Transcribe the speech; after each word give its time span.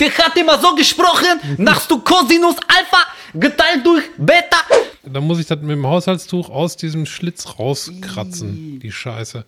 Der 0.00 0.18
hat 0.18 0.36
immer 0.36 0.58
so 0.60 0.74
gesprochen, 0.74 1.56
machst 1.58 1.90
du 1.90 1.98
Cosinus 2.00 2.56
Alpha 2.68 3.06
geteilt 3.34 3.84
durch 3.84 4.04
Beta. 4.18 4.58
Da 5.04 5.20
muss 5.20 5.38
ich 5.38 5.46
das 5.46 5.60
mit 5.60 5.70
dem 5.70 5.86
Haushaltstuch 5.86 6.50
aus 6.50 6.76
diesem 6.76 7.06
Schlitz 7.06 7.58
rauskratzen, 7.58 8.80
die 8.80 8.92
Scheiße. 8.92 9.44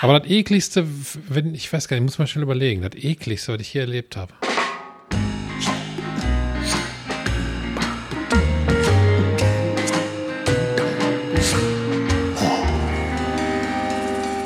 Aber 0.00 0.18
das 0.18 0.30
ekligste, 0.30 0.86
wenn, 1.28 1.54
ich 1.54 1.72
weiß 1.72 1.86
gar 1.86 1.96
nicht, 1.96 2.04
ich 2.04 2.10
muss 2.10 2.18
mal 2.18 2.26
schnell 2.26 2.42
überlegen, 2.42 2.82
das 2.82 2.94
ekligste, 2.94 3.52
was 3.52 3.60
ich 3.60 3.68
hier 3.68 3.82
erlebt 3.82 4.16
habe. 4.16 4.32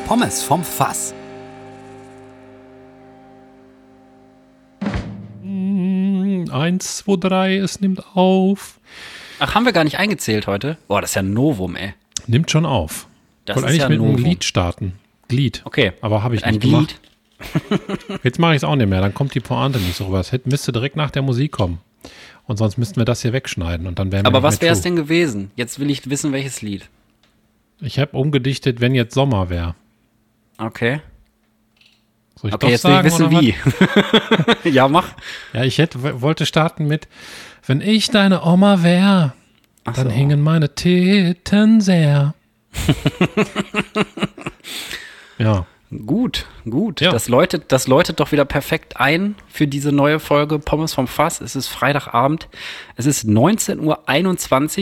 Pommes 0.06 0.42
vom 0.42 0.62
Fass. 0.62 1.14
Eins, 6.54 6.98
zwei, 6.98 7.16
drei, 7.16 7.56
es 7.56 7.80
nimmt 7.80 8.04
auf. 8.16 8.78
Ach, 9.40 9.54
haben 9.56 9.64
wir 9.64 9.72
gar 9.72 9.82
nicht 9.84 9.98
eingezählt 9.98 10.46
heute? 10.46 10.78
Boah, 10.86 11.00
das 11.00 11.10
ist 11.10 11.14
ja 11.16 11.22
ein 11.22 11.32
Novum, 11.34 11.74
ey. 11.74 11.94
Nimmt 12.28 12.50
schon 12.50 12.64
auf. 12.64 13.08
Das 13.44 13.56
Wollte 13.56 13.66
ist 13.66 13.70
eigentlich 13.72 13.82
ja 13.82 13.88
mit 13.88 13.98
einem 14.00 14.10
Novum. 14.12 14.24
Lied 14.24 14.44
starten. 14.44 14.92
Glied. 15.28 15.62
Okay. 15.64 15.92
Aber 16.00 16.22
habe 16.22 16.36
ich 16.36 16.44
Ein 16.44 16.54
nicht 16.54 16.62
gemacht. 16.62 17.00
Glied. 17.68 18.20
Jetzt 18.22 18.38
mache 18.38 18.52
ich 18.52 18.58
es 18.58 18.64
auch 18.64 18.76
nicht 18.76 18.88
mehr. 18.88 19.00
Dann 19.00 19.12
kommt 19.12 19.34
die 19.34 19.40
Pointe 19.40 19.80
nicht 19.80 19.96
so 19.96 20.04
rüber. 20.06 20.20
Es 20.20 20.30
hätte- 20.30 20.48
müsste 20.48 20.70
direkt 20.70 20.94
nach 20.96 21.10
der 21.10 21.22
Musik 21.22 21.50
kommen. 21.52 21.78
Und 22.46 22.56
sonst 22.58 22.78
müssten 22.78 22.96
wir 22.96 23.04
das 23.04 23.22
hier 23.22 23.32
wegschneiden. 23.32 23.86
Und 23.88 23.98
dann 23.98 24.12
wären 24.12 24.22
wir 24.22 24.28
Aber 24.28 24.42
was 24.44 24.60
wäre 24.60 24.74
es 24.74 24.80
denn 24.82 24.94
gewesen? 24.96 25.50
Jetzt 25.56 25.80
will 25.80 25.90
ich 25.90 26.08
wissen, 26.08 26.32
welches 26.32 26.62
Lied. 26.62 26.88
Ich 27.80 27.98
habe 27.98 28.16
umgedichtet, 28.16 28.80
wenn 28.80 28.94
jetzt 28.94 29.14
Sommer 29.14 29.50
wäre. 29.50 29.74
Okay. 30.58 31.00
Soll 32.36 32.50
ich 32.50 32.54
Okay, 32.54 32.66
doch 32.66 32.70
jetzt 32.70 32.84
will 32.84 33.06
ich 33.06 33.12
sagen, 33.12 33.32
wissen, 33.32 33.54
wie. 34.64 34.70
ja, 34.70 34.88
mach. 34.88 35.08
Ja, 35.52 35.64
ich 35.64 35.78
hätte, 35.78 36.20
wollte 36.20 36.46
starten 36.46 36.86
mit, 36.86 37.08
wenn 37.66 37.80
ich 37.80 38.10
deine 38.10 38.44
Oma 38.44 38.82
wäre, 38.82 39.32
Ach 39.84 39.94
dann 39.94 40.08
so. 40.08 40.12
hingen 40.12 40.40
meine 40.40 40.74
Titten 40.74 41.80
sehr. 41.80 42.34
ja. 45.38 45.66
Gut, 46.06 46.46
gut. 46.68 47.00
Ja. 47.00 47.12
Das, 47.12 47.28
läutet, 47.28 47.70
das 47.70 47.86
läutet 47.86 48.18
doch 48.18 48.32
wieder 48.32 48.44
perfekt 48.44 48.96
ein 48.96 49.36
für 49.46 49.68
diese 49.68 49.92
neue 49.92 50.18
Folge 50.18 50.58
Pommes 50.58 50.92
vom 50.92 51.06
Fass. 51.06 51.40
Es 51.40 51.54
ist 51.54 51.68
Freitagabend. 51.68 52.48
Es 52.96 53.06
ist 53.06 53.26
19.21 53.26 53.80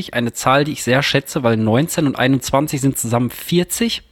Uhr, 0.08 0.14
eine 0.14 0.32
Zahl, 0.32 0.64
die 0.64 0.72
ich 0.72 0.82
sehr 0.82 1.02
schätze, 1.02 1.42
weil 1.42 1.58
19 1.58 2.06
und 2.06 2.18
21 2.18 2.80
sind 2.80 2.96
zusammen 2.96 3.28
40. 3.28 4.02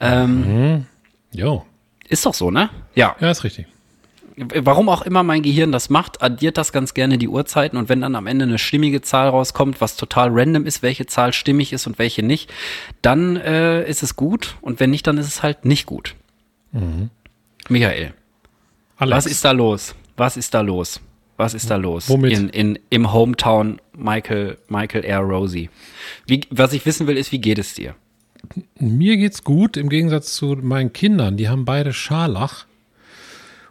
Ähm, 0.00 0.86
Jo. 1.32 1.66
Ist 2.08 2.26
doch 2.26 2.34
so, 2.34 2.50
ne? 2.50 2.70
Ja. 2.94 3.16
Ja, 3.20 3.30
ist 3.30 3.44
richtig. 3.44 3.66
Warum 4.36 4.88
auch 4.88 5.02
immer 5.02 5.22
mein 5.22 5.42
Gehirn 5.42 5.72
das 5.72 5.90
macht, 5.90 6.22
addiert 6.22 6.56
das 6.56 6.72
ganz 6.72 6.94
gerne 6.94 7.18
die 7.18 7.28
Uhrzeiten 7.28 7.76
und 7.76 7.90
wenn 7.90 8.00
dann 8.00 8.14
am 8.14 8.26
Ende 8.26 8.44
eine 8.46 8.58
stimmige 8.58 9.02
Zahl 9.02 9.28
rauskommt, 9.28 9.82
was 9.82 9.96
total 9.96 10.30
random 10.32 10.64
ist, 10.64 10.82
welche 10.82 11.04
Zahl 11.04 11.34
stimmig 11.34 11.72
ist 11.72 11.86
und 11.86 11.98
welche 11.98 12.22
nicht, 12.22 12.50
dann 13.02 13.36
äh, 13.36 13.86
ist 13.86 14.02
es 14.02 14.16
gut 14.16 14.56
und 14.62 14.80
wenn 14.80 14.90
nicht, 14.90 15.06
dann 15.06 15.18
ist 15.18 15.26
es 15.26 15.42
halt 15.42 15.66
nicht 15.66 15.84
gut. 15.84 16.14
Michael, 17.68 18.14
Alex. 18.96 19.16
was 19.16 19.26
ist 19.26 19.44
da 19.44 19.50
los? 19.50 19.94
Was 20.16 20.38
ist 20.38 20.54
da 20.54 20.62
los? 20.62 21.00
Was 21.36 21.54
ist 21.54 21.70
da 21.70 21.76
los? 21.76 22.08
Womit? 22.08 22.32
In, 22.32 22.48
in, 22.50 22.78
Im 22.88 23.12
Hometown 23.12 23.80
Michael, 23.96 24.58
Michael 24.68 25.04
R. 25.04 25.20
Rosie. 25.20 25.70
Wie, 26.26 26.42
was 26.50 26.72
ich 26.72 26.86
wissen 26.86 27.06
will, 27.06 27.16
ist, 27.16 27.32
wie 27.32 27.40
geht 27.40 27.58
es 27.58 27.74
dir? 27.74 27.94
Mir 28.78 29.16
geht's 29.16 29.44
gut, 29.44 29.76
im 29.76 29.88
Gegensatz 29.88 30.34
zu 30.34 30.56
meinen 30.60 30.92
Kindern. 30.92 31.36
Die 31.36 31.48
haben 31.48 31.64
beide 31.64 31.92
Scharlach. 31.92 32.66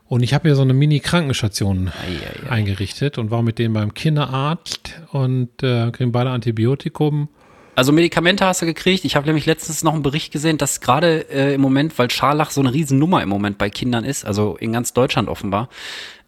Und 0.07 0.23
ich 0.23 0.33
habe 0.33 0.49
hier 0.49 0.55
so 0.55 0.61
eine 0.61 0.73
Mini-Krankenstation 0.73 1.87
Ei, 1.87 1.91
ei, 1.91 2.47
ei. 2.47 2.51
eingerichtet 2.51 3.17
und 3.17 3.31
war 3.31 3.43
mit 3.43 3.59
denen 3.59 3.73
beim 3.73 3.93
Kinderarzt 3.93 5.01
und 5.13 5.63
äh, 5.63 5.89
kriegen 5.91 6.11
beide 6.11 6.31
Antibiotikum. 6.31 7.29
Also 7.75 7.93
Medikamente 7.93 8.45
hast 8.45 8.61
du 8.61 8.65
gekriegt. 8.65 9.05
Ich 9.05 9.15
habe 9.15 9.25
nämlich 9.25 9.45
letztens 9.45 9.83
noch 9.83 9.93
einen 9.93 10.03
Bericht 10.03 10.33
gesehen, 10.33 10.57
dass 10.57 10.81
gerade 10.81 11.29
äh, 11.29 11.53
im 11.53 11.61
Moment, 11.61 11.97
weil 11.97 12.11
Scharlach 12.11 12.51
so 12.51 12.59
eine 12.59 12.73
Riesennummer 12.73 13.23
im 13.23 13.29
Moment 13.29 13.57
bei 13.57 13.69
Kindern 13.69 14.03
ist, 14.03 14.25
also 14.25 14.57
in 14.57 14.73
ganz 14.73 14.91
Deutschland 14.91 15.29
offenbar, 15.29 15.69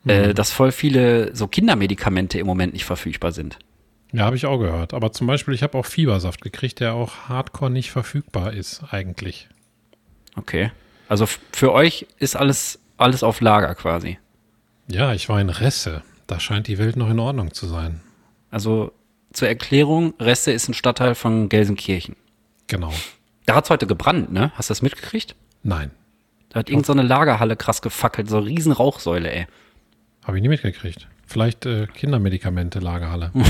äh, 0.06 0.34
dass 0.34 0.52
voll 0.52 0.72
viele 0.72 1.36
so 1.36 1.47
Kindermedikamente 1.47 2.40
im 2.40 2.47
Moment 2.47 2.74
nicht 2.74 2.86
verfügbar 2.86 3.34
sind. 3.34 3.59
Ja, 4.13 4.25
habe 4.25 4.35
ich 4.35 4.46
auch 4.46 4.59
gehört. 4.59 4.94
Aber 4.94 5.12
zum 5.12 5.28
Beispiel, 5.28 5.53
ich 5.53 5.63
habe 5.63 5.78
auch 5.78 5.85
Fiebersaft 5.85 6.41
gekriegt, 6.41 6.79
der 6.79 6.94
auch 6.94 7.28
hardcore 7.29 7.72
nicht 7.72 7.91
verfügbar 7.91 8.53
ist, 8.53 8.84
eigentlich. 8.91 9.50
Okay. 10.35 10.72
Also 11.09 11.25
für 11.51 11.74
euch 11.74 12.07
ist 12.19 12.35
alles, 12.35 12.79
alles 12.97 13.24
auf 13.24 13.41
Lager 13.41 13.74
quasi. 13.75 14.19
Ja, 14.88 15.13
ich 15.13 15.29
war 15.29 15.41
in 15.41 15.50
Resse. 15.50 16.03
Da 16.28 16.40
scheint 16.40 16.68
die 16.68 16.78
Welt 16.78 16.96
noch 16.96 17.09
in 17.09 17.19
Ordnung 17.19 17.53
zu 17.53 17.68
sein. 17.68 18.01
Also 18.51 18.94
zur 19.34 19.47
Erklärung, 19.47 20.13
Reste 20.19 20.51
ist 20.51 20.69
ein 20.69 20.74
Stadtteil 20.74 21.16
von 21.16 21.50
Gelsenkirchen. 21.50 22.16
Genau. 22.68 22.94
Da 23.45 23.56
hat's 23.56 23.69
heute 23.69 23.88
gebrannt, 23.88 24.31
ne? 24.31 24.51
Hast 24.56 24.69
du 24.69 24.72
das 24.72 24.81
mitgekriegt? 24.84 25.35
Nein, 25.63 25.91
Da 26.50 26.59
hat 26.59 26.69
irgend 26.69 26.85
so 26.85 26.94
eine 26.94 27.01
Lagerhalle 27.01 27.56
krass 27.56 27.81
gefackelt, 27.81 28.30
so 28.30 28.38
eine 28.38 28.45
riesen 28.45 28.72
Rauchsäule, 28.72 29.31
ey. 29.31 29.47
habe 30.24 30.38
ich 30.38 30.44
nie 30.44 30.50
mitgekriegt. 30.50 31.07
Vielleicht 31.25 31.66
äh, 31.66 31.88
Kindermedikamente, 31.88 32.79
Lagerhalle. 32.79 33.31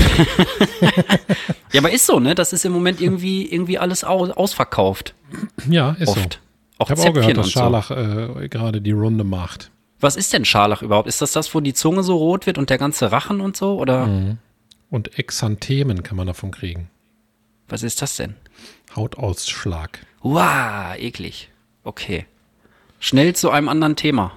Ja, 1.72 1.80
aber 1.80 1.90
ist 1.90 2.06
so, 2.06 2.20
ne? 2.20 2.36
Das 2.36 2.52
ist 2.52 2.64
im 2.64 2.70
Moment 2.72 3.00
irgendwie, 3.00 3.50
irgendwie 3.52 3.78
alles 3.78 4.04
aus, 4.04 4.30
ausverkauft. 4.30 5.14
Ja, 5.68 5.96
ist 5.98 6.08
Oft. 6.08 6.34
so. 6.34 6.38
Auch 6.78 6.86
Ich 6.90 6.90
habe 6.98 7.10
auch 7.10 7.14
gehört, 7.14 7.36
dass 7.36 7.46
und 7.46 7.52
so. 7.52 7.58
Scharlach 7.58 7.90
äh, 7.90 8.48
gerade 8.48 8.80
die 8.80 8.92
Runde 8.92 9.24
macht. 9.24 9.72
Was 9.98 10.14
ist 10.14 10.32
denn 10.32 10.44
Scharlach 10.44 10.82
überhaupt? 10.82 11.08
Ist 11.08 11.20
das 11.20 11.32
das, 11.32 11.52
wo 11.52 11.58
die 11.60 11.74
Zunge 11.74 12.04
so 12.04 12.16
rot 12.16 12.46
wird 12.46 12.58
und 12.58 12.70
der 12.70 12.78
ganze 12.78 13.10
Rachen 13.10 13.40
und 13.40 13.56
so? 13.56 13.76
Oder 13.80 14.06
Mhm. 14.06 14.38
Und 14.90 15.18
Exanthemen 15.18 16.04
kann 16.04 16.16
man 16.16 16.28
davon 16.28 16.52
kriegen. 16.52 16.88
was 17.68 17.82
ist 17.82 18.00
das 18.02 18.14
denn? 18.16 18.36
Hautausschlag. 18.94 19.98
Wow, 20.22 20.94
eklig. 20.96 21.50
Okay. 21.82 22.26
Schnell 23.04 23.36
zu 23.36 23.50
einem 23.50 23.68
anderen 23.68 23.96
Thema. 23.96 24.32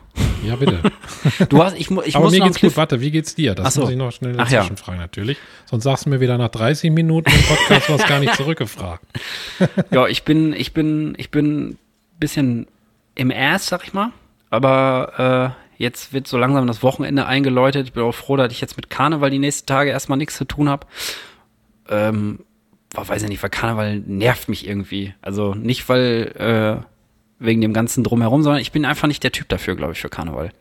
Ja, 0.46 0.58
bitte. 0.58 0.82
Du 1.48 1.64
hast, 1.64 1.78
ich, 1.78 1.90
ich 1.90 2.16
Aber 2.18 2.26
muss 2.26 2.34
mir 2.34 2.42
geht's 2.42 2.60
gut. 2.60 2.76
Warte, 2.76 3.00
wie 3.00 3.12
geht's 3.12 3.34
dir? 3.34 3.56
Das 3.56 3.68
Ach 3.68 3.72
so. 3.72 3.82
muss 3.82 3.92
ich 3.92 3.96
noch 3.96 4.12
schnell 4.12 4.36
Ach 4.38 4.50
ja. 4.50 4.60
dazwischen 4.60 4.76
fragen, 4.76 4.98
natürlich. 4.98 5.38
Sonst 5.68 5.86
sagst 5.86 6.06
du 6.06 6.10
mir 6.10 6.20
wieder 6.20 6.38
nach 6.38 6.50
30 6.50 6.92
Minuten 6.92 7.32
im 7.32 7.42
Podcast, 7.44 7.88
du 7.88 7.94
hast 7.94 8.08
gar 8.10 8.20
nicht 8.20 8.36
zurückgefragt. 8.36 9.06
Ja, 9.92 10.08
ich 10.08 10.24
bin, 10.24 10.52
ich 10.52 10.74
bin, 10.74 11.16
ich 11.18 11.32
bin 11.32 11.70
ein 11.70 11.78
bisschen 12.20 12.68
im 13.16 13.32
Ass, 13.32 13.68
sag 13.68 13.86
ich 13.86 13.94
mal. 13.94 14.12
Aber 14.50 15.56
äh, 15.78 15.82
jetzt 15.82 16.12
wird 16.12 16.28
so 16.28 16.38
langsam 16.38 16.68
das 16.68 16.84
Wochenende 16.84 17.26
eingeläutet. 17.26 17.88
Ich 17.88 17.94
bin 17.94 18.04
auch 18.04 18.12
froh, 18.12 18.36
dass 18.36 18.52
ich 18.52 18.60
jetzt 18.60 18.76
mit 18.76 18.90
Karneval 18.90 19.30
die 19.30 19.40
nächsten 19.40 19.66
Tage 19.66 19.92
erstmal 19.92 20.18
nichts 20.18 20.36
zu 20.36 20.44
tun 20.44 20.68
habe. 20.68 20.86
Ähm, 21.88 22.40
boah, 22.94 23.08
weiß 23.08 23.24
ich 23.24 23.30
nicht, 23.30 23.42
weil 23.42 23.50
Karneval 23.50 24.00
nervt 24.00 24.50
mich 24.50 24.68
irgendwie. 24.68 25.14
Also 25.22 25.54
nicht, 25.54 25.88
weil 25.88 26.84
äh, 26.84 26.97
wegen 27.40 27.62
dem 27.62 27.74
ganzen 27.74 28.04
Drumherum, 28.04 28.44
sondern 28.44 28.62
ich 28.62 28.72
bin 28.72 28.86
einfach 28.86 29.08
nicht 29.08 29.24
der 29.24 29.32
Typ 29.32 29.48
dafür, 29.50 29.76
glaube 29.76 29.94
ich, 29.94 30.00
für 30.00 30.10
Karneval. 30.10 30.52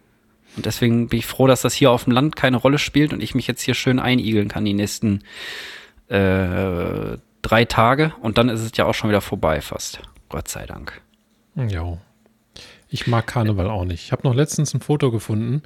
Und 0.57 0.67
deswegen 0.67 1.09
bin 1.09 1.19
ich 1.19 1.27
froh, 1.27 1.47
dass 1.47 1.63
das 1.63 1.75
hier 1.75 1.91
auf 1.91 2.05
dem 2.05 2.13
Land 2.13 2.37
keine 2.37 2.57
Rolle 2.57 2.79
spielt 2.79 3.13
und 3.13 3.23
ich 3.23 3.35
mich 3.35 3.47
jetzt 3.47 3.63
hier 3.63 3.75
schön 3.75 3.99
einigeln 3.99 4.49
kann 4.49 4.65
die 4.65 4.73
nächsten 4.73 5.23
äh, 6.09 7.19
drei 7.43 7.65
Tage. 7.67 8.15
Und 8.21 8.39
dann 8.39 8.49
ist 8.49 8.61
es 8.61 8.73
ja 8.77 8.87
auch 8.87 8.95
schon 8.95 9.11
wieder 9.11 9.21
vorbei 9.21 9.61
fast. 9.61 10.01
Gott 10.29 10.49
sei 10.49 10.67
Dank. 10.67 11.01
Jo. 11.55 11.99
Ich 12.89 13.07
mag 13.07 13.27
Karneval 13.27 13.69
auch 13.69 13.85
nicht. 13.85 14.05
Ich 14.05 14.13
habe 14.13 14.27
noch 14.27 14.35
letztens 14.35 14.73
ein 14.75 14.81
Foto 14.81 15.11
gefunden. 15.11 15.63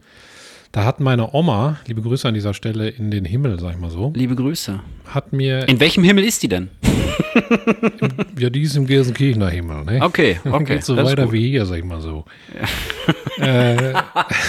Da 0.73 0.85
hat 0.85 1.01
meine 1.01 1.35
Oma, 1.35 1.79
liebe 1.87 2.01
Grüße 2.01 2.29
an 2.29 2.35
dieser 2.35 2.55
Stelle 2.55 2.89
in 2.89 3.11
den 3.11 3.25
Himmel, 3.25 3.59
sag 3.59 3.73
ich 3.73 3.79
mal 3.81 3.91
so, 3.91 4.13
Liebe 4.15 4.37
Grüße. 4.37 4.79
hat 5.09 5.33
mir, 5.33 5.69
In 5.69 5.81
welchem 5.81 6.05
Himmel 6.05 6.23
ist 6.25 6.45
die 6.45 6.49
denn? 6.49 6.69
ja, 8.39 8.51
die 8.51 8.63
ist 8.63 8.77
im 8.77 8.87
Gelsenkirchener 8.87 9.49
Himmel, 9.51 9.85
ne? 9.85 10.01
Okay, 10.01 10.39
okay. 10.49 10.75
Geht 10.77 10.85
so 10.85 10.97
weiter 10.97 11.33
wie 11.33 11.49
hier, 11.51 11.67
sag 11.67 11.79
ich 11.79 11.85
mal 11.85 12.01
so. 12.01 12.25
Äh, 13.39 13.95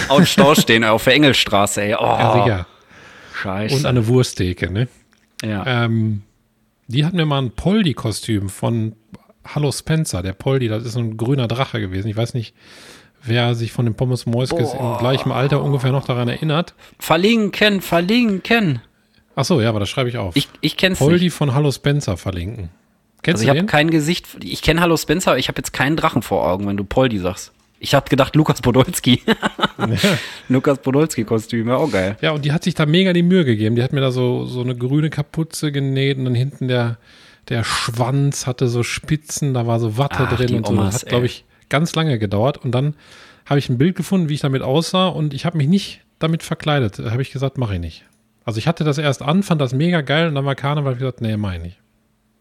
Auf 0.08 0.26
Stau 0.26 0.54
stehen 0.54 0.84
auf 0.84 1.04
der 1.04 1.14
Engelstraße, 1.14 1.80
ey. 1.80 1.94
Oh, 1.98 2.02
ja, 2.04 2.32
sicher. 2.34 2.66
scheiße. 3.34 3.74
Und 3.76 3.86
eine 3.86 4.06
Wursttheke, 4.06 4.70
ne? 4.70 4.86
ja. 5.42 5.84
Ähm, 5.84 6.22
die 6.88 7.06
hat 7.06 7.14
mir 7.14 7.24
mal 7.24 7.40
ein 7.40 7.52
Poldi-Kostüm 7.52 8.50
von 8.50 8.94
Hallo 9.46 9.72
Spencer. 9.72 10.22
Der 10.22 10.34
Poldi, 10.34 10.68
das 10.68 10.84
ist 10.84 10.96
ein 10.96 11.16
grüner 11.16 11.48
Drache 11.48 11.80
gewesen. 11.80 12.08
Ich 12.08 12.16
weiß 12.16 12.34
nicht, 12.34 12.54
wer 13.24 13.54
sich 13.54 13.72
von 13.72 13.84
den 13.84 13.94
Pommes 13.94 14.26
Moiskes 14.26 14.74
im 14.74 14.98
gleichen 14.98 15.32
Alter 15.32 15.62
ungefähr 15.62 15.92
noch 15.92 16.04
daran 16.04 16.28
erinnert. 16.28 16.74
Verlinken, 16.98 17.80
verlinken. 17.80 18.80
Ach 19.34 19.44
so, 19.44 19.60
ja, 19.60 19.68
aber 19.70 19.80
das 19.80 19.88
schreibe 19.88 20.08
ich 20.08 20.18
auf. 20.18 20.36
Ich, 20.36 20.48
ich 20.60 20.76
kenn's 20.76 20.98
Poldi 20.98 21.24
nicht. 21.26 21.34
von 21.34 21.54
Hallo 21.54 21.70
Spencer 21.72 22.16
verlinken. 22.16 22.68
Kennst 23.22 23.40
Also 23.40 23.42
ich 23.42 23.46
du 23.46 23.50
habe 23.50 23.60
den? 23.60 23.66
kein 23.66 23.90
Gesicht. 23.90 24.26
Ich 24.42 24.62
kenne 24.62 24.80
Hallo 24.80 24.96
Spencer, 24.96 25.30
aber 25.32 25.38
ich 25.38 25.48
habe 25.48 25.58
jetzt 25.58 25.72
keinen 25.72 25.96
Drachen 25.96 26.22
vor 26.22 26.46
Augen, 26.46 26.66
wenn 26.66 26.76
du 26.76 26.84
Poldi 26.84 27.18
sagst. 27.18 27.52
Ich 27.78 27.94
habe 27.94 28.08
gedacht, 28.08 28.36
Lukas 28.36 28.60
Podolski. 28.60 29.22
Lukas 30.48 30.78
Podolski-Kostüm, 30.78 31.68
ja, 31.68 31.76
auch 31.76 31.90
geil. 31.90 32.16
Ja, 32.20 32.32
und 32.32 32.44
die 32.44 32.52
hat 32.52 32.62
sich 32.64 32.74
da 32.74 32.86
mega 32.86 33.12
die 33.12 33.22
Mühe 33.22 33.44
gegeben. 33.44 33.76
Die 33.76 33.82
hat 33.82 33.92
mir 33.92 34.00
da 34.00 34.10
so, 34.12 34.44
so 34.44 34.60
eine 34.60 34.76
grüne 34.76 35.10
Kapuze 35.10 35.72
genäht 35.72 36.18
und 36.18 36.24
dann 36.26 36.34
hinten 36.34 36.68
der, 36.68 36.98
der 37.48 37.64
Schwanz 37.64 38.46
hatte 38.46 38.68
so 38.68 38.82
Spitzen, 38.82 39.54
da 39.54 39.66
war 39.66 39.80
so 39.80 39.98
Watte 39.98 40.28
Ach, 40.28 40.36
drin 40.36 40.54
und 40.56 40.66
so. 40.66 40.72
Omas, 40.74 40.94
Das 40.94 41.02
hat, 41.02 41.08
glaube 41.08 41.26
ich, 41.26 41.44
ganz 41.72 41.94
lange 41.96 42.18
gedauert. 42.20 42.58
Und 42.58 42.70
dann 42.72 42.94
habe 43.46 43.58
ich 43.58 43.68
ein 43.68 43.78
Bild 43.78 43.96
gefunden, 43.96 44.28
wie 44.28 44.34
ich 44.34 44.40
damit 44.40 44.62
aussah 44.62 45.08
und 45.08 45.34
ich 45.34 45.44
habe 45.44 45.56
mich 45.56 45.66
nicht 45.66 46.02
damit 46.20 46.44
verkleidet. 46.44 47.00
Da 47.00 47.10
habe 47.10 47.22
ich 47.22 47.32
gesagt, 47.32 47.58
mache 47.58 47.74
ich 47.74 47.80
nicht. 47.80 48.04
Also 48.44 48.58
ich 48.58 48.68
hatte 48.68 48.84
das 48.84 48.98
erst 48.98 49.22
an, 49.22 49.42
fand 49.42 49.60
das 49.60 49.72
mega 49.72 50.00
geil 50.02 50.28
und 50.28 50.34
dann 50.34 50.44
war 50.44 50.54
Karneval, 50.54 50.94
gesagt, 50.94 51.20
nee, 51.20 51.36
mach 51.36 51.54
ich 51.54 51.62
nicht. 51.62 51.78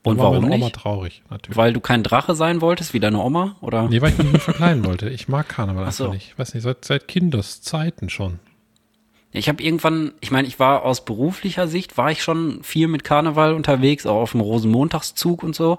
Dann 0.04 0.14
Und 0.14 0.18
war 0.18 0.26
warum 0.32 0.44
meine 0.44 0.56
Oma 0.56 0.66
nicht? 0.66 0.76
traurig, 0.76 1.24
natürlich. 1.30 1.58
Weil 1.58 1.74
du 1.74 1.80
kein 1.80 2.02
Drache 2.04 2.34
sein 2.36 2.60
wolltest, 2.62 2.94
wie 2.94 3.00
deine 3.00 3.20
Oma? 3.20 3.56
Oder? 3.62 3.88
Nee, 3.88 4.02
weil 4.02 4.12
ich 4.12 4.18
mich 4.18 4.32
nicht 4.34 4.42
verkleiden 4.44 4.84
wollte. 4.84 5.10
Ich 5.10 5.28
mag 5.28 5.48
Karneval 5.48 5.86
Ach 5.88 5.92
so. 5.92 6.06
einfach 6.06 6.16
nicht. 6.16 6.30
Ich 6.32 6.40
weiß 6.40 6.54
nicht, 6.56 6.64
seit, 6.64 6.86
seit 6.86 7.08
Kindeszeiten 7.08 8.10
schon. 8.10 8.40
Ich 9.32 9.48
habe 9.48 9.64
irgendwann, 9.64 10.14
ich 10.20 10.32
meine, 10.32 10.48
ich 10.48 10.60
war 10.60 10.84
aus 10.84 11.06
beruflicher 11.06 11.68
Sicht, 11.68 11.98
war 11.98 12.12
ich 12.12 12.22
schon 12.24 12.64
viel 12.64 12.88
mit 12.88 13.04
Karneval 13.04 13.54
unterwegs, 13.54 14.06
auch 14.06 14.22
auf 14.22 14.32
dem 14.32 14.42
Rosenmontagszug 14.42 15.44
und 15.44 15.56
so. 15.56 15.78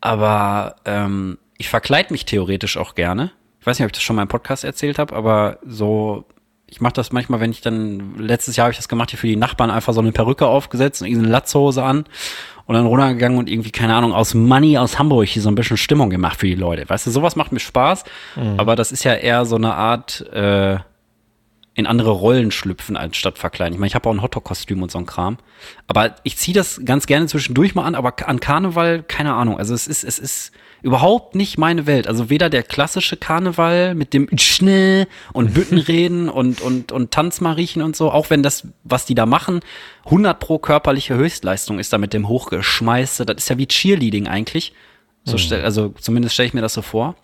Aber 0.00 0.76
ähm, 0.84 1.38
ich 1.58 1.68
verkleide 1.68 2.12
mich 2.12 2.24
theoretisch 2.24 2.76
auch 2.76 2.94
gerne. 2.94 3.32
Ich 3.60 3.66
weiß 3.66 3.78
nicht, 3.78 3.84
ob 3.84 3.90
ich 3.90 3.94
das 3.94 4.02
schon 4.02 4.16
mal 4.16 4.22
im 4.22 4.28
Podcast 4.28 4.64
erzählt 4.64 4.98
habe, 4.98 5.14
aber 5.14 5.58
so, 5.64 6.24
ich 6.66 6.80
mache 6.80 6.92
das 6.94 7.12
manchmal, 7.12 7.40
wenn 7.40 7.50
ich 7.50 7.60
dann, 7.60 8.18
letztes 8.18 8.56
Jahr 8.56 8.64
habe 8.66 8.72
ich 8.72 8.78
das 8.78 8.88
gemacht, 8.88 9.10
hier 9.10 9.18
für 9.18 9.26
die 9.26 9.36
Nachbarn 9.36 9.70
einfach 9.70 9.94
so 9.94 10.00
eine 10.00 10.12
Perücke 10.12 10.46
aufgesetzt 10.46 11.00
und 11.00 11.08
irgendeine 11.08 11.32
Latzhose 11.32 11.82
an 11.82 12.04
und 12.66 12.74
dann 12.74 12.86
runtergegangen 12.86 13.38
und 13.38 13.48
irgendwie, 13.48 13.70
keine 13.70 13.94
Ahnung, 13.94 14.12
aus 14.12 14.34
Money 14.34 14.76
aus 14.78 14.98
Hamburg 14.98 15.28
hier 15.28 15.42
so 15.42 15.48
ein 15.48 15.54
bisschen 15.54 15.76
Stimmung 15.76 16.10
gemacht 16.10 16.40
für 16.40 16.46
die 16.46 16.54
Leute. 16.54 16.88
Weißt 16.88 17.06
du, 17.06 17.10
sowas 17.10 17.36
macht 17.36 17.52
mir 17.52 17.60
Spaß, 17.60 18.04
aber 18.56 18.76
das 18.76 18.92
ist 18.92 19.04
ja 19.04 19.14
eher 19.14 19.44
so 19.44 19.56
eine 19.56 19.74
Art, 19.74 20.20
äh, 20.32 20.78
in 21.74 21.86
andere 21.86 22.12
Rollen 22.12 22.52
schlüpfen 22.52 22.96
als 22.96 23.16
statt 23.16 23.36
verkleiden. 23.36 23.74
Ich 23.74 23.80
meine, 23.80 23.88
ich 23.88 23.96
habe 23.96 24.08
auch 24.08 24.14
ein 24.14 24.22
Hotdog-Kostüm 24.22 24.82
und 24.82 24.92
so 24.92 24.98
ein 24.98 25.06
Kram. 25.06 25.38
Aber 25.88 26.14
ich 26.22 26.36
ziehe 26.36 26.54
das 26.54 26.80
ganz 26.84 27.06
gerne 27.06 27.26
zwischendurch 27.26 27.74
mal 27.74 27.84
an, 27.84 27.96
aber 27.96 28.14
an 28.28 28.38
Karneval, 28.38 29.02
keine 29.02 29.34
Ahnung. 29.34 29.58
Also 29.58 29.74
es 29.74 29.88
ist, 29.88 30.04
es 30.04 30.20
ist 30.20 30.52
überhaupt 30.84 31.34
nicht 31.34 31.58
meine 31.58 31.86
Welt. 31.86 32.06
Also 32.06 32.30
weder 32.30 32.50
der 32.50 32.62
klassische 32.62 33.16
Karneval 33.16 33.94
mit 33.94 34.14
dem 34.14 34.28
Schnee 34.38 35.06
und 35.32 35.54
Büttenreden 35.54 36.28
und, 36.30 36.60
und, 36.60 36.92
und 36.92 37.10
Tanzmariechen 37.10 37.82
und 37.82 37.96
so, 37.96 38.12
auch 38.12 38.30
wenn 38.30 38.42
das, 38.42 38.68
was 38.84 39.06
die 39.06 39.14
da 39.14 39.26
machen, 39.26 39.60
100 40.04 40.38
pro 40.38 40.58
körperliche 40.58 41.14
Höchstleistung 41.14 41.78
ist 41.78 41.92
da 41.92 41.98
mit 41.98 42.12
dem 42.12 42.28
Hochgeschmeiße. 42.28 43.26
Das 43.26 43.38
ist 43.38 43.48
ja 43.48 43.58
wie 43.58 43.66
Cheerleading 43.66 44.28
eigentlich. 44.28 44.72
So 45.26 45.38
stell, 45.38 45.64
also 45.64 45.94
zumindest 45.98 46.34
stelle 46.34 46.48
ich 46.48 46.54
mir 46.54 46.60
das 46.60 46.74
so 46.74 46.82
vor 46.82 47.16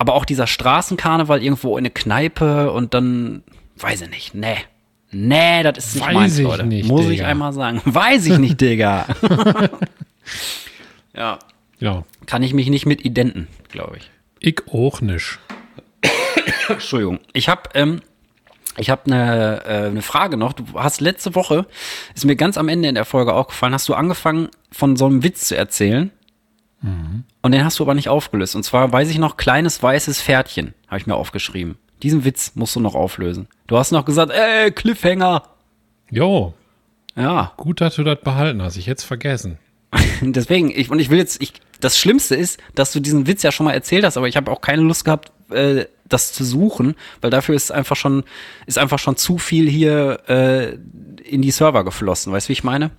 aber 0.00 0.14
auch 0.14 0.24
dieser 0.24 0.46
Straßenkarneval 0.46 1.42
irgendwo 1.42 1.76
in 1.76 1.82
eine 1.82 1.90
Kneipe 1.90 2.72
und 2.72 2.94
dann, 2.94 3.42
weiß 3.76 4.00
ich 4.00 4.08
nicht, 4.08 4.34
nee. 4.34 4.56
Nee, 5.10 5.62
das 5.62 5.76
ist 5.76 5.94
nicht 5.96 6.06
Weiß 6.06 6.14
meins, 6.14 6.38
ich 6.38 6.44
Leute. 6.44 6.64
nicht, 6.64 6.88
Muss 6.88 7.02
ich 7.02 7.18
Digga. 7.18 7.26
einmal 7.26 7.52
sagen. 7.52 7.82
Weiß 7.84 8.24
ich 8.24 8.38
nicht, 8.38 8.58
Digga. 8.58 9.04
ja, 11.14 11.38
Ja. 11.80 12.04
kann 12.26 12.42
ich 12.42 12.54
mich 12.54 12.68
nicht 12.68 12.86
mit 12.86 13.04
identen, 13.04 13.48
glaube 13.70 13.96
ich. 13.98 14.10
Ich 14.38 14.68
auch 14.68 15.00
nicht. 15.00 15.38
Entschuldigung. 16.68 17.18
Ich 17.32 17.48
habe 17.48 17.62
ähm, 17.74 18.00
ich 18.76 18.90
habe 18.90 19.06
eine 19.06 19.64
äh, 19.64 19.86
eine 19.88 20.02
Frage 20.02 20.36
noch. 20.36 20.52
Du 20.52 20.64
hast 20.74 21.00
letzte 21.00 21.34
Woche, 21.34 21.66
ist 22.14 22.24
mir 22.24 22.36
ganz 22.36 22.56
am 22.56 22.68
Ende 22.68 22.88
in 22.88 22.94
der 22.94 23.04
Folge 23.04 23.34
aufgefallen, 23.34 23.74
hast 23.74 23.88
du 23.88 23.94
angefangen 23.94 24.48
von 24.70 24.96
so 24.96 25.06
einem 25.06 25.22
Witz 25.22 25.46
zu 25.48 25.56
erzählen. 25.56 26.10
Und 26.82 27.52
den 27.52 27.62
hast 27.62 27.78
du 27.78 27.82
aber 27.84 27.92
nicht 27.92 28.08
aufgelöst. 28.08 28.56
Und 28.56 28.62
zwar 28.62 28.90
weiß 28.90 29.10
ich 29.10 29.18
noch, 29.18 29.36
kleines 29.36 29.82
weißes 29.82 30.22
Pferdchen, 30.22 30.72
habe 30.88 30.96
ich 30.98 31.06
mir 31.06 31.14
aufgeschrieben. 31.14 31.76
Diesen 32.02 32.24
Witz 32.24 32.52
musst 32.54 32.74
du 32.74 32.80
noch 32.80 32.94
auflösen. 32.94 33.48
Du 33.66 33.76
hast 33.76 33.90
noch 33.92 34.06
gesagt, 34.06 34.32
ey, 34.32 34.70
Cliffhanger. 34.70 35.42
Jo, 36.10 36.54
Ja, 37.16 37.52
gut, 37.58 37.82
dass 37.82 37.96
du 37.96 38.02
das 38.02 38.20
behalten 38.22 38.62
hast. 38.62 38.78
Ich 38.78 38.86
hätte 38.86 39.00
es 39.00 39.04
vergessen. 39.04 39.58
deswegen, 40.22 40.70
ich, 40.70 40.90
und 40.90 41.00
ich 41.00 41.10
will 41.10 41.18
jetzt, 41.18 41.42
ich, 41.42 41.52
das 41.80 41.98
Schlimmste 41.98 42.34
ist, 42.36 42.60
dass 42.74 42.92
du 42.92 43.00
diesen 43.00 43.26
Witz 43.26 43.42
ja 43.42 43.52
schon 43.52 43.64
mal 43.64 43.72
erzählt 43.72 44.04
hast, 44.04 44.16
aber 44.16 44.28
ich 44.28 44.36
habe 44.36 44.50
auch 44.50 44.60
keine 44.60 44.82
Lust 44.82 45.04
gehabt, 45.04 45.32
äh, 45.50 45.86
das 46.08 46.32
zu 46.32 46.44
suchen, 46.44 46.94
weil 47.20 47.30
dafür 47.30 47.54
ist 47.54 47.70
einfach 47.72 47.96
schon, 47.96 48.24
ist 48.66 48.78
einfach 48.78 48.98
schon 48.98 49.16
zu 49.16 49.38
viel 49.38 49.68
hier 49.68 50.20
äh, 50.28 50.74
in 51.28 51.40
die 51.42 51.50
Server 51.50 51.84
geflossen. 51.84 52.32
Weißt 52.32 52.46
du, 52.46 52.50
wie 52.50 52.54
ich 52.54 52.64
meine? 52.64 52.90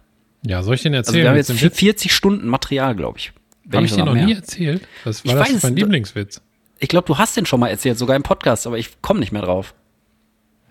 Ja, 0.45 0.63
soll 0.63 0.75
ich 0.75 0.81
den 0.83 0.95
Also 0.95 1.09
erzählen? 1.09 1.23
wir 1.23 1.29
haben 1.29 1.37
jetzt 1.37 1.49
dem 1.49 1.61
Witz? 1.61 1.77
40 1.77 2.13
Stunden 2.13 2.47
Material, 2.47 2.95
glaube 2.95 3.19
ich. 3.19 3.31
Habe 3.71 3.85
ich 3.85 3.91
dir 3.91 3.97
sogar 3.99 4.05
noch 4.07 4.13
mehr. 4.13 4.25
nie 4.25 4.33
erzählt? 4.33 4.81
Das 5.03 5.23
war 5.23 5.31
Ich 5.33 5.37
das 5.39 5.53
weiß, 5.55 5.63
mein 5.63 5.75
Lieblingswitz. 5.75 6.41
Ich 6.79 6.87
glaube, 6.89 7.05
du 7.05 7.17
hast 7.17 7.37
den 7.37 7.45
schon 7.45 7.59
mal 7.59 7.67
erzählt, 7.67 7.97
sogar 7.97 8.15
im 8.15 8.23
Podcast, 8.23 8.65
aber 8.65 8.77
ich 8.79 9.01
komme 9.01 9.19
nicht 9.19 9.31
mehr 9.31 9.43
drauf. 9.43 9.75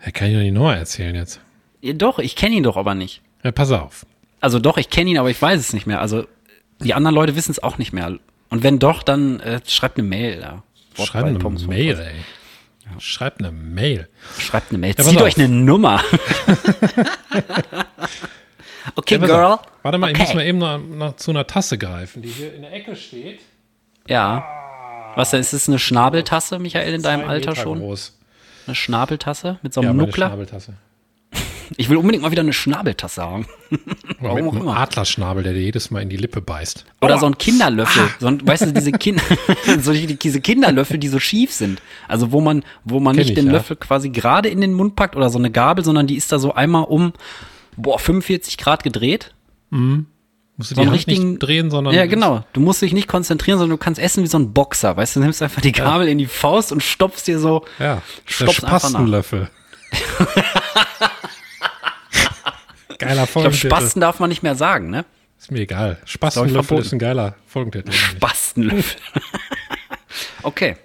Ja, 0.05 0.11
kann 0.11 0.29
ich 0.29 0.35
doch 0.35 0.41
nicht 0.43 0.53
nochmal 0.55 0.79
erzählen 0.79 1.15
jetzt. 1.15 1.41
Ja, 1.83 1.93
doch, 1.93 2.19
ich 2.19 2.35
kenne 2.37 2.57
ihn 2.57 2.63
doch 2.63 2.77
aber 2.77 2.95
nicht. 2.95 3.23
Ja, 3.45 3.53
pass 3.53 3.71
auf. 3.71 4.07
Also 4.41 4.59
doch, 4.59 4.77
ich 4.79 4.91
kenne 4.91 5.11
ihn, 5.11 5.19
aber 5.19 5.31
ich 5.31 5.41
weiß 5.41 5.61
es 5.61 5.73
nicht 5.73 5.87
mehr. 5.87 6.01
Also 6.01 6.27
die 6.81 6.95
anderen 6.95 7.15
Leute 7.15 7.37
wissen 7.37 7.51
es 7.53 7.63
auch 7.63 7.79
nicht 7.79 7.93
mehr. 7.93 8.17
Und 8.49 8.63
wenn 8.63 8.79
doch, 8.79 9.03
dann 9.03 9.41
äh, 9.41 9.61
schreibt 9.67 9.99
eine 9.99 10.09
Mail. 10.09 10.41
Ja. 10.41 10.63
Wort 10.97 11.09
Schreib 11.09 11.23
bei 11.23 11.29
eine 11.29 11.39
Pommes 11.39 11.67
Mail, 11.67 11.99
ey. 11.99 12.15
Schreib 12.99 13.39
eine 13.39 13.53
Mail. 13.53 14.09
Schreibt 14.39 14.71
eine 14.71 14.79
Mail. 14.79 14.95
pass 14.95 15.07
Zieht 15.07 15.19
auf. 15.19 15.23
euch 15.25 15.39
eine 15.39 15.49
Nummer. 15.49 16.03
okay, 18.97 19.15
Ja, 19.19 19.27
Girl. 19.27 19.45
auf. 19.45 19.61
Warte 19.83 19.99
mal, 19.99 20.09
ich 20.11 20.17
Okay. 20.17 20.25
muss 20.25 20.35
mal 20.35 20.45
eben 20.47 20.59
noch, 20.59 20.79
noch 20.79 21.17
zu 21.17 21.31
einer 21.31 21.47
Tasse 21.47 21.79
greifen, 21.79 22.23
die 22.23 22.29
hier 22.29 22.53
in 22.55 22.63
der 22.63 22.73
Ecke 22.73 22.97
steht. 22.97 23.41
Ja. 24.09 24.45
Was 25.17 25.31
denn? 25.31 25.41
Ist 25.41 25.53
es 25.53 25.69
eine 25.69 25.79
Schnabeltasse, 25.79 26.59
Michael, 26.59 26.95
in 26.95 27.03
deinem 27.03 27.29
Alter 27.29 27.51
Meter 27.51 27.63
schon? 27.63 27.79
Groß. 27.79 28.19
Eine 28.67 28.75
Schnabeltasse 28.75 29.59
mit 29.63 29.73
so 29.73 29.83
Ja, 29.83 29.89
einem 29.91 29.97
meine 29.99 30.09
Nuckler? 30.09 30.27
Schnabeltasse. 30.29 30.75
Ich 31.77 31.89
will 31.89 31.97
unbedingt 31.97 32.23
mal 32.23 32.31
wieder 32.31 32.43
eine 32.43 32.53
Schnabeltasse 32.53 33.23
haben. 33.23 33.47
Warum 34.21 34.37
mit 34.37 34.47
auch 34.47 34.53
einem 34.53 34.63
immer. 34.63 34.77
Adlerschnabel, 34.77 35.43
der 35.43 35.53
dir 35.53 35.63
jedes 35.63 35.91
Mal 35.91 36.03
in 36.03 36.09
die 36.09 36.17
Lippe 36.17 36.41
beißt. 36.41 36.85
Oder 37.01 37.19
so 37.19 37.27
ein 37.27 37.39
Kinderlöffel. 37.39 38.03
So 38.19 38.27
ein, 38.27 38.47
weißt 38.47 38.67
du, 38.67 38.73
diese, 38.73 38.93
kind 38.93 39.23
so 39.81 39.93
die, 39.93 40.17
diese 40.17 40.41
Kinderlöffel, 40.41 40.99
die 40.99 41.09
so 41.09 41.19
schief 41.19 41.53
sind. 41.53 41.81
Also 42.09 42.33
wo 42.33 42.41
man, 42.41 42.65
wo 42.85 43.01
man 43.01 43.15
Kenn 43.15 43.21
nicht 43.21 43.31
ich, 43.31 43.35
den 43.37 43.47
ja. 43.47 43.53
Löffel 43.53 43.77
quasi 43.77 44.11
gerade 44.11 44.49
in 44.49 44.61
den 44.61 44.73
Mund 44.73 44.97
packt 44.97 45.17
oder 45.17 45.31
so 45.31 45.39
eine 45.39 45.51
Gabel, 45.51 45.85
sondern 45.85 46.07
die 46.07 46.17
ist 46.17 46.33
da 46.33 46.39
so 46.39 46.55
einmal 46.55 46.85
um 46.85 47.13
boah, 47.77 47.99
45 47.99 48.59
Grad 48.59 48.83
gedreht. 48.83 49.33
Musst 49.71 50.73
du 50.73 50.75
So 50.75 50.83
die 50.83 50.89
Hand 50.89 51.07
nicht 51.07 51.39
drehen, 51.39 51.71
sondern 51.71 51.95
Ja, 51.95 52.07
genau. 52.07 52.45
Du 52.53 52.61
musst 52.61 52.83
dich 52.83 52.93
nicht 52.93 53.09
konzentrieren, 53.09 53.59
sondern 53.59 53.79
du 53.79 53.83
kannst 53.83 54.01
essen 54.01 54.23
wie 54.25 54.29
so 54.29 54.39
ein 54.39 54.53
Boxer. 54.53 54.97
Weißt 54.97 55.17
du, 55.17 55.21
du 55.21 55.25
nimmst 55.25 55.43
einfach 55.43 55.63
die 55.63 55.73
Gabel 55.73 56.09
in 56.09 56.19
die 56.19 56.27
Faust 56.27 56.73
und 56.73 56.83
stopfst 56.83 57.25
dir 57.27 57.39
so. 57.39 57.65
Ja, 57.79 57.95
der 57.95 58.03
Stopf's 58.27 58.65
einfach 58.65 58.83
nach. 58.83 58.91
Spastenlöffel. 58.91 59.51
Geiler 63.01 63.25
Ich 63.25 63.31
glaube, 63.33 63.33
Folgentitel. 63.33 63.67
Spasten 63.69 64.01
darf 64.01 64.21
man 64.21 64.29
nicht 64.31 64.43
mehr 64.43 64.55
sagen, 64.55 64.91
ne? 64.91 65.05
Ist 65.39 65.51
mir 65.51 65.61
egal. 65.61 65.99
Spastenlöffel 66.05 66.79
ist 66.79 66.93
ein 66.93 66.99
geiler 66.99 67.35
Folgentitel. 67.47 67.91
Spastenlöffel. 67.93 69.01
okay. 70.43 70.77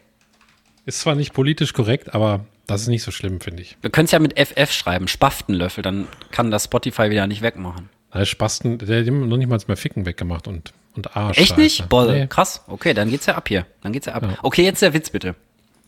Ist 0.86 1.00
zwar 1.02 1.16
nicht 1.16 1.34
politisch 1.34 1.74
korrekt, 1.74 2.14
aber 2.14 2.46
das 2.68 2.82
ist 2.82 2.88
nicht 2.88 3.04
so 3.04 3.12
schlimm, 3.12 3.42
finde 3.42 3.62
ich. 3.64 3.78
Wir 3.82 3.90
können 3.90 4.06
es 4.06 4.12
ja 4.12 4.20
mit 4.20 4.40
FF 4.40 4.72
schreiben, 4.72 5.08
Spaftenlöffel, 5.08 5.82
dann 5.82 6.08
kann 6.32 6.52
das 6.52 6.66
Spotify 6.66 7.10
wieder 7.10 7.28
nicht 7.28 7.42
wegmachen. 7.42 7.90
Der 8.14 8.26
Spasten, 8.26 8.78
der 8.78 9.02
hat 9.02 9.08
noch 9.08 9.38
nicht 9.38 9.50
mal 9.50 9.60
mehr 9.68 9.76
Ficken 9.78 10.06
weggemacht 10.06 10.48
und, 10.48 10.72
und 10.96 11.18
Arsch. 11.18 11.38
Echt 11.38 11.58
nicht? 11.58 11.90
Boah, 11.90 12.10
Nee. 12.10 12.28
krass. 12.28 12.64
Okay, 12.68 12.94
dann 12.94 13.10
geht's 13.10 13.26
ja 13.26 13.36
ab 13.36 13.48
hier. 13.50 13.66
Dann 13.82 13.92
geht's 13.92 14.06
ja 14.06 14.14
ab. 14.14 14.40
Okay, 14.42 14.64
jetzt 14.64 14.82
der 14.82 14.94
Witz 14.94 15.10
bitte. 15.10 15.36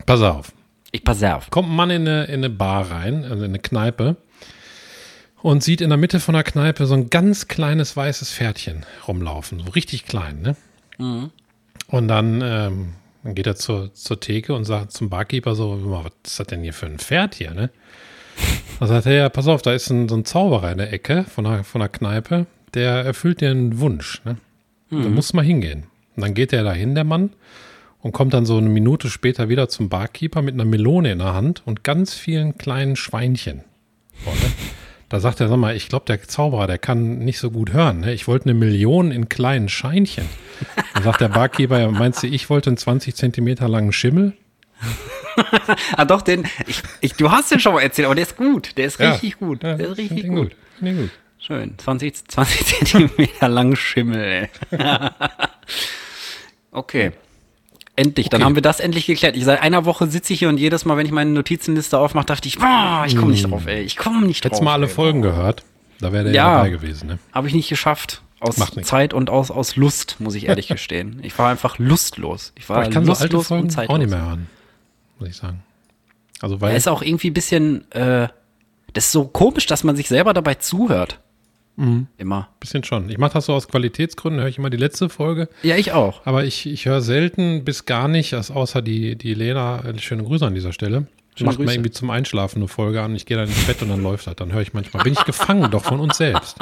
Pass 0.06 0.22
auf. 0.22 0.52
Ich 0.92 1.04
pass 1.04 1.24
auf. 1.24 1.50
Kommt 1.52 1.70
ein 1.70 1.76
Mann 1.76 1.90
in 1.90 2.02
eine, 2.08 2.26
in 2.26 2.34
eine 2.36 2.50
Bar 2.50 2.92
rein, 2.92 3.24
also 3.24 3.44
in 3.46 3.52
eine 3.52 3.60
Kneipe, 3.60 4.18
und 5.42 5.64
sieht 5.64 5.82
in 5.82 5.90
der 5.90 5.98
Mitte 5.98 6.20
von 6.20 6.34
der 6.34 6.44
Kneipe 6.44 6.86
so 6.86 6.94
ein 6.94 7.10
ganz 7.10 7.48
kleines 7.48 7.96
weißes 7.96 8.32
Pferdchen 8.34 8.86
rumlaufen. 9.08 9.60
So 9.66 9.72
richtig 9.72 10.06
klein, 10.06 10.42
ne? 10.42 10.56
Und 11.88 12.08
dann, 12.08 12.42
ähm, 12.44 12.94
dann 13.24 13.36
geht 13.36 13.48
er 13.48 13.56
zur, 13.56 13.94
zur 13.94 14.20
Theke 14.20 14.54
und 14.54 14.66
sagt 14.66 14.92
zum 14.92 15.10
Barkeeper 15.10 15.56
so, 15.56 15.78
"Hör 15.78 15.88
mal, 15.88 16.04
was 16.06 16.12
ist 16.32 16.40
das 16.40 16.48
denn 16.48 16.64
hier 16.64 16.74
für 16.74 16.88
ein 16.88 17.00
Pferd 17.00 17.36
hier, 17.36 17.54
ne? 17.54 17.70
Da 18.80 18.88
sagt 18.88 19.06
er, 19.08 19.14
ja, 19.14 19.30
pass 19.30 19.48
auf, 19.48 19.62
da 19.64 19.74
ist 19.74 19.90
ein, 19.90 20.08
so 20.08 20.16
ein 20.16 20.26
Zauberer 20.26 20.72
in 20.72 20.78
der 20.78 20.94
Ecke 20.94 21.24
von 21.24 21.46
der, 21.46 21.64
von 21.64 21.80
der 21.80 21.90
Kneipe, 21.90 22.46
der 22.76 22.92
erfüllt 23.06 23.42
dir 23.42 23.50
einen 23.50 23.80
Wunsch, 23.80 24.22
ne? 24.26 24.38
Da 24.90 25.10
musst 25.10 25.34
du 25.34 25.38
mal 25.38 25.44
hingehen. 25.46 25.84
Und 26.16 26.24
dann 26.24 26.34
geht 26.34 26.54
er 26.54 26.64
da 26.64 26.72
hin, 26.74 26.96
der 26.96 27.04
Mann, 27.04 27.32
und 28.00 28.12
kommt 28.12 28.34
dann 28.34 28.46
so 28.46 28.58
eine 28.58 28.70
Minute 28.70 29.10
später 29.10 29.50
wieder 29.50 29.68
zum 29.70 29.90
Barkeeper 29.90 30.42
mit 30.42 30.54
einer 30.54 30.66
Melone 30.66 31.12
in 31.12 31.20
der 31.20 31.34
Hand 31.34 31.62
und 31.66 31.84
ganz 31.84 32.14
vielen 32.14 32.58
kleinen 32.58 32.96
Schweinchen. 32.96 33.64
So, 34.24 34.32
ne? 34.32 34.54
Da 35.10 35.20
sagt 35.22 35.40
er, 35.40 35.48
sag 35.48 35.58
mal, 35.58 35.76
ich 35.76 35.88
glaube, 35.88 36.06
der 36.06 36.22
Zauberer, 36.22 36.68
der 36.68 36.78
kann 36.78 37.20
nicht 37.20 37.40
so 37.40 37.50
gut 37.50 37.72
hören. 37.72 38.02
Ne? 38.02 38.14
Ich 38.14 38.28
wollte 38.28 38.46
eine 38.50 38.54
Million 38.54 39.12
in 39.12 39.30
kleinen 39.30 39.70
Scheinchen. 39.70 40.26
Dann 40.94 41.04
sagt 41.04 41.22
der 41.22 41.30
Barkeeper, 41.30 41.90
meinst 41.92 42.24
du, 42.24 42.28
ich 42.28 42.50
wollte 42.50 42.70
einen 42.72 42.78
20 42.78 43.16
Zentimeter 43.16 43.70
langen 43.70 43.94
Schimmel? 43.94 44.34
Ah, 45.96 46.04
doch, 46.06 46.22
den, 46.22 46.46
ich, 46.66 46.82
ich, 47.00 47.14
du 47.14 47.32
hast 47.32 47.52
den 47.52 47.60
schon 47.60 47.74
mal 47.74 47.82
erzählt, 47.82 48.06
aber 48.06 48.16
der 48.16 48.24
ist 48.24 48.36
gut. 48.36 48.76
Der 48.78 48.86
ist 48.86 49.00
Ja. 49.00 49.12
richtig 49.12 49.38
gut. 49.40 49.64
Ja, 49.64 49.76
Der 49.76 49.90
ist 49.90 49.98
richtig 49.98 50.26
ihn 50.26 50.36
gut. 50.36 50.56
Find 50.80 51.00
gut. 51.00 51.10
Schön. 51.40 51.76
20, 51.78 52.28
20 52.28 52.66
Zentimeter 52.86 53.48
lang 53.48 53.76
Schimmel, 53.78 54.50
ey. 54.72 54.78
okay. 56.72 57.12
Endlich, 57.98 58.30
dann 58.30 58.42
Okay. 58.42 58.46
haben 58.46 58.56
wir 58.56 58.62
das 58.62 58.80
endlich 58.80 59.06
geklärt. 59.08 59.36
Ich 59.36 59.44
seit 59.44 59.62
einer 59.62 59.84
Woche 59.84 60.08
sitze 60.08 60.32
ich 60.32 60.40
hier 60.40 60.48
und 60.50 60.58
jedes 60.60 60.86
Mal, 60.86 60.96
wenn 60.98 61.06
ich 61.06 61.12
meine 61.12 61.32
Notizenliste 61.32 61.98
aufmache, 61.98 62.28
dachte 62.28 62.48
ich, 62.48 62.58
boah, 62.58 63.04
ich 63.06 63.18
komme 63.18 63.32
nicht 63.32 63.50
drauf, 63.50 63.66
ey. 63.68 63.82
Ich 63.82 63.98
komme 63.98 64.26
nicht 64.26 64.44
drauf. 64.46 64.52
Hättest 64.52 64.64
mal 64.64 64.74
alle 64.74 64.86
ey. 64.86 64.92
Folgen 64.94 65.22
gehört, 65.22 65.64
da 66.00 66.14
wäre 66.14 66.26
der 66.26 66.34
Ja. 66.34 66.48
ja 66.52 66.58
dabei 66.60 66.70
gewesen. 66.70 67.08
Ne? 67.08 67.20
Habe 67.34 67.48
ich 67.50 67.54
nicht 67.54 67.68
geschafft. 67.68 68.22
Aus. 68.40 68.56
Zeit 68.84 69.16
und 69.16 69.32
aus, 69.32 69.50
aus 69.50 69.76
Lust, 69.78 70.18
muss 70.20 70.36
ich 70.36 70.48
ehrlich 70.48 70.68
gestehen. 70.70 71.20
Ich 71.24 71.38
war 71.40 71.50
einfach 71.50 71.80
lustlos. 71.80 72.54
Ich 72.56 72.70
war 72.70 72.78
Aber 72.78 72.88
ich 72.88 72.94
kann 72.94 73.04
so 73.04 73.10
lustlos 73.14 73.24
alte 73.34 73.48
Folgen 73.48 73.64
und 73.64 73.70
zeitlos. 73.72 73.96
auch 73.96 73.98
nicht 73.98 74.10
mehr 74.12 74.22
hören, 74.24 74.48
muss 75.18 75.30
ich 75.30 75.36
sagen. 75.36 75.64
Also, 76.40 76.56
Er 76.58 76.62
weil 76.62 76.78
ist 76.78 76.88
auch 76.88 77.02
irgendwie 77.02 77.32
ein 77.32 77.34
bisschen, 77.34 77.90
äh, 77.94 78.28
Das 78.94 79.06
ist 79.06 79.12
so 79.12 79.26
komisch, 79.26 79.66
dass 79.66 79.84
man 79.84 79.96
sich 79.96 80.08
selber 80.08 80.36
dabei 80.36 80.54
zuhört. 80.54 81.20
Immer. 81.78 82.50
Bisschen 82.60 82.84
schon. 82.84 83.08
Ich 83.10 83.20
mache 83.20 83.34
das 83.34 83.46
so 83.46 83.54
aus 83.54 83.68
Qualitätsgründen, 83.68 84.42
höre 84.42 84.50
ich 84.50 84.58
immer 84.58 84.72
die 84.72 84.78
letzte 84.78 85.10
Folge. 85.10 85.48
Ja, 85.62 85.76
ich 85.76 85.92
auch. 85.92 86.26
Aber 86.26 86.44
ich, 86.44 86.66
ich 86.66 86.86
höre 86.88 87.02
selten 87.02 87.64
bis 87.64 87.86
gar 87.86 88.08
nicht, 88.08 88.34
als 88.34 88.50
außer 88.50 88.82
die, 88.82 89.16
die 89.16 89.36
Lena, 89.36 89.84
äh, 89.86 89.98
schöne 90.00 90.24
Grüße 90.24 90.46
an 90.46 90.56
dieser 90.56 90.74
Stelle. 90.74 91.08
Macht 91.40 91.60
mir 91.60 91.66
Grüße. 91.66 91.76
irgendwie 91.76 91.92
zum 91.92 92.10
Einschlafen 92.10 92.60
eine 92.60 92.68
Folge 92.68 93.04
an. 93.04 93.16
Ich 93.16 93.28
gehe 93.28 93.38
dann 93.38 93.48
ins 93.48 93.64
Bett 93.66 93.82
und 93.84 93.90
dann 93.90 94.02
läuft 94.02 94.26
das. 94.26 94.36
Dann 94.38 94.52
höre 94.52 94.62
ich 94.62 94.74
manchmal, 94.74 95.04
bin 95.04 95.14
ich 95.14 95.24
gefangen 95.24 95.70
doch 95.70 95.84
von 95.84 96.00
uns 96.00 96.18
selbst. 96.18 96.58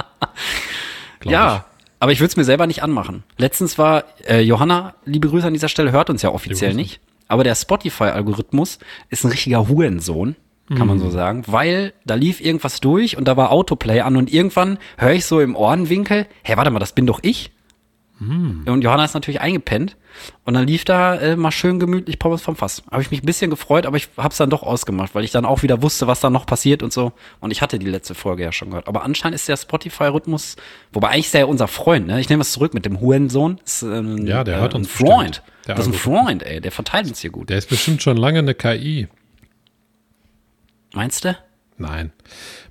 Glaub 1.22 1.32
Ja, 1.32 1.66
aber 2.00 2.12
ich 2.12 2.20
würde 2.20 2.32
es 2.32 2.36
mir 2.36 2.44
selber 2.44 2.68
nicht 2.68 2.84
anmachen. 2.84 3.24
Letztens 3.38 3.78
war 3.78 4.04
äh, 4.28 4.42
Johanna, 4.42 4.96
liebe 5.06 5.30
Grüße 5.30 5.48
an 5.48 5.54
dieser 5.54 5.70
Stelle, 5.70 5.94
hört 5.94 6.10
uns 6.10 6.24
ja 6.24 6.30
offiziell 6.30 6.74
nicht. 6.74 7.00
Aber 7.28 7.44
der 7.44 7.56
Spotify-Algorithmus 7.56 8.80
ist 9.10 9.24
ein 9.24 9.32
richtiger 9.32 9.68
Hurensohn, 9.68 10.36
kann 10.70 10.88
man 10.88 10.98
so 11.00 11.10
sagen, 11.12 11.44
weil 11.48 11.94
da 12.06 12.16
lief 12.16 12.42
irgendwas 12.42 12.82
durch 12.82 13.18
und 13.18 13.28
da 13.28 13.38
war 13.38 13.52
Autoplay 13.52 14.02
an 14.02 14.16
und 14.18 14.34
irgendwann 14.34 14.80
höre 14.98 15.14
ich 15.14 15.26
so 15.26 15.40
im 15.40 15.56
Ohrenwinkel, 15.56 16.26
hey, 16.44 16.58
warte 16.58 16.72
mal, 16.72 16.80
das 16.80 16.94
bin 16.94 17.06
doch 17.06 17.20
ich. 17.22 17.52
Und 18.18 18.82
Johanna 18.82 19.04
ist 19.04 19.14
natürlich 19.14 19.42
eingepennt 19.42 19.98
und 20.46 20.54
dann 20.54 20.66
lief 20.66 20.86
da 20.86 21.16
äh, 21.16 21.36
mal 21.36 21.52
schön 21.52 21.82
gemütlich 21.82 22.18
Pommes 22.18 22.42
vom 22.42 22.56
Fass. 22.56 22.82
Habe 22.90 23.02
ich 23.02 23.12
mich 23.12 23.22
ein 23.22 23.26
bisschen 23.26 23.50
gefreut, 23.50 23.86
aber 23.86 23.98
ich 23.98 24.08
habe 24.16 24.30
es 24.32 24.38
dann 24.38 24.50
doch 24.50 24.64
ausgemacht, 24.64 25.14
weil 25.14 25.26
ich 25.26 25.32
dann 25.32 25.44
auch 25.44 25.64
wieder 25.64 25.82
wusste, 25.82 26.08
was 26.08 26.22
da 26.22 26.30
noch 26.30 26.46
passiert 26.46 26.82
und 26.82 26.94
so. 26.94 27.12
Und 27.42 27.52
ich 27.52 27.62
hatte 27.62 27.78
die 27.78 27.86
letzte 27.88 28.16
Folge 28.16 28.44
ja 28.44 28.54
schon 28.54 28.70
gehört. 28.70 28.88
Aber 28.88 29.04
anscheinend 29.04 29.36
ist 29.36 29.50
der 29.50 29.58
Spotify-Rhythmus, 29.58 30.56
wobei 30.94 31.10
eigentlich 31.10 31.26
ist 31.26 31.36
er 31.36 31.42
ja 31.42 31.46
unser 31.48 31.68
Freund, 31.68 32.08
ne? 32.08 32.22
Ich 32.22 32.30
nehme 32.30 32.42
es 32.42 32.54
zurück 32.54 32.74
mit 32.74 32.86
dem 32.86 33.02
Hurensohn. 33.02 33.60
Ist, 33.66 33.82
ähm, 33.84 34.26
Ja, 34.26 34.46
der 34.46 34.62
hört 34.62 34.76
ein 34.76 34.78
uns 34.84 34.90
Freund. 34.92 35.42
bestimmt. 35.44 35.68
Der 35.68 35.76
das 35.76 35.88
ist 35.88 35.94
ein. 35.94 36.00
Freund, 36.00 36.44
ey. 36.44 36.62
Der 36.62 36.72
verteilt 36.72 37.08
uns 37.08 37.20
hier 37.20 37.32
gut. 37.32 37.50
Der 37.50 37.58
ist 37.58 37.68
bestimmt 37.70 38.02
schon 38.02 38.16
lange 38.16 38.40
eine 38.40 38.56
KI. 38.56 39.10
Meinst 40.96 41.24
du? 41.26 41.38
Nein. 41.78 42.12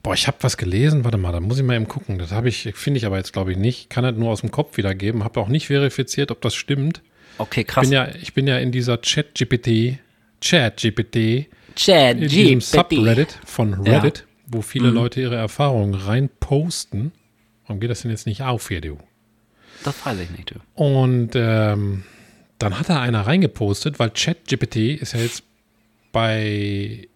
Boah, 0.03 0.15
ich 0.15 0.27
habe 0.27 0.39
was 0.41 0.57
gelesen. 0.57 1.05
Warte 1.05 1.19
mal, 1.19 1.31
da 1.31 1.39
muss 1.41 1.59
ich 1.59 1.65
mal 1.65 1.77
eben 1.77 1.87
gucken. 1.89 2.19
Das 2.19 2.33
habe 2.33 2.49
ich, 2.49 2.73
finde 2.75 2.99
ich 2.99 3.05
aber 3.07 3.19
jetzt 3.19 3.33
glaube 3.35 3.53
ich 3.53 3.59
nicht. 3.59 3.91
Kann 3.91 4.03
das 4.03 4.15
nur 4.17 4.31
aus 4.31 4.41
dem 4.41 4.51
Kopf 4.51 4.77
wiedergeben. 4.79 5.23
Habe 5.25 5.39
auch 5.41 5.49
nicht 5.49 5.67
verifiziert, 5.67 6.31
ob 6.31 6.41
das 6.41 6.55
stimmt. 6.55 7.03
Okay, 7.39 7.61
Ich 7.61 7.67
krass. 7.67 7.83
bin 7.85 7.93
ja, 7.93 8.09
ich 8.21 8.33
bin 8.33 8.47
ja 8.47 8.59
in 8.59 8.73
dieser 8.73 9.01
Chat-GPT, 9.03 9.99
Chat-GPT, 10.41 11.49
Chat, 11.77 12.19
in 12.19 12.29
diesem. 12.29 12.61
Subreddit 12.61 13.39
von 13.45 13.85
Ja. 13.85 13.99
Reddit, 13.99 14.25
wo 14.47 14.63
viele 14.63 14.89
Leute 14.89 15.21
ihre 15.21 15.37
Erfahrungen 15.37 15.95
rein 15.95 16.31
posten. 16.41 17.13
Warum 17.67 17.81
geht 17.81 17.91
das 17.91 18.03
denn 18.03 18.11
jetzt 18.11 18.27
nicht 18.27 18.43
auf 18.43 18.69
hier, 18.69 18.81
du? 18.81 18.99
Das 19.85 20.07
weiß 20.07 20.19
ich 20.21 20.31
nicht, 20.31 20.51
du. 20.53 20.55
Und 20.83 21.31
ähm, 21.35 22.05
dann 22.59 22.79
hat 22.79 22.89
da 22.89 23.03
einer 23.03 23.27
reingepostet, 23.27 23.99
weil 23.99 24.11
ChatGPT 24.11 24.77
ist 25.01 25.13
ja 25.13 25.21
jetzt 25.21 25.43
bei 26.13 27.09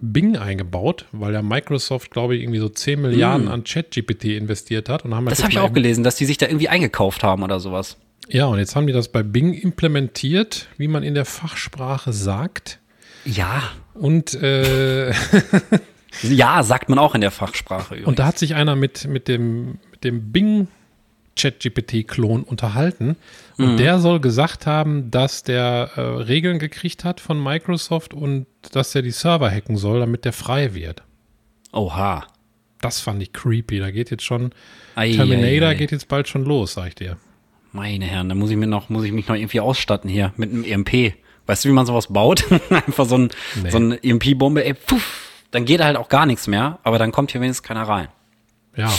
Bing 0.00 0.36
eingebaut, 0.36 1.06
weil 1.12 1.32
ja 1.32 1.42
Microsoft, 1.42 2.10
glaube 2.10 2.36
ich, 2.36 2.42
irgendwie 2.42 2.58
so 2.58 2.68
10 2.68 3.00
Milliarden 3.00 3.48
an 3.48 3.64
ChatGPT 3.64 4.24
investiert 4.26 4.88
hat. 4.88 5.04
Und 5.04 5.14
haben 5.14 5.26
Das 5.26 5.38
jetzt 5.38 5.44
habe 5.44 5.52
ich 5.52 5.58
auch 5.58 5.72
gelesen, 5.72 6.04
dass 6.04 6.16
die 6.16 6.24
sich 6.24 6.38
da 6.38 6.46
irgendwie 6.46 6.68
eingekauft 6.68 7.22
haben 7.22 7.42
oder 7.42 7.60
sowas. 7.60 7.96
Ja, 8.28 8.46
und 8.46 8.58
jetzt 8.58 8.76
haben 8.76 8.86
die 8.86 8.92
das 8.92 9.08
bei 9.08 9.22
Bing 9.22 9.54
implementiert, 9.54 10.68
wie 10.76 10.88
man 10.88 11.02
in 11.02 11.14
der 11.14 11.24
Fachsprache 11.24 12.12
sagt. 12.12 12.78
Ja. 13.24 13.62
Und, 13.94 14.34
äh, 14.34 15.12
Ja, 16.22 16.62
sagt 16.62 16.88
man 16.88 16.98
auch 16.98 17.14
in 17.14 17.20
der 17.20 17.30
Fachsprache 17.30 17.94
übrigens. 17.94 18.08
und 18.08 18.18
da 18.18 18.26
hat 18.26 18.38
sich 18.38 18.54
einer 18.54 18.76
mit, 18.76 19.06
mit 19.06 19.28
dem, 19.28 19.78
mit 19.90 20.04
dem 20.04 20.32
Bing 20.32 20.68
ChatGPT-Klon 21.36 22.42
unterhalten. 22.42 23.16
Und 23.58 23.76
der 23.76 23.98
soll 23.98 24.20
gesagt 24.20 24.66
haben, 24.66 25.10
dass 25.10 25.42
der 25.42 25.90
äh, 25.96 26.00
Regeln 26.00 26.58
gekriegt 26.58 27.04
hat 27.04 27.20
von 27.20 27.42
Microsoft 27.42 28.14
und 28.14 28.46
dass 28.72 28.94
er 28.94 29.02
die 29.02 29.10
Server 29.10 29.50
hacken 29.50 29.76
soll, 29.76 30.00
damit 30.00 30.24
der 30.24 30.32
frei 30.32 30.74
wird. 30.74 31.02
Oha. 31.72 32.26
Das 32.80 33.00
fand 33.00 33.22
ich 33.22 33.32
creepy. 33.34 33.78
Da 33.78 33.90
geht 33.90 34.10
jetzt 34.10 34.24
schon, 34.24 34.52
Ei, 34.94 35.12
Terminator 35.12 35.68
ei, 35.68 35.72
ei. 35.72 35.74
geht 35.74 35.92
jetzt 35.92 36.08
bald 36.08 36.28
schon 36.28 36.44
los, 36.46 36.72
sag 36.74 36.88
ich 36.88 36.94
dir. 36.94 37.18
Meine 37.72 38.06
Herren, 38.06 38.28
da 38.30 38.34
muss 38.34 38.50
ich 38.50 38.56
mir 38.56 38.66
noch, 38.66 38.88
muss 38.88 39.04
ich 39.04 39.12
mich 39.12 39.28
noch 39.28 39.36
irgendwie 39.36 39.60
ausstatten 39.60 40.08
hier 40.08 40.32
mit 40.36 40.50
einem 40.50 40.64
EMP. 40.64 41.14
Weißt 41.46 41.64
du, 41.64 41.68
wie 41.68 41.72
man 41.72 41.84
sowas 41.84 42.06
baut? 42.10 42.44
Einfach 42.70 43.04
so, 43.06 43.18
ein, 43.18 43.28
Nee. 43.62 43.70
so 43.70 43.76
eine 43.76 44.02
EMP-Bombe, 44.02 44.64
ey, 44.64 44.72
puff, 44.74 45.28
dann 45.50 45.66
geht 45.66 45.82
halt 45.82 45.96
auch 45.96 46.08
gar 46.08 46.24
nichts 46.26 46.46
mehr, 46.46 46.78
aber 46.82 46.98
dann 46.98 47.12
kommt 47.12 47.32
hier 47.32 47.40
wenigstens 47.42 47.66
keiner 47.66 47.82
rein. 47.82 48.08
Ja. 48.76 48.90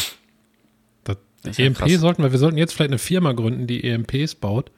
Ist 1.44 1.60
ja 1.60 1.66
EMP 1.66 1.78
krass. 1.78 1.92
sollten 1.94 2.24
wir, 2.24 2.32
wir 2.32 2.40
sollten 2.40 2.58
jetzt 2.58 2.74
vielleicht 2.74 2.92
eine 2.92 3.00
Firma 3.00 3.32
gründen, 3.34 3.68
die 3.68 3.84
EMPs 3.84 4.36
baut. 4.36 4.72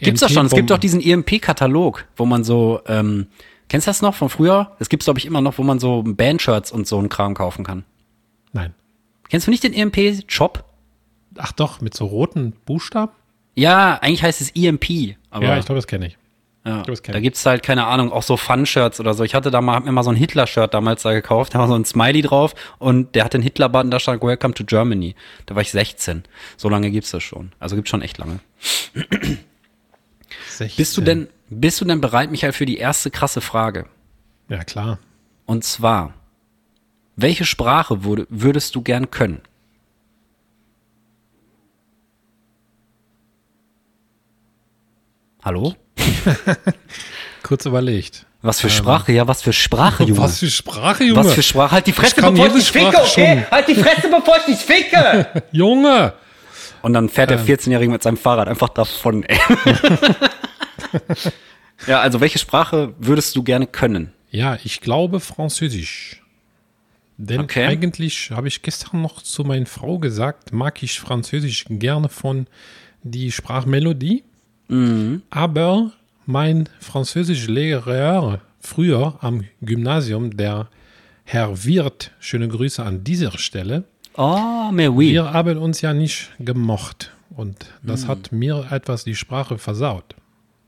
Gibt's 0.00 0.20
doch 0.20 0.28
schon, 0.28 0.46
es 0.46 0.52
gibt 0.52 0.70
doch 0.70 0.76
EMP-Bomben. 0.76 0.80
diesen 0.80 1.00
EMP-Katalog, 1.00 2.04
wo 2.16 2.26
man 2.26 2.44
so, 2.44 2.80
ähm, 2.86 3.26
kennst 3.68 3.86
du 3.86 3.90
das 3.90 4.02
noch 4.02 4.14
von 4.14 4.28
früher? 4.28 4.72
Das 4.78 4.88
gibt's 4.88 5.06
glaube 5.06 5.18
ich 5.18 5.26
immer 5.26 5.40
noch, 5.40 5.58
wo 5.58 5.62
man 5.62 5.78
so 5.78 6.02
Bandshirts 6.04 6.72
und 6.72 6.86
so 6.86 6.98
einen 6.98 7.08
Kram 7.08 7.34
kaufen 7.34 7.64
kann. 7.64 7.84
Nein. 8.52 8.74
Kennst 9.28 9.46
du 9.46 9.50
nicht 9.50 9.64
den 9.64 9.72
EMP-Shop? 9.72 10.64
Ach 11.36 11.52
doch, 11.52 11.80
mit 11.80 11.94
so 11.94 12.06
roten 12.06 12.52
Buchstaben? 12.66 13.12
Ja, 13.54 13.94
eigentlich 13.94 14.22
heißt 14.22 14.40
es 14.40 14.50
EMP, 14.54 15.16
aber 15.30 15.46
ja, 15.46 15.58
ich 15.58 15.64
glaube, 15.64 15.78
das 15.78 15.86
kenne 15.86 16.06
ich. 16.06 16.17
Ja, 16.68 16.82
da 16.82 16.92
ich. 16.92 17.22
gibt's 17.22 17.46
halt, 17.46 17.62
keine 17.62 17.86
Ahnung, 17.86 18.12
auch 18.12 18.22
so 18.22 18.36
Fun-Shirts 18.36 19.00
oder 19.00 19.14
so. 19.14 19.24
Ich 19.24 19.34
hatte 19.34 19.50
da 19.50 19.62
mal, 19.62 19.80
mir 19.80 19.90
mal 19.90 20.02
so 20.02 20.10
ein 20.10 20.16
Hitler-Shirt 20.16 20.74
damals 20.74 21.02
da 21.02 21.14
gekauft, 21.14 21.54
da 21.54 21.60
war 21.60 21.68
so 21.68 21.74
ein 21.74 21.86
Smiley 21.86 22.20
drauf 22.20 22.54
und 22.78 23.14
der 23.14 23.24
hatte 23.24 23.38
einen 23.38 23.44
Hitler-Button, 23.44 23.90
da 23.90 23.98
stand 23.98 24.22
Welcome 24.22 24.52
to 24.52 24.64
Germany. 24.64 25.14
Da 25.46 25.54
war 25.54 25.62
ich 25.62 25.70
16. 25.70 26.24
So 26.58 26.68
lange 26.68 26.90
gibt's 26.90 27.10
das 27.10 27.22
schon. 27.22 27.52
Also 27.58 27.74
gibt's 27.74 27.88
schon 27.88 28.02
echt 28.02 28.18
lange. 28.18 28.40
16. 30.48 30.76
Bist 30.76 30.96
du 30.98 31.00
denn, 31.00 31.28
bist 31.48 31.80
du 31.80 31.86
denn 31.86 32.02
bereit, 32.02 32.30
Michael, 32.30 32.52
für 32.52 32.66
die 32.66 32.76
erste 32.76 33.10
krasse 33.10 33.40
Frage? 33.40 33.86
Ja, 34.50 34.62
klar. 34.62 34.98
Und 35.46 35.64
zwar, 35.64 36.12
welche 37.16 37.46
Sprache 37.46 38.04
würde, 38.04 38.26
würdest 38.28 38.74
du 38.74 38.82
gern 38.82 39.10
können? 39.10 39.40
Hallo? 45.42 45.74
Kurz 47.42 47.66
überlegt. 47.66 48.26
Was 48.42 48.60
für 48.60 48.70
Sprache? 48.70 49.12
Ja, 49.12 49.26
was 49.26 49.42
für 49.42 49.52
Sprache, 49.52 50.04
Junge? 50.04 50.18
Ähm. 50.18 50.24
Was 50.24 50.38
für 50.38 50.50
Sprache, 50.50 51.04
Junge? 51.04 51.24
Was 51.24 51.32
für 51.32 51.42
Sprache? 51.42 51.72
Halt 51.72 51.86
die 51.86 51.92
Fresse, 51.92 52.22
bevor 52.22 52.46
ich 52.46 52.52
dich 52.52 52.70
ficke, 52.70 52.96
okay? 52.96 53.46
Halt 53.50 53.68
die 53.68 53.74
Fresse, 53.74 54.08
bevor 54.08 54.36
ich 54.38 54.44
dich 54.44 54.58
ficke! 54.58 55.42
Junge! 55.52 56.12
Und 56.82 56.92
dann 56.92 57.08
fährt 57.08 57.30
Ähm. 57.32 57.44
der 57.44 57.58
14-Jährige 57.58 57.90
mit 57.90 58.02
seinem 58.02 58.16
Fahrrad 58.16 58.46
einfach 58.48 58.68
davon, 58.68 59.24
ey. 59.24 59.38
ja, 61.86 62.00
also 62.00 62.20
welche 62.20 62.38
Sprache 62.38 62.94
würdest 62.98 63.34
du 63.36 63.42
gerne 63.42 63.66
können? 63.66 64.12
Ja, 64.30 64.58
ich 64.62 64.80
glaube 64.80 65.20
Französisch. 65.20 66.22
Denn 67.16 67.40
Okay. 67.40 67.66
eigentlich 67.66 68.30
habe 68.30 68.46
ich 68.46 68.62
gestern 68.62 69.02
noch 69.02 69.22
zu 69.22 69.42
meiner 69.42 69.66
Frau 69.66 69.98
gesagt, 69.98 70.52
mag 70.52 70.82
ich 70.82 71.00
Französisch 71.00 71.64
gerne 71.68 72.08
von 72.08 72.46
die 73.02 73.32
Sprachmelodie. 73.32 74.22
Mhm. 74.68 75.22
Aber 75.30 75.90
mein 76.26 76.68
Französischlehrer 76.80 78.40
früher 78.60 79.14
am 79.20 79.44
Gymnasium, 79.62 80.36
der 80.36 80.68
Herr 81.24 81.64
Wirth, 81.64 82.10
schöne 82.20 82.48
Grüße 82.48 82.82
an 82.84 83.04
dieser 83.04 83.36
Stelle, 83.38 83.84
Oh, 84.16 84.70
mais 84.72 84.88
oui. 84.88 85.12
wir 85.12 85.32
haben 85.32 85.58
uns 85.58 85.80
ja 85.80 85.94
nicht 85.94 86.30
gemocht. 86.40 87.12
Und 87.36 87.66
das 87.82 88.04
Mhm. 88.04 88.08
hat 88.08 88.32
mir 88.32 88.66
etwas 88.70 89.04
die 89.04 89.14
Sprache 89.14 89.58
versaut. 89.58 90.16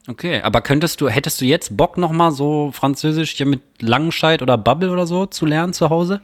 Okay, 0.09 0.41
aber 0.41 0.61
könntest 0.61 1.01
du, 1.01 1.09
hättest 1.09 1.41
du 1.41 1.45
jetzt 1.45 1.77
Bock 1.77 1.99
nochmal 1.99 2.31
so 2.33 2.71
Französisch 2.73 3.33
hier 3.33 3.47
mit 3.47 3.61
Langenscheid 3.81 4.41
oder 4.41 4.57
Bubble 4.57 4.91
oder 4.91 5.07
so 5.07 5.27
zu 5.27 5.47
lernen 5.47 5.73
zu 5.73 5.91
Hause? 5.91 6.21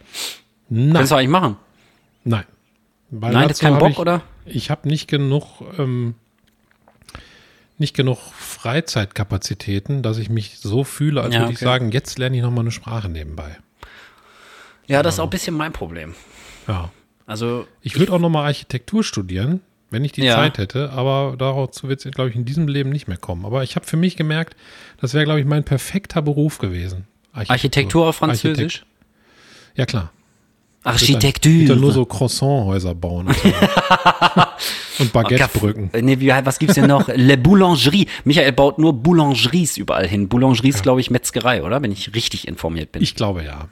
Nein, 0.68 0.92
Könntest 0.92 1.12
du 1.12 1.16
eigentlich 1.16 1.28
machen? 1.30 1.56
nein. 2.24 2.44
Weil 3.10 3.32
Nein, 3.32 3.48
das 3.48 3.58
ist 3.58 3.60
kein 3.62 3.78
Bock, 3.78 3.90
ich, 3.90 3.98
oder? 3.98 4.22
Ich 4.46 4.70
habe 4.70 4.88
nicht 4.88 5.08
genug, 5.08 5.44
ähm, 5.78 6.14
nicht 7.78 7.94
genug 7.94 8.18
Freizeitkapazitäten, 8.38 10.02
dass 10.02 10.18
ich 10.18 10.28
mich 10.30 10.58
so 10.58 10.84
fühle, 10.84 11.22
als 11.22 11.34
Ja, 11.34 11.40
würde 11.40 11.52
ich 11.52 11.58
okay. 11.58 11.64
sagen, 11.64 11.92
jetzt 11.92 12.18
lerne 12.18 12.36
ich 12.36 12.42
nochmal 12.42 12.64
eine 12.64 12.70
Sprache 12.72 13.08
nebenbei. 13.08 13.56
Ja, 14.86 15.02
das 15.02 15.14
ist 15.14 15.20
auch 15.20 15.24
ein 15.24 15.30
bisschen 15.30 15.56
mein 15.56 15.72
Problem. 15.72 16.14
Ja. 16.68 16.90
Also, 17.26 17.66
Ich 17.82 17.98
würde 17.98 18.12
auch 18.12 18.18
nochmal 18.20 18.44
Architektur 18.46 19.02
studieren, 19.02 19.60
wenn 19.90 20.04
ich 20.04 20.12
die 20.12 20.22
Ja. 20.22 20.36
Zeit 20.36 20.58
hätte, 20.58 20.90
aber 20.90 21.34
dazu 21.36 21.88
wird 21.88 22.04
es, 22.04 22.12
glaube 22.14 22.30
ich, 22.30 22.36
in 22.36 22.44
diesem 22.44 22.68
Leben 22.68 22.90
nicht 22.90 23.08
mehr 23.08 23.16
kommen. 23.16 23.44
Aber 23.44 23.62
ich 23.64 23.74
habe 23.76 23.84
für 23.86 23.96
mich 23.96 24.16
gemerkt, 24.16 24.56
das 25.00 25.12
wäre, 25.12 25.24
glaube 25.24 25.40
ich, 25.40 25.46
mein 25.46 25.64
perfekter 25.64 26.22
Beruf 26.22 26.58
gewesen. 26.58 27.06
Architektur 27.32 28.06
auf 28.08 28.16
Französisch? 28.16 28.84
Architekt- 28.84 29.76
Ja, 29.76 29.86
klar. 29.86 30.12
Ich 30.80 30.84
würde 31.08 31.14
Architektur. 31.16 31.76
nur 31.76 31.92
so 31.92 32.04
Croissant-Häuser 32.04 32.94
bauen. 32.94 33.28
Und, 34.98 35.12
Baguettebrücken. 35.12 35.90
Nee, 36.00 36.20
wie, 36.20 36.28
was 36.28 36.58
gibt's 36.58 36.74
denn 36.74 36.86
noch? 36.88 37.08
Le 37.14 37.36
Boulangerie. 37.36 38.06
Michael 38.24 38.52
baut 38.52 38.78
nur 38.78 38.92
Boulangeries 38.92 39.76
überall 39.76 40.06
hin. 40.06 40.28
Boulangerie 40.28 40.68
ist, 40.70 40.82
glaube 40.82 41.00
ich, 41.00 41.10
Metzgerei, 41.10 41.62
oder? 41.62 41.82
Wenn 41.82 41.92
ich 41.92 42.14
richtig 42.14 42.48
informiert 42.48 42.92
bin. 42.92 43.02
Ich 43.02 43.14
glaube 43.14 43.42
ja. 43.44 43.68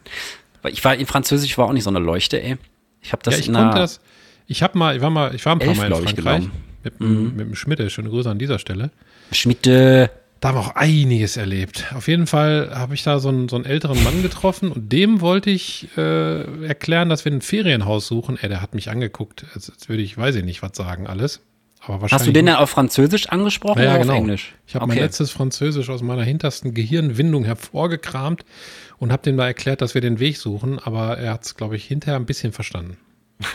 Weil 0.63 0.73
ich 0.73 0.85
war 0.85 0.95
in 0.95 1.07
Französisch 1.07 1.57
war 1.59 1.67
auch 1.67 1.73
nicht 1.73 1.85
so 1.85 1.91
eine 1.91 1.99
Leuchte, 1.99 2.43
ey. 2.43 2.57
Ich 3.03 3.13
habe 3.13 3.23
das 3.23 3.35
ja, 3.35 3.41
ich 3.41 3.49
in 3.49 3.55
konnte 3.55 3.71
einer, 3.73 3.81
das. 3.81 4.01
Ich 4.47 4.63
habe 4.63 4.79
mal, 4.79 4.97
ich 4.97 5.03
war 5.03 5.11
mal, 5.11 5.35
ich 5.35 5.45
war 5.45 5.55
ein 5.55 5.59
paar 5.59 5.69
Elf, 5.69 5.79
Mal 5.79 5.87
in 5.87 5.95
Frankreich 5.95 6.43
mit, 6.83 7.01
dem- 7.01 7.37
mit 7.37 7.47
dem 7.49 7.55
Schmidt. 7.55 7.91
Schöne 7.93 8.09
Grüße 8.11 8.31
an 8.31 8.39
dieser 8.39 8.59
Stelle. 8.59 8.91
Schmitte, 9.33 10.11
da 10.45 10.49
haben 10.51 10.57
wir 10.57 10.61
auch 10.61 10.77
einiges 10.77 11.39
erlebt. 11.39 11.87
Auf 11.95 12.07
jeden 12.07 12.27
Fall 12.27 12.71
habe 12.75 12.93
ich 12.93 13.03
da 13.03 13.19
so 13.19 13.31
einen, 13.31 13.49
so 13.49 13.57
einen 13.57 13.65
älteren 13.65 14.05
Mann 14.05 14.21
getroffen 14.21 14.71
und 14.73 14.93
dem 14.93 15.23
wollte 15.23 15.49
ich 15.49 15.89
äh, 15.97 16.67
erklären, 16.67 17.09
dass 17.09 17.25
wir 17.25 17.33
ein 17.33 17.41
Ferienhaus 17.41 18.07
suchen. 18.07 18.37
Ey, 18.39 18.51
der 18.51 18.61
hat 18.61 18.75
mich 18.75 18.91
angeguckt, 18.91 19.47
als, 19.55 19.71
als 19.71 19.89
würde 19.89 20.03
ich, 20.03 20.19
weiß 20.19 20.35
ich 20.35 20.45
nicht, 20.45 20.61
was 20.61 20.77
sagen 20.77 21.07
alles. 21.07 21.41
Aber 21.81 22.03
wahrscheinlich 22.03 22.13
Hast 22.13 22.27
du 22.27 22.33
den 22.33 22.47
ja 22.47 22.59
auf 22.59 22.69
Französisch 22.69 23.31
angesprochen 23.31 23.83
ja, 23.83 23.93
oder 23.93 24.01
genau. 24.01 24.13
auf 24.13 24.19
Englisch? 24.19 24.55
Ich 24.67 24.75
habe 24.75 24.85
okay. 24.85 24.97
mein 24.97 25.05
letztes 25.05 25.31
Französisch 25.31 25.89
aus 25.89 26.03
meiner 26.03 26.25
hintersten 26.25 26.75
Gehirnwindung 26.75 27.45
hervorgekramt 27.45 28.45
und 28.99 29.13
habe 29.13 29.23
dem 29.23 29.39
da 29.39 29.47
erklärt, 29.47 29.81
dass 29.81 29.95
wir 29.95 30.03
den 30.03 30.19
Weg 30.19 30.37
suchen, 30.37 30.79
aber 30.79 31.17
er 31.17 31.33
hat 31.33 31.47
es, 31.47 31.55
glaube 31.55 31.77
ich, 31.77 31.87
hinterher 31.87 32.17
ein 32.17 32.27
bisschen 32.27 32.53
verstanden. 32.53 32.99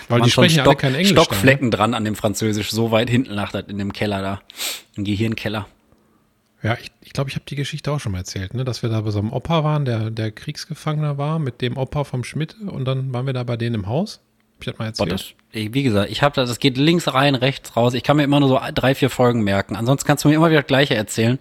Weil 0.08 0.22
die 0.22 0.32
sprechen 0.32 0.58
ja 0.58 0.64
alle 0.64 0.76
kein 0.76 0.96
Englisch. 0.96 1.12
Stockflecken 1.12 1.70
da, 1.70 1.78
ne? 1.78 1.82
dran 1.82 1.94
an 1.94 2.04
dem 2.04 2.16
Französisch, 2.16 2.72
so 2.72 2.90
weit 2.90 3.12
hinten 3.12 3.34
lag 3.34 3.52
das 3.52 3.66
in 3.68 3.78
dem 3.78 3.94
Keller 3.94 4.24
da, 4.24 4.42
im 4.96 5.04
Gehirnkeller. 5.04 5.68
Ja, 6.62 6.74
ich 6.74 6.80
glaube, 6.80 7.00
ich, 7.02 7.14
glaub, 7.14 7.28
ich 7.30 7.36
habe 7.36 7.46
die 7.48 7.56
Geschichte 7.56 7.92
auch 7.92 8.00
schon 8.00 8.12
mal 8.12 8.20
erzählt, 8.20 8.54
ne? 8.54 8.66
dass 8.66 8.84
wir 8.84 8.90
da 8.90 9.02
bei 9.02 9.12
so 9.12 9.20
einem 9.20 9.32
Opa 9.32 9.64
waren, 9.64 9.86
der, 9.86 10.10
der 10.10 10.32
Kriegsgefangener 10.32 11.18
war, 11.18 11.40
mit 11.40 11.62
dem 11.62 11.78
Opa 11.78 12.04
vom 12.04 12.24
Schmidt 12.24 12.56
und 12.60 12.86
dann 12.86 13.14
waren 13.14 13.26
wir 13.26 13.34
da 13.34 13.44
bei 13.44 13.56
denen 13.56 13.76
im 13.76 13.88
Haus. 13.88 14.20
Hab 14.56 14.62
ich 14.62 14.66
das 14.66 14.78
mal 14.80 14.86
erzählt? 14.86 15.12
Das, 15.12 15.34
wie 15.54 15.84
gesagt, 15.84 16.12
ich 16.12 16.22
habe 16.22 16.36
das, 16.36 16.50
das 16.50 16.60
geht 16.60 16.78
links 16.78 17.14
rein, 17.14 17.36
rechts 17.36 17.78
raus. 17.78 17.94
Ich 17.94 18.04
kann 18.04 18.18
mir 18.18 18.24
immer 18.24 18.42
nur 18.42 18.50
so 18.50 18.60
drei, 18.74 18.94
vier 18.94 19.10
Folgen 19.10 19.44
merken. 19.44 19.78
Ansonsten 19.78 20.06
kannst 20.06 20.26
du 20.26 20.28
mir 20.28 20.36
immer 20.36 20.50
wieder 20.50 20.60
das 20.62 20.68
Gleiche 20.68 20.96
erzählen. 20.96 21.40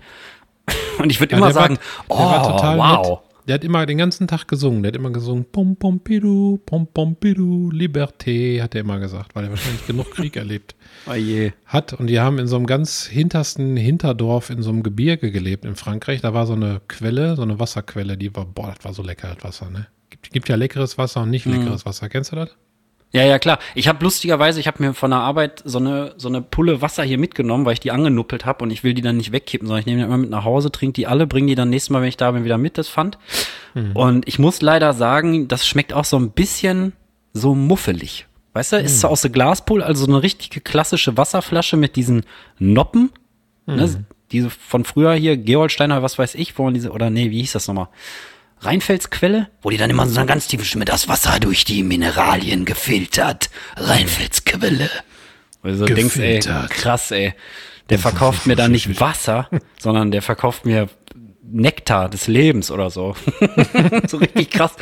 Und 0.98 1.10
ich 1.10 1.18
würde 1.18 1.32
ja, 1.32 1.38
immer 1.38 1.52
sagen, 1.52 1.78
war, 2.06 2.16
oh, 2.16 2.78
wow. 2.78 3.08
Nett. 3.08 3.27
Der 3.49 3.55
hat 3.55 3.64
immer 3.64 3.87
den 3.87 3.97
ganzen 3.97 4.28
Tag 4.28 4.47
gesungen. 4.47 4.83
Der 4.83 4.93
hat 4.93 4.97
immer 4.97 5.11
gesungen, 5.11 5.47
pom 5.50 5.75
pom 5.76 6.00
pidu, 6.00 6.59
pom 6.67 6.87
pom 6.87 7.17
pidu, 7.17 7.71
Liberté, 7.71 8.61
hat 8.61 8.75
er 8.75 8.83
immer 8.83 8.99
gesagt, 8.99 9.35
weil 9.35 9.45
er 9.45 9.50
wahrscheinlich 9.50 9.87
genug 9.87 10.11
Krieg 10.11 10.37
erlebt 10.37 10.76
oh 11.07 11.14
je. 11.14 11.52
hat. 11.64 11.95
Und 11.95 12.09
die 12.09 12.21
haben 12.21 12.38
in 12.38 12.47
so 12.47 12.57
einem 12.57 12.67
ganz 12.67 13.07
hintersten 13.07 13.78
Hinterdorf 13.78 14.50
in 14.50 14.62
so 14.62 14.69
einem 14.69 14.83
Gebirge 14.83 15.33
gelebt 15.33 15.64
in 15.64 15.76
Frankreich. 15.76 16.21
Da 16.21 16.35
war 16.35 16.47
so 16.47 16.52
eine 16.52 16.83
Quelle, 16.88 17.37
so 17.37 17.43
eine 17.43 17.59
Wasserquelle, 17.59 18.19
die 18.19 18.37
war, 18.37 18.45
boah, 18.45 18.75
das 18.76 18.85
war 18.85 18.93
so 18.93 19.02
lecker, 19.02 19.35
das 19.35 19.43
Wasser, 19.43 19.71
ne? 19.71 19.87
Gibt, 20.11 20.31
gibt 20.31 20.49
ja 20.50 20.57
leckeres 20.57 20.99
Wasser 20.99 21.23
und 21.23 21.31
nicht 21.31 21.47
mhm. 21.47 21.55
leckeres 21.55 21.87
mhm. 21.87 21.88
Wasser. 21.88 22.11
Kennst 22.11 22.33
du 22.33 22.37
das? 22.37 22.50
Ja, 23.11 23.25
ja, 23.25 23.38
klar. 23.38 23.59
Ich 23.75 23.88
habe 23.88 24.05
lustigerweise, 24.05 24.61
ich 24.61 24.67
habe 24.67 24.83
mir 24.83 24.93
von 24.93 25.11
der 25.11 25.21
Arbeit 25.21 25.62
so 25.65 25.79
eine 25.79 26.12
so 26.19 26.29
eine 26.29 26.43
Pulle 26.43 26.83
Wasser 26.83 27.05
hier 27.05 27.17
mitgenommen, 27.17 27.65
weil 27.65 27.73
ich 27.73 27.81
die 27.81 27.91
angenuppelt 27.91 28.45
habe 28.45 28.62
und 28.65 28.71
ich 28.71 28.85
will 28.85 28.93
die 28.93 29.00
dann 29.00 29.17
nicht 29.17 29.33
wegkippen, 29.33 29.67
sondern 29.67 29.81
ich 29.81 29.87
nehme 29.87 30.00
die 30.00 30.05
immer 30.05 30.19
mit 30.19 30.31
nach 30.31 30.45
Hause, 30.45 30.71
trinke 30.71 30.93
die 30.93 31.07
alle, 31.07 31.27
bringe 31.27 31.47
die 31.47 31.55
dann 31.55 31.71
nächstes 31.71 31.91
Mal, 31.91 32.03
wenn 32.03 32.09
ich 32.09 32.19
da 32.19 32.31
bin, 32.33 32.45
wieder 32.45 32.59
mit, 32.59 32.77
das 32.77 32.88
fand. 32.88 33.19
Mhm. 33.75 33.93
Und 33.93 34.29
ich 34.29 34.38
muss 34.38 34.61
leider 34.61 34.93
sagen, 34.93 35.49
das 35.49 35.67
schmeckt 35.67 35.95
auch 35.95 36.05
so 36.05 36.19
ein 36.19 36.33
bisschen 36.33 36.93
so 37.33 37.55
muffelig. 37.55 38.27
Weißt 38.53 38.73
du, 38.73 38.79
mhm. 38.79 38.85
ist 38.85 39.00
so 39.00 39.09
aus 39.09 39.23
der 39.23 39.31
Glaspool, 39.31 39.83
also 39.83 40.05
so 40.05 40.12
eine 40.12 40.23
richtige 40.23 40.61
klassische 40.61 41.17
Wasserflasche 41.17 41.79
mit 41.79 41.97
diesen 41.97 42.25
Noppen, 42.59 43.11
ne? 43.67 43.75
mhm. 43.75 43.81
ne, 43.81 44.05
diese 44.33 44.50
von 44.50 44.85
früher 44.85 45.15
hier, 45.15 45.38
Geolsteiner, 45.38 46.03
was 46.03 46.19
weiß 46.19 46.35
ich, 46.35 46.59
wo 46.59 46.65
man 46.65 46.75
diese, 46.75 46.91
oder 46.91 47.09
nee, 47.09 47.31
wie 47.31 47.41
hieß 47.41 47.53
das 47.53 47.69
nochmal? 47.69 47.88
Rheinfelsquelle, 48.61 49.49
wo 49.62 49.71
die 49.71 49.77
dann 49.77 49.91
immer 49.91 50.07
so 50.07 50.19
eine 50.19 50.27
ganz 50.27 50.49
tiefe 50.49 50.65
Stimme, 50.65 50.85
das 50.85 51.09
Wasser 51.09 51.38
durch 51.41 51.65
die 51.65 51.83
Mineralien 51.83 52.65
gefiltert. 52.65 53.50
Rheinfelsquelle. 53.77 54.91
Also 55.62 55.87
du 55.87 55.95
denkst, 55.95 56.17
ey, 56.17 56.41
krass, 56.69 57.11
ey. 57.11 57.35
Der 57.91 57.99
verkauft 57.99 58.47
mir 58.47 58.57
da 58.57 58.69
nicht 58.69 59.00
Wasser, 59.00 59.49
sondern 59.79 60.11
der 60.11 60.23
verkauft 60.23 60.67
mir 60.67 60.88
Nektar 61.43 62.09
des 62.09 62.27
Lebens 62.27 62.71
oder 62.71 62.91
so. 62.91 63.17
so 64.07 64.19
richtig 64.19 64.50
krass. 64.50 64.73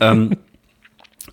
ähm, 0.00 0.36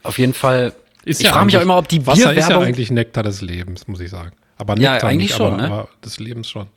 auf 0.01 0.17
jeden 0.17 0.33
Fall. 0.33 0.73
Ist 1.05 1.19
ich 1.19 1.27
ja 1.27 1.33
frage 1.33 1.45
mich 1.45 1.57
auch 1.57 1.61
immer, 1.61 1.77
ob 1.77 1.87
die 1.87 2.05
Wasser 2.07 2.33
ist 2.33 2.49
ja 2.49 2.59
eigentlich 2.59 2.89
Nektar 2.89 3.23
des 3.23 3.41
Lebens, 3.41 3.87
muss 3.87 3.99
ich 3.99 4.09
sagen. 4.09 4.31
Aber 4.57 4.75
Nektar 4.75 4.97
ja, 4.97 5.03
eigentlich 5.03 5.29
nicht, 5.29 5.37
schon, 5.37 5.53
aber, 5.53 5.61
ne? 5.61 5.67
aber 5.67 5.89
des 6.03 6.19
Lebens 6.19 6.49
schon 6.49 6.67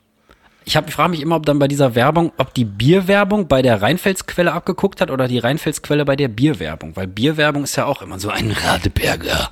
ich, 0.64 0.75
frage 0.75 1.11
mich 1.11 1.21
immer, 1.21 1.37
ob 1.37 1.47
dann 1.47 1.59
bei 1.59 1.69
dieser 1.69 1.95
Werbung, 1.95 2.33
ob 2.37 2.54
die 2.54 2.64
Bierwerbung 2.64 3.49
bei 3.49 3.62
der 3.62 3.83
Rheinfelsquelle 3.83 4.52
abgeguckt 4.52 5.00
hat 5.00 5.11
oder 5.11 5.28
die 5.28 5.38
Rheinfelsquelle 5.38 6.04
bei 6.04 6.16
der 6.16 6.28
Bierwerbung. 6.28 6.97
Weil 6.97 7.07
Bierwerbung 7.07 7.64
ist 7.64 7.76
ja 7.76 7.87
auch 7.87 8.02
immer 8.02 8.19
so 8.19 8.31
ein 8.31 8.50
Radeberger. 8.50 9.50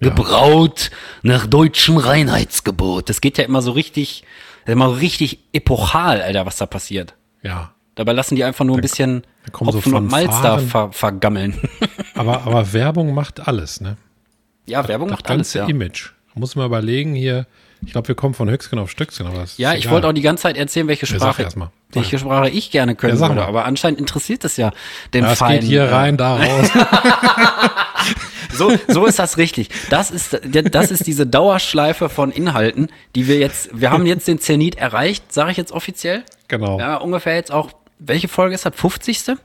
Gebraut 0.00 0.90
ja. 1.22 1.34
nach 1.34 1.46
deutschem 1.46 1.98
Reinheitsgebot. 1.98 3.08
Das 3.08 3.20
geht 3.20 3.36
ja 3.38 3.44
immer 3.44 3.60
so 3.60 3.72
richtig, 3.72 4.24
immer 4.66 4.88
so 4.88 4.94
richtig 4.94 5.40
epochal, 5.52 6.22
Alter, 6.22 6.46
was 6.46 6.56
da 6.56 6.66
passiert. 6.66 7.14
Ja. 7.42 7.72
Dabei 7.96 8.12
lassen 8.12 8.34
die 8.34 8.44
einfach 8.44 8.64
nur 8.64 8.78
ein 8.78 8.80
bisschen 8.80 9.24
Hopfen 9.52 9.92
so 9.92 9.96
und 9.96 10.10
Malz 10.10 10.40
da 10.40 10.58
ver, 10.58 10.92
vergammeln. 10.92 11.60
aber, 12.14 12.42
aber 12.46 12.72
Werbung 12.72 13.12
macht 13.12 13.46
alles, 13.46 13.80
ne? 13.80 13.96
Ja, 14.66 14.86
Werbung 14.88 15.08
das, 15.08 15.18
das 15.18 15.24
macht 15.24 15.30
alles, 15.30 15.54
ja. 15.54 15.66
Image. 15.66 16.10
Muss 16.34 16.56
man 16.56 16.64
überlegen 16.64 17.14
hier, 17.14 17.46
ich 17.84 17.92
glaube, 17.92 18.08
wir 18.08 18.14
kommen 18.14 18.34
von 18.34 18.50
Höchstgen 18.50 18.78
auf 18.78 18.90
Stöcksken, 18.90 19.26
aber 19.26 19.44
Ja, 19.56 19.74
ich 19.74 19.90
wollte 19.90 20.08
auch 20.08 20.12
die 20.12 20.22
ganze 20.22 20.42
Zeit 20.42 20.56
erzählen, 20.56 20.86
welche 20.88 21.06
Sprache, 21.06 21.42
ja, 21.42 21.70
welche 21.92 22.18
Sprache 22.18 22.50
ich 22.50 22.70
gerne 22.70 22.94
können 22.94 23.18
ja, 23.18 23.28
würde, 23.28 23.44
aber 23.44 23.64
anscheinend 23.64 23.98
interessiert 23.98 24.44
es 24.44 24.56
ja 24.56 24.72
den 25.14 25.24
Das 25.24 25.38
Feinen. 25.38 25.60
geht 25.60 25.68
hier 25.68 25.90
rein, 25.90 26.16
da 26.16 26.36
raus. 26.36 26.70
so, 28.52 28.72
so 28.88 29.06
ist 29.06 29.18
das 29.18 29.38
richtig. 29.38 29.70
Das 29.88 30.10
ist, 30.10 30.40
das 30.70 30.90
ist 30.90 31.06
diese 31.06 31.26
Dauerschleife 31.26 32.08
von 32.08 32.30
Inhalten, 32.30 32.88
die 33.14 33.26
wir 33.26 33.38
jetzt, 33.38 33.70
wir 33.72 33.90
haben 33.90 34.06
jetzt 34.06 34.28
den 34.28 34.38
Zenit 34.38 34.76
erreicht, 34.76 35.32
sage 35.32 35.50
ich 35.50 35.56
jetzt 35.56 35.72
offiziell. 35.72 36.22
Genau. 36.48 36.78
Ja, 36.78 36.96
ungefähr 36.96 37.34
jetzt 37.34 37.52
auch, 37.52 37.70
welche 37.98 38.28
Folge 38.28 38.54
ist 38.54 38.66
das? 38.66 38.74
50. 38.74 39.36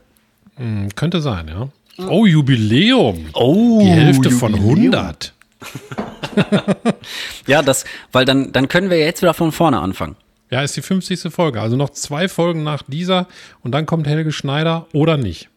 Hm, 0.56 0.88
könnte 0.94 1.20
sein, 1.20 1.48
ja. 1.48 1.68
Oh, 2.08 2.26
Jubiläum. 2.26 3.26
Oh, 3.32 3.80
die 3.80 3.86
Hälfte 3.88 4.28
Jubiläum. 4.28 4.38
von 4.38 4.54
100. 4.54 5.32
ja, 7.46 7.62
das, 7.62 7.84
weil 8.12 8.24
dann, 8.24 8.52
dann 8.52 8.68
können 8.68 8.90
wir 8.90 8.98
jetzt 8.98 9.22
wieder 9.22 9.34
von 9.34 9.52
vorne 9.52 9.80
anfangen. 9.80 10.16
Ja, 10.50 10.62
ist 10.62 10.76
die 10.76 10.82
50. 10.82 11.32
Folge. 11.32 11.60
Also 11.60 11.76
noch 11.76 11.90
zwei 11.90 12.28
Folgen 12.28 12.62
nach 12.62 12.82
dieser 12.82 13.26
und 13.62 13.72
dann 13.72 13.86
kommt 13.86 14.06
Helge 14.06 14.32
Schneider 14.32 14.86
oder 14.92 15.16
nicht. 15.16 15.48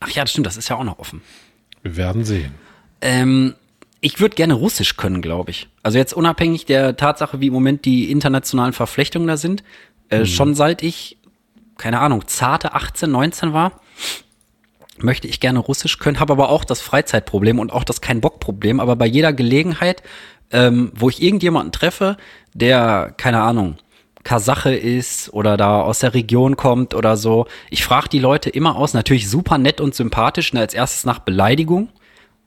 Ach 0.00 0.10
ja, 0.10 0.22
das 0.22 0.30
stimmt, 0.30 0.46
das 0.46 0.56
ist 0.56 0.68
ja 0.68 0.76
auch 0.76 0.84
noch 0.84 0.98
offen. 0.98 1.22
Wir 1.82 1.96
werden 1.96 2.24
sehen. 2.24 2.54
Ähm, 3.00 3.54
ich 4.00 4.20
würde 4.20 4.34
gerne 4.34 4.54
Russisch 4.54 4.96
können, 4.96 5.22
glaube 5.22 5.50
ich. 5.50 5.68
Also 5.82 5.98
jetzt 5.98 6.12
unabhängig 6.12 6.66
der 6.66 6.96
Tatsache, 6.96 7.40
wie 7.40 7.48
im 7.48 7.52
Moment 7.52 7.84
die 7.84 8.10
internationalen 8.10 8.72
Verflechtungen 8.72 9.26
da 9.26 9.36
sind. 9.36 9.62
Äh, 10.08 10.20
mhm. 10.20 10.26
Schon 10.26 10.54
seit 10.54 10.82
ich, 10.82 11.18
keine 11.76 12.00
Ahnung, 12.00 12.26
zarte 12.26 12.74
18, 12.74 13.10
19 13.10 13.52
war, 13.52 13.80
möchte 15.02 15.28
ich 15.28 15.40
gerne 15.40 15.58
Russisch 15.58 15.98
können, 15.98 16.20
habe 16.20 16.32
aber 16.32 16.50
auch 16.50 16.64
das 16.64 16.80
Freizeitproblem 16.80 17.58
und 17.58 17.72
auch 17.72 17.84
das 17.84 18.00
Kein-Bock-Problem. 18.00 18.80
Aber 18.80 18.96
bei 18.96 19.06
jeder 19.06 19.32
Gelegenheit, 19.32 20.02
ähm, 20.50 20.92
wo 20.94 21.08
ich 21.08 21.22
irgendjemanden 21.22 21.72
treffe, 21.72 22.16
der, 22.54 23.14
keine 23.16 23.40
Ahnung, 23.40 23.76
Kasache 24.22 24.74
ist 24.74 25.32
oder 25.32 25.56
da 25.56 25.80
aus 25.80 26.00
der 26.00 26.14
Region 26.14 26.56
kommt 26.56 26.94
oder 26.94 27.16
so, 27.16 27.46
ich 27.70 27.84
frage 27.84 28.08
die 28.08 28.18
Leute 28.18 28.50
immer 28.50 28.76
aus, 28.76 28.92
natürlich 28.92 29.30
super 29.30 29.58
nett 29.58 29.80
und 29.80 29.94
sympathisch, 29.94 30.52
ne, 30.52 30.60
als 30.60 30.74
erstes 30.74 31.04
nach 31.04 31.20
Beleidigung. 31.20 31.88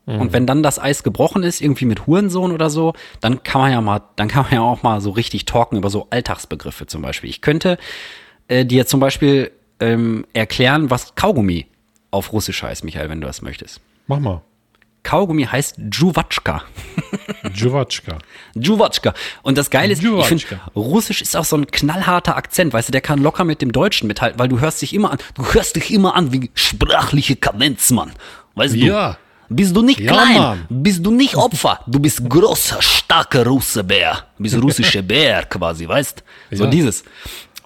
Mhm. 0.06 0.20
Und 0.20 0.32
wenn 0.32 0.46
dann 0.46 0.62
das 0.62 0.78
Eis 0.78 1.02
gebrochen 1.02 1.42
ist, 1.42 1.60
irgendwie 1.60 1.86
mit 1.86 2.06
Hurensohn 2.06 2.52
oder 2.52 2.70
so, 2.70 2.92
dann 3.20 3.42
kann 3.42 3.60
man 3.60 3.72
ja 3.72 3.80
mal, 3.80 4.02
dann 4.16 4.28
kann 4.28 4.44
man 4.44 4.52
ja 4.52 4.60
auch 4.60 4.82
mal 4.82 5.00
so 5.00 5.10
richtig 5.10 5.46
talken 5.46 5.78
über 5.78 5.90
so 5.90 6.06
Alltagsbegriffe 6.10 6.86
zum 6.86 7.02
Beispiel. 7.02 7.30
Ich 7.30 7.40
könnte 7.40 7.78
äh, 8.48 8.64
dir 8.64 8.86
zum 8.86 9.00
Beispiel 9.00 9.50
ähm, 9.80 10.26
erklären, 10.32 10.90
was 10.90 11.14
Kaugummi 11.14 11.66
auf 12.14 12.32
Russisch 12.32 12.62
heißt, 12.62 12.84
Michael, 12.84 13.10
wenn 13.10 13.20
du 13.20 13.26
das 13.26 13.42
möchtest. 13.42 13.80
Mach 14.06 14.20
mal. 14.20 14.42
Kaugummi 15.02 15.44
heißt 15.44 15.76
Juwatschka. 15.92 16.62
Juwatschka. 17.54 18.18
Juwatschka. 18.54 19.12
Und 19.42 19.58
das 19.58 19.68
Geile 19.68 19.92
ist, 19.92 20.02
Juwatschka. 20.02 20.34
ich 20.34 20.46
finde, 20.46 20.62
Russisch 20.74 21.20
ist 21.20 21.36
auch 21.36 21.44
so 21.44 21.56
ein 21.56 21.66
knallharter 21.66 22.36
Akzent, 22.36 22.72
weißt 22.72 22.88
du, 22.88 22.92
der 22.92 23.02
kann 23.02 23.20
locker 23.20 23.44
mit 23.44 23.60
dem 23.60 23.70
Deutschen 23.70 24.06
mithalten, 24.06 24.38
weil 24.38 24.48
du 24.48 24.60
hörst 24.60 24.80
dich 24.80 24.94
immer 24.94 25.10
an, 25.10 25.18
du 25.34 25.44
hörst 25.52 25.76
dich 25.76 25.92
immer 25.92 26.14
an 26.14 26.32
wie 26.32 26.50
sprachliche 26.54 27.36
Kadenz, 27.36 27.90
Mann. 27.90 28.12
Weißt 28.54 28.74
ja. 28.74 29.12
du? 29.12 29.54
Bist 29.56 29.76
du 29.76 29.82
nicht 29.82 30.00
ja, 30.00 30.12
klein, 30.12 30.38
Mann. 30.38 30.66
bist 30.70 31.04
du 31.04 31.10
nicht 31.10 31.36
Opfer, 31.36 31.80
du 31.86 31.98
bist 31.98 32.26
großer, 32.28 32.80
starker 32.80 33.44
Russebär, 33.44 34.24
du 34.38 34.42
bist 34.44 34.56
russischer 34.62 35.02
Bär 35.12 35.44
quasi, 35.44 35.86
weißt? 35.86 36.24
So 36.50 36.64
ja. 36.64 36.70
dieses. 36.70 37.04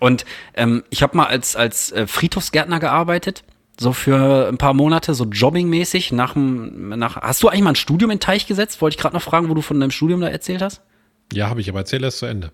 Und 0.00 0.24
ähm, 0.54 0.82
ich 0.90 1.02
habe 1.02 1.16
mal 1.16 1.26
als 1.26 1.54
als 1.54 1.92
äh, 1.92 2.08
Friedhofsgärtner 2.08 2.80
gearbeitet 2.80 3.44
so 3.80 3.92
für 3.92 4.48
ein 4.48 4.58
paar 4.58 4.74
Monate, 4.74 5.14
so 5.14 5.24
jobbingmäßig 5.24 6.12
nach 6.12 6.32
dem, 6.32 6.90
nach, 6.90 7.16
hast 7.16 7.42
du 7.42 7.48
eigentlich 7.48 7.62
mal 7.62 7.70
ein 7.70 7.76
Studium 7.76 8.10
in 8.10 8.20
Teich 8.20 8.46
gesetzt? 8.46 8.80
Wollte 8.82 8.96
ich 8.96 9.00
gerade 9.00 9.14
noch 9.14 9.22
fragen, 9.22 9.48
wo 9.48 9.54
du 9.54 9.62
von 9.62 9.78
deinem 9.78 9.92
Studium 9.92 10.20
da 10.20 10.28
erzählt 10.28 10.62
hast? 10.62 10.82
Ja, 11.32 11.48
habe 11.48 11.60
ich, 11.60 11.68
aber 11.68 11.80
erzähl 11.80 12.02
erst 12.02 12.18
zu 12.18 12.26
Ende. 12.26 12.50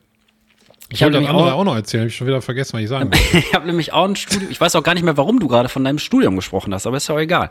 Ich, 0.91 0.97
ich 0.97 1.03
wollte 1.03 1.21
das 1.21 1.29
andere 1.29 1.55
auch, 1.55 1.61
auch, 1.61 1.65
noch 1.65 1.77
erzählen, 1.77 2.03
habe 2.03 2.09
ich 2.09 2.17
schon 2.17 2.27
wieder 2.27 2.43
vergessen, 2.43 2.75
was 2.75 2.83
ich 2.83 2.89
sagen 2.89 3.11
wollte. 3.11 3.39
ich 3.39 3.55
habe 3.55 3.67
nämlich 3.67 3.93
auch 3.93 4.05
ein 4.05 4.17
Studium, 4.17 4.51
ich 4.51 4.61
weiß 4.61 4.77
auch 4.77 4.83
gar 4.83 4.95
nicht 4.95 5.03
mehr, 5.03 5.17
warum 5.17 5.41
du 5.41 5.49
gerade 5.49 5.71
von 5.71 5.83
deinem 5.83 5.99
Studium 5.99 6.37
gesprochen 6.37 6.75
hast, 6.75 6.87
aber 6.87 6.99
ist 6.99 7.09
ja 7.09 7.15
auch 7.15 7.21
egal. 7.21 7.51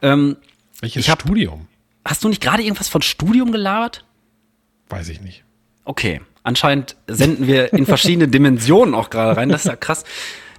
Ähm, 0.00 0.36
Welches 0.80 1.08
hab, 1.08 1.20
Studium? 1.20 1.66
Hast 2.06 2.24
du 2.24 2.28
nicht 2.28 2.40
gerade 2.40 2.62
irgendwas 2.62 2.88
von 2.88 3.02
Studium 3.02 3.52
gelabert? 3.52 4.04
Weiß 4.88 5.10
ich 5.10 5.20
nicht. 5.20 5.44
Okay, 5.84 6.22
anscheinend 6.42 6.96
senden 7.06 7.46
wir 7.46 7.72
in 7.74 7.84
verschiedene 7.84 8.28
Dimensionen 8.28 8.94
auch 8.94 9.10
gerade 9.10 9.36
rein, 9.36 9.50
das 9.50 9.66
ist 9.66 9.68
ja 9.68 9.76
krass. 9.76 10.04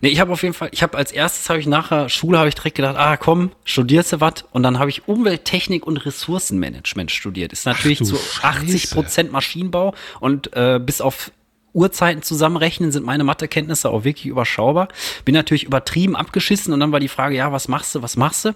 Nee, 0.01 0.09
ich 0.09 0.19
habe 0.19 0.31
auf 0.31 0.41
jeden 0.41 0.55
Fall, 0.55 0.69
ich 0.71 0.81
habe 0.81 0.97
als 0.97 1.11
erstes 1.11 1.49
habe 1.49 1.59
ich 1.59 1.67
nach 1.67 1.89
der 1.89 2.09
Schule 2.09 2.39
habe 2.39 2.49
ich 2.49 2.55
direkt 2.55 2.75
gedacht, 2.75 2.97
ah 2.97 3.17
komm, 3.17 3.51
studierst 3.65 4.13
du 4.13 4.19
was 4.19 4.45
und 4.51 4.63
dann 4.63 4.79
habe 4.79 4.89
ich 4.89 5.07
Umwelttechnik 5.07 5.85
und 5.85 5.97
Ressourcenmanagement 5.97 7.11
studiert. 7.11 7.53
Ist 7.53 7.65
natürlich 7.65 8.03
zu 8.03 8.17
80 8.41 8.89
Prozent 8.91 9.31
Maschinenbau 9.31 9.93
und 10.19 10.55
äh, 10.55 10.79
bis 10.83 11.01
auf 11.01 11.31
Uhrzeiten 11.73 12.21
zusammenrechnen, 12.23 12.91
sind 12.91 13.05
meine 13.05 13.23
Mathekenntnisse 13.23 13.89
auch 13.89 14.03
wirklich 14.03 14.25
überschaubar. 14.25 14.89
Bin 15.23 15.35
natürlich 15.35 15.63
übertrieben 15.63 16.15
abgeschissen 16.15 16.73
und 16.73 16.79
dann 16.79 16.91
war 16.91 16.99
die 16.99 17.07
Frage, 17.07 17.35
ja, 17.35 17.51
was 17.51 17.67
machst 17.67 17.95
du, 17.95 18.01
was 18.01 18.17
machst 18.17 18.45
du? 18.45 18.55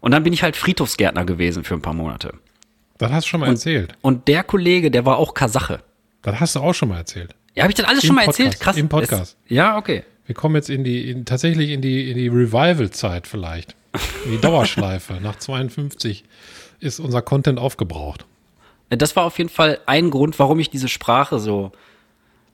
Und 0.00 0.10
dann 0.10 0.22
bin 0.22 0.32
ich 0.32 0.42
halt 0.42 0.56
Friedhofsgärtner 0.56 1.24
gewesen 1.24 1.64
für 1.64 1.74
ein 1.74 1.82
paar 1.82 1.94
Monate. 1.94 2.34
Das 2.98 3.10
hast 3.10 3.24
du 3.26 3.30
schon 3.30 3.40
mal 3.40 3.48
erzählt. 3.48 3.94
Und 4.02 4.28
der 4.28 4.42
Kollege, 4.42 4.90
der 4.90 5.06
war 5.06 5.16
auch 5.16 5.34
Kasache. 5.34 5.80
Das 6.22 6.40
hast 6.40 6.56
du 6.56 6.60
auch 6.60 6.74
schon 6.74 6.88
mal 6.88 6.98
erzählt. 6.98 7.34
Ja, 7.54 7.62
habe 7.62 7.70
ich 7.70 7.76
das 7.76 7.86
alles 7.86 8.02
Im 8.02 8.08
schon 8.08 8.16
mal 8.16 8.24
Podcast, 8.24 8.40
erzählt? 8.40 8.60
Krass. 8.60 8.76
im 8.76 8.88
Podcast. 8.88 9.36
Ist, 9.44 9.50
ja, 9.50 9.76
okay. 9.78 10.02
Wir 10.26 10.34
kommen 10.34 10.54
jetzt 10.56 10.70
in 10.70 10.84
die, 10.84 11.10
in, 11.10 11.24
tatsächlich 11.24 11.70
in 11.70 11.80
die, 11.80 12.10
in 12.10 12.16
die 12.18 12.28
Revival-Zeit 12.28 13.26
vielleicht. 13.26 13.74
In 14.24 14.32
die 14.32 14.38
Dauerschleife. 14.40 15.14
Nach 15.22 15.36
52 15.36 16.24
ist 16.80 16.98
unser 17.00 17.22
Content 17.22 17.58
aufgebraucht. 17.58 18.26
Das 18.90 19.16
war 19.16 19.24
auf 19.24 19.38
jeden 19.38 19.50
Fall 19.50 19.78
ein 19.86 20.10
Grund, 20.10 20.38
warum 20.38 20.60
ich 20.60 20.70
diese 20.70 20.88
Sprache 20.88 21.38
so. 21.38 21.72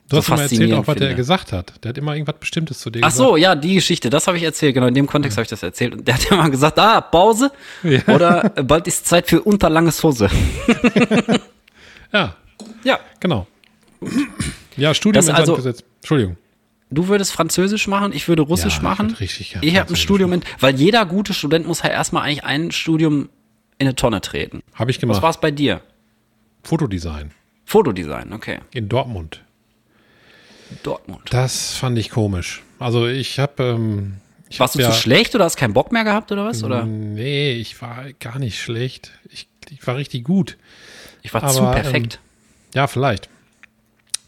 Du 0.09 0.19
hast 0.19 0.27
so 0.27 0.35
mal 0.35 0.43
erzählt, 0.43 0.73
auch 0.75 0.79
was 0.87 0.97
der 0.97 1.09
finde. 1.09 1.15
gesagt 1.17 1.53
hat. 1.53 1.73
Der 1.83 1.91
hat 1.91 1.99
immer 1.99 2.15
irgendwas 2.15 2.37
Bestimmtes 2.39 2.81
zu 2.81 2.91
dir 2.91 3.01
Ach 3.03 3.09
gesagt. 3.09 3.17
so, 3.29 3.37
ja, 3.37 3.55
die 3.55 3.75
Geschichte, 3.77 4.11
das 4.11 4.27
habe 4.27 4.37
ich 4.37 4.43
erzählt, 4.43 4.75
genau, 4.75 4.87
in 4.87 4.95
dem 4.95 5.07
Kontext 5.07 5.39
habe 5.39 5.45
ich 5.45 5.49
das 5.49 5.63
erzählt. 5.63 5.95
Und 5.95 6.07
der 6.07 6.15
hat 6.15 6.29
ja 6.29 6.37
mal 6.37 6.51
gesagt, 6.51 6.79
ah, 6.79 7.01
Pause 7.01 7.51
Ja. 7.83 8.01
oder 8.09 8.53
äh, 8.57 8.63
bald 8.63 8.87
ist 8.87 9.07
Zeit 9.07 9.29
für 9.29 9.41
unterlanges 9.43 10.03
Hose. 10.03 10.29
Ja, 12.13 12.37
Ja. 12.85 13.01
genau. 13.21 13.47
Ja, 14.77 14.93
Studium 14.93 15.25
Das 15.25 15.29
ins 15.29 15.49
also-. 15.51 15.73
Entschuldigung. 16.01 16.37
Du 16.93 17.09
würdest 17.09 17.33
Französisch 17.33 17.89
machen, 17.89 18.13
ich 18.13 18.29
würde 18.29 18.43
Russisch 18.43 18.75
Ja, 18.75 18.79
ich 18.79 18.83
machen. 18.83 19.11
würd 19.11 19.21
richtig 19.21 19.53
gern 19.53 19.63
ich 19.63 19.77
habe 19.77 19.91
ein 19.91 19.97
Studium 19.97 20.33
in, 20.33 20.43
weil 20.61 20.75
jeder 20.75 21.07
gute 21.07 21.35
Student 21.35 21.67
muss 21.67 21.83
ja 21.83 21.91
erstmal 21.91 22.25
eigentlich 22.25 22.45
ein 22.45 22.71
Studium 22.71 23.29
in 23.79 23.87
eine 23.87 23.95
Tonne 23.95 24.21
treten. 24.21 24.63
Habe 24.75 24.91
ich 24.91 24.99
Was 24.99 25.01
gemacht. 25.01 25.23
war 25.23 25.31
es 25.31 25.39
bei 25.39 25.51
dir? 25.51 25.81
Fotodesign 26.63 27.33
Fotodesign, 27.65 28.33
okay. 28.33 28.61
in 28.73 28.89
Dortmund. 28.89 29.43
Dortmund. 30.83 31.23
Das 31.31 31.75
fand 31.75 31.99
ich 31.99 32.11
komisch. 32.11 32.63
Also 32.79 33.07
ich 33.07 33.39
habe 33.39 33.63
ähm, 33.63 34.15
ich 34.49 34.61
Warst 34.61 34.75
hab 34.75 34.81
du 34.81 34.85
ja, 34.87 34.91
zu 34.91 35.01
schlecht 35.01 35.35
oder 35.35 35.45
hast 35.45 35.57
keinen 35.57 35.73
Bock 35.73 35.93
mehr 35.93 36.05
gehabt 36.05 36.33
oder 36.33 36.45
was? 36.45 36.63
Oder? 36.63 36.85
Nee, 36.85 37.53
ich 37.53 37.81
war 37.81 38.13
gar 38.21 38.39
nicht 38.39 38.61
schlecht. 38.61 39.13
Ich, 39.31 39.49
ich 39.71 39.87
war 39.87 39.97
richtig 39.97 40.25
gut. 40.25 40.59
Ich 41.23 41.33
war 41.33 41.43
aber, 41.43 41.53
zu 41.53 41.63
perfekt. 41.63 42.21
Ja, 42.75 42.87
vielleicht. 42.87 43.29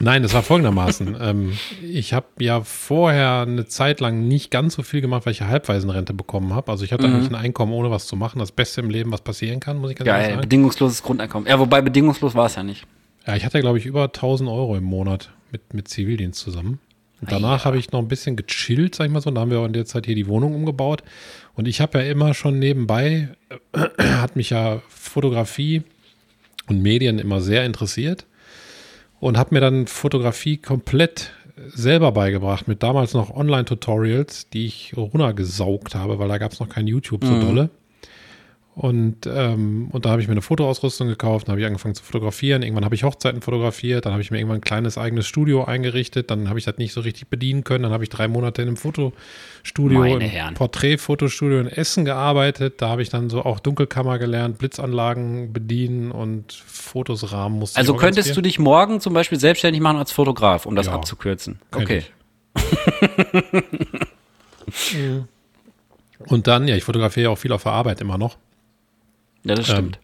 Nein, 0.01 0.23
das 0.23 0.35
war 0.35 0.43
folgendermaßen. 0.43 1.17
ähm, 1.21 1.53
ich 1.83 2.13
habe 2.13 2.27
ja 2.41 2.63
vorher 2.63 3.43
eine 3.43 3.67
Zeit 3.67 4.01
lang 4.01 4.27
nicht 4.27 4.51
ganz 4.51 4.75
so 4.75 4.83
viel 4.83 5.01
gemacht, 5.01 5.25
weil 5.27 5.33
ich 5.33 5.41
ja 5.41 5.47
Halbwaisenrente 5.49 6.13
bekommen 6.15 6.53
habe. 6.55 6.71
Also 6.71 6.85
ich 6.85 6.93
hatte 6.93 7.07
Mhm. 7.09 7.15
eigentlich 7.15 7.29
ein 7.31 7.35
Einkommen 7.37 7.73
ohne 7.73 7.91
was 7.91 8.07
zu 8.07 8.17
machen. 8.17 8.39
Das 8.41 8.53
Beste 8.53 8.81
im 8.81 8.91
Leben, 8.91 9.13
was 9.13 9.21
passieren 9.23 9.61
kann, 9.61 9.79
muss 9.79 9.91
ich 9.93 9.97
ganz 9.97 10.09
ehrlich 10.09 10.23
Geil, 10.23 10.31
sagen. 10.33 10.41
bedingungsloses 10.43 11.03
Grundeinkommen. 11.03 11.49
Ja, 11.49 11.59
wobei 11.59 11.81
bedingungslos 11.81 12.35
war 12.35 12.47
es 12.47 12.57
ja 12.57 12.63
nicht. 12.63 12.87
Ja, 13.27 13.37
ich 13.37 13.45
hatte, 13.45 13.61
glaube 13.61 13.79
ich, 13.79 13.87
über 13.87 14.05
1000 14.05 14.51
Euro 14.51 14.77
im 14.77 14.85
Monat 14.85 15.31
mit, 15.53 15.73
mit 15.73 15.89
Zivildienst 15.89 16.41
zusammen. 16.41 16.81
Und 17.21 17.33
danach 17.33 17.61
ja. 17.61 17.65
habe 17.67 17.79
ich 17.79 17.91
noch 17.93 18.01
ein 18.01 18.09
bisschen 18.09 18.37
gechillt, 18.37 18.95
sag 18.97 19.07
ich 19.07 19.13
mal 19.13 19.23
so. 19.23 19.31
Da 19.31 19.41
haben 19.41 19.51
wir 19.51 19.61
auch 19.61 19.65
in 19.65 19.73
der 19.73 19.87
Zeit 19.87 20.05
hier 20.05 20.15
die 20.15 20.27
Wohnung 20.27 20.55
umgebaut. 20.55 21.03
Und 21.55 21.67
ich 21.69 21.81
habe 21.81 21.99
ja 21.99 22.05
immer 22.11 22.35
schon 22.35 22.59
nebenbei, 22.59 23.29
hat 23.99 24.37
mich 24.37 24.51
ja 24.51 24.83
Fotografie 24.89 25.83
und 26.69 26.83
Medien 26.83 27.19
immer 27.19 27.41
sehr 27.41 27.65
interessiert. 27.65 28.27
Und 29.25 29.39
habe 29.39 29.55
mir 29.55 29.63
dann 29.63 29.87
Fotografie 29.87 30.59
komplett 30.59 31.33
selber 31.69 32.13
beigebracht 32.13 32.69
mit 32.69 32.83
damals 32.83 33.15
noch 33.15 33.35
Online-Tutorials, 33.35 34.51
die 34.51 34.67
ich 34.67 34.93
runtergesaugt 34.99 35.95
habe, 35.95 36.19
weil 36.19 36.29
da 36.29 36.37
gab 36.37 36.53
es 36.53 36.61
noch 36.61 36.69
kein 36.69 36.87
YouTube 36.87 37.25
so 37.25 37.41
dolle. 37.41 37.71
Und, 38.77 39.27
ähm, 39.27 39.89
und 39.93 40.05
da 40.05 40.11
habe 40.11 40.21
ich 40.21 40.27
mir 40.27 40.33
eine 40.33 40.43
Fotoausrüstung 40.43 41.07
gekauft, 41.07 41.47
dann 41.47 41.53
habe 41.53 41.61
ich 41.61 41.67
angefangen 41.67 41.95
zu 41.95 42.03
fotografieren. 42.03 42.63
Irgendwann 42.63 42.85
habe 42.85 42.97
ich 42.97 43.05
Hochzeiten 43.05 43.41
fotografiert, 43.41 44.05
dann 44.05 44.13
habe 44.13 44.21
ich 44.21 44.33
mir 44.33 44.39
irgendwann 44.39 44.59
ein 44.59 44.63
kleines 44.63 44.99
eigenes 44.99 45.29
Studio 45.29 45.65
eingerichtet, 45.65 46.29
dann 46.29 46.49
habe 46.49 46.59
ich 46.59 46.65
das 46.65 46.77
nicht 46.79 46.93
so 46.93 47.01
richtig 47.01 47.29
bedienen 47.29 47.63
können. 47.63 47.85
Dann 47.85 47.93
habe 47.93 48.03
ich 48.03 48.11
drei 48.11 48.27
Monate 48.27 48.63
in 48.63 48.69
einem 48.69 48.77
Fotostudio, 48.77 50.01
Meine 50.01 50.49
im. 50.49 50.55
Porträtfotostudio 50.55 51.61
in 51.61 51.69
Essen 51.69 52.05
gearbeitet. 52.05 52.83
Da 52.83 52.89
habe 52.89 53.03
ich 53.03 53.11
dann 53.11 53.31
so 53.31 53.45
auch 53.45 53.61
Dunkelkammer 53.61 54.19
gelernt, 54.19 54.59
Blitzanlagen 54.59 55.53
bedienen 55.53 56.11
und 56.11 56.53
Fotos 56.53 57.31
rahmen 57.31 57.61
musste. 57.61 57.79
Also 57.79 57.95
könntest 57.95 58.37
du 58.37 58.41
dich 58.41 58.59
morgen 58.59 58.99
zum 58.99 59.15
Beispiel 59.15 59.39
selbstständig 59.39 59.83
machen 59.83 59.99
als 59.99 60.11
Fotograf, 60.11 60.67
um 60.67 60.75
das 60.75 60.87
Ja, 60.87 60.95
abzukürzen. 60.95 61.61
Okay. 61.73 62.03
Und 66.27 66.47
dann, 66.47 66.67
ja, 66.69 66.77
ich 66.77 66.85
fotografiere 66.85 67.25
ja 67.25 67.31
auch 67.31 67.39
viel 67.39 67.53
auf 67.53 67.63
der 67.63 67.73
Arbeit 67.73 68.01
immer 68.01 68.19
noch. 68.19 68.37
Ja, 69.45 69.55
das 69.55 69.67
stimmt. 69.67 69.99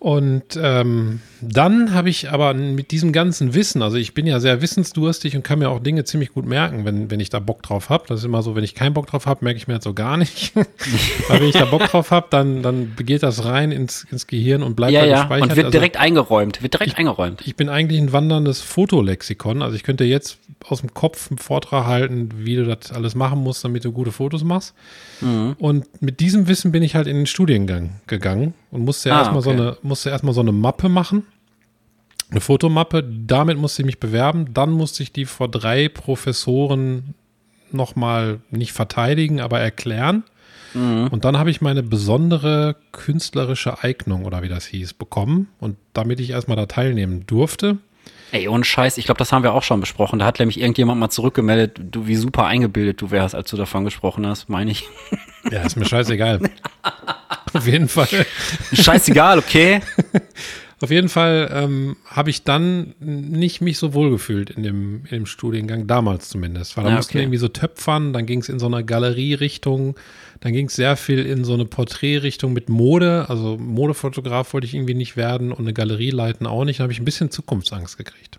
Und 0.00 0.58
ähm, 0.62 1.20
dann 1.40 1.92
habe 1.92 2.08
ich 2.08 2.30
aber 2.30 2.54
mit 2.54 2.92
diesem 2.92 3.12
ganzen 3.12 3.54
Wissen, 3.54 3.82
also 3.82 3.96
ich 3.96 4.14
bin 4.14 4.26
ja 4.26 4.38
sehr 4.38 4.62
wissensdurstig 4.62 5.34
und 5.34 5.42
kann 5.42 5.58
mir 5.58 5.70
auch 5.70 5.80
Dinge 5.80 6.04
ziemlich 6.04 6.32
gut 6.32 6.46
merken, 6.46 6.84
wenn, 6.84 7.10
wenn 7.10 7.18
ich 7.18 7.30
da 7.30 7.40
Bock 7.40 7.62
drauf 7.64 7.90
habe. 7.90 8.04
Das 8.06 8.20
ist 8.20 8.24
immer 8.24 8.42
so, 8.42 8.54
wenn 8.54 8.62
ich 8.62 8.76
keinen 8.76 8.94
Bock 8.94 9.08
drauf 9.08 9.26
habe, 9.26 9.44
merke 9.44 9.56
ich 9.56 9.66
mir 9.66 9.74
das 9.74 9.84
so 9.84 9.94
gar 9.94 10.16
nicht. 10.16 10.52
Aber 11.28 11.40
wenn 11.40 11.48
ich 11.48 11.54
da 11.56 11.64
Bock 11.64 11.82
drauf 11.82 12.12
habe, 12.12 12.28
dann, 12.30 12.62
dann 12.62 12.94
geht 12.96 13.24
das 13.24 13.44
rein 13.44 13.72
ins, 13.72 14.06
ins 14.10 14.28
Gehirn 14.28 14.62
und 14.62 14.76
bleibt 14.76 14.92
ja, 14.92 15.00
da 15.00 15.06
ja. 15.06 15.20
gespeichert. 15.22 15.50
Und 15.50 15.56
wird 15.56 15.66
Also 15.66 15.78
direkt 15.78 15.96
eingeräumt. 15.96 16.62
Wird 16.62 16.74
direkt 16.74 16.96
eingeräumt. 16.96 17.42
ich 17.44 17.56
bin 17.56 17.68
eigentlich 17.68 18.00
ein 18.00 18.12
wanderndes 18.12 18.60
Fotolexikon. 18.60 19.62
Also 19.62 19.74
ich 19.74 19.82
könnte 19.82 20.04
jetzt 20.04 20.38
aus 20.64 20.80
dem 20.80 20.94
Kopf 20.94 21.30
einen 21.30 21.38
Vortrag 21.38 21.86
halten, 21.86 22.30
wie 22.36 22.54
du 22.54 22.64
das 22.64 22.92
alles 22.92 23.16
machen 23.16 23.40
musst, 23.40 23.64
damit 23.64 23.84
du 23.84 23.90
gute 23.90 24.12
Fotos 24.12 24.44
machst. 24.44 24.74
Mhm. 25.20 25.56
Und 25.58 26.02
mit 26.02 26.20
diesem 26.20 26.46
Wissen 26.46 26.70
bin 26.70 26.84
ich 26.84 26.94
halt 26.94 27.08
in 27.08 27.16
den 27.16 27.26
Studiengang 27.26 28.00
gegangen 28.06 28.54
und 28.70 28.84
musste 28.84 29.12
Ah, 29.12 29.18
erstmal 29.18 29.42
so 29.42 29.50
okay. 29.50 29.60
eine, 29.60 29.76
musste 29.82 30.10
erstmal 30.10 30.34
so 30.34 30.40
eine 30.40 30.52
Mappe 30.52 30.88
machen. 30.88 31.26
Eine 32.30 32.40
Fotomappe, 32.40 33.02
damit 33.02 33.56
musste 33.58 33.82
ich 33.82 33.86
mich 33.86 34.00
bewerben. 34.00 34.52
Dann 34.52 34.70
musste 34.70 35.02
ich 35.02 35.12
die 35.12 35.24
vor 35.24 35.48
drei 35.48 35.88
Professoren 35.88 37.14
nochmal 37.72 38.40
nicht 38.50 38.72
verteidigen, 38.72 39.40
aber 39.40 39.60
erklären. 39.60 40.24
Mhm. 40.74 41.08
Und 41.10 41.24
dann 41.24 41.38
habe 41.38 41.50
ich 41.50 41.62
meine 41.62 41.82
besondere 41.82 42.76
künstlerische 42.92 43.82
Eignung 43.82 44.26
oder 44.26 44.42
wie 44.42 44.48
das 44.48 44.66
hieß 44.66 44.92
bekommen. 44.94 45.48
Und 45.58 45.76
damit 45.94 46.20
ich 46.20 46.30
erstmal 46.30 46.56
da 46.56 46.66
teilnehmen 46.66 47.24
durfte, 47.26 47.78
Ey, 48.30 48.46
ohne 48.48 48.62
Scheiß, 48.64 48.98
ich 48.98 49.06
glaube, 49.06 49.18
das 49.18 49.32
haben 49.32 49.42
wir 49.42 49.54
auch 49.54 49.62
schon 49.62 49.80
besprochen. 49.80 50.18
Da 50.18 50.26
hat 50.26 50.38
nämlich 50.38 50.60
irgendjemand 50.60 51.00
mal 51.00 51.08
zurückgemeldet, 51.08 51.80
du, 51.80 52.06
wie 52.06 52.16
super 52.16 52.44
eingebildet 52.44 53.00
du 53.00 53.10
wärst, 53.10 53.34
als 53.34 53.48
du 53.48 53.56
davon 53.56 53.84
gesprochen 53.84 54.26
hast, 54.26 54.50
meine 54.50 54.70
ich. 54.70 54.84
ja, 55.50 55.62
ist 55.62 55.76
mir 55.76 55.86
scheißegal. 55.86 56.40
Auf 57.54 57.66
jeden 57.66 57.88
Fall. 57.88 58.08
Scheißegal, 58.72 59.38
okay? 59.38 59.80
Auf 60.80 60.90
jeden 60.92 61.08
Fall 61.08 61.50
ähm, 61.52 61.96
habe 62.06 62.30
ich 62.30 62.44
dann 62.44 62.94
nicht 63.00 63.60
mich 63.60 63.78
so 63.78 63.94
wohl 63.94 64.10
gefühlt 64.10 64.50
in 64.50 64.62
dem, 64.62 65.02
in 65.06 65.10
dem 65.10 65.26
Studiengang, 65.26 65.88
damals 65.88 66.28
zumindest. 66.28 66.76
Weil 66.76 66.84
da 66.84 66.90
Ja, 66.90 66.96
mussten 66.96 67.12
okay. 67.16 67.22
irgendwie 67.24 67.38
so 67.38 67.48
töpfern, 67.48 68.12
dann 68.12 68.26
ging 68.26 68.40
es 68.40 68.48
in 68.48 68.60
so 68.60 68.66
eine 68.66 68.84
Galerierichtung, 68.84 69.96
dann 70.38 70.52
ging 70.52 70.66
es 70.66 70.76
sehr 70.76 70.96
viel 70.96 71.26
in 71.26 71.44
so 71.44 71.54
eine 71.54 71.64
Porträtrichtung 71.64 72.52
mit 72.52 72.68
Mode. 72.68 73.26
Also 73.28 73.56
Modefotograf 73.58 74.52
wollte 74.54 74.68
ich 74.68 74.74
irgendwie 74.74 74.94
nicht 74.94 75.16
werden 75.16 75.50
und 75.50 75.58
eine 75.60 75.72
Galerie 75.72 76.10
leiten 76.10 76.46
auch 76.46 76.64
nicht. 76.64 76.78
Da 76.78 76.84
habe 76.84 76.92
ich 76.92 77.00
ein 77.00 77.04
bisschen 77.04 77.32
Zukunftsangst 77.32 77.98
gekriegt. 77.98 78.38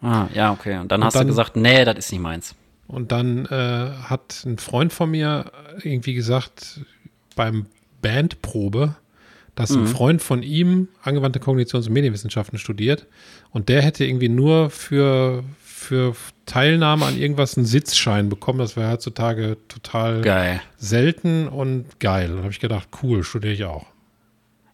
Ah, 0.00 0.28
ja, 0.32 0.52
okay. 0.52 0.78
Und 0.78 0.90
dann 0.90 1.00
Und 1.02 1.06
hast 1.06 1.14
du 1.14 1.18
dann- 1.18 1.26
gesagt, 1.28 1.54
nee, 1.56 1.84
das 1.84 1.98
ist 1.98 2.12
nicht 2.12 2.20
meins. 2.22 2.54
Und 2.86 3.12
dann 3.12 3.44
äh, 3.46 3.90
hat 4.04 4.42
ein 4.46 4.56
Freund 4.56 4.90
von 4.92 5.10
mir 5.10 5.50
irgendwie 5.82 6.14
gesagt, 6.14 6.80
beim 7.36 7.66
Bandprobe, 8.04 8.94
dass 9.54 9.70
Mhm. 9.70 9.82
ein 9.82 9.86
Freund 9.88 10.22
von 10.22 10.42
ihm 10.42 10.88
angewandte 11.02 11.38
Kognitions- 11.40 11.86
und 11.86 11.92
Medienwissenschaften 11.94 12.58
studiert 12.58 13.06
und 13.50 13.68
der 13.68 13.82
hätte 13.82 14.04
irgendwie 14.04 14.28
nur 14.28 14.68
für, 14.70 15.42
für 15.62 16.14
Teilnahme 16.46 17.06
an 17.06 17.16
irgendwas 17.18 17.56
einen 17.56 17.66
Sitzschein 17.66 18.28
bekommen. 18.28 18.58
Das 18.58 18.76
wäre 18.76 18.90
heutzutage 18.92 19.56
total 19.68 20.20
Geil. 20.22 20.60
selten 20.76 21.48
und 21.48 21.98
geil. 22.00 22.28
Da 22.36 22.38
habe 22.42 22.50
ich 22.50 22.60
gedacht, 22.60 22.88
cool, 23.02 23.22
studiere 23.24 23.52
ich 23.54 23.64
auch. 23.64 23.86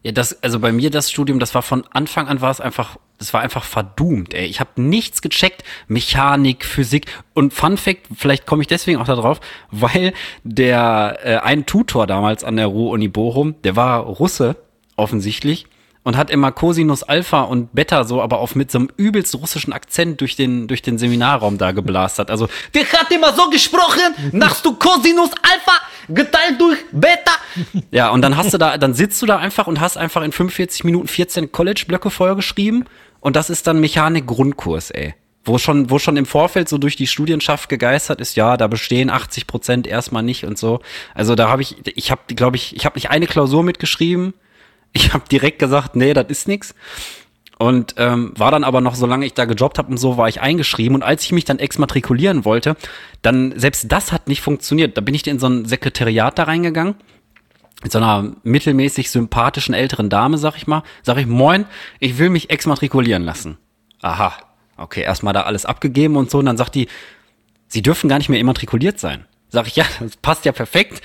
Ja, 0.03 0.11
das, 0.11 0.41
also 0.41 0.59
bei 0.59 0.71
mir 0.71 0.89
das 0.89 1.11
Studium, 1.11 1.39
das 1.39 1.53
war 1.53 1.61
von 1.61 1.85
Anfang 1.91 2.27
an 2.27 2.41
war 2.41 2.49
es 2.49 2.59
einfach, 2.59 2.97
das 3.19 3.33
war 3.33 3.41
einfach 3.41 3.63
verdoomt, 3.63 4.33
ey. 4.33 4.45
Ich 4.45 4.59
habe 4.59 4.81
nichts 4.81 5.21
gecheckt, 5.21 5.63
Mechanik, 5.87 6.65
Physik. 6.65 7.05
Und 7.33 7.53
Fun 7.53 7.77
Fact, 7.77 8.07
vielleicht 8.15 8.47
komme 8.47 8.63
ich 8.63 8.67
deswegen 8.67 8.99
auch 8.99 9.05
da 9.05 9.15
drauf, 9.15 9.39
weil 9.69 10.13
der 10.43 11.19
äh, 11.23 11.37
ein 11.37 11.67
Tutor 11.67 12.07
damals 12.07 12.43
an 12.43 12.55
der 12.55 12.67
Ruhr-Uni 12.67 13.09
Bochum, 13.09 13.55
der 13.63 13.75
war 13.75 13.99
Russe 13.99 14.55
offensichtlich 14.95 15.67
und 16.03 16.17
hat 16.17 16.29
immer 16.29 16.51
Cosinus 16.51 17.03
Alpha 17.03 17.41
und 17.41 17.73
Beta 17.73 18.03
so, 18.03 18.21
aber 18.21 18.39
auf 18.39 18.55
mit 18.55 18.71
so 18.71 18.79
einem 18.79 18.89
übelst 18.97 19.35
russischen 19.35 19.73
Akzent 19.73 20.21
durch 20.21 20.35
den 20.35 20.67
durch 20.67 20.81
den 20.81 20.97
Seminarraum 20.97 21.57
da 21.57 21.71
geblastert. 21.71 22.31
Also 22.31 22.47
der 22.73 22.91
hat 22.91 23.11
immer 23.11 23.33
so 23.33 23.49
gesprochen, 23.49 24.31
machst 24.31 24.65
du 24.65 24.73
Cosinus 24.75 25.31
Alpha 25.41 25.79
geteilt 26.09 26.59
durch 26.59 26.79
Beta. 26.91 27.33
Ja, 27.91 28.09
und 28.09 28.21
dann 28.21 28.37
hast 28.37 28.53
du 28.53 28.57
da, 28.57 28.77
dann 28.77 28.93
sitzt 28.93 29.21
du 29.21 29.25
da 29.25 29.37
einfach 29.37 29.67
und 29.67 29.79
hast 29.79 29.97
einfach 29.97 30.23
in 30.23 30.31
45 30.31 30.83
Minuten 30.83 31.07
14 31.07 31.51
College-Blöcke 31.51 32.09
vollgeschrieben 32.09 32.85
und 33.19 33.35
das 33.35 33.49
ist 33.49 33.67
dann 33.67 33.79
Mechanik-Grundkurs, 33.79 34.91
ey. 34.91 35.13
Wo 35.43 35.57
schon, 35.57 35.89
wo 35.89 35.97
schon 35.97 36.17
im 36.17 36.27
Vorfeld 36.27 36.69
so 36.69 36.77
durch 36.77 36.95
die 36.95 37.07
Studienschaft 37.07 37.67
gegeistert 37.67 38.21
ist, 38.21 38.35
ja, 38.35 38.57
da 38.57 38.67
bestehen 38.67 39.09
80 39.09 39.47
Prozent 39.47 39.87
erstmal 39.87 40.21
nicht 40.21 40.45
und 40.45 40.57
so. 40.57 40.81
Also 41.15 41.33
da 41.33 41.49
habe 41.49 41.63
ich, 41.63 41.77
ich 41.95 42.11
habe, 42.11 42.21
glaube 42.35 42.57
ich, 42.57 42.75
ich 42.75 42.85
habe 42.85 42.95
nicht 42.95 43.09
eine 43.09 43.25
Klausur 43.25 43.63
mitgeschrieben. 43.63 44.33
Ich 44.93 45.13
habe 45.13 45.23
direkt 45.29 45.59
gesagt, 45.59 45.95
nee, 45.95 46.13
das 46.13 46.27
ist 46.29 46.47
nix. 46.47 46.75
Und 47.57 47.95
ähm, 47.97 48.33
war 48.35 48.49
dann 48.49 48.63
aber 48.63 48.81
noch, 48.81 48.95
solange 48.95 49.25
ich 49.25 49.33
da 49.33 49.45
gejobbt 49.45 49.77
habe 49.77 49.91
und 49.91 49.97
so, 49.97 50.17
war 50.17 50.27
ich 50.27 50.41
eingeschrieben. 50.41 50.95
Und 50.95 51.03
als 51.03 51.23
ich 51.23 51.31
mich 51.31 51.45
dann 51.45 51.59
exmatrikulieren 51.59 52.43
wollte, 52.43 52.75
dann 53.21 53.53
selbst 53.57 53.91
das 53.91 54.11
hat 54.11 54.27
nicht 54.27 54.41
funktioniert. 54.41 54.97
Da 54.97 55.01
bin 55.01 55.13
ich 55.13 55.27
in 55.27 55.37
so 55.37 55.47
ein 55.47 55.65
Sekretariat 55.65 56.39
da 56.39 56.43
reingegangen 56.43 56.95
mit 57.83 57.91
so 57.91 57.97
einer 57.97 58.35
mittelmäßig 58.43 59.09
sympathischen 59.09 59.73
älteren 59.73 60.09
Dame, 60.09 60.37
sag 60.37 60.55
ich 60.55 60.67
mal, 60.67 60.83
sag 61.03 61.17
ich, 61.17 61.25
moin, 61.25 61.65
ich 61.99 62.17
will 62.17 62.29
mich 62.29 62.49
exmatrikulieren 62.49 63.23
lassen. 63.23 63.57
Aha, 64.01 64.33
okay, 64.77 65.01
erstmal 65.01 65.33
da 65.33 65.43
alles 65.43 65.65
abgegeben 65.65 66.15
und 66.15 66.29
so, 66.29 66.39
und 66.39 66.45
dann 66.45 66.57
sagt 66.57 66.75
die, 66.75 66.87
Sie 67.67 67.81
dürfen 67.81 68.09
gar 68.09 68.17
nicht 68.17 68.27
mehr 68.27 68.39
immatrikuliert 68.39 68.99
sein. 68.99 69.25
Sag 69.49 69.65
ich, 69.67 69.77
ja, 69.77 69.85
das 69.99 70.17
passt 70.17 70.45
ja 70.45 70.51
perfekt. 70.51 71.01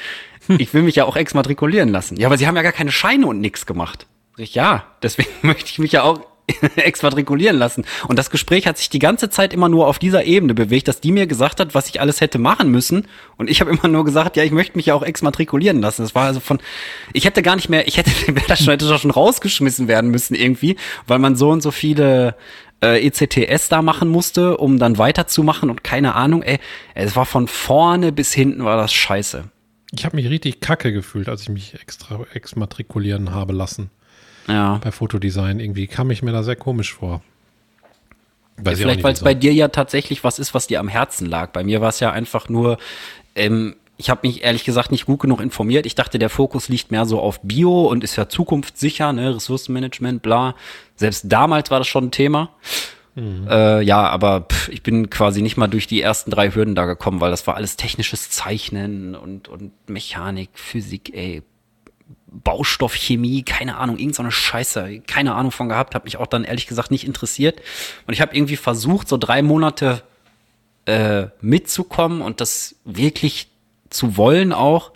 Ich 0.59 0.75
will 0.75 0.83
mich 0.83 0.97
ja 0.97 1.05
auch 1.05 1.17
exmatrikulieren 1.17 1.89
lassen. 1.89 2.17
Ja, 2.17 2.29
aber 2.29 2.39
Sie 2.39 2.47
haben 2.47 2.57
ja 2.57 2.63
gar 2.63 2.73
keine 2.73 2.93
Scheine 2.93 3.27
und 3.27 3.41
nix 3.41 3.67
gemacht. 3.67 4.07
Ja, 4.37 4.85
deswegen 5.03 5.31
möchte 5.43 5.71
ich 5.71 5.79
mich 5.79 5.93
ja 5.93 6.03
auch 6.03 6.21
exmatrikulieren 6.77 7.57
lassen. 7.57 7.85
Und 8.07 8.19
das 8.19 8.31
Gespräch 8.31 8.67
hat 8.67 8.79
sich 8.79 8.89
die 8.89 8.99
ganze 8.99 9.31
Zeit 9.31 9.53
immer 9.53 9.69
nur 9.69 9.87
auf 9.87 9.99
dieser 9.99 10.25
Ebene 10.25 10.55
bewegt, 10.55 10.89
dass 10.89 11.01
die 11.01 11.13
mir 11.13 11.27
gesagt 11.27 11.61
hat, 11.61 11.75
was 11.75 11.89
ich 11.89 12.01
alles 12.01 12.21
hätte 12.21 12.39
machen 12.39 12.71
müssen. 12.71 13.07
Und 13.37 13.51
ich 13.51 13.61
habe 13.61 13.71
immer 13.71 13.89
nur 13.89 14.05
gesagt, 14.05 14.37
ja, 14.37 14.45
ich 14.45 14.53
möchte 14.53 14.77
mich 14.77 14.87
ja 14.87 14.95
auch 14.95 15.03
exmatrikulieren 15.03 15.81
lassen. 15.81 16.03
Das 16.03 16.15
war 16.15 16.27
also 16.27 16.41
von, 16.41 16.59
ich 17.13 17.25
hätte 17.25 17.43
gar 17.43 17.57
nicht 17.57 17.69
mehr, 17.69 17.89
ich 17.89 17.97
hätte, 17.97 18.11
wäre 18.29 18.47
das 18.47 18.61
schon, 18.61 18.71
hätte 18.71 18.89
doch 18.89 19.01
schon 19.01 19.11
rausgeschmissen 19.11 19.89
werden 19.89 20.11
müssen 20.11 20.35
irgendwie, 20.35 20.77
weil 21.07 21.19
man 21.19 21.37
so 21.37 21.51
und 21.51 21.63
so 21.63 21.71
viele 21.71 22.37
äh, 22.83 23.05
ECTS 23.07 23.69
da 23.69 23.83
machen 23.83 24.09
musste, 24.09 24.57
um 24.57 24.79
dann 24.79 24.99
weiterzumachen 24.99 25.71
und 25.71 25.83
keine 25.83 26.15
Ahnung, 26.15 26.43
ey, 26.43 26.59
es 26.95 27.17
war 27.17 27.27
von 27.27 27.49
vorne 27.49 28.13
bis 28.13 28.33
hinten 28.33 28.65
war 28.65 28.77
das 28.77 28.93
scheiße. 28.93 29.45
Ich 29.99 30.05
habe 30.05 30.17
mich 30.17 30.29
richtig 30.29 30.61
kacke 30.61 30.93
gefühlt, 30.93 31.29
als 31.29 31.43
ich 31.43 31.49
mich 31.49 31.75
extra 31.75 32.21
exmatrikulieren 32.35 33.33
habe 33.33 33.53
lassen. 33.53 33.91
Ja. 34.49 34.79
Bei 34.83 34.93
Fotodesign 34.93 35.61
irgendwie 35.61 35.87
kam 35.87 36.11
ich 36.11 36.23
mir 36.23 36.33
da 36.33 36.43
sehr 36.43 36.57
komisch 36.57 36.95
vor. 36.95 37.23
Ja, 38.65 38.75
vielleicht, 38.75 39.03
weil 39.03 39.13
es 39.13 39.21
bei 39.21 39.35
dir 39.35 39.53
ja 39.53 39.69
tatsächlich 39.69 40.25
was 40.25 40.39
ist, 40.39 40.55
was 40.55 40.67
dir 40.67 40.81
am 40.81 40.89
Herzen 40.89 41.27
lag. 41.27 41.51
Bei 41.51 41.63
mir 41.63 41.81
war 41.81 41.91
es 41.91 42.01
ja 42.01 42.11
einfach 42.11 42.49
nur, 42.49 42.79
ähm, 43.35 43.77
ich 43.99 44.11
habe 44.11 44.27
mich 44.27 44.43
ehrlich 44.43 44.65
gesagt 44.65 44.91
nicht 44.91 45.07
gut 45.07 45.21
genug 45.21 45.41
informiert. 45.41 45.87
Ich 45.87 45.95
dachte, 45.95 46.19
der 46.19 46.31
Fokus 46.31 46.69
liegt 46.69 46.91
mehr 46.91 47.07
so 47.07 47.21
auf 47.21 47.41
Bio 47.43 47.87
und 47.87 48.05
ist 48.05 48.17
ja 48.17 48.29
zukunftssicher, 48.29 49.13
ne, 49.13 49.35
Ressourcenmanagement, 49.35 50.23
bla. 50.23 50.55
Selbst 50.97 51.25
damals 51.27 51.71
war 51.71 51.79
das 51.79 51.89
schon 51.89 52.07
ein 52.07 52.11
Thema. 52.11 52.51
Mhm. 53.17 53.49
Äh, 53.49 53.81
ja, 53.81 54.09
aber 54.09 54.43
pff, 54.43 54.69
ich 54.69 54.83
bin 54.83 55.09
quasi 55.11 55.41
nicht 55.41 55.57
mal 55.57 55.67
durch 55.67 55.87
die 55.87 56.03
ersten 56.03 56.31
drei 56.31 56.51
Hürden 56.51 56.75
da 56.75 56.85
gekommen, 56.85 57.21
weil 57.21 57.31
das 57.31 57.47
war 57.47 57.57
alles 57.57 57.77
technisches 57.77 58.31
Zeichnen 58.31 59.15
und, 59.15 59.49
und 59.49 59.73
Mechanik, 59.89 60.51
Physik, 60.53 61.15
ey, 61.15 61.43
Baustoffchemie, 62.29 63.43
keine 63.43 63.79
Ahnung, 63.79 63.97
irgendeine 63.99 64.29
so 64.29 64.33
Scheiße, 64.33 65.01
keine 65.07 65.35
Ahnung 65.35 65.51
von 65.51 65.71
gehabt, 65.71 65.95
habe 65.95 66.05
mich 66.05 66.19
auch 66.19 66.27
dann 66.27 66.45
ehrlich 66.45 66.67
gesagt 66.67 66.91
nicht 66.91 67.07
interessiert. 67.07 67.63
Und 68.07 68.13
ich 68.13 68.21
habe 68.21 68.37
irgendwie 68.37 68.57
versucht, 68.57 69.09
so 69.09 69.17
drei 69.17 69.43
Monate 69.43 70.03
äh, 70.85 71.29
mitzukommen 71.41 72.21
und 72.21 72.43
das 72.43 72.77
wirklich 72.85 73.49
zu 73.89 74.19
wollen 74.19 74.53
auch. 74.53 74.93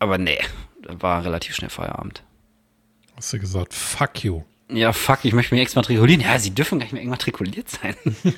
Aber 0.00 0.18
nee, 0.18 0.40
war 0.82 1.24
relativ 1.24 1.54
schnell 1.54 1.70
Feierabend. 1.70 2.24
Hast 3.16 3.32
du 3.32 3.38
gesagt, 3.38 3.74
fuck 3.74 4.24
you. 4.24 4.42
Ja, 4.70 4.92
fuck, 4.92 5.24
ich 5.24 5.32
möchte 5.32 5.54
mich 5.54 5.62
exmatrikulieren. 5.62 6.20
Ja, 6.20 6.38
sie 6.38 6.50
dürfen 6.50 6.78
gar 6.78 6.84
nicht 6.84 6.92
mehr 6.92 7.02
exmatrikuliert 7.02 7.68
sein. 7.70 7.94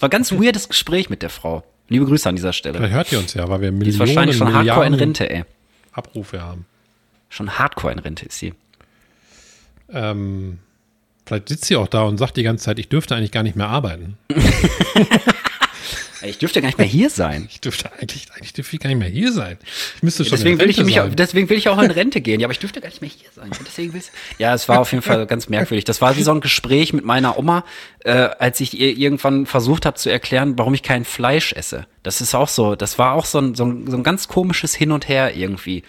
war 0.00 0.08
ganz 0.08 0.32
weirdes 0.32 0.68
Gespräch 0.68 1.10
mit 1.10 1.22
der 1.22 1.30
Frau. 1.30 1.64
Liebe 1.88 2.06
Grüße 2.06 2.28
an 2.28 2.36
dieser 2.36 2.52
Stelle. 2.52 2.78
Vielleicht 2.78 2.94
hört 2.94 3.12
ihr 3.12 3.18
uns 3.18 3.34
ja, 3.34 3.48
weil 3.48 3.60
wir 3.60 3.72
Millionen, 3.72 3.84
Die 3.84 3.90
ist 3.90 3.98
wahrscheinlich 3.98 4.36
schon 4.36 4.46
Milliarden 4.46 4.68
hardcore 4.70 4.86
in 4.86 4.94
Rente, 4.94 5.28
ey. 5.28 5.44
Abrufe 5.92 6.40
haben. 6.40 6.66
Schon 7.28 7.58
hardcore 7.58 7.92
in 7.92 7.98
Rente 7.98 8.26
ist 8.26 8.38
sie. 8.38 8.54
Ähm, 9.92 10.60
vielleicht 11.26 11.48
sitzt 11.48 11.64
sie 11.64 11.76
auch 11.76 11.88
da 11.88 12.02
und 12.02 12.16
sagt 12.16 12.36
die 12.36 12.42
ganze 12.42 12.64
Zeit, 12.64 12.78
ich 12.78 12.88
dürfte 12.88 13.16
eigentlich 13.16 13.32
gar 13.32 13.42
nicht 13.42 13.56
mehr 13.56 13.68
arbeiten. 13.68 14.16
Ich 16.22 16.38
dürfte 16.38 16.60
gar 16.60 16.68
nicht 16.68 16.78
mehr 16.78 16.86
hier 16.86 17.08
sein. 17.08 17.48
Ich 17.50 17.60
dürfte 17.60 17.90
eigentlich, 17.92 18.28
eigentlich 18.32 18.52
dürfte 18.52 18.76
ich 18.76 18.80
gar 18.80 18.88
nicht 18.88 18.98
mehr 18.98 19.08
hier 19.08 19.32
sein. 19.32 19.56
Ich 19.96 20.02
müsste 20.02 20.24
schon 20.24 20.32
deswegen 20.32 20.58
will 20.58 20.68
ich 20.68 20.82
mich, 20.82 20.94
sein. 20.94 21.16
deswegen 21.16 21.48
will 21.48 21.56
ich 21.56 21.68
auch 21.68 21.80
in 21.80 21.90
Rente 21.90 22.20
gehen. 22.20 22.40
Ja, 22.40 22.46
aber 22.46 22.52
ich 22.52 22.58
dürfte 22.58 22.80
gar 22.80 22.88
nicht 22.88 23.00
mehr 23.00 23.10
hier 23.10 23.28
sein. 23.34 23.50
Deswegen 23.66 23.92
will's, 23.92 24.10
ja, 24.38 24.54
es 24.54 24.68
war 24.68 24.80
auf 24.80 24.92
jeden 24.92 25.02
Fall 25.02 25.26
ganz 25.26 25.48
merkwürdig. 25.48 25.84
Das 25.84 26.00
war 26.00 26.16
wie 26.16 26.22
so 26.22 26.32
ein 26.32 26.40
Gespräch 26.40 26.92
mit 26.92 27.04
meiner 27.04 27.38
Oma, 27.38 27.64
äh, 28.04 28.10
als 28.12 28.60
ich 28.60 28.78
ihr 28.78 28.96
irgendwann 28.96 29.46
versucht 29.46 29.86
habe 29.86 29.96
zu 29.96 30.10
erklären, 30.10 30.58
warum 30.58 30.74
ich 30.74 30.82
kein 30.82 31.04
Fleisch 31.04 31.52
esse. 31.52 31.86
Das 32.02 32.20
ist 32.20 32.34
auch 32.34 32.48
so, 32.48 32.76
das 32.76 32.98
war 32.98 33.14
auch 33.14 33.24
so 33.24 33.38
ein, 33.38 33.54
so 33.54 33.64
ein, 33.64 33.86
so 33.90 33.96
ein 33.96 34.02
ganz 34.02 34.28
komisches 34.28 34.74
Hin 34.74 34.92
und 34.92 35.08
Her 35.08 35.34
irgendwie. 35.36 35.82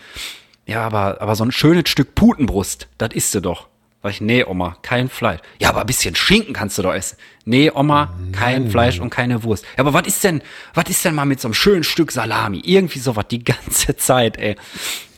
Ja, 0.65 0.85
aber, 0.85 1.21
aber 1.21 1.35
so 1.35 1.43
ein 1.43 1.51
schönes 1.51 1.89
Stück 1.89 2.15
Putenbrust, 2.15 2.87
das 2.97 3.13
isst 3.13 3.35
du 3.35 3.41
doch. 3.41 3.70
Sag 4.03 4.13
ich, 4.13 4.21
nee, 4.21 4.43
Oma, 4.43 4.77
kein 4.81 5.09
Fleisch. 5.09 5.41
Ja, 5.59 5.69
aber 5.69 5.81
ein 5.81 5.85
bisschen 5.85 6.15
Schinken 6.15 6.53
kannst 6.53 6.77
du 6.77 6.81
doch 6.81 6.93
essen. 6.93 7.17
Nee, 7.45 7.71
Oma, 7.71 8.15
kein 8.31 8.63
Nein. 8.63 8.71
Fleisch 8.71 8.99
und 8.99 9.11
keine 9.11 9.43
Wurst. 9.43 9.63
Ja, 9.77 9.83
aber 9.83 9.93
was 9.93 10.07
ist 10.07 10.23
denn, 10.23 10.41
was 10.73 10.85
ist 10.89 11.05
denn 11.05 11.13
mal 11.13 11.25
mit 11.25 11.39
so 11.39 11.47
einem 11.47 11.53
schönen 11.53 11.83
Stück 11.83 12.11
Salami? 12.11 12.61
Irgendwie 12.65 12.97
sowas 12.97 13.25
die 13.29 13.43
ganze 13.43 13.95
Zeit, 13.97 14.37
ey. 14.37 14.55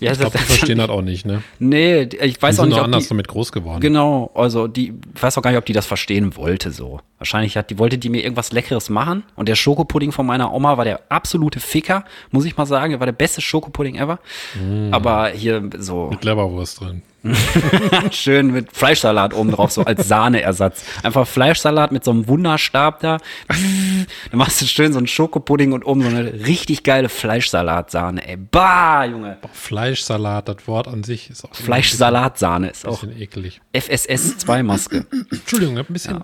Ja, 0.02 0.12
ich 0.12 0.20
glaube, 0.20 0.38
die 0.38 0.44
verstehen 0.44 0.80
das 0.80 0.90
auch 0.90 1.02
nicht, 1.02 1.26
ne? 1.26 1.44
Nee, 1.60 2.02
ich 2.02 2.42
weiß 2.42 2.56
die 2.56 2.62
auch 2.62 2.66
nicht, 2.66 2.78
ob 2.78 2.84
anders 2.84 3.04
die, 3.04 3.10
damit 3.10 3.30
groß 3.30 3.54
geworden. 3.54 3.80
Genau, 3.80 4.32
also 4.36 4.68
die, 4.68 4.94
ich 5.16 5.24
weiß 5.24 5.38
auch 5.38 5.42
gar 5.42 5.52
nicht, 5.52 5.60
ob 5.60 5.66
die 5.66 5.74
das 5.74 5.86
verstehen 5.86 6.36
wollte 6.36 6.72
so. 6.72 7.00
Wahrscheinlich 7.20 7.56
hat 7.56 7.70
die 7.70 7.80
wollte 7.80 7.98
die 7.98 8.10
mir 8.10 8.22
irgendwas 8.22 8.52
Leckeres 8.52 8.90
machen 8.90 9.24
und 9.36 9.48
der 9.48 9.56
Schokopudding 9.56 10.12
von 10.12 10.26
meiner 10.26 10.54
Oma 10.54 10.78
war 10.78 10.84
der 10.84 11.00
absolute 11.08 11.62
Ficker, 11.62 12.04
muss 12.32 12.44
ich 12.44 12.58
mal 12.58 12.66
sagen, 12.66 12.92
der 12.92 13.00
war 13.00 13.08
der 13.08 13.14
beste 13.14 13.40
Schokopudding 13.40 13.96
ever. 13.96 14.20
Mm. 14.56 14.94
Aber 14.94 15.30
hier 15.30 15.70
so 15.78 16.10
mit 16.10 16.26
Leberwurst 16.26 16.82
drin. 16.82 17.02
Schön 18.12 18.52
mit 18.52 18.76
Fleischsalat 18.76 19.34
oben 19.34 19.52
drauf, 19.52 19.72
so 19.72 19.84
als 19.84 20.08
Sahneersatz. 20.08 20.84
Einfach 21.04 21.26
Fleischsalat 21.26 21.92
mit 21.92 22.04
so 22.04 22.12
einem 22.12 22.28
Wunderstab 22.28 23.00
da. 23.00 23.18
Dann 23.48 24.08
machst 24.38 24.62
du 24.62 24.66
schön 24.66 24.92
so 24.92 24.98
einen 24.98 25.08
Schokopudding 25.08 25.72
und 25.72 25.86
oben 25.86 26.02
so 26.02 26.10
eine 26.10 26.46
richtig 26.46 26.84
geile 26.84 27.08
Fleischsalatsahne, 27.08 28.28
ey. 28.28 28.38
Bah, 28.38 29.06
Junge. 29.06 29.38
Fleischsalat, 29.54 30.50
das 30.50 30.68
Wort 30.68 30.88
an 30.88 31.04
sich 31.04 31.30
ist 31.30 31.46
auch. 31.46 31.56
Fleischsalatsahne 31.56 32.70
ist 32.70 32.86
auch. 32.86 33.02
Bisschen 33.02 33.22
eklig. 33.22 33.62
FSS 33.72 34.40
2 34.40 34.64
Maske. 34.64 35.06
Entschuldigung, 35.32 35.78
ein 35.78 35.86
bisschen. 35.86 36.16
Ja. 36.16 36.24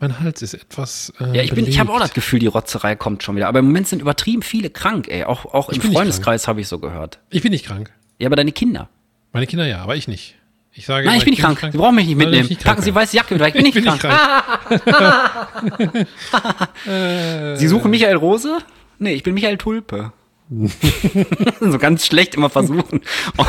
Mein 0.00 0.20
Hals 0.20 0.40
ist 0.42 0.54
etwas. 0.54 1.12
Äh, 1.20 1.36
ja, 1.36 1.42
ich, 1.42 1.52
bin, 1.52 1.66
ich 1.66 1.78
habe 1.78 1.92
auch 1.92 2.00
das 2.00 2.14
Gefühl, 2.14 2.38
die 2.38 2.46
Rotzerei 2.46 2.96
kommt 2.96 3.22
schon 3.22 3.36
wieder. 3.36 3.48
Aber 3.48 3.58
im 3.58 3.66
Moment 3.66 3.88
sind 3.88 4.00
übertrieben 4.00 4.42
viele 4.42 4.70
krank, 4.70 5.08
ey. 5.08 5.24
Auch, 5.24 5.46
auch 5.46 5.68
im 5.68 5.80
Freundeskreis 5.80 6.48
habe 6.48 6.60
ich 6.60 6.68
so 6.68 6.78
gehört. 6.78 7.18
Ich 7.30 7.42
bin 7.42 7.52
nicht 7.52 7.66
krank. 7.66 7.92
Ja, 8.18 8.28
aber 8.28 8.36
deine 8.36 8.52
Kinder. 8.52 8.88
Meine 9.32 9.46
Kinder 9.46 9.66
ja, 9.66 9.82
aber 9.82 9.96
ich 9.96 10.08
nicht. 10.08 10.36
Ich 10.74 10.86
sage, 10.86 11.06
Nein, 11.06 11.18
ich 11.18 11.24
bin 11.24 11.32
nicht 11.32 11.42
krank. 11.42 11.58
krank. 11.58 11.72
Sie 11.72 11.78
brauchen 11.78 11.94
mich 11.94 12.06
nicht 12.06 12.16
mitnehmen. 12.16 12.48
Nicht 12.48 12.64
Packen 12.64 12.80
Sie 12.80 12.94
weiße 12.94 13.14
Jacke 13.14 13.34
mit, 13.34 13.46
ich 13.46 13.52
bin 13.52 13.62
nicht, 13.64 13.76
ich 13.76 13.84
bin 13.84 13.98
krank. 13.98 14.70
Nicht 14.70 14.84
krank. 14.86 16.08
Sie 17.58 17.68
suchen 17.68 17.90
Michael 17.90 18.16
Rose? 18.16 18.58
Nee, 18.98 19.12
ich 19.14 19.22
bin 19.22 19.34
Michael 19.34 19.58
Tulpe. 19.58 20.12
so 21.60 21.78
ganz 21.78 22.06
schlecht 22.06 22.34
immer 22.34 22.50
versuchen, 22.50 23.00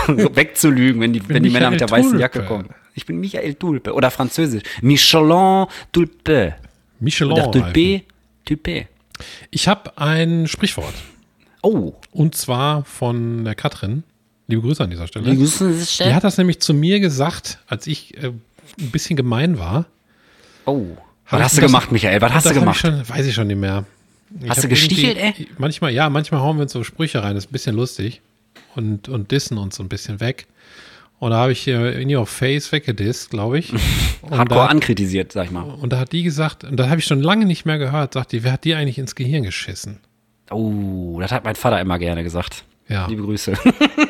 so 0.08 0.36
wegzulügen, 0.36 1.02
wenn 1.02 1.12
die, 1.12 1.28
wenn 1.28 1.43
die 1.43 1.50
Männer 1.50 1.69
mit 1.69 1.82
der 1.82 1.89
weißen 1.89 2.17
Jacke 2.17 2.46
kommen. 2.46 2.69
Ich 2.93 3.06
bin 3.06 3.19
Michael 3.19 3.56
Tulpe. 3.56 3.93
Oder 3.93 4.12
französisch. 4.12 4.63
Michelin 4.82 5.65
Tulpe. 5.91 6.56
Michelin. 7.00 7.34
Oder 7.34 7.52
Tulpe. 7.52 8.04
Tulpe. 8.46 8.88
Ich 9.52 9.67
habe 9.67 9.98
ein 9.98 10.48
Sprichwort. 10.48 10.93
Oh. 11.62 11.93
Und 12.12 12.36
zwar 12.36 12.86
von 12.86 13.43
der 13.46 13.56
Katrin. 13.56 14.04
Liebe 14.47 14.62
Grüße 14.62 14.84
an 14.84 14.89
dieser 14.89 15.08
Stelle. 15.08 15.25
Liebe 15.25 15.38
Grüße 15.38 15.65
an 15.65 15.73
dieser 15.73 15.86
Stelle. 15.86 16.10
Die 16.10 16.15
hat 16.15 16.23
das 16.23 16.38
nämlich 16.38 16.60
zu 16.60 16.73
mir 16.73 16.99
gesagt, 16.99 17.60
als 17.67 17.88
ich 17.88 18.17
äh, 18.17 18.27
ein 18.27 18.91
bisschen 18.91 19.15
gemein 19.15 19.58
war. 19.58 19.86
Oh. 20.65 20.86
Was 21.29 21.41
hast 21.41 21.58
du 21.58 21.62
gemacht, 21.62 21.91
Michael? 21.91 22.21
Was 22.21 22.34
hast 22.34 22.49
du 22.49 22.53
gemacht? 22.53 22.75
Ich 22.75 22.82
schon, 22.82 23.10
weiß 23.10 23.25
ich 23.25 23.34
schon 23.34 23.47
nicht 23.47 23.60
mehr. 23.60 23.86
Ich 24.41 24.49
hast 24.49 24.63
du 24.63 24.67
gestichelt, 24.67 25.17
ey? 25.17 25.47
Manchmal, 25.58 25.93
ja, 25.93 26.10
manchmal 26.10 26.41
hauen 26.41 26.58
wir 26.58 26.63
uns 26.63 26.73
so 26.73 26.84
Sprüche 26.84 27.23
rein. 27.23 27.36
Das 27.36 27.45
ist 27.45 27.49
ein 27.49 27.53
bisschen 27.53 27.75
lustig. 27.75 28.21
Und, 28.75 29.08
und 29.10 29.32
dissen 29.32 29.58
uns 29.58 29.75
so 29.75 29.84
ein 29.84 29.89
bisschen 29.89 30.19
weg. 30.19 30.47
Und 31.19 31.32
da 31.32 31.38
habe 31.38 31.51
ich 31.53 31.62
hier 31.62 31.93
in 31.97 32.13
your 32.13 32.25
face 32.25 32.71
weggedisst, 32.71 33.29
glaube 33.29 33.60
ich. 33.60 33.71
Hardcore 34.29 34.69
ankritisiert, 34.69 35.32
sag 35.32 35.45
ich 35.45 35.51
mal. 35.51 35.62
Und 35.62 35.93
da 35.93 35.99
hat 35.99 36.12
die 36.12 36.23
gesagt, 36.23 36.63
und 36.63 36.77
da 36.77 36.89
habe 36.89 36.99
ich 36.99 37.06
schon 37.06 37.21
lange 37.21 37.45
nicht 37.45 37.65
mehr 37.65 37.77
gehört, 37.77 38.13
sagt 38.13 38.34
die, 38.34 38.43
wer 38.43 38.53
hat 38.53 38.65
die 38.65 38.75
eigentlich 38.75 38.97
ins 38.97 39.15
Gehirn 39.15 39.43
geschissen? 39.43 39.99
Oh, 40.51 41.19
das 41.21 41.32
hat 41.32 41.45
mein 41.45 41.56
Vater 41.56 41.79
immer 41.79 41.97
gerne 41.99 42.23
gesagt. 42.23 42.65
Ja. 42.89 43.08
Liebe 43.08 43.24
Grüße. 43.24 43.54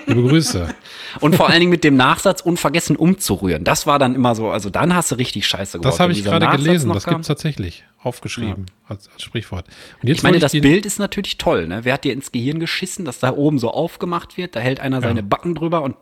Liebe 0.07 0.23
Grüße. 0.23 0.73
und 1.19 1.35
vor 1.35 1.47
allen 1.49 1.59
Dingen 1.59 1.69
mit 1.69 1.83
dem 1.83 1.95
Nachsatz 1.95 2.41
unvergessen 2.41 2.95
umzurühren. 2.95 3.63
Das 3.63 3.85
war 3.85 3.99
dann 3.99 4.15
immer 4.15 4.33
so, 4.35 4.49
also 4.49 4.69
dann 4.69 4.95
hast 4.95 5.11
du 5.11 5.15
richtig 5.15 5.45
scheiße 5.45 5.77
geworden. 5.77 5.91
Das 5.91 5.99
habe 5.99 6.11
ich 6.11 6.23
gerade 6.23 6.47
gelesen, 6.47 6.91
das 6.91 7.05
gibt 7.05 7.21
es 7.21 7.27
tatsächlich 7.27 7.83
aufgeschrieben 7.99 8.65
ja. 8.67 8.89
als, 8.89 9.09
als, 9.09 9.21
Sprichwort. 9.21 9.67
Und 10.01 10.07
jetzt 10.07 10.17
ich 10.17 10.23
meine, 10.23 10.39
das 10.39 10.53
ich 10.53 10.61
Bild 10.61 10.85
ist 10.85 10.99
natürlich 10.99 11.37
toll. 11.37 11.67
Ne? 11.67 11.85
Wer 11.85 11.93
hat 11.93 12.03
dir 12.03 12.13
ins 12.13 12.31
Gehirn 12.31 12.59
geschissen, 12.59 13.05
dass 13.05 13.19
da 13.19 13.31
oben 13.33 13.59
so 13.59 13.71
aufgemacht 13.71 14.37
wird? 14.37 14.55
Da 14.55 14.59
hält 14.59 14.79
einer 14.79 14.97
ja. 14.97 15.03
seine 15.03 15.23
Backen 15.23 15.55
drüber 15.55 15.83
und 15.83 15.95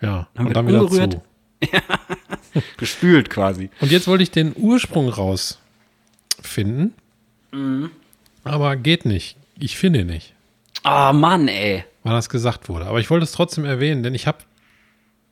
ja, 0.00 0.28
dann 0.34 0.46
und 0.46 0.56
dann 0.56 0.68
wieder 0.68 0.82
umgerührt. 0.82 1.14
zu. 1.14 1.22
Gespült 2.76 3.30
quasi. 3.30 3.70
Und 3.80 3.90
jetzt 3.90 4.06
wollte 4.06 4.22
ich 4.22 4.30
den 4.30 4.52
Ursprung 4.56 5.08
rausfinden. 5.08 6.94
Mhm. 7.50 7.90
Aber 8.44 8.76
geht 8.76 9.04
nicht. 9.04 9.36
Ich 9.58 9.76
finde 9.76 10.04
nicht. 10.04 10.34
Ah, 10.82 11.10
oh, 11.10 11.12
Mann, 11.12 11.48
ey. 11.48 11.84
Wann 12.02 12.14
das 12.14 12.28
gesagt 12.28 12.68
wurde. 12.68 12.86
Aber 12.86 13.00
ich 13.00 13.10
wollte 13.10 13.24
es 13.24 13.32
trotzdem 13.32 13.64
erwähnen, 13.64 14.02
denn 14.02 14.14
ich 14.14 14.26
habe 14.26 14.38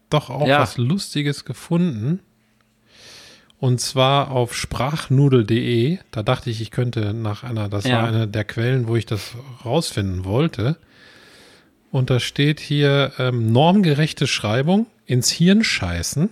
doch 0.08 0.30
auch 0.30 0.46
ja. 0.46 0.60
was 0.60 0.76
Lustiges 0.76 1.44
gefunden. 1.44 2.20
Und 3.58 3.80
zwar 3.80 4.30
auf 4.30 4.54
sprachnudel.de. 4.54 5.98
Da 6.12 6.22
dachte 6.22 6.48
ich, 6.50 6.60
ich 6.60 6.70
könnte 6.70 7.12
nach 7.12 7.42
einer, 7.42 7.68
das 7.68 7.84
Ja. 7.84 7.98
war 8.02 8.08
eine 8.08 8.26
der 8.26 8.44
Quellen, 8.44 8.88
wo 8.88 8.96
ich 8.96 9.06
das 9.06 9.32
rausfinden 9.64 10.24
wollte. 10.24 10.76
Und 11.90 12.08
da 12.08 12.20
steht 12.20 12.60
hier 12.60 13.12
ähm, 13.18 13.52
normgerechte 13.52 14.26
Schreibung 14.26 14.86
ins 15.06 15.30
Hirn 15.30 15.64
scheißen. 15.64 16.30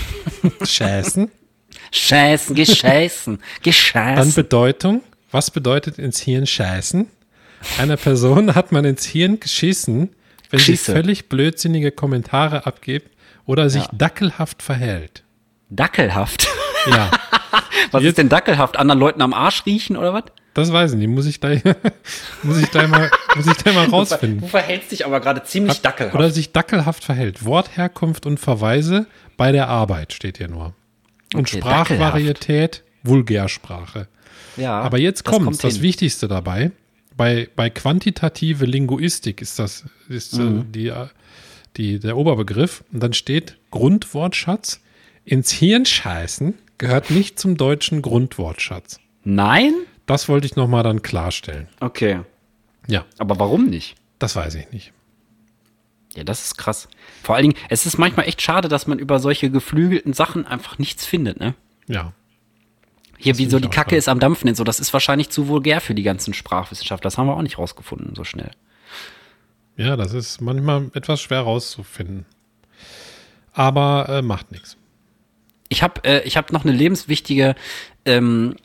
scheißen. 0.62 1.30
Scheißen, 1.92 2.54
gescheißen, 2.54 3.36
Dann 3.38 3.62
gescheißen. 3.62 4.34
Bedeutung. 4.34 5.02
Was 5.32 5.50
bedeutet 5.50 5.98
ins 5.98 6.20
Hirn 6.20 6.46
scheißen? 6.46 7.06
Einer 7.78 7.96
Person 7.96 8.54
hat 8.54 8.72
man 8.72 8.84
ins 8.84 9.04
Hirn 9.04 9.38
geschissen, 9.40 10.10
wenn 10.50 10.60
sie 10.60 10.72
Geschisse. 10.72 10.92
völlig 10.92 11.28
blödsinnige 11.28 11.90
Kommentare 11.92 12.66
abgibt 12.66 13.10
oder 13.46 13.68
sich 13.70 13.84
Ja. 13.84 13.90
dackelhaft 13.92 14.62
verhält. 14.62 15.24
Dackelhaft. 15.70 16.48
Ja, 16.90 17.10
Was 17.92 18.02
Jetzt- 18.02 18.10
ist 18.10 18.18
denn 18.18 18.28
dackelhaft? 18.28 18.78
Anderen 18.78 19.00
Leuten 19.00 19.22
am 19.22 19.32
Arsch 19.34 19.64
riechen 19.66 19.96
oder 19.96 20.12
was? 20.14 20.24
das 20.54 20.72
weiß 20.72 20.92
ich 20.92 20.98
nicht. 20.98 21.08
Muss 21.08 21.26
ich 21.26 21.38
da, 21.40 21.48
muss 22.42 22.58
ich 22.58 22.68
da 22.70 22.86
mal, 22.88 23.10
muss 23.36 23.46
ich 23.46 23.56
da 23.62 23.72
mal 23.72 23.86
rausfinden. 23.86 24.40
Du 24.40 24.46
verhältst 24.48 24.90
dich 24.90 25.06
aber 25.06 25.20
gerade 25.20 25.42
ziemlich 25.44 25.80
dackelhaft. 25.80 26.14
Oder 26.16 26.30
sich 26.30 26.52
dackelhaft 26.52 27.04
verhält. 27.04 27.44
Wortherkunft 27.44 28.26
und 28.26 28.38
Verweise 28.40 29.06
bei 29.36 29.52
der 29.52 29.68
Arbeit 29.68 30.12
steht 30.12 30.38
hier 30.38 30.48
nur. 30.48 30.74
Und 31.34 31.48
Okay, 31.48 31.58
Sprachvarietät, 31.58 32.82
Vulgärsprache. 33.04 34.08
ja, 34.56 34.80
Aber 34.80 34.98
jetzt 34.98 35.26
das 35.26 35.32
kommt 35.32 35.62
das. 35.62 35.80
Wichtigste 35.82 36.26
dabei. 36.28 36.72
Bei, 37.20 37.50
bei 37.54 37.68
quantitative 37.68 38.64
Linguistik 38.64 39.42
ist 39.42 39.58
das 39.58 39.84
ist, 40.08 40.38
äh, 40.38 40.40
Mhm. 40.40 40.72
die, 40.72 40.86
äh, 40.86 41.08
die, 41.76 41.98
der 41.98 42.16
Oberbegriff. 42.16 42.82
Und 42.94 43.02
dann 43.02 43.12
steht 43.12 43.58
Grundwortschatz. 43.70 44.80
Ins 45.26 45.50
Hirn 45.50 45.84
scheißen 45.84 46.54
gehört 46.78 47.10
nicht 47.10 47.38
zum 47.38 47.58
deutschen 47.58 48.00
Grundwortschatz. 48.00 49.00
Nein? 49.22 49.74
Das 50.06 50.30
wollte 50.30 50.46
ich 50.46 50.56
nochmal 50.56 50.82
dann 50.82 51.02
klarstellen. 51.02 51.68
Okay. 51.80 52.20
Ja, 52.86 53.04
Aber 53.18 53.38
warum 53.38 53.66
nicht? 53.66 53.96
das 54.18 54.34
weiß 54.34 54.54
ich 54.54 54.70
nicht. 54.72 54.94
Ja, 56.16 56.24
das 56.24 56.42
ist 56.46 56.56
krass. 56.56 56.88
Vor 57.22 57.34
allen 57.36 57.50
Dingen, 57.50 57.58
es 57.68 57.84
ist 57.84 57.98
manchmal 57.98 58.28
echt 58.28 58.40
schade, 58.40 58.68
dass 58.68 58.86
man 58.86 58.98
über 58.98 59.18
solche 59.20 59.50
geflügelten 59.50 60.14
Sachen 60.14 60.46
einfach 60.46 60.78
nichts 60.78 61.04
findet, 61.04 61.38
ne? 61.38 61.54
Ja. 61.86 62.14
Hier, 63.22 63.36
wie 63.36 63.46
so 63.46 63.60
die 63.60 63.68
Kacke 63.68 63.96
ist 63.96 64.08
am 64.08 64.18
Dampfen 64.18 64.48
und 64.48 64.54
so, 64.56 64.64
das 64.64 64.80
ist 64.80 64.92
wahrscheinlich 64.94 65.28
zu 65.28 65.46
vulgär 65.46 65.82
für 65.82 65.94
die 65.94 66.02
ganzen 66.02 66.32
Sprachwissenschaftler. 66.32 67.08
Das 67.08 67.18
haben 67.18 67.26
wir 67.26 67.36
auch 67.36 67.42
nicht 67.42 67.58
rausgefunden 67.58 68.14
so 68.14 68.24
schnell. 68.24 68.50
Ja, 69.76 69.96
das 69.96 70.14
ist 70.14 70.40
manchmal 70.40 70.90
etwas 70.94 71.20
schwer 71.20 71.40
rauszufinden. 71.40 72.24
Aber 73.52 74.08
äh, 74.08 74.22
macht 74.22 74.52
nichts. 74.52 74.76
Ich 75.68 75.82
habe 75.82 76.02
äh, 76.04 76.22
ich 76.22 76.36
hab 76.38 76.50
noch 76.50 76.64
eine 76.64 76.72
lebenswichtige 76.72 77.56
ähm, 78.06 78.56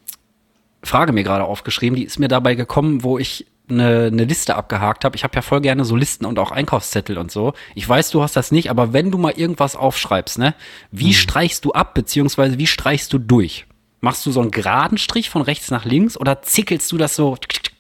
Frage 0.84 1.12
mir 1.12 1.24
gerade 1.24 1.44
aufgeschrieben, 1.44 1.98
die 1.98 2.04
ist 2.04 2.20
mir 2.20 2.28
dabei 2.28 2.56
gekommen, 2.56 3.04
wo 3.04 3.18
ich 3.20 3.46
eine, 3.70 4.06
eine 4.06 4.24
Liste 4.24 4.56
abgehakt 4.56 5.04
habe. 5.04 5.16
Ich 5.16 5.24
habe 5.24 5.36
ja 5.36 5.42
voll 5.42 5.62
gerne 5.62 5.84
so 5.84 5.96
Listen 5.96 6.26
und 6.26 6.40
auch 6.40 6.52
Einkaufszettel 6.52 7.18
und 7.18 7.32
so. 7.32 7.54
Ich 7.74 7.88
weiß, 7.88 8.12
du 8.12 8.22
hast 8.22 8.36
das 8.36 8.52
nicht, 8.52 8.70
aber 8.70 8.94
wenn 8.94 9.12
du 9.12 9.18
mal 9.18 9.34
irgendwas 9.34 9.76
aufschreibst, 9.76 10.38
ne, 10.38 10.56
wie 10.92 11.14
streichst 11.14 11.66
du 11.66 11.74
ab, 11.74 11.94
beziehungsweise 11.94 12.58
wie 12.58 12.68
streichst 12.68 13.12
du 13.12 13.18
durch? 13.18 13.66
Machst 14.06 14.24
du 14.24 14.32
so 14.32 14.40
einen 14.40 14.52
geraden 14.52 15.00
Strich 15.00 15.32
von 15.32 15.42
rechts 15.42 15.72
nach 15.72 15.84
links 15.84 16.16
oder 16.16 16.44
zickelst 16.44 16.92
du 16.92 16.98
das 17.00 17.16
so, 17.16 17.38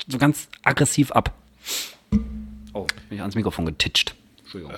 so 0.07 0.17
ganz 0.17 0.47
aggressiv 0.63 1.11
ab? 1.11 1.31
Oh, 2.73 2.88
bin 3.09 3.17
ich 3.17 3.21
ans 3.21 3.35
Mikrofon 3.35 3.67
getitscht. 3.67 4.15
Entschuldigung. 4.39 4.73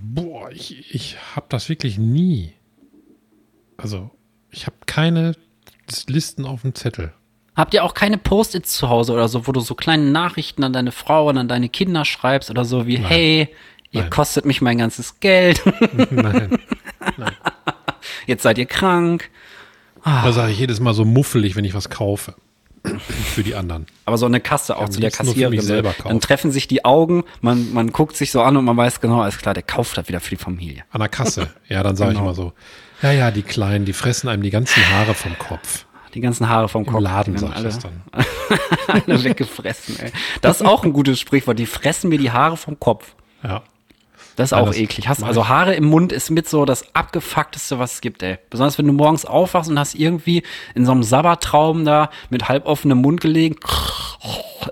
Boah, 0.00 0.52
ich, 0.52 0.94
ich 0.94 1.16
habe 1.34 1.46
das 1.48 1.68
wirklich 1.68 1.98
nie. 1.98 2.52
Also, 3.76 4.12
ich 4.52 4.66
habe 4.66 4.76
keine 4.86 5.34
Listen 6.06 6.44
auf 6.44 6.62
dem 6.62 6.76
Zettel. 6.76 7.12
Habt 7.56 7.74
ihr 7.74 7.82
auch 7.82 7.94
keine 7.94 8.16
Post-its 8.16 8.76
zu 8.76 8.88
Hause 8.88 9.14
oder 9.14 9.26
so, 9.26 9.48
wo 9.48 9.50
du 9.50 9.58
so 9.58 9.74
kleine 9.74 10.04
Nachrichten 10.04 10.62
an 10.62 10.72
deine 10.72 10.92
Frau 10.92 11.28
und 11.28 11.38
an 11.38 11.48
deine 11.48 11.68
Kinder 11.68 12.04
schreibst 12.04 12.50
oder 12.50 12.64
so 12.64 12.86
wie, 12.86 12.98
hey, 12.98 13.48
ihr 13.90 14.02
Nein. 14.02 14.10
kostet 14.10 14.44
mich 14.44 14.62
mein 14.62 14.78
ganzes 14.78 15.18
Geld, 15.18 15.60
Nein. 16.12 16.56
jetzt 18.28 18.44
seid 18.44 18.58
ihr 18.58 18.66
krank. 18.66 19.28
Da 20.06 20.32
sage 20.32 20.52
ich 20.52 20.58
jedes 20.58 20.80
Mal 20.80 20.94
so 20.94 21.04
muffelig, 21.04 21.56
wenn 21.56 21.64
ich 21.64 21.74
was 21.74 21.90
kaufe. 21.90 22.34
Für 23.34 23.42
die 23.42 23.56
anderen. 23.56 23.86
Aber 24.04 24.16
so 24.16 24.26
eine 24.26 24.38
Kasse 24.40 24.76
auch 24.76 24.82
am 24.84 24.90
zu 24.92 25.00
der 25.00 25.10
Kassiererin. 25.10 25.60
selber 25.60 25.88
Dann 25.92 26.02
kaufen. 26.04 26.20
treffen 26.20 26.52
sich 26.52 26.68
die 26.68 26.84
Augen, 26.84 27.24
man, 27.40 27.72
man 27.72 27.90
guckt 27.90 28.16
sich 28.16 28.30
so 28.30 28.42
an 28.42 28.56
und 28.56 28.64
man 28.64 28.76
weiß 28.76 29.00
genau, 29.00 29.22
alles 29.22 29.38
klar, 29.38 29.54
der 29.54 29.64
kauft 29.64 29.96
das 29.98 30.06
wieder 30.06 30.20
für 30.20 30.30
die 30.30 30.36
Familie. 30.36 30.84
An 30.92 31.00
der 31.00 31.08
Kasse. 31.08 31.48
Ja, 31.68 31.82
dann 31.82 31.96
sage 31.96 32.10
Genau. 32.12 32.20
ich 32.20 32.24
immer 32.26 32.34
so. 32.34 32.52
Ja, 33.02 33.10
ja, 33.10 33.30
die 33.32 33.42
Kleinen, 33.42 33.84
die 33.86 33.92
fressen 33.92 34.28
einem 34.28 34.42
die 34.44 34.50
ganzen 34.50 34.80
Haare 34.92 35.14
vom 35.14 35.36
Kopf. 35.36 35.84
Die 36.14 36.20
ganzen 36.20 36.48
Haare 36.48 36.68
vom 36.68 36.86
Kopf. 36.86 36.96
Im 36.98 37.02
Laden 37.02 37.34
werden 37.34 37.48
ich 37.50 37.56
alle, 37.56 37.64
das 37.64 37.78
dann. 37.80 38.02
alle 39.06 39.24
weggefressen, 39.24 39.98
ey. 39.98 40.12
Das 40.40 40.60
ist 40.60 40.66
auch 40.66 40.84
ein 40.84 40.92
gutes 40.92 41.18
Sprichwort. 41.18 41.58
Die 41.58 41.66
fressen 41.66 42.08
mir 42.08 42.18
die 42.18 42.30
Haare 42.30 42.56
vom 42.56 42.78
Kopf. 42.78 43.16
Ja. 43.42 43.62
Das 44.36 44.50
ist 44.50 44.52
auch 44.52 44.66
das 44.66 44.76
eklig. 44.76 45.08
Hast, 45.08 45.22
also. 45.22 45.48
Haare 45.48 45.74
im 45.74 45.84
Mund 45.84 46.12
ist 46.12 46.30
mit 46.30 46.48
so 46.48 46.64
das 46.64 46.94
abgefuckteste, 46.94 47.78
was 47.78 47.94
es 47.94 48.00
gibt, 48.00 48.22
ey. 48.22 48.38
Besonders 48.50 48.78
wenn 48.78 48.86
du 48.86 48.92
morgens 48.92 49.24
aufwachst 49.24 49.70
und 49.70 49.78
hast 49.78 49.94
irgendwie 49.94 50.42
in 50.74 50.84
so 50.86 50.92
einem 50.92 51.02
Sabbertraum 51.02 51.84
da 51.84 52.10
mit 52.30 52.48
halb 52.48 52.66
offenem 52.66 52.98
Mund 52.98 53.20
gelegen 53.20 53.56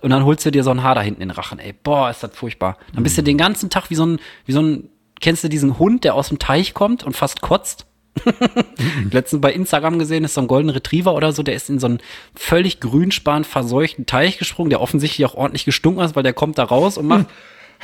und 0.03 0.11
dann 0.11 0.24
holst 0.24 0.44
du 0.46 0.50
dir 0.50 0.62
so 0.64 0.70
ein 0.70 0.83
Haar 0.83 0.94
da 0.94 1.00
hinten 1.00 1.22
in 1.22 1.29
den 1.29 1.35
Rachen, 1.37 1.59
ey. 1.59 1.72
Boah, 1.83 2.11
ist 2.11 2.22
das 2.22 2.31
furchtbar. 2.37 2.77
Dann 2.94 3.03
bist 3.03 3.16
du 3.16 3.22
Mhm. 3.22 3.27
den 3.27 3.38
ganzen 3.38 3.70
Tag 3.70 3.90
wie 3.90 3.94
so 3.94 4.05
ein, 4.07 4.18
wie 4.46 4.53
so 4.53 4.61
ein, 4.61 4.88
kennst 5.20 5.42
du 5.44 5.48
diesen 5.48 5.79
Hund, 5.79 6.05
der 6.05 6.14
aus 6.14 6.29
dem 6.29 6.38
Teich 6.38 6.74
kommt 6.74 7.03
und 7.03 7.16
fast 7.16 7.40
kotzt? 7.40 7.87
Mhm. 8.24 9.11
Letztens 9.12 9.40
bei 9.40 9.53
Instagram 9.53 9.98
gesehen, 9.98 10.24
ist 10.24 10.35
so 10.35 10.40
ein 10.40 10.46
Golden 10.46 10.70
Retriever 10.70 11.14
oder 11.14 11.33
so, 11.33 11.42
der 11.42 11.55
ist 11.55 11.68
in 11.70 11.79
so 11.79 11.87
einen 11.87 11.98
völlig 12.35 12.81
grünspan 12.81 13.44
verseuchten 13.44 14.07
Teich 14.07 14.38
gesprungen, 14.38 14.70
der 14.70 14.81
offensichtlich 14.81 15.27
auch 15.27 15.35
ordentlich 15.35 15.64
gestunken 15.64 16.05
ist, 16.05 16.14
weil 16.16 16.22
der 16.22 16.33
kommt 16.35 16.59
da 16.59 16.64
raus 16.64 16.96
und 16.98 17.07
macht 17.07 17.27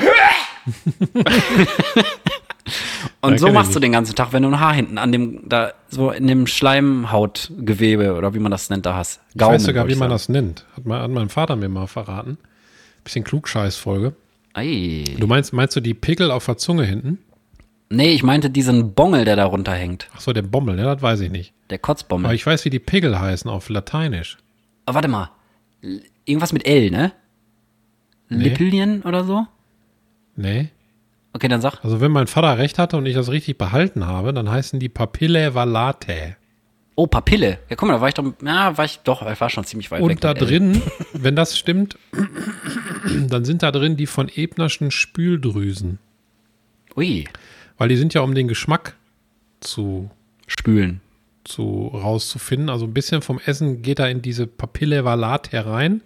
Und 3.23 3.33
Ja, 3.33 3.38
so 3.38 3.53
machst 3.53 3.75
du 3.75 3.81
den 3.81 3.92
ganzen 3.92 4.14
Tag, 4.14 4.33
wenn 4.33 4.42
du 4.42 4.49
ein 4.49 4.61
Haar 4.61 4.75
hinten 4.75 4.96
an 4.99 5.12
dem, 5.12 5.49
da, 5.49 5.73
so 5.88 6.11
in 6.11 6.27
dem 6.27 6.46
Schleimhautgewebe 6.46 8.14
oder 8.14 8.33
wie 8.35 8.38
man 8.38 8.51
das 8.51 8.70
nennt, 8.70 8.87
da 8.87 8.94
hast. 8.94 9.20
Ich 9.35 9.40
weiß 9.40 9.64
sogar, 9.64 9.88
wie 9.88 9.94
man 9.94 10.11
das 10.11 10.29
nennt. 10.29 10.64
Hat, 10.77 10.87
mein, 10.87 11.01
hat 11.03 11.11
mein 11.11 11.29
Vater 11.29 11.57
mir 11.57 11.68
mal 11.68 11.87
verraten. 11.87 12.38
Bisschen 13.05 13.25
Klugscheißfolge. 13.25 14.14
Ei. 14.55 15.05
Du 15.18 15.27
meinst, 15.27 15.53
meinst 15.53 15.77
du 15.77 15.81
die 15.81 15.94
Pickel 15.94 16.31
auf 16.31 16.46
der 16.46 16.57
Zunge 16.57 16.85
hinten? 16.85 17.18
Nee, 17.88 18.12
ich 18.12 18.23
meinte 18.23 18.51
diesen 18.51 18.94
Bongel, 18.94 19.25
der 19.25 19.37
da 19.37 19.44
runterhängt. 19.46 20.09
Ach 20.14 20.20
so, 20.20 20.33
der 20.33 20.42
Bommel, 20.42 20.79
ja, 20.79 20.94
das 20.94 21.03
weiß 21.03 21.20
ich 21.20 21.31
nicht. 21.31 21.53
Der 21.70 21.77
Aber 21.77 21.83
Kotzbommel. 21.83 22.33
ich 22.35 22.46
weiß, 22.46 22.64
wie 22.64 22.70
die 22.70 22.79
Pickel 22.79 23.18
heißen 23.18 23.51
auf 23.51 23.68
Lateinisch. 23.68 24.38
Aber 24.87 24.96
warte 24.96 25.09
mal. 25.09 25.31
Irgendwas 26.25 26.53
mit 26.53 26.66
L, 26.66 26.90
ne? 26.90 27.12
Nee. 28.29 28.44
Lippelien 28.44 29.03
oder 29.03 29.25
so? 29.25 29.46
Nee. 30.40 30.70
Okay, 31.33 31.48
dann 31.48 31.61
sag. 31.61 31.85
Also 31.85 32.00
wenn 32.00 32.11
mein 32.11 32.26
Vater 32.26 32.59
recht 32.59 32.79
hatte 32.79 32.96
und 32.96 33.07
ich 33.07 33.14
das 33.14 33.31
richtig 33.31 33.59
behalten 33.59 34.07
habe, 34.07 34.33
dann 34.33 34.50
heißen 34.50 34.81
die 34.81 34.88
Papille 34.88 35.55
valate. 35.55 36.37
Oh, 36.96 37.07
Papille. 37.07 37.59
Ja, 37.68 37.76
guck 37.76 37.88
mal, 37.88 37.94
da 37.94 38.00
war 38.00 38.09
ich 38.09 38.14
doch, 38.14 38.33
ja, 38.44 38.76
war 38.76 38.85
ich 38.85 38.98
doch, 39.00 39.31
ich 39.31 39.40
war 39.40 39.50
schon 39.50 39.64
ziemlich 39.64 39.90
weit 39.90 40.00
weg. 40.00 40.11
Und 40.11 40.24
da 40.24 40.35
drin, 40.35 40.83
wenn 41.12 41.37
das 41.37 41.59
stimmt, 41.59 41.98
dann 43.29 43.44
sind 43.44 43.62
da 43.62 43.70
drin 43.70 43.96
die 43.96 44.07
von 44.07 44.29
Ebnerschen 44.35 44.90
Spüldrüsen. 44.90 45.98
Ui, 46.96 47.26
Weil 47.79 47.88
die 47.88 47.96
sind 47.96 48.12
ja 48.14 48.22
um 48.22 48.35
den 48.35 48.48
Geschmack 48.48 48.96
zu, 49.61 50.11
spülen. 50.46 51.00
Zu 51.44 51.90
rauszufinden. 51.94 52.68
Also 52.70 52.87
ein 52.87 52.94
bisschen 52.94 53.22
vom 53.22 53.40
Essen 53.44 53.83
geht 53.83 53.98
da 53.98 54.07
in 54.07 54.22
diese 54.22 54.46
Papille 54.46 55.05
valate 55.05 55.53
herein. 55.53 56.03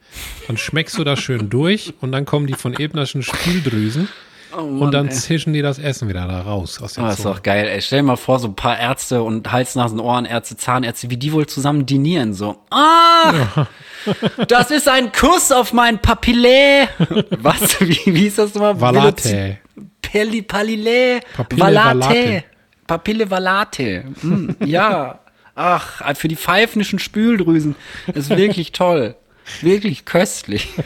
Dann 0.46 0.56
schmeckst 0.56 0.96
du 0.98 1.04
das 1.04 1.18
schön 1.20 1.50
durch 1.50 1.94
und 2.00 2.12
dann 2.12 2.24
kommen 2.24 2.46
die 2.46 2.54
von 2.54 2.74
Ebnerschen 2.78 3.22
Spüldrüsen. 3.22 4.08
und 4.56 4.92
dann 4.92 5.10
zischen 5.10 5.52
die 5.52 5.62
das 5.62 5.80
Essen 5.80 6.08
wieder 6.08 6.28
da 6.28 6.42
raus 6.42 6.80
aus 6.80 6.96
Oh, 6.98 7.06
ist 7.08 7.16
Zunge. 7.22 7.34
doch 7.34 7.42
geil, 7.42 7.66
ey. 7.66 7.82
Stell 7.82 7.98
dir 8.00 8.04
mal 8.04 8.16
vor, 8.16 8.38
so 8.38 8.46
ein 8.46 8.54
paar 8.54 8.78
Ärzte 8.78 9.22
und 9.24 9.50
Hals, 9.50 9.74
Nasen, 9.74 9.98
Ohrenärzte, 9.98 10.56
Zahnärzte, 10.56 11.10
wie 11.10 11.16
die 11.16 11.32
wohl 11.32 11.46
zusammen 11.46 11.86
dinieren, 11.86 12.32
so. 12.34 12.56
Ah! 12.70 13.66
Das 14.48 14.70
ist 14.70 14.86
ein 14.86 15.12
Kuss 15.12 15.50
auf 15.50 15.72
mein 15.72 15.98
Papillä! 15.98 16.88
Was? 17.40 17.80
Wie, 17.80 17.98
wie 18.14 18.26
ist 18.26 18.36
das 18.38 18.52
nochmal? 18.54 18.78
Valate. 18.78 19.58
Pelli, 20.02 20.42
Palilä. 20.42 21.20
Papille 21.34 21.62
Valate. 21.62 21.98
valate. 21.98 22.44
Papille 22.86 23.30
Valate. 23.30 24.04
Mm, 24.22 24.50
ja. 24.66 25.20
Ach, 25.54 26.16
für 26.16 26.28
die 26.28 26.36
pfeifnischen 26.36 26.98
Spüldrüsen. 26.98 27.76
ist 28.12 28.30
wirklich 28.30 28.72
toll. 28.72 29.16
Wirklich 29.60 30.04
köstlich. 30.04 30.68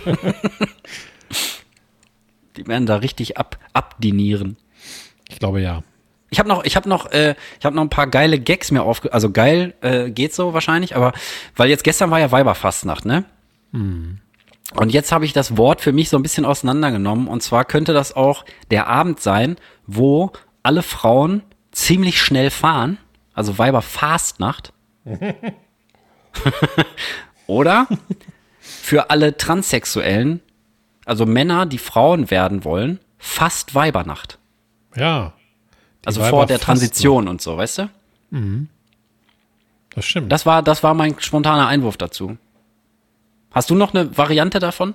Die 2.57 2.67
werden 2.67 2.87
da 2.87 2.97
richtig 2.97 3.39
ab, 3.39 3.59
abdinieren. 3.73 4.57
Ich 5.29 5.39
glaube 5.39 5.61
ja. 5.61 5.83
Ich 6.31 6.39
habe 6.39 6.49
noch, 6.49 6.65
ich 6.65 6.77
habe 6.77 6.89
noch, 6.89 7.11
äh, 7.13 7.37
ich 7.59 7.65
habe 7.65 7.77
noch 7.77 7.83
ein 7.83 7.89
paar 7.89 8.07
geile 8.07 8.39
Gags 8.39 8.71
mir 8.71 8.83
aufge, 8.83 9.13
also 9.13 9.31
geil 9.31 9.75
äh, 9.81 10.11
geht 10.11 10.35
so 10.35 10.53
wahrscheinlich, 10.53 10.95
aber 10.95 11.13
weil 11.57 11.71
jetzt 11.71 11.85
gestern 11.85 12.11
war 12.11 12.21
ja 12.21 12.31
Weiberfastnacht, 12.31 13.07
ne? 13.07 13.25
Und 14.75 14.93
jetzt 14.93 15.11
habe 15.13 15.25
ich 15.25 15.33
das 15.33 15.57
Wort 15.57 15.81
für 15.81 15.93
mich 15.93 16.11
so 16.11 16.19
ein 16.19 16.23
bisschen 16.23 16.45
auseinandergenommen 16.45 17.29
und 17.29 17.43
zwar 17.43 17.65
könnte 17.65 17.95
das 17.95 18.15
auch 18.15 18.45
der 18.71 18.89
Abend 18.89 19.21
sein, 19.21 19.57
wo 19.87 20.33
alle 20.63 20.83
Frauen 20.83 21.43
ziemlich 21.73 22.21
schnell 22.21 22.51
fahren, 22.51 22.99
also 23.39 23.57
Weiberfastnacht. 23.57 24.73
Oder 27.47 27.87
für 28.59 29.11
alle 29.11 29.37
Transsexuellen, 29.37 30.41
also 31.05 31.25
Männer, 31.25 31.65
die 31.65 31.79
Frauen 31.79 32.33
werden 32.33 32.65
wollen, 32.65 32.99
fast 33.17 33.77
Weibernacht. 33.77 34.39
Ja. 34.97 35.35
Also 36.05 36.21
Weiber 36.21 36.31
vor 36.31 36.47
der. 36.47 36.59
Transition 36.59 37.29
und 37.29 37.41
so, 37.41 37.57
weißt 37.57 37.79
du? 37.79 37.91
Das 39.95 40.05
stimmt. 40.05 40.33
Das 40.33 40.45
war, 40.45 40.65
das 40.65 40.83
war 40.83 40.95
mein 40.95 41.15
spontaner 41.21 41.69
Einwurf 41.69 41.97
dazu. 41.97 42.37
Hast 43.53 43.71
du 43.71 43.77
noch 43.77 43.95
eine 43.95 44.19
Variante 44.19 44.59
davon? 44.59 44.95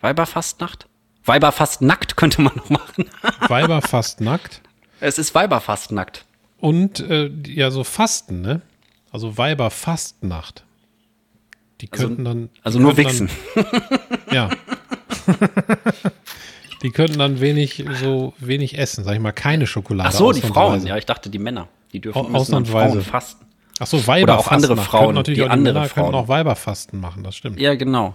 Weiberfastnacht? 0.00 0.86
Weiberfastnackt 1.24 2.16
könnte 2.16 2.42
man 2.42 2.54
noch 2.54 2.70
machen. 2.70 3.10
Weiber 3.48 3.82
fast 3.82 4.20
nackt. 4.20 4.62
Es 5.02 5.18
ist 5.18 5.34
Weiberfastnackt. 5.34 6.26
Und 6.60 7.00
äh, 7.00 7.30
ja, 7.46 7.70
so 7.70 7.84
Fasten, 7.84 8.40
ne? 8.42 8.60
Also 9.12 9.36
Weiber 9.38 9.70
Fastnacht. 9.70 10.64
Die 11.80 11.88
könnten 11.88 12.24
dann. 12.24 12.50
die 12.54 12.60
Also 12.64 12.78
nur 12.78 12.96
wichsen. 12.96 13.30
Dann, 13.54 13.64
ja. 14.32 14.50
die 16.82 16.90
könnten 16.90 17.18
dann 17.18 17.40
wenig, 17.40 17.84
so 18.00 18.34
wenig 18.38 18.78
essen, 18.78 19.04
sag 19.04 19.14
ich 19.14 19.20
mal, 19.20 19.32
keine 19.32 19.66
Schokolade. 19.66 20.08
Ach 20.10 20.12
so, 20.12 20.32
die. 20.32 20.40
Frauen. 20.40 20.86
Ja, 20.86 20.96
ich 20.96 21.06
dachte 21.06 21.30
die 21.30 21.38
Männer. 21.38 21.68
Die 21.92 22.00
dürfen 22.00 22.18
Au- 22.18 22.22
dann 22.24 22.34
ausnahmsweise. 22.36 22.92
Frauen 23.00 23.02
fasten. 23.04 23.46
Ach 23.78 23.86
so, 23.86 24.06
Weiber 24.06 24.34
Oder 24.34 24.38
auch 24.38 24.48
andere 24.48 24.76
Fastnacht. 24.76 24.90
Frauen, 24.90 25.14
natürlich 25.14 25.38
die 25.38 25.42
auch 25.44 25.46
die 25.48 25.52
andere 25.52 25.74
Männer 25.74 25.88
könnten 25.88 26.10
Frauen. 26.10 26.14
auch 26.14 26.28
Weiberfasten 26.28 27.00
machen, 27.00 27.22
das 27.24 27.34
stimmt. 27.36 27.58
Ja, 27.58 27.74
genau. 27.74 28.14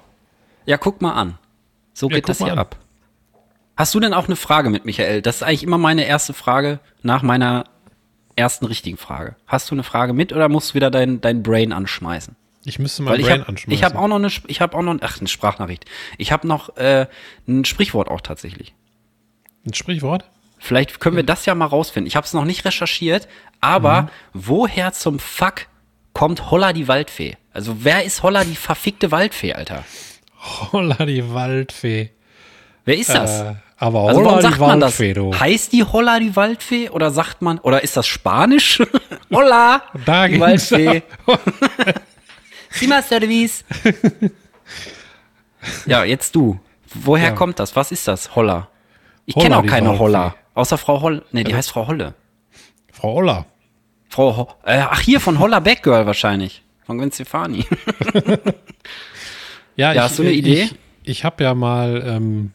Ja, 0.65 0.77
guck 0.77 1.01
mal 1.01 1.13
an. 1.13 1.37
So 1.93 2.07
Ja, 2.09 2.15
geht 2.15 2.29
das 2.29 2.37
hier 2.37 2.53
an. 2.53 2.59
ab. 2.59 2.77
Hast 3.75 3.93
du 3.95 3.99
denn 3.99 4.13
auch 4.13 4.27
eine 4.27 4.35
Frage 4.35 4.69
mit 4.69 4.85
Michael? 4.85 5.21
Das 5.21 5.37
ist 5.37 5.43
eigentlich 5.43 5.63
immer 5.63 5.77
meine 5.77 6.05
erste 6.05 6.33
Frage 6.33 6.79
nach 7.01 7.23
meiner 7.23 7.65
ersten 8.35 8.65
richtigen 8.65 8.97
Frage. 8.97 9.35
Hast 9.47 9.69
du 9.71 9.75
eine 9.75 9.83
Frage 9.83 10.13
mit 10.13 10.33
oder 10.33 10.49
musst 10.49 10.71
du 10.71 10.73
wieder 10.75 10.91
dein, 10.91 11.21
dein 11.21 11.43
Brain 11.43 11.71
anschmeißen? 11.73 12.35
Ich 12.65 12.79
müsste 12.79 13.03
mein 13.03 13.13
Weil 13.13 13.19
ich 13.21 13.27
Brain 13.27 13.39
habe 13.41 13.49
anschmeißen. 13.49 13.73
ich 13.73 13.83
hab 13.83 13.95
auch 13.95 14.07
noch 14.07 14.15
eine, 14.15 14.29
ich 14.47 14.61
habe 14.61 14.77
auch 14.77 14.81
noch, 14.81 14.97
ach, 15.01 15.19
eine 15.19 15.27
Sprachnachricht. 15.27 15.85
Ich 16.17 16.31
habe 16.31 16.47
noch 16.47 16.75
äh, 16.77 17.07
ein 17.47 17.63
Sprichwort 17.65 18.09
auch 18.09 18.21
tatsächlich. 18.21 18.73
Ein 19.65 19.73
Sprichwort? 19.73 20.25
Vielleicht 20.57 20.99
können 20.99 21.15
wir 21.15 21.23
das 21.23 21.45
ja 21.45 21.53
mal 21.53 21.65
rausfinden. 21.65 22.07
Ich 22.07 22.15
habe 22.15 22.25
es 22.25 22.33
noch 22.33 22.45
nicht 22.45 22.65
recherchiert, 22.65 23.27
aber 23.61 24.03
Mhm. 24.03 24.09
woher 24.33 24.93
zum 24.93 25.19
Fuck 25.19 25.67
kommt 26.13 26.49
Holla 26.49 26.73
die 26.73 26.87
Waldfee? 26.87 27.37
Also 27.53 27.83
wer 27.83 28.03
ist 28.03 28.23
Holla 28.23 28.43
die 28.43 28.55
verfickte 28.55 29.11
Waldfee, 29.11 29.53
Alter? 29.53 29.83
Holla 30.71 31.05
die 31.05 31.33
Waldfee. 31.33 32.11
Wer 32.85 32.97
ist 32.97 33.09
das? 33.09 33.41
Äh, 33.41 33.55
aber 33.77 34.07
Also 34.07 34.19
Holla 34.21 34.25
warum 34.29 34.39
die 34.39 34.43
sagt 34.43 34.59
das? 34.59 34.81
Waldfee, 34.81 35.13
du. 35.13 35.39
Heißt 35.39 35.73
die 35.73 35.83
Holla 35.83 36.19
die 36.19 36.35
Waldfee 36.35 36.89
oder 36.89 37.11
sagt 37.11 37.41
man, 37.41 37.59
oder 37.59 37.83
ist 37.83 37.97
das 37.97 38.07
Spanisch? 38.07 38.81
Holla 39.33 39.81
Da 40.05 40.27
die 40.27 40.39
Waldfee. 40.39 41.03
Simas 42.71 43.07
Service. 43.09 43.63
ja, 45.85 46.03
jetzt 46.03 46.35
du. 46.35 46.59
Woher 46.93 47.29
Ja. 47.29 47.35
kommt 47.35 47.59
das? 47.59 47.75
Was 47.75 47.91
ist 47.91 48.07
das? 48.07 48.35
Holla. 48.35 48.69
Ich 49.25 49.35
Holla, 49.35 49.43
kenne 49.45 49.57
auch 49.57 49.61
die 49.63 49.67
keine 49.67 49.87
Waldfee. 49.89 49.99
Holla. 50.03 50.35
Außer 50.53 50.77
Frau 50.77 51.01
Holle. 51.01 51.23
Nee, 51.31 51.43
die 51.43 51.55
heißt 51.55 51.69
Frau 51.71 51.87
Holle. 51.87 52.13
Frau 52.91 53.15
Olla. 53.15 53.45
Frau 54.09 54.37
Ho 54.37 54.47
äh, 54.63 54.79
Ach, 54.89 55.01
hier 55.01 55.19
von 55.19 55.39
Holla 55.39 55.59
Backgirl 55.59 56.05
wahrscheinlich. 56.05 56.63
Von 56.85 56.97
Gwen 56.99 57.11
Stefani. 57.11 57.65
Ja, 59.75 59.91
Ja, 59.93 60.03
hast 60.03 60.19
du 60.19 60.23
eine 60.23 60.31
Idee? 60.31 60.63
Ich, 60.63 60.75
ich 61.03 61.25
habe 61.25 61.43
ja 61.43 61.53
mal 61.53 62.01
ähm, 62.05 62.51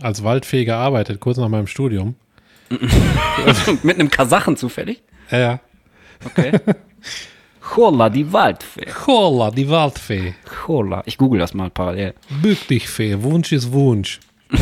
als 0.00 0.22
Waldfee 0.24 0.64
gearbeitet, 0.64 1.20
kurz 1.20 1.38
nach 1.38 1.48
meinem 1.48 1.66
Studium. 1.66 2.14
Mit 3.82 3.98
einem 3.98 4.10
Kasachen 4.10 4.56
zufällig. 4.56 5.02
Ja, 5.30 5.38
ja. 5.38 5.60
Okay. 6.24 6.52
Holla 7.76 8.08
die 8.08 8.32
Waldfee. 8.32 8.86
Holla, 9.06 9.50
die 9.50 9.68
Waldfee. 9.68 10.34
Holla. 10.66 11.02
Ich 11.06 11.18
google 11.18 11.38
das 11.38 11.54
mal 11.54 11.70
parallel. 11.70 12.14
Bück 12.42 12.66
dich, 12.68 12.88
Fee. 12.88 13.22
Wunsch 13.22 13.52
ist 13.52 13.72
Wunsch. 13.72 14.20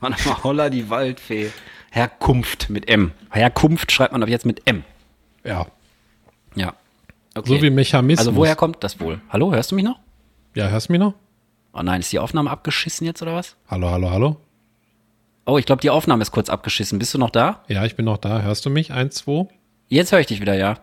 Warte 0.00 0.28
mal, 0.28 0.42
Holla 0.44 0.70
die 0.70 0.90
Waldfee. 0.90 1.50
Herkunft 1.90 2.70
mit 2.70 2.88
M. 2.88 3.12
Herkunft 3.30 3.92
schreibt 3.92 4.12
man 4.12 4.22
aber 4.22 4.30
jetzt 4.30 4.44
mit 4.44 4.62
M. 4.66 4.82
Ja. 5.44 5.66
Ja. 6.56 6.74
Okay. 7.36 7.48
So 7.48 7.62
wie 7.62 7.70
Mechanismus. 7.70 8.26
also 8.26 8.36
woher 8.36 8.56
kommt 8.56 8.82
das 8.82 9.00
wohl? 9.00 9.20
Hallo, 9.30 9.52
hörst 9.52 9.70
du 9.70 9.76
mich 9.76 9.84
noch? 9.84 9.98
Ja, 10.54 10.68
hörst 10.68 10.88
du 10.88 10.92
mich 10.92 11.00
noch? 11.00 11.14
Oh 11.74 11.82
nein, 11.82 12.00
ist 12.00 12.12
die 12.12 12.18
Aufnahme 12.18 12.50
abgeschissen 12.50 13.06
jetzt 13.06 13.20
oder 13.22 13.34
was? 13.34 13.56
Hallo, 13.68 13.90
hallo, 13.90 14.10
hallo. 14.10 14.36
Oh, 15.46 15.58
ich 15.58 15.66
glaube, 15.66 15.82
die 15.82 15.90
Aufnahme 15.90 16.22
ist 16.22 16.30
kurz 16.30 16.48
abgeschissen. 16.48 16.98
Bist 16.98 17.12
du 17.14 17.18
noch 17.18 17.30
da? 17.30 17.62
Ja, 17.68 17.84
ich 17.84 17.96
bin 17.96 18.04
noch 18.06 18.16
da. 18.16 18.40
Hörst 18.42 18.64
du 18.64 18.70
mich? 18.70 18.92
Eins, 18.92 19.16
zwei. 19.16 19.46
Jetzt 19.88 20.12
höre 20.12 20.20
ich 20.20 20.26
dich 20.26 20.40
wieder, 20.40 20.54
ja. 20.54 20.78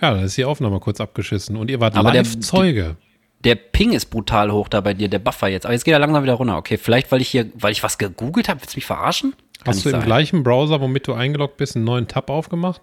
Ja, 0.00 0.12
dann 0.14 0.22
ist 0.24 0.36
die 0.36 0.44
Aufnahme 0.44 0.78
kurz 0.78 1.00
abgeschissen. 1.00 1.56
Und 1.56 1.70
ihr 1.70 1.80
wart 1.80 1.96
Aber 1.96 2.12
der- 2.12 2.22
live 2.22 2.38
Zeuge. 2.40 2.96
Der 3.42 3.54
Ping 3.54 3.92
ist 3.92 4.06
brutal 4.10 4.52
hoch 4.52 4.68
da 4.68 4.82
bei 4.82 4.92
dir, 4.92 5.08
der 5.08 5.18
Buffer 5.18 5.48
jetzt. 5.48 5.64
Aber 5.64 5.72
jetzt 5.72 5.84
geht 5.84 5.92
er 5.92 5.98
langsam 5.98 6.22
wieder 6.22 6.34
runter. 6.34 6.58
Okay, 6.58 6.76
vielleicht, 6.76 7.10
weil 7.10 7.22
ich 7.22 7.28
hier, 7.28 7.50
weil 7.54 7.72
ich 7.72 7.82
was 7.82 7.96
gegoogelt 7.96 8.48
habe. 8.50 8.60
Willst 8.60 8.74
du 8.74 8.78
mich 8.78 8.84
verarschen? 8.84 9.32
Kann 9.64 9.74
Hast 9.74 9.84
du 9.84 9.88
im 9.88 9.96
sein. 9.96 10.04
gleichen 10.04 10.42
Browser, 10.42 10.80
womit 10.82 11.06
du 11.08 11.14
eingeloggt 11.14 11.56
bist, 11.56 11.74
einen 11.74 11.86
neuen 11.86 12.06
Tab 12.06 12.28
aufgemacht? 12.30 12.82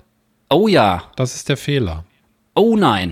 Oh 0.49 0.67
ja. 0.67 1.03
Das 1.15 1.35
ist 1.35 1.47
der 1.49 1.57
Fehler. 1.57 2.05
Oh 2.55 2.75
nein. 2.75 3.11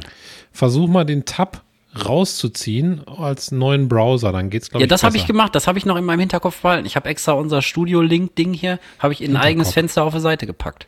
Versuch 0.52 0.88
mal 0.88 1.04
den 1.06 1.26
Tab 1.26 1.62
rauszuziehen 2.04 3.08
als 3.08 3.52
neuen 3.52 3.88
Browser, 3.88 4.32
dann 4.32 4.50
geht's 4.50 4.70
glaube 4.70 4.82
Ja, 4.82 4.86
ich 4.86 4.90
das 4.90 5.04
habe 5.04 5.16
ich 5.18 5.26
gemacht. 5.28 5.56
Das 5.56 5.68
habe 5.68 5.78
ich 5.78 5.86
noch 5.86 5.96
in 5.96 6.04
meinem 6.06 6.20
Hinterkopf 6.20 6.62
behalten. 6.62 6.86
Ich 6.86 6.96
habe 6.96 7.08
extra 7.10 7.34
unser 7.34 7.62
Studio-Link-Ding 7.62 8.54
hier, 8.54 8.80
habe 9.00 9.14
ich 9.14 9.22
in 9.22 9.36
ein 9.36 9.42
eigenes 9.42 9.74
Fenster 9.74 10.04
auf 10.04 10.14
der 10.14 10.22
Seite 10.22 10.46
gepackt. 10.46 10.88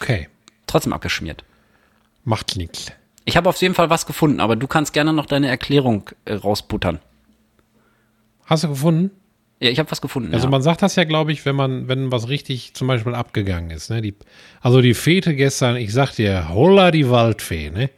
Okay, 0.00 0.28
Trotzdem 0.66 0.92
abgeschmiert. 0.92 1.44
macht 2.24 2.56
nichts. 2.56 2.92
Ich 3.24 3.36
habe 3.36 3.48
auf 3.48 3.60
jeden 3.60 3.74
Fall 3.74 3.90
was 3.90 4.06
gefunden, 4.06 4.40
aber 4.40 4.54
du 4.56 4.66
kannst 4.66 4.92
gerne 4.92 5.12
noch 5.12 5.26
deine 5.26 5.48
Erklärung 5.48 6.10
äh, 6.26 6.34
rausbuttern. 6.34 6.98
Hast 8.44 8.64
du 8.64 8.68
gefunden? 8.68 9.10
Ja, 9.60 9.70
ich 9.70 9.78
habe 9.78 9.90
was 9.90 10.00
gefunden. 10.02 10.34
Also 10.34 10.46
ja. 10.46 10.50
man 10.50 10.62
sagt 10.62 10.82
das 10.82 10.96
ja, 10.96 11.04
glaube 11.04 11.32
ich, 11.32 11.46
wenn 11.46 11.56
man, 11.56 11.88
wenn 11.88 12.12
was 12.12 12.28
richtig 12.28 12.74
zum 12.74 12.86
Beispiel 12.88 13.14
abgegangen 13.14 13.70
ist. 13.70 13.88
Ne? 13.88 14.02
Die, 14.02 14.14
also 14.60 14.82
die 14.82 14.94
Fete 14.94 15.34
gestern, 15.34 15.76
ich 15.76 15.92
sag 15.92 16.12
dir, 16.12 16.48
holla 16.50 16.90
die 16.90 17.08
Waldfee, 17.08 17.70
ne? 17.70 17.88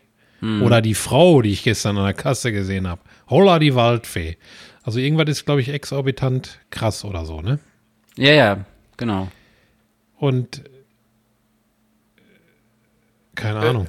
Hm. 0.41 0.63
Oder 0.63 0.83
die 0.83 0.95
Frau, 0.95 1.43
die 1.43 1.53
ich 1.53 1.63
gestern 1.63 1.97
an 1.99 2.05
der 2.05 2.15
Kasse 2.15 2.53
gesehen 2.53 2.87
habe. 2.87 3.01
Holla 3.29 3.59
die 3.59 3.75
Waldfee. 3.75 4.37
Also 4.83 4.99
irgendwas 4.99 5.29
ist, 5.29 5.47
glaube 5.47 5.61
ich, 5.61 5.69
exorbitant 5.69 6.61
krass 6.71 7.05
oder 7.05 7.25
so, 7.25 7.41
ne? 7.41 7.59
ja, 8.17 8.33
ja, 8.33 8.65
genau. 8.97 9.29
Und 10.19 10.59
äh, 10.59 10.71
keine 13.35 13.59
Ahnung. 13.61 13.87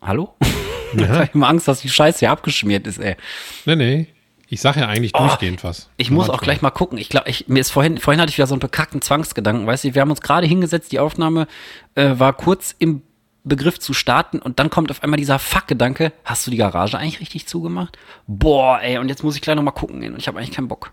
Hallo? 0.00 0.34
ich 0.92 1.08
habe 1.08 1.30
immer 1.34 1.48
Angst, 1.48 1.66
dass 1.66 1.80
die 1.80 1.88
Scheiße 1.88 2.20
hier 2.20 2.30
abgeschmiert 2.30 2.86
ist, 2.86 2.98
ey. 2.98 3.16
Nee, 3.64 3.76
nee. 3.76 4.06
Ich 4.48 4.60
sage 4.60 4.80
ja 4.80 4.86
eigentlich 4.86 5.12
durchgehend 5.12 5.64
was. 5.64 5.86
Oh, 5.88 5.94
Ich 5.96 6.10
muss 6.10 6.30
auch 6.30 6.40
gleich 6.40 6.62
mal 6.62 6.70
gucken. 6.70 6.98
Ich 6.98 7.08
glaube, 7.08 7.28
ich, 7.28 7.48
mir 7.48 7.60
ist 7.60 7.70
vorhin, 7.70 7.98
vorhin 7.98 8.20
hatte 8.20 8.30
ich 8.30 8.38
wieder 8.38 8.46
so 8.46 8.54
einen 8.54 8.60
bekackten 8.60 9.02
Zwangsgedanken. 9.02 9.66
Weißt 9.66 9.84
du, 9.84 9.94
wir 9.94 10.00
haben 10.02 10.10
uns 10.10 10.20
gerade 10.20 10.46
hingesetzt, 10.46 10.92
die 10.92 11.00
Aufnahme 11.00 11.48
äh, 11.96 12.18
war 12.18 12.32
kurz 12.32 12.74
im 12.78 13.02
Begriff 13.42 13.78
zu 13.78 13.92
starten 13.92 14.38
und 14.40 14.58
dann 14.58 14.70
kommt 14.70 14.90
auf 14.90 15.02
einmal 15.02 15.18
dieser 15.18 15.38
Fuck-Gedanke. 15.38 16.12
Hast 16.24 16.46
du 16.46 16.50
die 16.50 16.56
Garage 16.56 16.98
eigentlich 16.98 17.20
richtig 17.20 17.46
zugemacht? 17.46 17.96
Boah, 18.26 18.80
ey, 18.82 18.98
und 18.98 19.08
jetzt 19.08 19.22
muss 19.22 19.36
ich 19.36 19.42
gleich 19.42 19.56
noch 19.56 19.62
mal 19.62 19.70
gucken 19.70 20.00
gehen 20.00 20.14
und 20.14 20.18
ich 20.18 20.28
habe 20.28 20.38
eigentlich 20.38 20.52
keinen 20.54 20.68
Bock. 20.68 20.92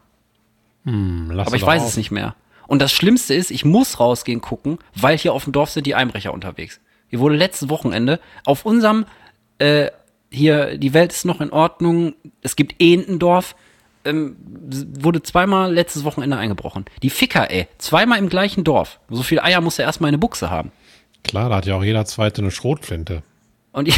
Hm, 0.85 1.31
lass 1.31 1.47
Aber 1.47 1.55
ich 1.55 1.65
weiß 1.65 1.83
es 1.83 1.97
nicht 1.97 2.11
mehr. 2.11 2.35
Und 2.67 2.81
das 2.81 2.91
Schlimmste 2.91 3.33
ist, 3.33 3.51
ich 3.51 3.65
muss 3.65 3.99
rausgehen 3.99 4.41
gucken, 4.41 4.79
weil 4.95 5.17
hier 5.17 5.33
auf 5.33 5.43
dem 5.43 5.53
Dorf 5.53 5.69
sind 5.71 5.85
die 5.87 5.95
Einbrecher 5.95 6.33
unterwegs. 6.33 6.79
Hier 7.07 7.19
wurde 7.19 7.35
letztes 7.35 7.69
Wochenende 7.69 8.19
auf 8.45 8.65
unserem, 8.65 9.05
äh, 9.59 9.87
hier, 10.33 10.77
die 10.77 10.93
Welt 10.93 11.11
ist 11.11 11.25
noch 11.25 11.41
in 11.41 11.51
Ordnung, 11.51 12.15
es 12.41 12.55
gibt 12.55 12.81
Ehendendorf, 12.81 13.55
ähm, 14.05 14.35
wurde 14.99 15.23
zweimal 15.23 15.73
letztes 15.73 16.03
Wochenende 16.03 16.37
eingebrochen. 16.37 16.85
Die 17.01 17.09
Ficker, 17.09 17.49
ey, 17.49 17.67
zweimal 17.77 18.19
im 18.19 18.29
gleichen 18.29 18.63
Dorf. 18.63 18.99
So 19.09 19.23
viel 19.23 19.39
Eier 19.39 19.61
muss 19.61 19.79
er 19.79 19.85
erstmal 19.85 20.09
in 20.09 20.15
eine 20.15 20.19
Buchse 20.19 20.49
haben. 20.49 20.71
Klar, 21.23 21.49
da 21.49 21.57
hat 21.57 21.65
ja 21.65 21.75
auch 21.75 21.83
jeder 21.83 22.05
Zweite 22.05 22.41
eine 22.41 22.51
Schrotflinte. 22.51 23.23
Und 23.71 23.87
die, 23.87 23.93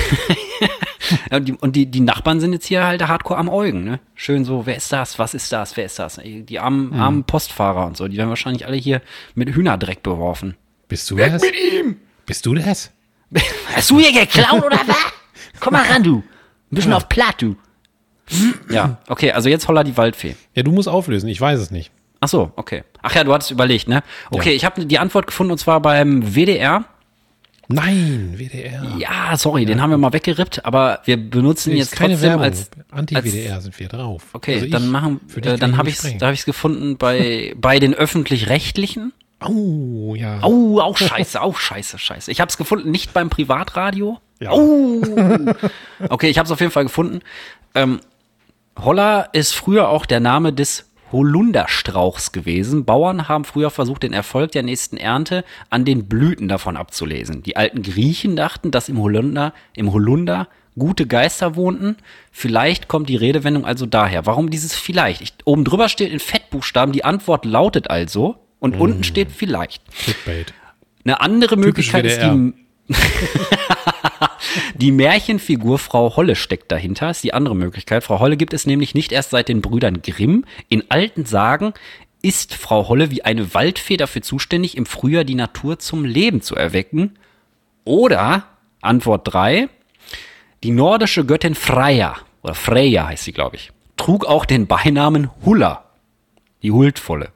und 1.32 1.48
die, 1.48 1.54
und 1.54 1.76
die, 1.76 1.86
die 1.88 2.00
Nachbarn 2.00 2.40
sind 2.40 2.54
jetzt 2.54 2.68
hier 2.68 2.86
halt 2.86 3.06
hardcore 3.06 3.40
am 3.40 3.50
Eugen, 3.50 3.84
ne? 3.84 4.00
Schön 4.14 4.46
so, 4.46 4.66
wer 4.66 4.76
ist 4.76 4.92
das? 4.92 5.18
Was 5.18 5.34
ist 5.34 5.52
das? 5.52 5.76
Wer 5.76 5.86
ist 5.86 6.00
das? 6.00 6.20
Die 6.24 6.60
armen, 6.60 6.94
armen 6.94 7.24
Postfahrer 7.24 7.86
und 7.88 7.98
so, 7.98 8.08
die 8.08 8.18
werden 8.18 8.30
wahrscheinlich 8.30 8.66
alle 8.68 8.78
hier 8.78 9.02
mit 9.34 9.50
Hühnerdreck 9.50 10.04
beworfen. 10.04 10.56
Bist 10.88 11.10
du 11.10 11.16
das? 11.16 11.42
Mit 11.42 11.56
ihm! 11.56 11.98
Bist 12.26 12.46
du 12.46 12.54
das? 12.54 12.92
Hast 13.76 13.90
du 13.90 14.00
hier 14.00 14.14
geklaut 14.14 14.64
oder 14.64 14.80
was? 14.86 15.15
Komm 15.60 15.74
mal 15.74 15.84
ran, 15.86 16.04
du. 16.04 16.18
Ein 16.18 16.24
bisschen 16.76 16.94
auf 16.94 17.08
Platt, 17.10 17.42
du. 17.42 17.56
Ja, 18.72 18.98
okay, 19.08 19.32
also 19.32 19.50
jetzt 19.50 19.68
holla 19.68 19.84
die 19.84 19.96
Waldfee. 19.98 20.36
Ja, 20.56 20.64
du 20.64 20.72
musst 20.72 20.88
auflösen. 20.90 21.30
Ich 21.30 21.40
weiß 21.40 21.60
es 21.60 21.70
nicht. 21.72 21.92
Ach 22.22 22.28
so, 22.28 22.52
okay. 22.56 22.84
Ach 23.04 23.14
ja, 23.14 23.24
du 23.24 23.32
hattest 23.34 23.52
überlegt, 23.52 23.88
ne? 23.88 24.02
Okay, 24.32 24.50
Ja. 24.50 24.56
ich 24.56 24.66
habe 24.66 24.84
die 24.86 24.98
Antwort 25.00 25.28
gefunden 25.28 25.52
und 25.52 25.58
zwar 25.60 25.80
beim 25.80 26.36
WDR. 26.36 26.86
Nein, 27.68 28.34
WDR. 28.38 28.84
Ja, 29.00 29.36
sorry, 29.38 29.66
den 29.66 29.82
haben 29.82 29.90
wir 29.90 29.98
mal 29.98 30.14
weggerippt, 30.14 30.66
aber 30.66 31.00
wir 31.06 31.18
benutzen 31.18 31.72
Nee, 31.74 31.80
jetzt 31.80 31.96
keine 31.96 32.14
trotzdem 32.14 32.30
Werbung. 32.30 32.44
als 32.46 32.70
Anti-WDR 32.92 33.60
sind 33.62 33.80
wir 33.80 33.88
drauf. 33.88 34.24
Okay, 34.34 34.54
Also 34.56 34.66
ich- 34.66 34.72
dann 34.72 34.88
machen, 34.90 35.20
äh, 35.42 35.58
dann 35.58 35.78
habe 35.78 35.90
ich 35.90 35.96
sprechen. 35.96 36.20
da 36.20 36.28
habe 36.28 36.34
ich 36.36 36.42
es 36.42 36.46
gefunden 36.46 36.98
bei 36.98 37.54
bei 37.58 37.80
den 37.80 37.94
öffentlich-rechtlichen. 37.96 39.14
Au, 39.40 40.14
ja. 40.16 40.42
Au, 40.44 40.80
auch 40.80 40.98
scheiße, 40.98 41.42
auch 41.42 41.58
scheiße, 41.58 41.98
scheiße. 41.98 42.32
Ich 42.32 42.40
habe 42.40 42.50
es 42.50 42.58
gefunden, 42.58 42.92
nicht 42.92 43.14
beim 43.14 43.30
Privatradio. 43.30 44.20
Ja. 44.40 44.52
Au. 44.52 45.02
Okay, 46.10 46.30
ich 46.30 46.38
habe 46.38 46.46
es 46.46 46.52
auf 46.52 46.60
jeden 46.60 46.72
Fall 46.72 46.84
gefunden. 46.84 47.22
Ähm, 47.74 48.00
Holler 48.78 49.30
ist 49.32 49.54
früher 49.54 49.90
auch 49.90 50.06
der 50.06 50.20
Name 50.20 50.52
des 50.52 50.92
Holunderstrauchs 51.12 52.32
gewesen. 52.32 52.84
Bauern 52.84 53.30
haben 53.30 53.46
früher 53.46 53.70
versucht, 53.70 54.04
den 54.04 54.12
Erfolg 54.12 54.52
der 54.52 54.64
nächsten 54.64 54.98
Ernte 54.98 55.46
an 55.70 55.86
den 55.86 56.08
Blüten 56.08 56.48
davon 56.48 56.76
abzulesen. 56.76 57.44
Die 57.44 57.56
alten 57.56 57.84
Griechen 57.84 58.36
dachten, 58.36 58.72
dass 58.72 58.90
im 58.90 59.00
Holunder, 59.00 59.54
im 59.76 59.94
Holunder 59.94 60.50
gute 60.78 61.08
Geister 61.08 61.56
wohnten. 61.56 61.96
Vielleicht 62.32 62.88
kommt 62.88 63.08
die 63.08 63.16
Redewendung 63.16 63.66
also 63.66 63.86
daher. 63.86 64.26
Warum 64.26 64.50
dieses 64.50 64.74
vielleicht? 64.76 65.22
Ich, 65.22 65.34
oben 65.46 65.64
drüber 65.64 65.88
steht 65.88 66.12
in 66.12 66.20
Fettbuchstaben, 66.20 66.92
die 66.92 67.06
Antwort 67.06 67.46
lautet 67.46 67.90
also 67.90 68.36
und 68.60 68.76
unten 68.76 69.04
steht 69.04 69.32
vielleicht. 69.32 69.82
Clickbait. 69.92 70.54
Eine 71.06 71.22
andere 71.22 71.56
Möglichkeit 71.56 72.06
ist 72.06 72.18
WDR. 72.18 72.34
die, 72.34 72.54
die 74.76 74.92
Märchenfigur 74.92 75.80
Frau 75.80 76.16
Holle 76.16 76.36
steckt 76.36 76.72
dahinter, 76.72 77.10
ist 77.10 77.24
die 77.24 77.34
andere 77.34 77.56
Möglichkeit. 77.56 78.04
Frau 78.04 78.20
Holle 78.20 78.38
gibt 78.38 78.54
es 78.54 78.66
nämlich 78.66 78.96
nicht 78.96 79.12
erst 79.12 79.32
seit 79.32 79.50
den 79.50 79.62
Brüdern 79.62 80.02
Grimm. 80.02 80.46
In 80.70 80.84
alten 80.90 81.26
Sagen 81.26 81.74
ist 82.22 82.56
Frau 82.56 82.88
Holle 82.88 83.12
wie 83.12 83.24
eine 83.24 83.54
Waldfee 83.54 83.98
dafür 83.98 84.22
zuständig, 84.22 84.78
im 84.78 84.86
Frühjahr 84.86 85.24
die 85.24 85.36
Natur 85.36 85.80
zum 85.80 86.06
Leben 86.06 86.42
zu 86.42 86.56
erwecken. 86.56 87.18
Oder, 87.84 88.46
Antwort 88.82 89.32
3, 89.32 89.70
die 90.64 90.72
nordische 90.72 91.26
Göttin 91.26 91.54
Freya, 91.54 92.16
oder 92.42 92.56
Freya 92.56 93.08
heißt 93.08 93.26
sie, 93.26 93.32
glaube 93.32 93.58
ich, 93.58 93.72
trug 93.98 94.26
auch 94.26 94.46
den 94.46 94.66
Beinamen 94.66 95.30
Hulla, 95.46 95.86
die 96.64 96.72
Huldvolle. 96.72 97.30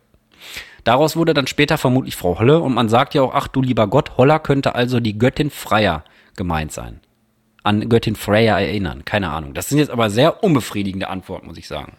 Daraus 0.83 1.15
wurde 1.15 1.35
dann 1.35 1.45
später 1.45 1.77
vermutlich 1.77 2.15
Frau 2.15 2.39
Holle 2.39 2.59
und 2.59 2.73
man 2.73 2.89
sagt 2.89 3.13
ja 3.13 3.21
auch, 3.21 3.35
ach 3.35 3.47
du 3.47 3.61
lieber 3.61 3.85
Gott, 3.87 4.17
Holla 4.17 4.39
könnte 4.39 4.73
also 4.73 4.99
die 4.99 5.19
Göttin 5.19 5.51
Freya 5.51 6.03
gemeint 6.39 6.71
sein. 6.71 7.01
An 7.61 7.87
Göttin 7.89 8.15
Freya 8.15 8.57
erinnern, 8.59 9.05
keine 9.05 9.29
Ahnung. 9.29 9.53
Das 9.53 9.69
sind 9.69 9.77
jetzt 9.77 9.91
aber 9.91 10.09
sehr 10.09 10.43
unbefriedigende 10.43 11.09
Antworten, 11.09 11.45
muss 11.45 11.57
ich 11.57 11.67
sagen. 11.67 11.93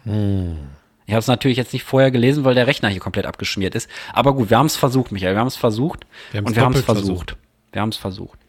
Ich 1.05 1.13
habe 1.13 1.19
es 1.19 1.27
natürlich 1.27 1.57
jetzt 1.57 1.71
nicht 1.71 1.83
vorher 1.83 2.11
gelesen, 2.11 2.43
weil 2.43 2.55
der 2.55 2.67
Rechner 2.67 2.89
hier 2.89 2.99
komplett 2.99 3.25
abgeschmiert 3.27 3.75
ist. 3.75 3.89
Aber 4.11 4.33
gut, 4.33 4.49
wir 4.49 4.57
haben 4.57 4.65
es 4.65 4.75
versucht, 4.75 5.11
Michael, 5.11 5.35
wir 5.35 5.39
haben 5.39 5.47
es 5.47 5.55
versucht 5.55 6.05
Wir 6.31 6.43
und 6.43 6.55
wir 6.55 6.63
haben 6.63 6.73
es 6.73 6.83
doppelt 6.83 6.97
versucht. 7.05 7.37
Wir 7.71 7.81
haben 7.81 7.89
es 7.89 7.97
versucht. 7.97 8.39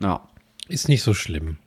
Ja, 0.00 0.20
Ist 0.68 0.88
nicht 0.88 1.02
so 1.02 1.12
schlimm. 1.14 1.58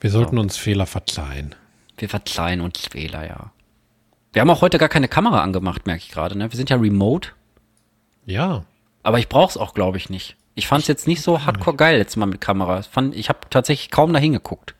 Wir 0.00 0.10
sollten 0.10 0.38
uns 0.38 0.56
Fehler 0.56 0.86
verzeihen. 0.86 1.54
wir 1.98 2.08
verzeihen 2.08 2.60
uns 2.60 2.80
Fehler, 2.90 3.26
ja. 3.26 3.52
Wir 4.32 4.40
haben 4.40 4.50
auch 4.50 4.62
heute 4.62 4.78
gar 4.78 4.88
keine 4.88 5.06
Kamera 5.08 5.42
angemacht, 5.42 5.86
merke 5.86 6.02
ich 6.02 6.10
gerade. 6.10 6.36
Ne? 6.36 6.50
Wir 6.50 6.56
sind 6.56 6.70
ja 6.70 6.76
remote. 6.76 7.30
Ja. 8.26 8.64
Aber 9.02 9.18
ich 9.18 9.28
brauch's 9.28 9.56
auch, 9.56 9.74
glaube 9.74 9.96
ich, 9.98 10.10
nicht. 10.10 10.36
Ich 10.54 10.66
fand's 10.66 10.86
jetzt 10.86 11.06
nicht 11.06 11.22
so 11.22 11.44
hardcore 11.44 11.76
geil 11.76 11.98
letztes 11.98 12.16
Mal 12.16 12.26
mit 12.26 12.40
Kamera. 12.40 12.80
Ich 12.80 12.86
Fand, 12.86 13.14
ich 13.14 13.28
habe 13.28 13.40
tatsächlich 13.50 13.90
kaum 13.90 14.12
dahin 14.12 14.32
geguckt. 14.32 14.74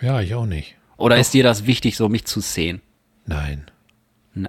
Ja, 0.00 0.20
ich 0.20 0.34
auch 0.34 0.46
nicht. 0.46 0.76
Oder 0.96 1.16
ist 1.16 1.32
dir 1.32 1.42
das 1.42 1.66
wichtig, 1.66 1.96
so 1.96 2.08
mich 2.08 2.24
zu 2.26 2.40
sehen? 2.40 2.82
Nein. 3.26 3.70
Nein, 4.34 4.48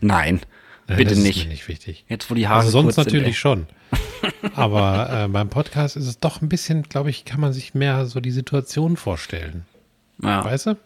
Nein, 0.00 0.40
bitte 0.86 1.10
das 1.10 1.18
Ist 1.18 1.24
nicht. 1.24 1.44
mir 1.44 1.50
nicht 1.50 1.68
wichtig. 1.68 2.04
Jetzt, 2.08 2.30
wo 2.30 2.34
die 2.34 2.48
Haare 2.48 2.60
Also 2.60 2.70
sonst 2.70 2.94
kurz 2.94 3.04
sind, 3.06 3.14
natürlich 3.14 3.38
schon. 3.38 3.66
Aber 4.54 5.24
äh, 5.24 5.28
beim 5.28 5.48
Podcast 5.48 5.96
ist 5.96 6.06
es 6.06 6.18
doch 6.18 6.40
ein 6.40 6.48
bisschen, 6.48 6.82
glaube 6.84 7.10
ich, 7.10 7.24
kann 7.24 7.40
man 7.40 7.52
sich 7.52 7.74
mehr 7.74 8.06
so 8.06 8.20
die 8.20 8.30
Situation 8.30 8.96
vorstellen. 8.96 9.66
Ja. 10.22 10.44
Weißt 10.44 10.66
du? 10.66 10.76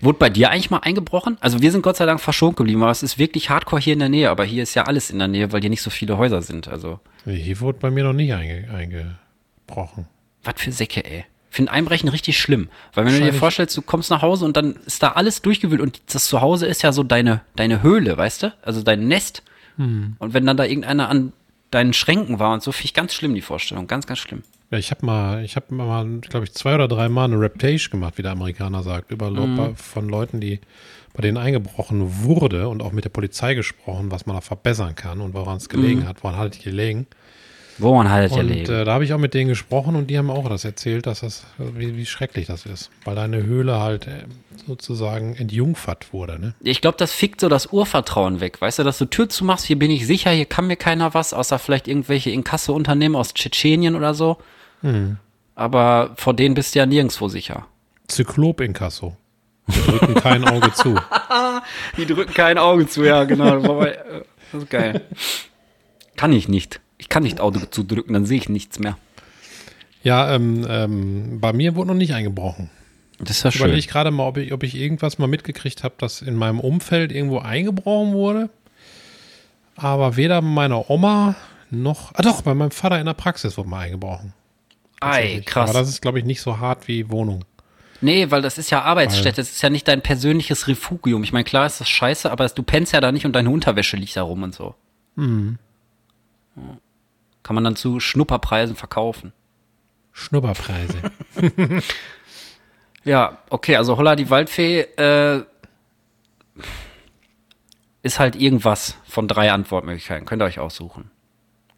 Wurde 0.00 0.18
bei 0.18 0.30
dir 0.30 0.50
eigentlich 0.50 0.70
mal 0.70 0.78
eingebrochen? 0.78 1.36
Also 1.40 1.60
wir 1.60 1.72
sind 1.72 1.82
Gott 1.82 1.96
sei 1.96 2.06
Dank 2.06 2.20
verschont 2.20 2.56
geblieben, 2.56 2.82
aber 2.82 2.92
es 2.92 3.02
ist 3.02 3.18
wirklich 3.18 3.50
hardcore 3.50 3.80
hier 3.82 3.94
in 3.94 3.98
der 3.98 4.08
Nähe. 4.08 4.30
Aber 4.30 4.44
hier 4.44 4.62
ist 4.62 4.74
ja 4.74 4.84
alles 4.84 5.10
in 5.10 5.18
der 5.18 5.28
Nähe, 5.28 5.52
weil 5.52 5.60
hier 5.60 5.70
nicht 5.70 5.82
so 5.82 5.90
viele 5.90 6.18
Häuser 6.18 6.42
sind. 6.42 6.68
Also, 6.68 7.00
Hier 7.26 7.60
wurde 7.60 7.78
bei 7.80 7.90
mir 7.90 8.04
noch 8.04 8.12
nicht 8.12 8.32
einge 8.32 8.68
eingebrochen. 8.72 10.06
was 10.44 10.54
für 10.56 10.72
Säcke, 10.72 11.04
ey. 11.04 11.24
Ich 11.50 11.56
finde 11.56 11.72
Einbrechen 11.72 12.08
richtig 12.08 12.38
schlimm. 12.38 12.68
Weil 12.94 13.06
wenn 13.06 13.14
du 13.14 13.20
dir 13.20 13.32
vorstellst, 13.32 13.76
du 13.76 13.82
kommst 13.82 14.10
nach 14.10 14.22
Hause 14.22 14.44
und 14.44 14.56
dann 14.56 14.76
ist 14.86 15.02
da 15.02 15.12
alles 15.12 15.42
durchgewühlt 15.42 15.80
und 15.80 16.00
das 16.12 16.26
Zuhause 16.26 16.66
ist 16.66 16.82
ja 16.82 16.92
so 16.92 17.02
deine, 17.02 17.40
deine 17.56 17.82
Höhle, 17.82 18.16
weißt 18.16 18.44
du? 18.44 18.54
Also 18.62 18.82
dein 18.82 19.08
Nest. 19.08 19.42
Hm. 19.76 20.16
Und 20.18 20.34
wenn 20.34 20.46
dann 20.46 20.56
da 20.56 20.64
irgendeiner 20.64 21.08
an 21.08 21.32
deinen 21.70 21.94
Schränken 21.94 22.38
war 22.38 22.52
und 22.52 22.62
so, 22.62 22.70
finde 22.70 22.84
ich 22.86 22.94
ganz 22.94 23.14
schlimm, 23.14 23.34
die 23.34 23.40
Vorstellung. 23.40 23.86
Ganz, 23.86 24.06
ganz 24.06 24.18
schlimm. 24.20 24.42
Ja, 24.70 24.76
ich 24.78 24.90
habe 24.90 25.06
mal, 25.06 25.44
ich 25.44 25.56
habe 25.56 25.74
mal, 25.74 26.06
glaube 26.20 26.44
ich, 26.44 26.52
zwei 26.52 26.74
oder 26.74 26.88
drei 26.88 27.08
Mal 27.08 27.24
eine 27.24 27.40
Reptage 27.40 27.88
gemacht, 27.90 28.18
wie 28.18 28.22
der 28.22 28.32
Amerikaner 28.32 28.82
sagt, 28.82 29.10
über 29.10 29.30
Mhm. 29.30 29.76
von 29.76 30.08
Leuten, 30.08 30.40
die 30.40 30.60
bei 31.14 31.22
denen 31.22 31.38
eingebrochen 31.38 32.22
wurde 32.22 32.68
und 32.68 32.82
auch 32.82 32.92
mit 32.92 33.04
der 33.04 33.10
Polizei 33.10 33.54
gesprochen, 33.54 34.10
was 34.10 34.26
man 34.26 34.36
da 34.36 34.40
verbessern 34.42 34.94
kann 34.94 35.20
und 35.20 35.32
woran 35.34 35.56
es 35.56 35.68
gelegen 35.68 36.06
hat, 36.06 36.22
woran 36.22 36.36
hat 36.36 36.56
es 36.56 36.62
gelegen. 36.62 37.06
Wo 37.78 37.94
man 37.94 38.10
halt 38.10 38.32
ja 38.32 38.38
Und 38.40 38.68
äh, 38.68 38.84
da 38.84 38.92
habe 38.92 39.04
ich 39.04 39.12
auch 39.14 39.18
mit 39.18 39.34
denen 39.34 39.48
gesprochen 39.48 39.94
und 39.94 40.08
die 40.08 40.18
haben 40.18 40.30
auch 40.30 40.48
das 40.48 40.64
erzählt, 40.64 41.06
dass 41.06 41.20
das, 41.20 41.46
wie, 41.58 41.96
wie 41.96 42.06
schrecklich 42.06 42.46
das 42.46 42.66
ist, 42.66 42.90
weil 43.04 43.14
deine 43.14 43.44
Höhle 43.44 43.80
halt 43.80 44.06
äh, 44.08 44.24
sozusagen 44.66 45.36
entjungfert 45.36 46.12
wurde, 46.12 46.38
ne? 46.40 46.54
Ich 46.60 46.80
glaube, 46.80 46.98
das 46.98 47.12
fickt 47.12 47.40
so 47.40 47.48
das 47.48 47.66
Urvertrauen 47.72 48.40
weg. 48.40 48.60
Weißt 48.60 48.80
du, 48.80 48.82
dass 48.82 48.98
du 48.98 49.04
Tür 49.06 49.28
zumachst, 49.28 49.64
hier 49.66 49.78
bin 49.78 49.92
ich 49.92 50.06
sicher, 50.06 50.30
hier 50.32 50.44
kann 50.44 50.66
mir 50.66 50.76
keiner 50.76 51.14
was, 51.14 51.32
außer 51.32 51.58
vielleicht 51.58 51.86
irgendwelche 51.88 52.30
Inkasso-Unternehmen 52.30 53.14
aus 53.16 53.32
Tschetschenien 53.32 53.94
oder 53.94 54.12
so. 54.12 54.38
Aber 55.54 56.12
vor 56.16 56.34
denen 56.34 56.54
bist 56.54 56.74
du 56.74 56.78
ja 56.78 56.86
nirgendwo 56.86 57.28
sicher. 57.28 57.66
Zyklop-Inkasso. 58.06 59.16
Wir 59.66 59.82
drücken 59.82 60.14
kein 60.14 60.44
Auge 60.44 60.72
zu. 60.72 60.98
Die 61.96 62.06
drücken 62.06 62.32
kein 62.32 62.58
Auge 62.58 62.86
zu, 62.86 63.04
ja, 63.04 63.24
genau. 63.24 63.60
Das, 63.60 63.86
äh, 63.86 64.22
das 64.52 64.62
ist 64.62 64.70
geil. 64.70 65.02
Kann 66.16 66.32
ich 66.32 66.48
nicht. 66.48 66.80
Ich 66.96 67.08
kann 67.08 67.22
nicht 67.22 67.40
Auge 67.40 67.70
zudrücken, 67.70 68.14
dann 68.14 68.24
sehe 68.24 68.38
ich 68.38 68.48
nichts 68.48 68.78
mehr. 68.78 68.96
Ja, 70.02 70.34
ähm, 70.34 70.66
ähm, 70.68 71.40
bei 71.40 71.52
mir 71.52 71.74
wurde 71.76 71.88
noch 71.88 71.94
nicht 71.94 72.14
eingebrochen. 72.14 72.70
Das 73.18 73.38
ist 73.38 73.42
ja 73.42 73.50
Ich 73.50 73.56
überlege 73.56 73.86
gerade 73.86 74.10
mal, 74.10 74.26
ob 74.26 74.36
ich, 74.36 74.52
ob 74.52 74.62
ich 74.62 74.74
irgendwas 74.76 75.18
mal 75.18 75.26
mitgekriegt 75.26 75.82
habe, 75.84 75.94
dass 75.98 76.22
in 76.22 76.34
meinem 76.34 76.60
Umfeld 76.60 77.12
irgendwo 77.12 77.38
eingebrochen 77.40 78.12
wurde. 78.12 78.48
Aber 79.76 80.16
weder 80.16 80.40
bei 80.40 80.48
meiner 80.48 80.88
Oma 80.90 81.36
noch. 81.70 82.12
Ah 82.14 82.22
doch, 82.22 82.42
bei 82.42 82.54
meinem 82.54 82.70
Vater 82.70 82.98
in 82.98 83.06
der 83.06 83.14
Praxis 83.14 83.58
wurde 83.58 83.68
mal 83.68 83.80
eingebrochen. 83.80 84.32
Ei, 85.00 85.42
krass. 85.44 85.70
Aber 85.70 85.80
das 85.80 85.88
ist, 85.88 86.02
glaube 86.02 86.18
ich, 86.18 86.24
nicht 86.24 86.40
so 86.40 86.58
hart 86.58 86.88
wie 86.88 87.10
Wohnung. 87.10 87.44
Nee, 88.00 88.30
weil 88.30 88.42
das 88.42 88.58
ist 88.58 88.70
ja 88.70 88.82
Arbeitsstätte, 88.82 89.40
das 89.40 89.50
ist 89.50 89.62
ja 89.62 89.70
nicht 89.70 89.88
dein 89.88 90.02
persönliches 90.02 90.68
Refugium. 90.68 91.24
Ich 91.24 91.32
meine, 91.32 91.44
klar 91.44 91.66
ist 91.66 91.80
das 91.80 91.88
scheiße, 91.88 92.30
aber 92.30 92.48
du 92.48 92.62
pennst 92.62 92.92
ja 92.92 93.00
da 93.00 93.10
nicht 93.10 93.26
und 93.26 93.32
deine 93.32 93.50
Unterwäsche 93.50 93.96
liegt 93.96 94.16
da 94.16 94.22
rum 94.22 94.44
und 94.44 94.54
so. 94.54 94.74
Ja. 95.16 95.24
Kann 97.42 97.54
man 97.54 97.64
dann 97.64 97.76
zu 97.76 97.98
Schnupperpreisen 97.98 98.76
verkaufen. 98.76 99.32
Schnupperpreise. 100.12 101.10
Ja, 103.08 103.38
okay, 103.48 103.76
also 103.76 103.96
Holla 103.96 104.16
die 104.16 104.28
Waldfee 104.28 104.80
äh, 104.80 105.42
ist 108.02 108.18
halt 108.18 108.36
irgendwas 108.36 108.98
von 109.06 109.28
drei 109.28 109.50
Antwortmöglichkeiten. 109.50 110.26
Könnt 110.26 110.42
ihr 110.42 110.46
euch 110.46 110.58
aussuchen. 110.58 111.10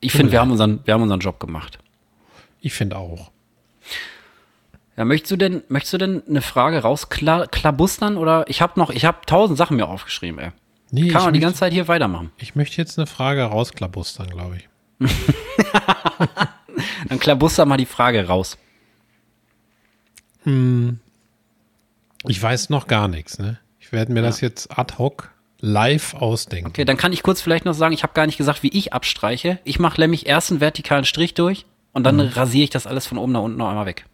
Ich 0.00 0.10
finde, 0.10 0.32
wir 0.32 0.40
haben 0.40 0.50
unseren, 0.50 0.80
wir 0.84 0.94
haben 0.94 1.02
unseren 1.02 1.20
Job 1.20 1.38
gemacht. 1.38 1.78
Ich 2.60 2.72
finde 2.72 2.96
auch. 2.96 3.30
Ja, 4.96 5.04
möchtest 5.04 5.30
du 5.32 5.36
denn, 5.36 5.62
möchtest 5.68 5.94
du 5.94 5.98
denn 5.98 6.22
eine 6.28 6.42
Frage 6.42 6.80
rausklabustern 6.80 8.16
oder 8.16 8.44
ich 8.48 8.60
habe 8.60 8.78
noch, 8.78 8.90
ich 8.90 9.04
habe 9.04 9.18
tausend 9.26 9.56
Sachen 9.56 9.76
mir 9.76 9.88
aufgeschrieben, 9.88 10.38
ey. 10.38 10.50
Nee, 10.90 11.08
Kann 11.08 11.22
man 11.22 11.32
die 11.34 11.40
ganze 11.40 11.60
Zeit 11.60 11.72
hier 11.72 11.88
weitermachen. 11.88 12.32
ich 12.36 12.56
möchte 12.56 12.76
jetzt 12.78 12.98
eine 12.98 13.06
Frage 13.06 13.44
rausklabustern, 13.44 14.28
glaube 14.28 14.56
ich. 14.56 14.68
Dann 17.08 17.18
klabuster 17.18 17.64
mal 17.64 17.76
die 17.76 17.86
Frage 17.86 18.26
raus. 18.26 18.58
Ich 20.44 22.42
weiß 22.42 22.70
noch 22.70 22.86
gar 22.86 23.08
nichts, 23.08 23.38
ne? 23.38 23.58
Ich 23.78 23.92
werde 23.92 24.12
mir 24.12 24.22
das 24.22 24.40
jetzt 24.40 24.76
ad 24.78 24.98
hoc 24.98 25.30
live 25.60 26.14
ausdenken. 26.14 26.68
Okay, 26.68 26.84
dann 26.84 26.96
kann 26.96 27.12
ich 27.12 27.22
kurz 27.22 27.40
vielleicht 27.40 27.64
noch 27.64 27.74
sagen, 27.74 27.92
ich 27.92 28.02
habe 28.02 28.14
gar 28.14 28.26
nicht 28.26 28.38
gesagt, 28.38 28.62
wie 28.62 28.68
ich 28.68 28.92
abstreiche. 28.92 29.58
Ich 29.64 29.78
mache 29.78 30.00
nämlich 30.00 30.26
erst 30.26 30.50
einen 30.50 30.60
vertikalen 30.60 31.04
Strich 31.04 31.34
durch 31.34 31.66
und 31.92 32.04
dann 32.04 32.20
rasiere 32.20 32.64
ich 32.64 32.70
das 32.70 32.86
alles 32.86 33.06
von 33.06 33.18
oben 33.18 33.32
nach 33.32 33.42
unten 33.42 33.58
noch 33.58 33.68
einmal 33.68 33.86
weg. 33.86 34.04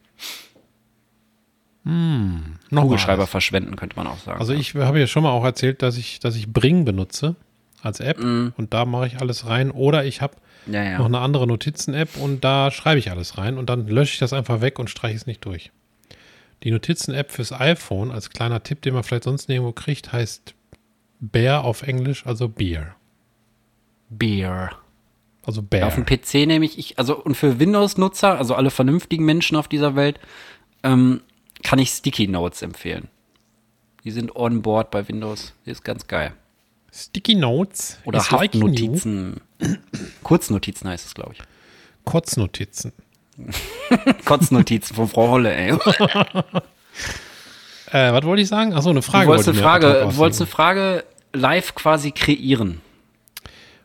Nochmal 1.88 2.84
Kugelschreiber 2.84 3.22
alles. 3.22 3.30
verschwenden, 3.30 3.76
könnte 3.76 3.94
man 3.94 4.08
auch 4.08 4.18
sagen. 4.18 4.40
Also 4.40 4.52
ich 4.52 4.74
habe 4.74 4.98
ja 4.98 5.06
schon 5.06 5.22
mal 5.22 5.30
auch 5.30 5.44
erzählt, 5.44 5.82
dass 5.82 5.96
ich, 5.96 6.18
dass 6.18 6.34
ich 6.34 6.52
Bring 6.52 6.84
benutze 6.84 7.36
als 7.80 8.00
App 8.00 8.18
und 8.18 8.74
da 8.74 8.84
mache 8.84 9.06
ich 9.06 9.20
alles 9.20 9.46
rein. 9.46 9.70
Oder 9.70 10.04
ich 10.04 10.20
habe 10.20 10.34
ja, 10.66 10.82
ja. 10.82 10.98
noch 10.98 11.06
eine 11.06 11.20
andere 11.20 11.46
Notizen-App 11.46 12.16
und 12.16 12.42
da 12.42 12.72
schreibe 12.72 12.98
ich 12.98 13.12
alles 13.12 13.38
rein 13.38 13.56
und 13.56 13.70
dann 13.70 13.86
lösche 13.86 14.14
ich 14.14 14.18
das 14.18 14.32
einfach 14.32 14.60
weg 14.60 14.80
und 14.80 14.90
streiche 14.90 15.14
es 15.16 15.26
nicht 15.26 15.44
durch. 15.44 15.70
Die 16.64 16.72
Notizen-App 16.72 17.30
fürs 17.30 17.52
iPhone, 17.52 18.10
als 18.10 18.30
kleiner 18.30 18.62
Tipp, 18.64 18.82
den 18.82 18.94
man 18.94 19.04
vielleicht 19.04 19.24
sonst 19.24 19.48
nirgendwo 19.48 19.72
kriegt, 19.72 20.12
heißt 20.12 20.54
Bear 21.20 21.64
auf 21.64 21.82
Englisch, 21.82 22.26
also 22.26 22.48
Beer. 22.48 22.96
Beer. 24.08 24.72
Also 25.46 25.62
Bear. 25.62 25.86
Auf 25.86 25.94
dem 25.94 26.04
PC 26.04 26.46
nämlich, 26.46 26.76
ich, 26.76 26.98
also 26.98 27.16
und 27.16 27.36
für 27.36 27.60
Windows-Nutzer, 27.60 28.36
also 28.36 28.56
alle 28.56 28.70
vernünftigen 28.70 29.24
Menschen 29.24 29.56
auf 29.56 29.68
dieser 29.68 29.94
Welt, 29.94 30.18
ähm, 30.82 31.20
kann 31.62 31.78
ich 31.78 31.90
Sticky 31.90 32.26
Notes 32.26 32.62
empfehlen. 32.62 33.08
Die 34.02 34.10
sind 34.10 34.34
on 34.34 34.60
board 34.60 34.90
bei 34.90 35.06
Windows. 35.08 35.52
Die 35.64 35.70
ist 35.70 35.84
ganz 35.84 36.08
geil. 36.08 36.32
Sticky 36.92 37.36
Notes. 37.36 37.98
Oder 38.04 38.18
is 38.18 38.30
like. 38.32 38.54
Haftnotizen. 38.54 39.40
Kurznotizen 40.24 40.90
heißt 40.90 41.06
es, 41.06 41.14
glaube 41.14 41.34
ich. 41.34 41.42
Kurznotizen. 42.04 42.92
Kotznotizen 44.24 44.96
von 44.96 45.08
Frau 45.08 45.28
Holle, 45.28 45.54
ey. 45.54 45.78
Äh, 47.92 48.12
was 48.12 48.24
wollte 48.24 48.42
ich 48.42 48.48
sagen? 48.48 48.74
Achso, 48.74 48.90
eine 48.90 49.00
Frage. 49.00 49.26
Du 49.26 49.30
wolltest 49.30 49.46
wollte 49.46 49.60
eine 49.60 50.00
Frage, 50.00 50.16
wolltest 50.16 50.40
eine. 50.40 50.50
Frage 50.50 51.04
live 51.32 51.76
quasi 51.76 52.10
kreieren. 52.10 52.80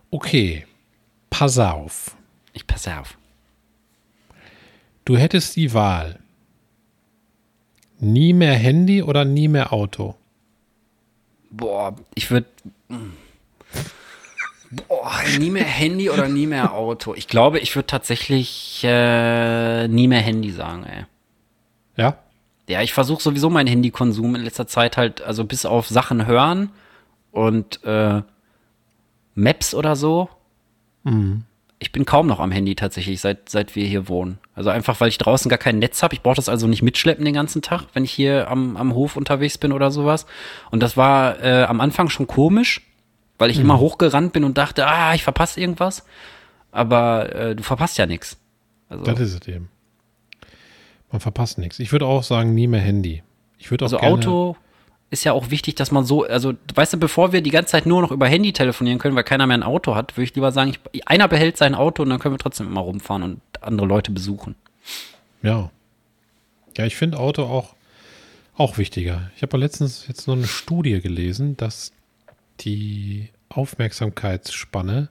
Okay, 0.10 0.66
pass 1.32 1.58
auf. 1.58 2.16
Ich 2.54 2.68
passe 2.68 3.00
auf. 3.00 3.18
Du 5.06 5.18
hättest 5.18 5.56
die 5.56 5.74
Wahl. 5.74 6.20
Nie 8.00 8.34
mehr 8.34 8.54
Handy 8.54 9.02
oder 9.02 9.26
nie 9.26 9.48
mehr 9.48 9.74
Auto? 9.74 10.16
Boah, 11.50 11.96
ich 12.14 12.30
würde. 12.30 12.48
Boah, 14.72 15.12
nie 15.38 15.50
mehr 15.50 15.66
Handy 15.66 16.10
oder 16.10 16.28
nie 16.28 16.48
mehr 16.48 16.74
Auto. 16.74 17.14
Ich 17.16 17.28
glaube, 17.28 17.60
ich 17.60 17.76
würde 17.76 17.88
tatsächlich 17.88 18.82
äh, 18.84 19.88
nie 19.88 20.08
mehr 20.08 20.22
Handy 20.22 20.52
sagen, 20.52 20.86
ey. 20.86 21.06
Ja? 21.98 22.18
Ja, 22.70 22.82
ich 22.82 22.94
versuche 22.94 23.22
sowieso 23.22 23.50
meinen 23.50 23.68
Handykonsum 23.68 24.36
in 24.36 24.44
letzter 24.44 24.68
Zeit 24.68 24.96
halt, 24.96 25.22
also 25.22 25.44
bis 25.44 25.66
auf 25.66 25.88
Sachen 25.88 26.26
hören 26.26 26.70
und 27.32 27.84
äh, 27.84 28.22
Maps 29.36 29.74
oder 29.74 29.96
so. 29.96 30.30
Ich 31.80 31.92
bin 31.92 32.06
kaum 32.06 32.28
noch 32.28 32.40
am 32.40 32.52
Handy 32.52 32.76
tatsächlich, 32.76 33.20
seit, 33.22 33.50
seit 33.50 33.76
wir 33.76 33.88
hier 33.88 34.08
wohnen. 34.08 34.38
Also 34.54 34.70
einfach, 34.70 35.00
weil 35.02 35.10
ich 35.10 35.18
draußen 35.18 35.50
gar 35.50 35.58
kein 35.58 35.80
Netz 35.80 36.04
habe. 36.04 36.14
Ich 36.14 36.22
brauche 36.22 36.36
das 36.36 36.48
also 36.48 36.68
nicht 36.68 36.84
mitschleppen 36.84 37.26
den 37.26 37.34
ganzen 37.34 37.64
Tag, 37.64 37.86
wenn 37.94 38.04
ich 38.04 38.12
hier 38.12 38.50
am, 38.52 38.78
am 38.78 38.94
Hof 38.94 39.16
unterwegs 39.16 39.58
bin 39.58 39.72
oder 39.72 39.90
sowas. 39.90 40.28
Und 40.70 40.84
das 40.84 40.96
war 40.96 41.44
äh, 41.44 41.64
am 41.64 41.82
Anfang 41.82 42.10
schon 42.10 42.28
komisch, 42.28 42.82
weil 43.40 43.50
ich 43.50 43.60
immer 43.60 43.80
hochgerannt 43.80 44.32
bin 44.34 44.44
und 44.44 44.60
dachte, 44.60 44.86
ah, 44.86 45.16
ich 45.16 45.24
verpasse 45.24 45.60
irgendwas. 45.60 46.06
Aber 46.72 47.34
äh, 47.34 47.56
du 47.56 47.64
verpasst 47.64 47.98
ja 47.98 48.06
nichts. 48.06 48.38
Also, 48.88 49.04
Das 49.04 49.20
ist 49.20 49.42
es 49.42 49.48
eben. 49.48 49.70
Man 51.12 51.20
verpasst 51.20 51.58
nichts. 51.58 51.80
Ich 51.80 51.92
würde 51.92 52.06
auch 52.06 52.24
sagen, 52.24 52.54
nie 52.54 52.68
mehr 52.68 52.80
Handy. 52.80 53.24
Ich 53.58 53.72
würde 53.72 53.86
auch 53.86 53.88
Also 53.88 53.98
gerne, 53.98 54.14
Auto 54.14 54.56
ist 55.12 55.24
ja 55.26 55.34
auch 55.34 55.52
wichtig, 55.52 55.76
dass 55.76 55.92
man 55.92 56.06
so, 56.06 56.24
also 56.24 56.54
weißt 56.74 56.94
du, 56.94 56.98
bevor 56.98 57.34
wir 57.34 57.42
die 57.42 57.50
ganze 57.52 57.72
Zeit 57.74 57.86
nur 57.86 58.02
noch 58.02 58.12
über 58.12 58.28
Handy 58.28 58.54
telefonieren 58.54 58.98
können, 58.98 59.16
weil 59.16 59.24
keiner 59.26 59.46
mehr 59.46 59.58
ein 59.58 59.64
Auto 59.64 59.94
hat, 59.94 60.16
würde 60.18 60.24
ich 60.24 60.36
lieber 60.36 60.52
sagen, 60.52 60.74
ich, 60.92 61.08
einer 61.08 61.28
behält 61.28 61.58
sein 61.58 61.76
Auto 61.76 62.02
und 62.04 62.10
dann 62.10 62.20
können 62.20 62.34
wir 62.34 62.40
trotzdem 62.40 62.68
immer 62.68 62.82
rumfahren 62.82 63.22
und 63.24 63.42
andere 63.62 63.86
Leute 63.88 64.12
besuchen. 64.12 64.56
Ja. 65.44 65.70
Ja, 66.78 66.86
ich 66.86 66.96
finde 66.96 67.20
Auto 67.20 67.44
auch, 67.44 67.76
auch 68.56 68.78
wichtiger. 68.78 69.30
Ich 69.36 69.42
habe 69.42 69.58
letztens 69.58 70.08
jetzt 70.08 70.28
noch 70.28 70.36
eine 70.36 70.48
Studie 70.48 71.02
gelesen, 71.02 71.58
dass 71.58 71.92
die 72.62 73.30
Aufmerksamkeitsspanne, 73.50 75.10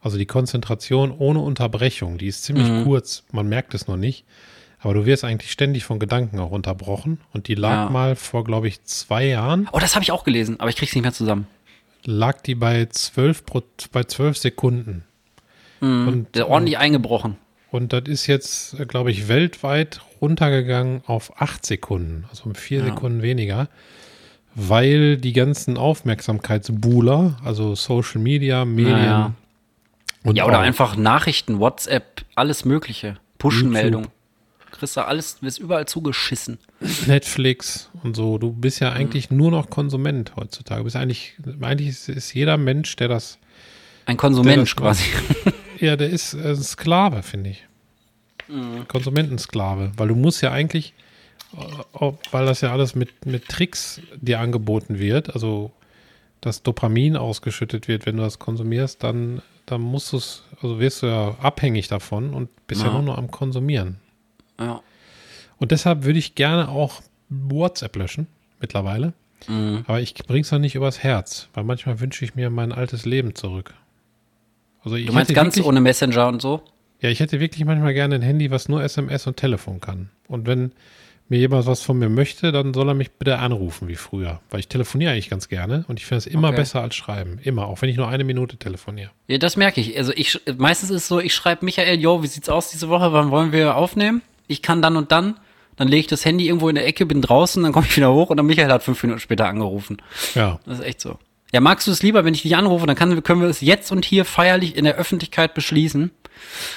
also 0.00 0.16
die 0.16 0.26
Konzentration 0.26 1.10
ohne 1.10 1.40
Unterbrechung, 1.40 2.18
die 2.18 2.26
ist 2.28 2.44
ziemlich 2.44 2.68
Mhm. 2.68 2.84
kurz. 2.84 3.24
Man 3.32 3.48
merkt 3.48 3.74
es 3.74 3.86
noch 3.88 3.96
nicht. 3.96 4.24
Aber 4.82 4.94
du 4.94 5.04
wirst 5.06 5.24
eigentlich 5.24 5.50
ständig 5.52 5.84
von 5.84 5.98
Gedanken 5.98 6.38
auch 6.38 6.50
unterbrochen. 6.50 7.20
Und 7.32 7.48
die 7.48 7.54
lag 7.54 7.86
Ja. 7.86 7.90
mal 7.90 8.16
vor, 8.16 8.44
glaube 8.44 8.66
ich, 8.68 8.82
zwei 8.84 9.26
Jahren, 9.26 9.68
Oh, 9.72 9.78
das 9.78 9.94
habe 9.94 10.02
ich 10.02 10.10
auch 10.12 10.24
gelesen, 10.24 10.58
aber 10.58 10.70
ich 10.70 10.76
krieg's 10.76 10.94
nicht 10.94 11.02
mehr 11.02 11.12
zusammen. 11.12 11.46
lag 12.04 12.40
die 12.40 12.54
bei 12.54 12.86
zwölf, 12.86 13.42
bei 13.92 14.04
zwölf 14.04 14.38
Sekunden. 14.38 15.04
Und, 15.82 16.28
Der 16.34 16.48
ordentlich 16.48 16.78
eingebrochen. 16.78 17.36
Und 17.70 17.92
das 17.92 18.02
ist 18.06 18.26
jetzt, 18.26 18.76
glaube 18.88 19.10
ich, 19.10 19.28
weltweit 19.28 20.00
runtergegangen 20.20 21.02
auf 21.06 21.40
acht 21.40 21.64
Sekunden, 21.64 22.24
also 22.30 22.44
um 22.44 22.54
vier 22.54 22.80
Ja. 22.80 22.86
Sekunden 22.86 23.22
weniger, 23.22 23.68
weil 24.54 25.16
die 25.18 25.32
ganzen 25.32 25.76
Aufmerksamkeitsbuhler, 25.78 27.36
also 27.44 27.74
Social 27.74 28.20
Media, 28.20 28.64
Medien 28.64 28.96
ja. 29.04 29.32
und 30.24 30.36
Ja, 30.36 30.46
oder 30.46 30.58
auch 30.58 30.62
einfach 30.62 30.96
Nachrichten, 30.96 31.60
WhatsApp, 31.60 32.24
alles 32.34 32.64
Mögliche. 32.64 33.16
Push-Meldung. 33.38 34.08
Kriegst 34.70 34.96
du 34.96 35.04
alles, 35.06 35.38
wirst 35.42 35.58
überall 35.58 35.86
zugeschissen. 35.86 36.58
Netflix 37.06 37.90
und 38.02 38.16
so. 38.16 38.38
Du 38.38 38.52
bist 38.52 38.80
Mhm. 38.80 38.86
ja 38.86 38.92
eigentlich 38.92 39.30
nur 39.30 39.50
noch 39.50 39.68
Konsument 39.70 40.34
heutzutage. 40.36 40.80
Du 40.80 40.84
bist 40.84 40.96
eigentlich, 40.96 41.34
eigentlich 41.60 41.88
ist, 41.88 42.08
ist 42.08 42.32
jeder 42.34 42.56
Mensch, 42.56 42.96
der 42.96 43.08
das, 43.08 43.38
Ein 44.06 44.16
Konsument 44.16 44.62
das 44.62 44.76
quasi. 44.76 45.04
ja, 45.78 45.96
der 45.96 46.10
ist 46.10 46.34
äh, 46.34 46.50
ein 46.50 46.56
Sklave, 46.62 47.22
finde 47.22 47.50
ich. 47.50 47.66
Mhm. 48.48 48.86
Konsumentensklave, 48.88 49.92
weil 49.96 50.08
du 50.08 50.14
musst 50.14 50.40
ja 50.42 50.50
eigentlich, 50.52 50.94
äh, 51.56 52.12
weil 52.30 52.46
das 52.46 52.60
ja 52.62 52.72
alles 52.72 52.94
mit, 52.94 53.26
mit 53.26 53.48
Tricks 53.48 54.00
dir 54.20 54.40
angeboten 54.40 54.98
wird, 54.98 55.32
also 55.34 55.72
dass 56.40 56.62
Dopamin 56.62 57.16
ausgeschüttet 57.16 57.86
wird, 57.86 58.06
wenn 58.06 58.16
du 58.16 58.22
das 58.22 58.38
konsumierst, 58.38 59.02
dann, 59.04 59.42
dann 59.66 59.82
musst 59.82 60.12
du 60.12 60.16
es, 60.16 60.42
also 60.62 60.80
wirst 60.80 61.02
du 61.02 61.06
ja 61.06 61.36
abhängig 61.42 61.88
davon 61.88 62.32
und 62.32 62.48
bist 62.66 62.80
ja, 62.80 62.86
Ja. 62.88 62.94
nur 62.94 63.02
noch 63.02 63.18
am 63.18 63.30
Konsumieren. 63.30 63.98
Ja. 64.60 64.80
Und 65.58 65.72
deshalb 65.72 66.04
würde 66.04 66.18
ich 66.18 66.34
gerne 66.34 66.68
auch 66.68 67.02
WhatsApp 67.28 67.96
löschen, 67.96 68.26
mittlerweile. 68.60 69.12
Mhm. 69.48 69.84
Aber 69.86 70.00
ich 70.00 70.14
bring's 70.14 70.50
noch 70.52 70.58
nicht 70.58 70.74
übers 70.74 71.02
Herz, 71.02 71.48
weil 71.54 71.64
manchmal 71.64 72.00
wünsche 72.00 72.24
ich 72.24 72.34
mir 72.34 72.50
mein 72.50 72.72
altes 72.72 73.04
Leben 73.06 73.34
zurück. 73.34 73.74
Also 74.82 74.96
ich 74.96 75.06
Du 75.06 75.12
meinst 75.12 75.34
ganz 75.34 75.56
wirklich- 75.56 75.66
ohne 75.66 75.80
Messenger 75.80 76.28
und 76.28 76.40
so? 76.42 76.62
ja, 77.00 77.08
ich 77.10 77.20
hätte 77.20 77.40
wirklich 77.40 77.64
manchmal 77.64 77.94
gerne 77.94 78.14
ein 78.16 78.22
Handy, 78.22 78.50
was 78.50 78.68
nur 78.68 78.82
SMS 78.82 79.26
und 79.26 79.36
Telefon 79.36 79.80
kann. 79.80 80.10
Und 80.28 80.46
wenn 80.46 80.72
mir 81.28 81.38
jemand 81.38 81.64
was 81.66 81.82
von 81.82 81.98
mir 81.98 82.08
möchte, 82.08 82.50
dann 82.52 82.74
soll 82.74 82.88
er 82.88 82.94
mich 82.94 83.12
bitte 83.12 83.38
anrufen 83.38 83.86
wie 83.88 83.94
früher. 83.94 84.40
Weil 84.50 84.60
ich 84.60 84.68
telefoniere 84.68 85.12
eigentlich 85.12 85.30
ganz 85.30 85.48
gerne 85.48 85.84
und 85.86 85.98
ich 86.00 86.04
finde 86.06 86.18
es 86.18 86.26
immer 86.26 86.48
Okay. 86.48 86.56
besser 86.56 86.82
als 86.82 86.96
schreiben. 86.96 87.38
Immer, 87.44 87.68
auch 87.68 87.80
wenn 87.82 87.88
ich 87.88 87.96
nur 87.96 88.08
eine 88.08 88.24
Minute 88.24 88.56
telefoniere. 88.56 89.10
Ja, 89.28 89.38
das 89.38 89.56
merke 89.56 89.80
ich. 89.80 89.96
Also 89.96 90.12
ich 90.16 90.40
meistens 90.58 90.90
ist 90.90 91.02
es 91.02 91.08
so, 91.08 91.20
ich 91.20 91.32
schreibe 91.34 91.64
Michael, 91.64 92.00
yo, 92.00 92.22
wie 92.22 92.26
sieht's 92.26 92.48
aus 92.48 92.70
diese 92.70 92.88
Woche? 92.88 93.12
Wann 93.12 93.30
wollen 93.30 93.52
wir 93.52 93.76
aufnehmen? 93.76 94.22
Ich 94.50 94.62
kann 94.62 94.82
dann 94.82 94.96
und 94.96 95.12
dann. 95.12 95.38
Dann 95.76 95.88
lege 95.88 96.00
ich 96.00 96.06
das 96.08 96.24
Handy 96.24 96.46
irgendwo 96.46 96.68
in 96.68 96.74
der 96.74 96.86
Ecke, 96.86 97.06
bin 97.06 97.22
draußen, 97.22 97.62
dann 97.62 97.72
komme 97.72 97.86
ich 97.86 97.96
wieder 97.96 98.12
hoch 98.12 98.28
und 98.28 98.36
dann 98.36 98.44
Michael 98.44 98.70
hat 98.70 98.82
fünf 98.82 99.02
Minuten 99.02 99.20
später 99.20 99.46
angerufen. 99.46 100.02
Ja. 100.34 100.60
Das 100.66 100.80
ist 100.80 100.84
echt 100.84 101.00
so. 101.00 101.18
Ja, 101.52 101.60
magst 101.60 101.86
du 101.86 101.90
es 101.90 102.02
lieber, 102.02 102.24
wenn 102.24 102.34
ich 102.34 102.42
dich 102.42 102.54
anrufe, 102.54 102.86
dann 102.86 102.96
kann, 102.96 103.22
können 103.22 103.40
wir 103.40 103.48
es 103.48 103.60
jetzt 103.60 103.90
und 103.90 104.04
hier 104.04 104.24
feierlich 104.24 104.76
in 104.76 104.84
der 104.84 104.96
Öffentlichkeit 104.96 105.54
beschließen. 105.54 106.10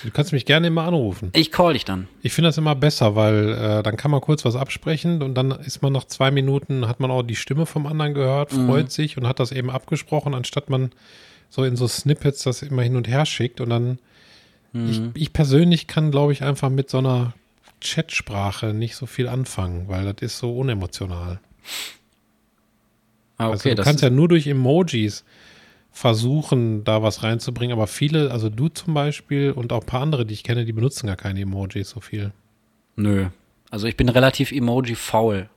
Du 0.03 0.11
kannst 0.11 0.33
mich 0.33 0.45
gerne 0.45 0.67
immer 0.67 0.83
anrufen. 0.83 1.31
Ich 1.33 1.51
call 1.51 1.73
dich 1.73 1.85
dann. 1.85 2.07
Ich 2.21 2.33
finde 2.33 2.49
das 2.49 2.57
immer 2.57 2.75
besser, 2.75 3.15
weil 3.15 3.49
äh, 3.49 3.83
dann 3.83 3.97
kann 3.97 4.11
man 4.11 4.21
kurz 4.21 4.45
was 4.45 4.55
absprechen 4.55 5.21
und 5.21 5.35
dann 5.35 5.51
ist 5.51 5.81
man 5.81 5.93
nach 5.93 6.05
zwei 6.05 6.31
Minuten, 6.31 6.87
hat 6.87 6.99
man 6.99 7.11
auch 7.11 7.23
die 7.23 7.35
Stimme 7.35 7.65
vom 7.65 7.85
anderen 7.87 8.13
gehört, 8.13 8.51
freut 8.51 8.91
sich 8.91 9.17
und 9.17 9.27
hat 9.27 9.39
das 9.39 9.51
eben 9.51 9.69
abgesprochen, 9.69 10.33
anstatt 10.33 10.69
man 10.69 10.91
so 11.49 11.63
in 11.63 11.75
so 11.75 11.87
Snippets 11.87 12.43
das 12.43 12.61
immer 12.61 12.81
hin 12.81 12.95
und 12.95 13.07
her 13.07 13.25
schickt. 13.25 13.61
Und 13.61 13.69
dann, 13.69 13.99
ich, 14.73 15.01
ich 15.13 15.33
persönlich 15.33 15.87
kann, 15.87 16.09
glaube 16.09 16.33
ich, 16.33 16.41
einfach 16.41 16.69
mit 16.69 16.89
so 16.89 16.97
einer 16.97 17.33
Chatsprache 17.83 18.73
nicht 18.73 18.95
so 18.95 19.05
viel 19.05 19.27
anfangen, 19.27 19.87
weil 19.87 20.05
das 20.05 20.21
ist 20.21 20.39
so 20.39 20.57
unemotional. 20.57 21.39
Ah, 23.37 23.49
also 23.49 23.61
okay, 23.61 23.69
du 23.71 23.75
das 23.75 23.85
kannst 23.85 24.03
ja 24.03 24.09
nur 24.09 24.27
durch 24.27 24.47
Emojis 24.47 25.23
versuchen, 25.91 26.83
da 26.83 27.03
was 27.03 27.23
reinzubringen, 27.23 27.75
aber 27.75 27.87
viele, 27.87 28.31
also 28.31 28.49
du 28.49 28.67
zum 28.67 28.93
Beispiel 28.93 29.51
und 29.51 29.71
auch 29.71 29.81
ein 29.81 29.85
paar 29.85 30.01
andere, 30.01 30.25
die 30.25 30.33
ich 30.33 30.43
kenne, 30.43 30.65
die 30.65 30.73
benutzen 30.73 31.07
gar 31.07 31.15
keine 31.15 31.41
Emojis 31.41 31.89
so 31.89 31.99
viel. 31.99 32.31
nö. 32.95 33.27
Also 33.69 33.87
ich 33.87 33.97
bin 33.97 34.07
relativ 34.07 34.51
emoji-faul. 34.51 35.49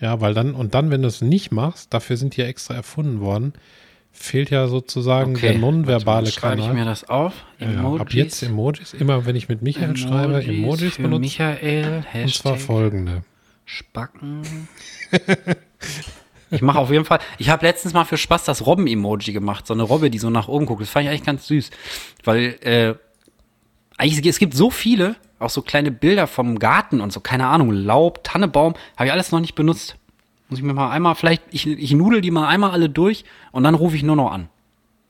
Ja, 0.00 0.22
weil 0.22 0.32
dann, 0.32 0.54
und 0.54 0.72
dann, 0.72 0.90
wenn 0.90 1.02
du 1.02 1.08
es 1.08 1.20
nicht 1.20 1.52
machst, 1.52 1.92
dafür 1.92 2.16
sind 2.16 2.36
die 2.36 2.40
ja 2.40 2.46
extra 2.46 2.72
erfunden 2.72 3.20
worden, 3.20 3.52
fehlt 4.14 4.50
ja 4.50 4.68
sozusagen 4.68 5.34
der 5.34 5.58
nonverbale 5.58 6.28
Schreibe 6.28 6.60
ich 6.60 6.66
Kanal. 6.66 6.74
mir 6.82 6.84
das 6.86 7.08
auf. 7.08 7.34
Ja, 7.58 7.94
ab 7.96 8.14
jetzt 8.14 8.42
Emojis, 8.42 8.94
immer 8.94 9.26
wenn 9.26 9.36
ich 9.36 9.48
mit 9.48 9.60
Michael 9.60 9.96
schreibe, 9.96 10.42
Emojis 10.42 10.96
benutzen. 10.96 11.20
Michael, 11.20 11.96
Und 11.96 12.02
zwar 12.04 12.12
Hashtag 12.12 12.60
folgende. 12.60 13.22
Spacken. 13.66 14.42
ich 16.50 16.62
mache 16.62 16.78
auf 16.78 16.90
jeden 16.90 17.04
Fall, 17.04 17.18
ich 17.38 17.48
habe 17.48 17.66
letztens 17.66 17.92
mal 17.92 18.04
für 18.04 18.16
Spaß 18.16 18.44
das 18.44 18.64
Robben-Emoji 18.64 19.32
gemacht, 19.32 19.66
so 19.66 19.74
eine 19.74 19.82
Robbe, 19.82 20.10
die 20.10 20.18
so 20.18 20.30
nach 20.30 20.48
oben 20.48 20.66
guckt. 20.66 20.82
Das 20.82 20.90
fand 20.90 21.04
ich 21.04 21.10
eigentlich 21.10 21.24
ganz 21.24 21.46
süß, 21.46 21.70
weil 22.24 22.56
äh, 22.62 22.94
eigentlich, 23.98 24.26
es 24.26 24.38
gibt 24.38 24.54
so 24.54 24.70
viele, 24.70 25.16
auch 25.38 25.50
so 25.50 25.62
kleine 25.62 25.90
Bilder 25.90 26.26
vom 26.26 26.58
Garten 26.58 27.00
und 27.00 27.12
so, 27.12 27.20
keine 27.20 27.46
Ahnung, 27.48 27.70
Laub, 27.72 28.22
Tannebaum, 28.24 28.74
habe 28.96 29.06
ich 29.06 29.12
alles 29.12 29.32
noch 29.32 29.40
nicht 29.40 29.54
benutzt. 29.54 29.96
Muss 30.54 30.60
ich 30.60 30.64
mir 30.64 30.72
mal 30.72 30.90
einmal, 30.92 31.16
vielleicht, 31.16 31.42
ich, 31.50 31.66
ich 31.66 31.90
nudel 31.94 32.20
die 32.20 32.30
mal 32.30 32.46
einmal 32.46 32.70
alle 32.70 32.88
durch 32.88 33.24
und 33.50 33.64
dann 33.64 33.74
rufe 33.74 33.96
ich 33.96 34.04
nur 34.04 34.14
noch 34.14 34.30
an. 34.30 34.48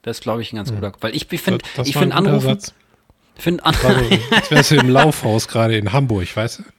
Das 0.00 0.16
ist, 0.16 0.22
glaube 0.22 0.40
ich, 0.40 0.54
ein 0.54 0.56
ganz 0.56 0.72
guter, 0.72 0.90
weil 1.00 1.14
ich, 1.14 1.26
finde, 1.26 1.58
ich 1.84 1.92
finde 1.94 2.16
Anrufen, 2.16 2.40
Satz. 2.48 2.72
finde 3.36 3.62
an, 3.66 3.74
Also, 3.74 4.00
als 4.30 4.50
wärst 4.50 4.70
du 4.70 4.76
im 4.76 4.88
Laufhaus 4.88 5.46
gerade 5.46 5.76
in 5.76 5.92
Hamburg, 5.92 6.34
weißt 6.34 6.60
du? 6.60 6.62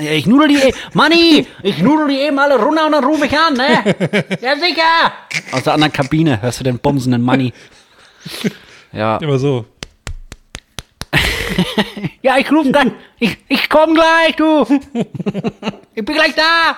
Ja, 0.00 0.10
ich 0.12 0.26
nudel 0.26 0.48
die, 0.48 0.74
Manni, 0.94 1.46
ich 1.62 1.78
nudel 1.78 2.08
die 2.08 2.18
eben 2.20 2.38
alle 2.40 2.56
runter 2.58 2.86
und 2.86 2.92
dann 2.92 3.04
rufe 3.04 3.26
ich 3.26 3.32
an, 3.38 3.54
ne? 3.54 3.84
Ja, 4.40 4.56
sicher. 4.56 5.12
Aus 5.52 5.62
der 5.64 5.74
anderen 5.74 5.92
Kabine 5.92 6.40
hörst 6.42 6.58
du 6.60 6.64
den 6.64 6.78
bumsenden 6.80 7.22
Manni. 7.22 7.52
Ja, 8.92 9.18
Immer 9.18 9.38
so. 9.38 9.66
ja, 12.22 12.38
ich 12.38 12.50
rufe 12.50 12.70
gleich, 12.70 12.92
ich, 13.18 13.36
ich 13.48 13.68
komm 13.68 13.94
gleich, 13.94 14.36
du. 14.36 14.64
Ich 15.94 16.04
bin 16.04 16.14
gleich 16.14 16.34
da. 16.34 16.76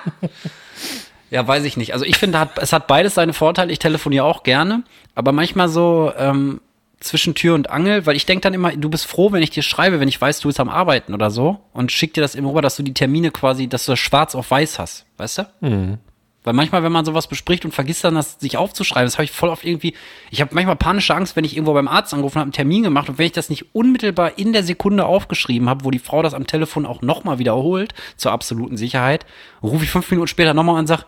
Ja, 1.29 1.47
weiß 1.47 1.63
ich 1.63 1.77
nicht. 1.77 1.93
Also 1.93 2.05
ich 2.05 2.17
finde, 2.17 2.39
hat, 2.39 2.57
es 2.57 2.73
hat 2.73 2.87
beides 2.87 3.15
seine 3.15 3.33
Vorteile. 3.33 3.71
Ich 3.71 3.79
telefoniere 3.79 4.25
auch 4.25 4.43
gerne, 4.43 4.83
aber 5.15 5.31
manchmal 5.31 5.69
so 5.69 6.11
ähm, 6.17 6.59
zwischen 6.99 7.35
Tür 7.35 7.55
und 7.55 7.69
Angel, 7.69 8.05
weil 8.05 8.15
ich 8.15 8.25
denke 8.25 8.41
dann 8.41 8.53
immer, 8.53 8.71
du 8.75 8.89
bist 8.89 9.05
froh, 9.05 9.31
wenn 9.31 9.41
ich 9.41 9.49
dir 9.49 9.63
schreibe, 9.63 9.99
wenn 9.99 10.07
ich 10.07 10.19
weiß, 10.19 10.39
du 10.39 10.49
bist 10.49 10.59
am 10.59 10.69
Arbeiten 10.69 11.13
oder 11.13 11.31
so 11.31 11.59
und 11.73 11.91
schick 11.91 12.13
dir 12.13 12.21
das 12.21 12.35
immer 12.35 12.49
rüber, 12.49 12.61
dass 12.61 12.75
du 12.75 12.83
die 12.83 12.93
Termine 12.93 13.31
quasi, 13.31 13.67
dass 13.67 13.85
du 13.85 13.93
das 13.93 13.99
schwarz 13.99 14.35
auf 14.35 14.51
weiß 14.51 14.79
hast, 14.79 15.05
weißt 15.17 15.37
du? 15.39 15.47
Mhm. 15.61 15.97
Weil 16.43 16.53
manchmal, 16.53 16.81
wenn 16.81 16.91
man 16.91 17.05
sowas 17.05 17.27
bespricht 17.27 17.65
und 17.65 17.71
vergisst 17.71 18.03
dann, 18.03 18.15
das 18.15 18.39
sich 18.39 18.57
aufzuschreiben, 18.57 19.05
das 19.05 19.15
habe 19.15 19.25
ich 19.25 19.31
voll 19.31 19.49
oft 19.49 19.63
irgendwie. 19.63 19.93
Ich 20.31 20.41
habe 20.41 20.55
manchmal 20.55 20.75
panische 20.75 21.13
Angst, 21.13 21.35
wenn 21.35 21.43
ich 21.43 21.55
irgendwo 21.55 21.73
beim 21.73 21.87
Arzt 21.87 22.13
angerufen 22.13 22.37
habe, 22.37 22.45
einen 22.45 22.51
Termin 22.51 22.81
gemacht 22.81 23.09
und 23.09 23.19
wenn 23.19 23.27
ich 23.27 23.31
das 23.31 23.49
nicht 23.49 23.75
unmittelbar 23.75 24.39
in 24.39 24.51
der 24.51 24.63
Sekunde 24.63 25.05
aufgeschrieben 25.05 25.69
habe, 25.69 25.85
wo 25.85 25.91
die 25.91 25.99
Frau 25.99 26.23
das 26.23 26.33
am 26.33 26.47
Telefon 26.47 26.87
auch 26.87 27.03
nochmal 27.03 27.37
wiederholt, 27.37 27.93
zur 28.17 28.31
absoluten 28.31 28.75
Sicherheit, 28.75 29.25
rufe 29.61 29.83
ich 29.83 29.91
fünf 29.91 30.09
Minuten 30.09 30.27
später 30.27 30.55
nochmal 30.55 30.75
an 30.75 30.81
und 30.81 30.87
sage, 30.87 31.05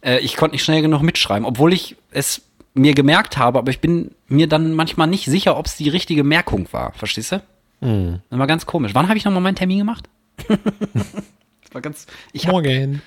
äh, 0.00 0.18
ich 0.20 0.36
konnte 0.36 0.54
nicht 0.54 0.64
schnell 0.64 0.80
genug 0.80 1.02
mitschreiben, 1.02 1.44
obwohl 1.44 1.72
ich 1.72 1.96
es 2.12 2.42
mir 2.74 2.94
gemerkt 2.94 3.36
habe, 3.36 3.58
aber 3.58 3.70
ich 3.70 3.80
bin 3.80 4.12
mir 4.28 4.46
dann 4.46 4.72
manchmal 4.74 5.08
nicht 5.08 5.24
sicher, 5.24 5.56
ob 5.56 5.66
es 5.66 5.76
die 5.76 5.88
richtige 5.88 6.22
Merkung 6.22 6.68
war. 6.72 6.92
Verstehst 6.92 7.32
du? 7.32 7.42
Mhm. 7.80 8.20
Das 8.30 8.38
war 8.38 8.46
ganz 8.46 8.66
komisch. 8.66 8.94
Wann 8.94 9.08
habe 9.08 9.18
ich 9.18 9.24
nochmal 9.24 9.42
meinen 9.42 9.56
Termin 9.56 9.78
gemacht? 9.78 10.08
das 10.48 11.72
war 11.72 11.80
ganz. 11.80 12.06
Ich 12.32 12.46
hab, 12.46 12.52
Morgen. 12.52 13.02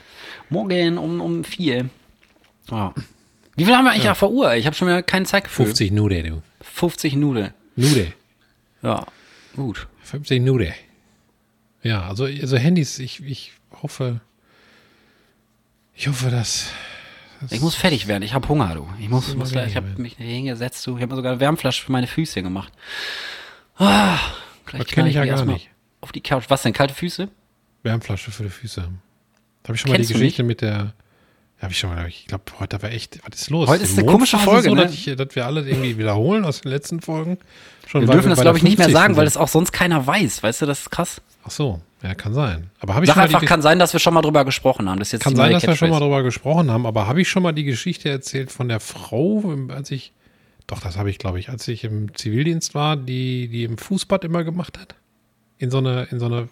Morgen 0.52 0.98
um, 0.98 1.22
um 1.22 1.44
vier. 1.46 1.90
Ja. 2.70 2.94
Wie 3.56 3.66
viel 3.66 3.76
haben 3.76 3.86
wir 3.86 3.92
eigentlich 3.92 4.04
ja. 4.04 4.12
auf 4.12 4.20
der 4.20 4.30
Uhr? 4.30 4.54
Ich 4.56 4.66
habe 4.66 4.76
schon 4.76 4.88
mal 4.88 5.02
keine 5.02 5.26
Zeit 5.26 5.46
gefühlt. 5.46 5.70
50 5.70 5.92
Nude, 5.92 6.24
du. 6.24 6.42
50 6.62 7.16
Nude. 7.16 7.54
Nude. 7.76 8.14
Ja, 8.84 9.06
gut. 9.56 9.88
50 10.04 10.42
Nude. 10.42 10.74
Ja, 11.84 12.04
also, 12.04 12.26
also 12.26 12.58
Handys, 12.58 13.00
ich, 13.00 13.24
ich 13.24 13.54
hoffe, 13.82 14.20
ich 15.96 16.10
hoffe, 16.10 16.30
dass. 16.30 16.70
dass 17.40 17.54
ich 17.54 17.62
muss 17.62 17.76
fertig 17.76 18.08
werden. 18.08 18.24
Ich 18.24 18.34
habe 18.34 18.48
Hunger, 18.50 18.76
du. 18.76 18.90
Ich 19.00 19.08
muss, 19.08 19.34
muss 19.36 19.52
gleich, 19.52 19.70
ich 19.70 19.76
habe 19.78 19.88
mich 20.02 20.18
hingesetzt, 20.18 20.86
du. 20.86 20.98
Ich 20.98 21.02
habe 21.02 21.12
mir 21.12 21.16
sogar 21.16 21.32
eine 21.32 21.40
Wärmflasche 21.40 21.86
für 21.86 21.94
meine 21.94 22.08
Füße 22.08 22.44
gemacht. 22.44 22.74
Ah, 23.78 24.20
gleich 24.66 24.84
das 24.84 24.92
kenne 24.92 25.08
ich 25.08 25.16
ja 25.16 25.24
gar 25.24 25.46
nicht. 25.46 25.70
Auf 26.02 26.12
die 26.12 26.22
Couch. 26.22 26.46
Was 26.50 26.64
denn? 26.64 26.74
Kalte 26.74 26.94
Füße? 26.94 27.30
Wärmflasche 27.84 28.32
für 28.32 28.44
die 28.44 28.50
Füße. 28.50 28.90
Habe 29.64 29.76
ich 29.76 29.82
schon 29.82 29.92
Kennst 29.92 30.10
mal 30.10 30.14
die 30.14 30.20
Geschichte 30.20 30.44
mit 30.44 30.62
der. 30.62 30.94
Habe 31.62 31.74
ich 31.74 31.80
schon 31.80 31.92
mal. 31.92 32.08
Ich 32.08 32.26
glaube, 32.26 32.44
heute 32.60 32.82
war 32.82 32.92
echt. 32.92 33.20
Was 33.30 33.42
ist 33.42 33.50
los? 33.52 33.70
Heute 33.70 33.84
ist 33.84 33.98
eine 33.98 34.08
komische 34.08 34.38
Folge, 34.40 34.70
so, 34.70 34.76
ne? 34.76 34.84
dass, 34.84 34.94
ich, 34.94 35.16
dass 35.16 35.36
wir 35.36 35.46
alle 35.46 35.62
irgendwie 35.62 35.98
wiederholen 35.98 36.44
aus 36.44 36.62
den 36.62 36.72
letzten 36.72 37.02
Folgen. 37.02 37.38
Schon, 37.88 38.02
wir 38.02 38.08
dürfen 38.08 38.30
wir 38.30 38.36
das, 38.36 38.42
glaube 38.42 38.58
ich, 38.58 38.64
nicht 38.64 38.80
mehr 38.80 38.90
sagen, 38.90 39.14
sind. 39.14 39.18
weil 39.18 39.26
das 39.26 39.38
auch 39.38 39.48
sonst 39.48 39.72
keiner 39.72 40.06
weiß. 40.08 40.42
Weißt 40.42 40.64
du, 40.64 40.66
das 40.66 40.82
ist 40.82 40.90
krass. 40.90 41.22
Ach 41.44 41.52
so, 41.52 41.80
ja, 42.02 42.16
kann 42.16 42.34
sein. 42.34 42.72
Aber 42.80 42.96
habe 42.96 43.06
ich 43.06 43.10
Sag 43.10 43.16
schon 43.16 43.24
einfach, 43.24 43.46
kann 43.46 43.62
sein, 43.62 43.78
dass 43.78 43.94
wir 43.94 44.00
schon 44.00 44.14
mal 44.14 44.22
drüber 44.22 44.44
gesprochen 44.44 44.90
haben. 44.90 44.98
Das 44.98 45.10
ist 45.10 45.14
jetzt 45.14 45.24
kann 45.24 45.36
sein, 45.36 45.52
dass 45.52 45.68
wir 45.68 45.76
schon 45.76 45.92
mal 45.92 46.00
drüber 46.00 46.24
gesprochen 46.24 46.72
haben. 46.72 46.88
Aber 46.88 47.08
habe 47.08 47.22
ich 47.22 47.30
schon 47.30 47.44
mal 47.44 47.52
die 47.52 47.64
Geschichte 47.64 48.10
erzählt 48.10 48.52
von 48.52 48.68
der 48.68 48.80
Frau, 48.80 49.44
als 49.70 49.92
ich. 49.92 50.14
Doch, 50.66 50.80
das 50.80 50.98
habe 50.98 51.10
ich, 51.10 51.18
glaube 51.18 51.40
ich, 51.40 51.50
als 51.50 51.68
ich 51.68 51.84
im 51.84 52.16
Zivildienst 52.16 52.74
war, 52.74 52.96
die, 52.96 53.50
die 53.50 53.66
im 53.66 53.78
Fußbad 53.78 54.24
immer 54.24 54.44
gemacht 54.44 54.80
hat. 54.80 54.96
In 55.58 55.70
so 55.70 55.80
einer, 55.80 56.12
in 56.12 56.20
so 56.20 56.28
einer 56.28 56.48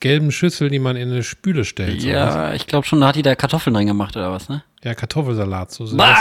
gelben 0.00 0.32
Schüssel, 0.32 0.70
die 0.70 0.78
man 0.78 0.96
in 0.96 1.10
eine 1.10 1.22
Spüle 1.22 1.64
stellt. 1.64 2.02
Ja, 2.02 2.32
sowas. 2.32 2.56
ich 2.56 2.66
glaube 2.66 2.86
schon, 2.86 3.00
da 3.00 3.08
hat 3.08 3.16
die 3.16 3.22
da 3.22 3.34
Kartoffeln 3.34 3.74
drin 3.74 3.86
gemacht 3.86 4.16
oder 4.16 4.32
was, 4.32 4.48
ne? 4.48 4.64
Ja, 4.82 4.94
Kartoffelsalat, 4.94 5.70
so 5.70 5.86
Silvester. 5.86 6.14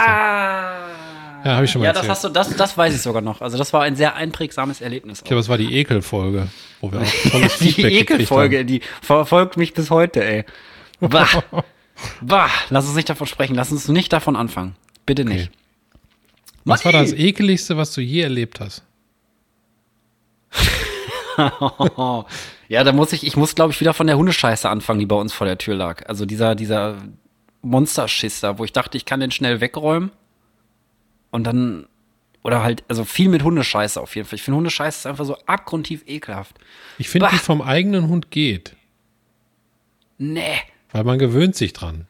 Ja, 1.46 1.56
habe 1.56 1.64
ich 1.66 1.72
schon 1.72 1.80
mal 1.82 1.86
Ja, 1.86 1.92
erzählt. 1.92 2.10
das 2.10 2.18
hast 2.18 2.24
du, 2.26 2.30
das, 2.30 2.56
das 2.56 2.78
weiß 2.78 2.94
ich 2.94 3.02
sogar 3.02 3.22
noch. 3.22 3.42
Also 3.42 3.58
das 3.58 3.72
war 3.72 3.84
ein 3.84 3.96
sehr 3.96 4.16
einprägsames 4.16 4.82
Erlebnis. 4.82 5.20
Ich 5.20 5.24
glaube, 5.24 5.40
es 5.40 5.48
war 5.48 5.58
die 5.58 5.74
Ekelfolge, 5.74 6.50
wo 6.82 6.92
wir 6.92 7.00
auch 7.00 7.06
tolles 7.32 7.58
Die 7.60 7.82
Ekelfolge, 7.82 8.66
die 8.66 8.82
verfolgt 9.02 9.56
mich 9.56 9.74
bis 9.74 9.90
heute, 9.90 10.24
ey. 10.24 10.44
Bah. 11.00 11.28
bah, 12.22 12.50
lass 12.70 12.86
uns 12.86 12.96
nicht 12.96 13.10
davon 13.10 13.28
sprechen, 13.28 13.56
lass 13.56 13.72
uns 13.72 13.88
nicht 13.88 14.12
davon 14.12 14.36
anfangen. 14.36 14.76
Bitte 15.06 15.24
nicht. 15.24 15.50
Okay. 15.50 15.58
Was 16.66 16.84
war 16.84 16.92
das 16.92 17.14
ekeligste, 17.14 17.78
was 17.78 17.94
du 17.94 18.02
je 18.02 18.22
erlebt 18.22 18.60
hast? 18.60 18.84
ja, 22.70 22.84
da 22.84 22.94
muss 22.94 23.12
ich, 23.14 23.26
ich 23.26 23.36
muss, 23.36 23.56
glaube 23.56 23.74
ich, 23.74 23.82
wieder 23.82 23.96
von 23.96 24.06
der 24.06 24.16
Hundescheiße 24.16 24.70
anfangen, 24.70 25.00
die 25.00 25.08
bei 25.08 25.16
uns 25.16 25.34
vor 25.34 25.48
der 25.48 25.58
Tür 25.58 25.76
lag. 25.76 26.08
Also 26.08 26.28
dieser, 26.28 26.54
dieser 26.54 26.98
Monsterschiss 27.64 28.42
da, 28.42 28.60
wo 28.60 28.64
ich 28.64 28.72
dachte, 28.72 28.96
ich 28.96 29.06
kann 29.06 29.20
den 29.20 29.32
schnell 29.32 29.60
wegräumen. 29.60 30.12
Und 31.32 31.46
dann, 31.46 31.88
oder 32.44 32.62
halt, 32.62 32.84
also 32.88 33.06
viel 33.06 33.28
mit 33.28 33.44
Hundescheiße 33.44 34.00
auf 34.00 34.16
jeden 34.16 34.28
Fall. 34.28 34.36
Ich 34.36 34.44
finde 34.44 34.58
Hundescheiße 34.58 35.00
ist 35.00 35.06
einfach 35.08 35.26
so 35.26 35.36
abgrundtief 35.48 36.04
ekelhaft. 36.06 36.58
Ich 37.00 37.10
finde, 37.10 37.30
die 37.32 37.40
vom 37.40 37.64
eigenen 37.64 38.08
Hund 38.08 38.30
geht. 38.30 38.76
Nee. 40.20 40.62
Weil 40.92 41.04
man 41.06 41.18
gewöhnt 41.18 41.56
sich 41.56 41.74
dran. 41.74 42.06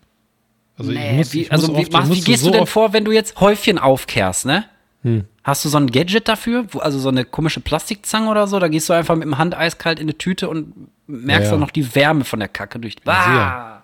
Also, 0.78 0.92
nee, 0.92 1.12
ich 1.12 1.18
muss, 1.18 1.34
ich 1.34 1.46
wie, 1.48 1.52
also 1.52 1.78
wie, 1.78 1.94
oft, 1.94 2.10
wie 2.12 2.22
gehst 2.22 2.44
so 2.44 2.52
du 2.52 2.58
denn 2.58 2.68
vor, 2.68 2.92
wenn 2.92 3.06
du 3.06 3.14
jetzt 3.14 3.40
Häufchen 3.40 3.78
aufkehrst, 3.78 4.46
ne? 4.46 4.66
Hm. 5.04 5.26
Hast 5.44 5.64
du 5.64 5.70
so 5.70 5.78
ein 5.78 5.88
Gadget 5.88 6.28
dafür? 6.28 6.66
also 6.80 7.00
so 7.00 7.10
eine 7.10 7.24
komische 7.26 7.62
Plastikzange 7.62 8.30
oder 8.30 8.48
so? 8.48 8.60
Da 8.60 8.68
gehst 8.68 8.90
du 8.90 8.94
einfach 8.94 9.16
mit 9.16 9.26
dem 9.26 9.38
Hand 9.38 9.56
eiskalt 9.56 10.00
in 10.00 10.06
eine 10.06 10.18
Tüte 10.18 10.50
und 10.50 10.74
merkst 11.08 11.42
ja, 11.42 11.46
ja. 11.46 11.52
dann 11.52 11.60
noch 11.62 11.72
die 11.72 11.96
Wärme 11.96 12.26
von 12.26 12.40
der 12.40 12.50
Kacke 12.50 12.80
durch. 12.80 12.96
Bah! 13.04 13.84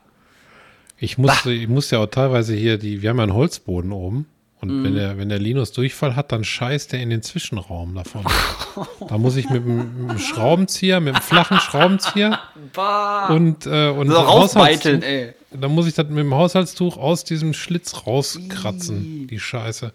Ich 0.97 1.17
muss, 1.17 1.45
ich 1.45 1.67
muss 1.67 1.91
ja 1.91 1.99
auch 1.99 2.07
teilweise 2.07 2.55
hier 2.55 2.77
die, 2.77 3.01
wir 3.01 3.09
haben 3.09 3.17
ja 3.17 3.23
einen 3.23 3.33
Holzboden 3.33 3.91
oben. 3.91 4.27
Und 4.61 4.81
mm. 4.81 4.83
wenn, 4.83 4.95
der, 4.95 5.17
wenn 5.17 5.29
der 5.29 5.39
Linus 5.39 5.73
Durchfall 5.73 6.15
hat, 6.15 6.31
dann 6.31 6.43
scheißt 6.43 6.93
er 6.93 7.01
in 7.01 7.09
den 7.09 7.21
Zwischenraum 7.21 7.93
davon. 7.95 8.23
da 9.07 9.17
muss 9.17 9.35
ich 9.35 9.49
mit 9.49 9.63
einem 9.63 10.17
Schraubenzieher, 10.17 11.01
mit 11.01 11.15
einem 11.15 11.23
flachen 11.23 11.59
Schraubenzieher 11.59 12.39
bah. 12.73 13.27
und, 13.27 13.65
äh, 13.65 13.89
und 13.89 14.09
so 14.09 14.15
rausbeiteln, 14.15 15.03
ey. 15.03 15.33
Dann 15.51 15.71
muss 15.71 15.87
ich 15.87 15.93
das 15.93 16.07
mit 16.07 16.17
dem 16.17 16.33
Haushaltstuch 16.33 16.97
aus 16.97 17.23
diesem 17.23 17.53
Schlitz 17.53 18.05
rauskratzen, 18.05 19.27
die 19.27 19.39
Scheiße. 19.39 19.93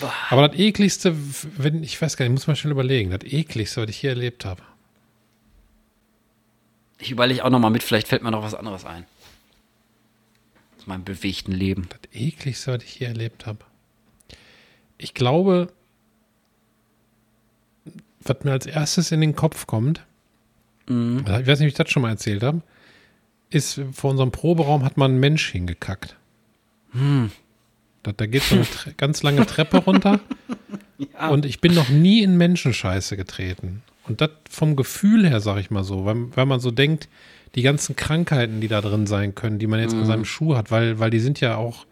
Bah. 0.00 0.12
Aber 0.30 0.48
das 0.48 0.58
ekligste, 0.58 1.16
wenn, 1.56 1.82
ich 1.82 2.00
weiß 2.00 2.16
gar 2.16 2.24
nicht, 2.24 2.32
muss 2.32 2.46
man 2.46 2.56
schnell 2.56 2.72
überlegen, 2.72 3.10
das 3.10 3.24
ekligste, 3.24 3.82
was 3.82 3.90
ich 3.90 3.98
hier 3.98 4.10
erlebt 4.10 4.44
habe. 4.44 4.62
Ich 6.98 7.10
überlege 7.10 7.44
auch 7.44 7.50
nochmal 7.50 7.70
mit, 7.70 7.82
vielleicht 7.82 8.08
fällt 8.08 8.22
mir 8.22 8.30
noch 8.30 8.42
was 8.42 8.54
anderes 8.54 8.84
ein. 8.84 9.04
Aus 10.78 10.86
meinem 10.86 11.04
bewegten 11.04 11.52
Leben. 11.52 11.88
Das 11.88 12.00
ekligste, 12.12 12.72
was 12.72 12.84
ich 12.84 12.92
hier 12.92 13.08
erlebt 13.08 13.46
habe. 13.46 13.60
Ich 14.98 15.14
glaube, 15.14 15.72
was 18.20 18.44
mir 18.44 18.52
als 18.52 18.66
erstes 18.66 19.12
in 19.12 19.22
den 19.22 19.34
Kopf 19.34 19.66
kommt, 19.66 20.04
mhm. 20.86 21.20
ich 21.20 21.46
weiß 21.46 21.60
nicht, 21.60 21.68
ob 21.68 21.68
ich 21.68 21.74
das 21.74 21.90
schon 21.90 22.02
mal 22.02 22.10
erzählt 22.10 22.42
habe, 22.42 22.60
ist, 23.48 23.80
vor 23.92 24.10
unserem 24.10 24.30
Proberaum 24.30 24.84
hat 24.84 24.96
man 24.96 25.12
einen 25.12 25.20
Mensch 25.20 25.50
hingekackt. 25.50 26.16
Hm. 26.92 27.30
Da, 28.10 28.24
da 28.24 28.26
geht 28.26 28.42
so 28.42 28.56
eine 28.56 28.66
ganz 28.96 29.22
lange 29.22 29.46
Treppe 29.46 29.78
runter. 29.78 30.20
ja. 30.98 31.28
Und 31.28 31.46
ich 31.46 31.60
bin 31.60 31.74
noch 31.74 31.88
nie 31.88 32.22
in 32.22 32.36
Menschenscheiße 32.36 33.16
getreten. 33.16 33.82
Und 34.06 34.20
das 34.20 34.30
vom 34.48 34.76
Gefühl 34.76 35.28
her, 35.28 35.40
sag 35.40 35.58
ich 35.58 35.70
mal 35.70 35.84
so, 35.84 36.04
weil, 36.04 36.34
weil 36.34 36.46
man 36.46 36.60
so 36.60 36.70
denkt, 36.70 37.08
die 37.54 37.62
ganzen 37.62 37.96
Krankheiten, 37.96 38.60
die 38.60 38.68
da 38.68 38.80
drin 38.80 39.06
sein 39.06 39.34
können, 39.34 39.58
die 39.58 39.66
man 39.66 39.80
jetzt 39.80 39.94
mhm. 39.94 40.00
in 40.00 40.06
seinem 40.06 40.24
Schuh 40.24 40.56
hat, 40.56 40.70
weil, 40.70 40.98
weil 40.98 41.10
die 41.10 41.20
sind 41.20 41.40
ja 41.40 41.56
auch 41.56 41.86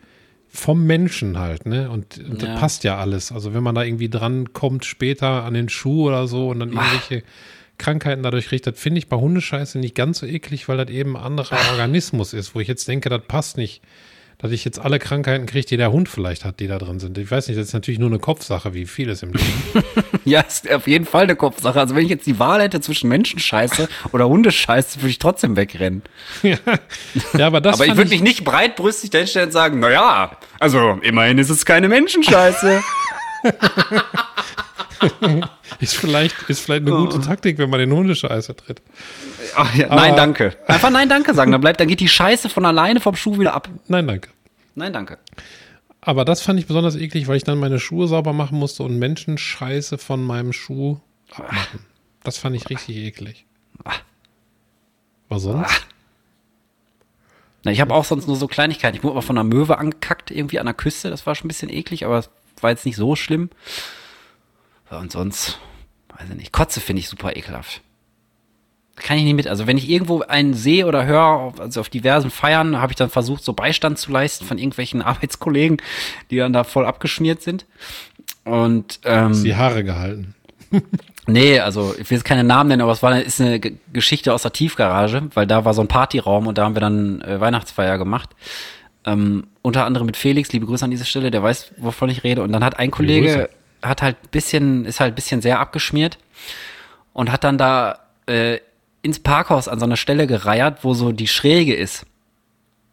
vom 0.48 0.84
Menschen 0.84 1.38
halt, 1.38 1.66
ne? 1.66 1.90
Und, 1.90 2.18
und 2.18 2.42
ja. 2.42 2.48
das 2.48 2.60
passt 2.60 2.84
ja 2.84 2.96
alles. 2.96 3.32
Also 3.32 3.54
wenn 3.54 3.62
man 3.62 3.74
da 3.74 3.82
irgendwie 3.82 4.08
dran 4.08 4.52
kommt 4.52 4.84
später 4.84 5.44
an 5.44 5.54
den 5.54 5.68
Schuh 5.68 6.08
oder 6.08 6.26
so 6.26 6.48
und 6.48 6.60
dann 6.60 6.72
irgendwelche 6.72 7.22
Krankheiten 7.76 8.22
dadurch 8.22 8.46
kriegt, 8.46 8.66
das 8.66 8.78
finde 8.78 8.98
ich 8.98 9.08
bei 9.08 9.16
Hundescheiße 9.16 9.78
nicht 9.78 9.94
ganz 9.94 10.18
so 10.18 10.26
eklig, 10.26 10.68
weil 10.68 10.78
das 10.78 10.88
eben 10.88 11.16
ein 11.16 11.22
anderer 11.22 11.58
Organismus 11.72 12.32
ist, 12.32 12.54
wo 12.54 12.60
ich 12.60 12.68
jetzt 12.68 12.88
denke, 12.88 13.08
das 13.08 13.22
passt 13.28 13.56
nicht 13.56 13.82
dass 14.39 14.53
ich 14.53 14.64
jetzt 14.64 14.78
alle 14.78 15.01
Krankheiten 15.01 15.47
kriege, 15.47 15.66
die 15.66 15.76
der 15.76 15.91
Hund 15.91 16.09
vielleicht 16.09 16.45
hat, 16.45 16.61
die 16.61 16.68
da 16.68 16.78
drin 16.78 17.01
sind. 17.01 17.18
Ich 17.18 17.28
weiß 17.28 17.49
nicht, 17.49 17.59
das 17.59 17.66
ist 17.68 17.72
natürlich 17.72 17.99
nur 17.99 18.09
eine 18.09 18.20
Kopfsache, 18.20 18.72
wie 18.72 18.86
vieles 18.86 19.24
im 19.24 19.32
Leben. 19.32 19.84
ja, 20.24 20.41
ist 20.41 20.70
auf 20.70 20.86
jeden 20.86 21.07
Fall 21.07 21.24
eine 21.24 21.34
Kopfsache. 21.34 21.78
Also 21.78 21.97
wenn 21.97 22.05
ich 22.05 22.11
jetzt 22.11 22.26
die 22.26 22.39
Wahl 22.39 22.62
hätte 22.62 22.80
zwischen 22.80 23.09
Menschenscheiße 23.09 23.89
oder 24.12 24.28
Hundescheiße, 24.28 25.01
würde 25.01 25.11
ich 25.11 25.18
trotzdem 25.18 25.57
wegrennen. 25.57 26.03
ja. 26.43 26.57
ja, 27.36 27.47
aber 27.49 27.61
das. 27.61 27.74
aber 27.74 27.86
ich 27.86 27.97
würde 27.97 28.11
mich 28.11 28.22
nicht 28.22 28.45
breitbrüstig 28.45 29.11
dahinstellen 29.11 29.49
und 29.49 29.53
sagen, 29.53 29.80
naja, 29.80 30.36
also 30.61 31.01
immerhin 31.03 31.39
ist 31.39 31.51
es 31.51 31.64
keine 31.64 31.89
Menschenscheiße. 31.89 32.80
ist, 35.80 35.96
vielleicht, 35.96 36.34
ist 36.49 36.61
vielleicht 36.61 36.86
eine 36.86 36.96
gute 36.96 37.20
Taktik, 37.20 37.59
wenn 37.59 37.70
man 37.70 37.80
den 37.80 37.92
Hundescheiße 37.92 38.57
tritt. 38.57 38.82
Ach, 39.55 39.74
ja, 39.74 39.94
nein, 39.94 40.16
danke. 40.16 40.57
Einfach 40.66 40.90
nein, 40.90 41.09
danke 41.09 41.34
sagen. 41.34 41.53
Dann, 41.53 41.61
bleibt, 41.61 41.80
dann 41.80 41.88
geht 41.88 42.01
die 42.01 42.09
Scheiße 42.09 42.49
von 42.49 42.64
alleine 42.64 43.01
vom 43.01 43.16
Schuh 43.16 43.38
wieder 43.38 43.55
ab. 43.55 43.68
Nein, 43.88 44.07
danke. 44.07 44.30
Nein, 44.74 44.92
danke. 44.92 45.18
Aber 46.01 46.24
das 46.24 46.42
fand 46.42 46.59
ich 46.59 46.66
besonders 46.66 46.96
eklig, 46.96 47.28
weil 47.28 47.36
ich 47.36 47.44
dann 47.44 47.59
meine 47.59 47.78
Schuhe 47.80 48.09
sauber 48.09 48.32
machen 48.32 48.59
musste 48.59 48.82
und 48.82 48.99
Menschenscheiße 48.99 49.99
von 49.99 50.22
meinem 50.22 50.53
Schuh 50.53 50.99
abmachen. 51.30 51.80
Das 52.22 52.38
fand 52.38 52.57
ich 52.57 52.68
richtig 52.70 52.96
eklig. 52.96 53.46
Was 55.28 55.42
sonst? 55.42 55.86
Na, 57.64 57.72
ich 57.72 57.80
habe 57.80 57.94
auch 57.94 58.05
sonst 58.05 58.26
nur 58.26 58.36
so 58.36 58.46
Kleinigkeiten. 58.46 58.96
Ich 58.96 59.03
wurde 59.03 59.14
aber 59.14 59.22
von 59.22 59.36
einer 59.36 59.49
Möwe 59.49 59.78
angekackt, 59.78 60.30
irgendwie 60.30 60.61
an 60.61 60.66
der 60.66 60.74
Küste. 60.74 61.11
Das 61.11 61.26
war 61.26 61.34
schon 61.34 61.46
ein 61.46 61.49
bisschen 61.49 61.70
eklig, 61.70 62.05
aber 62.05 62.18
es 62.18 62.30
war 62.61 62.70
jetzt 62.70 62.86
nicht 62.86 62.96
so 62.96 63.16
schlimm. 63.16 63.51
Und 64.91 65.12
sonst, 65.12 65.59
weiß 66.16 66.28
ich 66.30 66.36
nicht. 66.36 66.53
Kotze 66.53 66.80
finde 66.80 67.01
ich 67.01 67.09
super 67.09 67.36
ekelhaft. 67.36 67.82
kann 68.97 69.16
ich 69.18 69.24
nicht 69.24 69.34
mit. 69.36 69.47
Also 69.47 69.66
wenn 69.66 69.78
ich 69.78 69.89
irgendwo 69.89 70.22
einen 70.22 70.55
sehe 70.55 70.86
oder 70.86 71.05
höre, 71.07 71.53
also 71.59 71.80
auf 71.80 71.89
diversen 71.89 72.30
Feiern, 72.30 72.80
habe 72.80 72.93
ich 72.93 72.97
dann 72.97 73.11
versucht, 73.11 73.45
so 73.45 73.53
Beistand 73.53 73.99
zu 73.99 74.11
leisten 74.11 74.45
von 74.45 74.59
irgendwelchen 74.59 75.03
Arbeitskollegen, 75.12 75.76
die 76.30 76.36
dann 76.36 76.53
da 76.53 76.64
voll 76.64 76.84
abgeschmiert 76.86 77.43
sind. 77.43 77.66
Und 78.45 79.01
ähm, 79.05 79.45
Die 79.45 79.55
Haare 79.57 79.84
gehalten. 79.84 80.34
Nee, 81.30 81.59
also 81.61 81.95
ich 81.99 82.09
will 82.09 82.16
jetzt 82.16 82.24
keine 82.24 82.43
Namen 82.43 82.68
nennen, 82.70 82.80
aber 82.80 82.93
es 82.93 83.03
war 83.03 83.12
eine, 83.12 83.20
ist 83.20 83.39
eine 83.39 83.61
Geschichte 83.93 84.32
aus 84.32 84.41
der 84.41 84.53
Tiefgarage, 84.55 85.24
weil 85.34 85.47
da 85.47 85.66
war 85.66 85.74
so 85.74 85.82
ein 85.82 85.86
Partyraum 85.86 86.47
und 86.47 86.57
da 86.57 86.64
haben 86.64 86.74
wir 86.74 86.80
dann 86.80 87.20
äh, 87.20 87.39
Weihnachtsfeier 87.39 87.99
gemacht. 87.99 88.30
Ähm, 89.05 89.47
unter 89.61 89.84
anderem 89.84 90.07
mit 90.07 90.16
Felix, 90.16 90.51
liebe 90.53 90.64
Grüße 90.64 90.86
an 90.86 90.91
dieser 90.91 91.05
Stelle, 91.05 91.30
der 91.30 91.43
weiß, 91.43 91.72
wovon 91.76 92.09
ich 92.09 92.24
rede. 92.24 92.43
Und 92.43 92.53
dann 92.53 92.64
hat 92.64 92.78
ein 92.78 92.91
Kollege. 92.91 93.51
Hat 93.82 94.02
halt 94.02 94.16
ein 94.22 94.28
bisschen, 94.30 94.84
ist 94.84 95.00
halt 95.00 95.12
ein 95.12 95.14
bisschen 95.14 95.42
sehr 95.42 95.60
abgeschmiert 95.60 96.18
und 97.12 97.32
hat 97.32 97.44
dann 97.44 97.58
da 97.58 98.00
äh, 98.26 98.58
ins 99.02 99.20
Parkhaus 99.20 99.68
an 99.68 99.78
so 99.78 99.86
einer 99.86 99.96
Stelle 99.96 100.26
gereiert, 100.26 100.78
wo 100.82 100.94
so 100.94 101.12
die 101.12 101.28
Schräge 101.28 101.74
ist. 101.74 102.06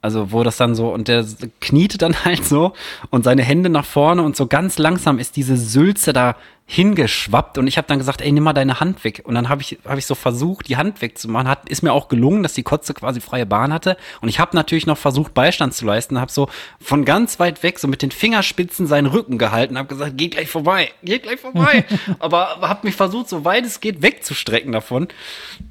Also 0.05 0.31
wo 0.31 0.43
das 0.43 0.57
dann 0.57 0.75
so, 0.75 0.93
und 0.93 1.07
der 1.07 1.25
kniete 1.59 1.97
dann 1.97 2.15
halt 2.25 2.45
so 2.45 2.73
und 3.09 3.23
seine 3.23 3.41
Hände 3.41 3.71
nach 3.71 3.85
vorne 3.85 4.21
und 4.21 4.35
so 4.35 4.45
ganz 4.45 4.77
langsam 4.77 5.17
ist 5.17 5.35
diese 5.35 5.57
Sülze 5.57 6.13
da 6.13 6.35
hingeschwappt 6.67 7.57
und 7.57 7.65
ich 7.65 7.77
habe 7.77 7.87
dann 7.87 7.97
gesagt, 7.97 8.21
ey, 8.21 8.31
nimm 8.31 8.43
mal 8.43 8.53
deine 8.53 8.79
Hand 8.79 9.03
weg. 9.03 9.23
Und 9.23 9.33
dann 9.33 9.49
habe 9.49 9.63
ich, 9.63 9.79
hab 9.83 9.97
ich 9.97 10.05
so 10.05 10.13
versucht, 10.13 10.67
die 10.67 10.77
Hand 10.77 11.01
wegzumachen. 11.01 11.47
Hat, 11.47 11.67
ist 11.69 11.81
mir 11.81 11.91
auch 11.91 12.07
gelungen, 12.07 12.43
dass 12.43 12.53
die 12.53 12.61
Kotze 12.61 12.93
quasi 12.93 13.19
freie 13.19 13.47
Bahn 13.47 13.73
hatte. 13.73 13.97
Und 14.21 14.29
ich 14.29 14.39
habe 14.39 14.55
natürlich 14.55 14.85
noch 14.85 14.97
versucht, 14.97 15.33
Beistand 15.33 15.73
zu 15.73 15.85
leisten, 15.85 16.19
habe 16.19 16.31
so 16.31 16.49
von 16.79 17.03
ganz 17.03 17.39
weit 17.39 17.63
weg 17.63 17.79
so 17.79 17.87
mit 17.87 18.03
den 18.03 18.11
Fingerspitzen 18.11 18.85
seinen 18.85 19.07
Rücken 19.07 19.39
gehalten, 19.39 19.75
habe 19.75 19.87
gesagt, 19.87 20.13
geh 20.17 20.27
gleich 20.27 20.49
vorbei, 20.49 20.91
geh 21.03 21.17
gleich 21.17 21.39
vorbei. 21.39 21.85
aber 22.19 22.57
habe 22.61 22.85
mich 22.85 22.95
versucht, 22.95 23.27
so 23.27 23.43
weit 23.43 23.65
es 23.65 23.79
geht, 23.79 24.03
wegzustrecken 24.03 24.71
davon. 24.71 25.07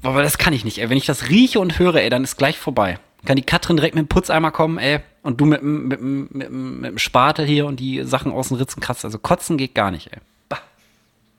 Aber 0.03 0.23
das 0.23 0.37
kann 0.37 0.51
ich 0.51 0.65
nicht, 0.65 0.79
ey. 0.79 0.89
Wenn 0.89 0.97
ich 0.97 1.05
das 1.05 1.29
rieche 1.29 1.61
und 1.61 1.79
höre, 1.79 1.95
ey, 1.95 2.09
dann 2.09 2.25
ist 2.25 2.35
gleich 2.35 2.57
vorbei. 2.57 2.99
Kann 3.25 3.35
die 3.35 3.41
Katrin 3.43 3.75
direkt 3.77 3.95
mit 3.95 4.05
dem 4.05 4.07
Putzeimer 4.07 4.51
kommen, 4.51 4.77
ey, 4.77 4.99
und 5.23 5.41
du 5.41 5.45
mit, 5.45 5.61
dem- 5.61 5.87
mit, 5.87 5.99
dem- 5.99 6.27
mit, 6.31 6.47
dem- 6.47 6.79
mit 6.81 6.91
dem 6.91 6.97
Spatel 6.97 7.45
hier 7.45 7.65
und 7.65 7.79
die 7.79 8.03
Sachen 8.03 8.31
aus 8.31 8.49
den 8.49 8.57
Ritzen 8.57 8.81
kratzt. 8.81 9.03
Also 9.05 9.17
kotzen 9.19 9.57
geht 9.57 9.73
gar 9.75 9.91
nicht, 9.91 10.11
ey. 10.13 10.19
Bah. 10.49 10.59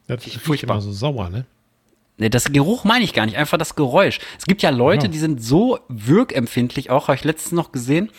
Das 0.08 0.24
riecht 0.26 0.40
furchtbar. 0.40 0.74
immer 0.74 0.82
so 0.82 0.92
sauer, 0.92 1.30
ne? 1.30 1.46
Nee, 2.18 2.30
das 2.30 2.50
Geruch 2.50 2.84
meine 2.84 3.04
ich 3.04 3.12
gar 3.12 3.26
nicht, 3.26 3.36
einfach 3.36 3.58
das 3.58 3.74
Geräusch. 3.76 4.20
Es 4.38 4.46
gibt 4.46 4.62
ja 4.62 4.70
Leute, 4.70 5.06
Ja. 5.06 5.12
die 5.12 5.18
sind 5.18 5.42
so 5.42 5.78
wirkempfindlich, 5.88 6.88
auch 6.90 7.08
habe 7.08 7.16
ich 7.16 7.24
letztens 7.24 7.52
noch 7.52 7.72
gesehen. 7.72 8.10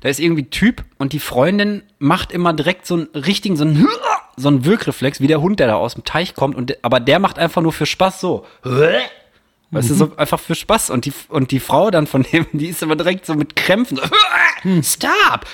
Da 0.00 0.08
ist 0.08 0.18
irgendwie 0.18 0.44
Typ 0.48 0.82
und 0.98 1.12
die 1.12 1.18
Freundin 1.18 1.82
macht 1.98 2.32
immer 2.32 2.52
direkt 2.54 2.86
so 2.86 2.94
einen 2.94 3.08
richtigen, 3.14 3.56
so 3.56 3.64
einen, 3.64 3.86
so 4.36 4.48
einen 4.48 4.64
Wirkreflex, 4.64 5.20
wie 5.20 5.26
der 5.26 5.40
Hund, 5.42 5.60
der 5.60 5.66
da 5.66 5.74
aus 5.76 5.94
dem 5.94 6.04
Teich 6.04 6.34
kommt. 6.34 6.56
Und, 6.56 6.82
aber 6.82 7.00
der 7.00 7.18
macht 7.18 7.38
einfach 7.38 7.60
nur 7.62 7.72
für 7.72 7.86
Spaß 7.86 8.20
so. 8.20 8.46
Weißt 9.74 9.90
du, 9.90 9.94
so 9.94 10.16
einfach 10.16 10.38
für 10.38 10.54
Spaß. 10.54 10.90
Und 10.90 11.04
die, 11.04 11.12
und 11.28 11.50
die 11.50 11.60
Frau 11.60 11.90
dann 11.90 12.06
von 12.06 12.22
dem, 12.22 12.46
die 12.52 12.68
ist 12.68 12.82
aber 12.82 12.96
direkt 12.96 13.26
so 13.26 13.34
mit 13.34 13.56
Krämpfen. 13.56 13.96
So, 13.96 14.82
Stop! 14.82 15.46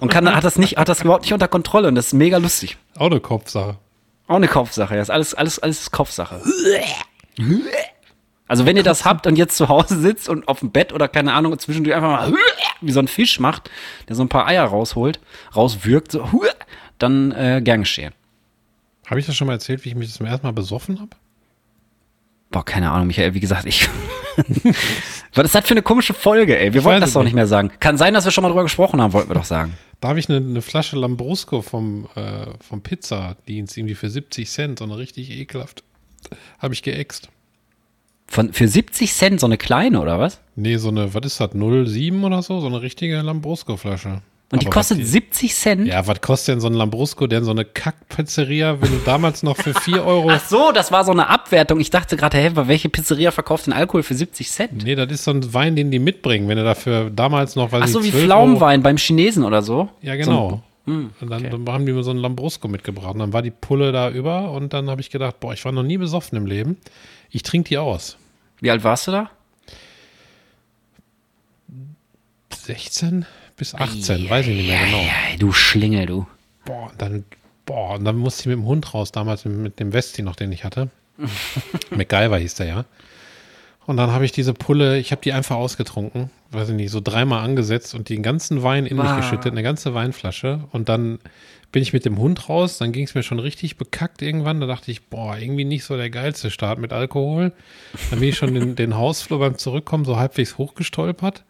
Und 0.00 0.10
kann, 0.10 0.32
hat 0.32 0.44
das 0.44 0.58
nicht, 0.58 0.76
hat 0.76 0.88
das 0.88 1.02
überhaupt 1.02 1.24
nicht 1.24 1.32
unter 1.32 1.48
Kontrolle. 1.48 1.88
Und 1.88 1.94
das 1.94 2.08
ist 2.08 2.12
mega 2.12 2.36
lustig. 2.36 2.76
Auch 2.96 3.06
eine 3.06 3.20
Kopfsache. 3.20 3.78
Auch 4.28 4.36
eine 4.36 4.48
Kopfsache, 4.48 4.94
ja. 4.94 5.02
Ist 5.02 5.10
alles, 5.10 5.34
alles, 5.34 5.58
alles 5.58 5.80
ist 5.80 5.92
Kopfsache. 5.92 6.40
Also 8.48 8.64
wenn 8.64 8.76
ihr 8.76 8.82
das 8.82 9.04
habt 9.04 9.26
und 9.26 9.36
jetzt 9.36 9.56
zu 9.56 9.68
Hause 9.68 9.98
sitzt 9.98 10.28
und 10.28 10.46
auf 10.46 10.60
dem 10.60 10.70
Bett 10.70 10.92
oder 10.92 11.08
keine 11.08 11.32
Ahnung 11.32 11.58
zwischendurch 11.58 11.96
einfach 11.96 12.30
mal 12.30 12.34
wie 12.80 12.92
so 12.92 13.00
ein 13.00 13.08
Fisch 13.08 13.40
macht, 13.40 13.70
der 14.08 14.14
so 14.14 14.22
ein 14.22 14.28
paar 14.28 14.46
Eier 14.46 14.64
rausholt, 14.64 15.18
rauswirkt, 15.54 16.12
so, 16.12 16.28
dann 16.98 17.32
äh, 17.32 17.60
gern 17.62 17.80
geschehen. 17.80 18.12
Habe 19.06 19.20
ich 19.20 19.26
das 19.26 19.36
schon 19.36 19.46
mal 19.46 19.54
erzählt, 19.54 19.84
wie 19.84 19.90
ich 19.90 19.94
mich 19.94 20.12
zum 20.12 20.26
ersten 20.26 20.46
Mal 20.46 20.52
besoffen 20.52 21.00
habe? 21.00 21.10
Boah, 22.50 22.64
keine 22.64 22.90
Ahnung, 22.90 23.08
Michael, 23.08 23.34
wie 23.34 23.40
gesagt, 23.40 23.66
ich. 23.66 23.88
Was 25.34 25.46
ist 25.46 25.54
das 25.54 25.66
für 25.66 25.72
eine 25.72 25.82
komische 25.82 26.14
Folge, 26.14 26.58
ey? 26.58 26.72
Wir 26.72 26.84
wollten 26.84 27.00
das 27.00 27.12
doch 27.12 27.20
nicht. 27.20 27.28
nicht 27.28 27.34
mehr 27.34 27.46
sagen. 27.46 27.70
Kann 27.80 27.98
sein, 27.98 28.14
dass 28.14 28.24
wir 28.24 28.32
schon 28.32 28.42
mal 28.42 28.48
drüber 28.48 28.62
gesprochen 28.62 29.00
haben, 29.00 29.12
wollten 29.12 29.30
wir 29.30 29.34
doch 29.34 29.44
sagen. 29.44 29.76
Da 30.00 30.08
habe 30.08 30.18
ich 30.18 30.28
eine, 30.28 30.38
eine 30.38 30.62
Flasche 30.62 30.96
Lambrusco 30.96 31.62
vom, 31.62 32.08
äh, 32.14 32.46
vom 32.60 32.82
Pizzadienst, 32.82 33.76
irgendwie 33.76 33.94
für 33.94 34.10
70 34.10 34.48
Cent, 34.48 34.78
so 34.78 34.84
eine 34.84 34.96
richtig 34.98 35.30
ekelhaft. 35.30 35.82
Habe 36.58 36.74
ich 36.74 36.82
geäxt. 36.82 37.28
Von, 38.26 38.52
für 38.52 38.68
70 38.68 39.12
Cent 39.12 39.40
so 39.40 39.46
eine 39.46 39.56
kleine, 39.56 40.00
oder 40.00 40.18
was? 40.18 40.40
Nee, 40.54 40.76
so 40.76 40.88
eine, 40.88 41.14
was 41.14 41.24
ist 41.24 41.40
das, 41.40 41.50
07 41.52 42.24
oder 42.24 42.42
so? 42.42 42.60
So 42.60 42.66
eine 42.66 42.82
richtige 42.82 43.20
Lambrusco-Flasche. 43.20 44.22
Und 44.52 44.62
die 44.62 44.66
Aber 44.66 44.74
kostet 44.74 44.98
die- 44.98 45.04
70 45.04 45.54
Cent? 45.54 45.86
Ja, 45.88 46.06
was 46.06 46.20
kostet 46.20 46.52
denn 46.54 46.60
so 46.60 46.68
ein 46.68 46.74
Lambrusco, 46.74 47.26
denn 47.26 47.42
so 47.42 47.50
eine 47.50 47.64
Kackpizzeria, 47.64 48.80
wenn 48.80 48.90
du 48.92 48.98
damals 49.04 49.42
noch 49.42 49.56
für 49.56 49.74
4 49.74 50.04
Euro. 50.06 50.30
Ach 50.30 50.44
so, 50.46 50.70
das 50.72 50.92
war 50.92 51.02
so 51.04 51.10
eine 51.10 51.28
Abwertung. 51.28 51.80
Ich 51.80 51.90
dachte 51.90 52.16
gerade, 52.16 52.38
hä, 52.38 52.50
welche 52.54 52.88
Pizzeria 52.88 53.32
verkauft 53.32 53.66
denn 53.66 53.72
Alkohol 53.72 54.04
für 54.04 54.14
70 54.14 54.48
Cent? 54.48 54.84
Nee, 54.84 54.94
das 54.94 55.10
ist 55.10 55.24
so 55.24 55.32
ein 55.32 55.52
Wein, 55.52 55.74
den 55.74 55.90
die 55.90 55.98
mitbringen, 55.98 56.46
wenn 56.48 56.58
du 56.58 56.62
dafür 56.64 57.10
damals 57.10 57.56
noch, 57.56 57.72
weiß 57.72 57.82
Ach 57.84 57.88
so, 57.88 58.04
wie 58.04 58.10
12 58.10 58.14
Euro- 58.14 58.24
Pflaumenwein 58.26 58.82
beim 58.84 58.96
Chinesen 58.98 59.42
oder 59.42 59.62
so? 59.62 59.88
Ja, 60.00 60.14
genau. 60.14 60.62
So, 60.86 60.92
hm, 60.92 61.10
und 61.20 61.28
dann, 61.28 61.42
dann 61.50 61.66
haben 61.68 61.84
die 61.84 61.90
mir 61.92 62.04
so 62.04 62.10
einen 62.12 62.20
Lambrusco 62.20 62.68
mitgebracht. 62.68 63.14
Und 63.14 63.18
dann 63.18 63.32
war 63.32 63.42
die 63.42 63.50
Pulle 63.50 63.90
da 63.90 64.08
über 64.10 64.52
und 64.52 64.72
dann 64.72 64.88
habe 64.88 65.00
ich 65.00 65.10
gedacht, 65.10 65.40
boah, 65.40 65.54
ich 65.54 65.64
war 65.64 65.72
noch 65.72 65.82
nie 65.82 65.96
besoffen 65.98 66.38
im 66.38 66.46
Leben. 66.46 66.76
Ich 67.30 67.42
trinke 67.42 67.70
die 67.70 67.78
aus. 67.78 68.16
wie 68.60 68.70
alt 68.70 68.84
warst 68.84 69.08
du 69.08 69.10
da? 69.10 69.30
16 72.50 73.26
bis 73.56 73.74
18, 73.74 74.28
weiß 74.28 74.46
ich 74.48 74.56
nicht 74.56 74.68
mehr 74.68 74.84
genau. 74.84 75.02
Ja, 75.02 75.36
du 75.38 75.52
Schlingel, 75.52 76.06
du. 76.06 76.26
Boah, 76.64 76.90
und 76.90 77.00
dann, 77.02 77.24
boah, 77.64 77.94
und 77.94 78.04
dann 78.04 78.16
musste 78.16 78.42
ich 78.42 78.46
mit 78.46 78.56
dem 78.56 78.64
Hund 78.66 78.92
raus, 78.94 79.12
damals 79.12 79.44
mit, 79.44 79.56
mit 79.56 79.80
dem 79.80 79.92
Westi 79.92 80.22
noch, 80.22 80.36
den 80.36 80.52
ich 80.52 80.64
hatte. 80.64 80.90
MacGyver 81.90 82.38
hieß 82.38 82.54
der 82.56 82.66
ja. 82.66 82.84
Und 83.86 83.96
dann 83.98 84.10
habe 84.10 84.24
ich 84.24 84.32
diese 84.32 84.52
Pulle, 84.52 84.98
ich 84.98 85.12
habe 85.12 85.22
die 85.22 85.32
einfach 85.32 85.56
ausgetrunken, 85.56 86.30
weiß 86.50 86.70
ich 86.70 86.74
nicht, 86.74 86.90
so 86.90 87.00
dreimal 87.00 87.44
angesetzt 87.44 87.94
und 87.94 88.08
den 88.08 88.22
ganzen 88.22 88.62
Wein 88.64 88.84
in 88.84 88.96
mich 88.96 89.06
Wow. 89.06 89.16
geschüttet, 89.18 89.52
eine 89.52 89.62
ganze 89.62 89.94
Weinflasche. 89.94 90.64
Und 90.72 90.88
dann 90.88 91.20
bin 91.70 91.82
ich 91.82 91.92
mit 91.92 92.04
dem 92.04 92.18
Hund 92.18 92.48
raus, 92.48 92.78
dann 92.78 92.90
ging 92.90 93.04
es 93.04 93.14
mir 93.14 93.22
schon 93.22 93.38
richtig 93.38 93.76
bekackt 93.76 94.22
irgendwann. 94.22 94.60
Da 94.60 94.66
dachte 94.66 94.90
ich, 94.90 95.06
boah, 95.06 95.36
irgendwie 95.38 95.64
nicht 95.64 95.84
so 95.84 95.96
der 95.96 96.10
geilste 96.10 96.50
Start 96.50 96.80
mit 96.80 96.92
Alkohol. 96.92 97.52
Dann 98.10 98.18
bin 98.18 98.28
ich 98.28 98.36
schon 98.36 98.54
den, 98.54 98.74
den 98.74 98.96
Hausflur 98.96 99.38
beim 99.38 99.56
Zurückkommen 99.56 100.04
so 100.04 100.16
halbwegs 100.16 100.58
hochgestolpert. 100.58 101.44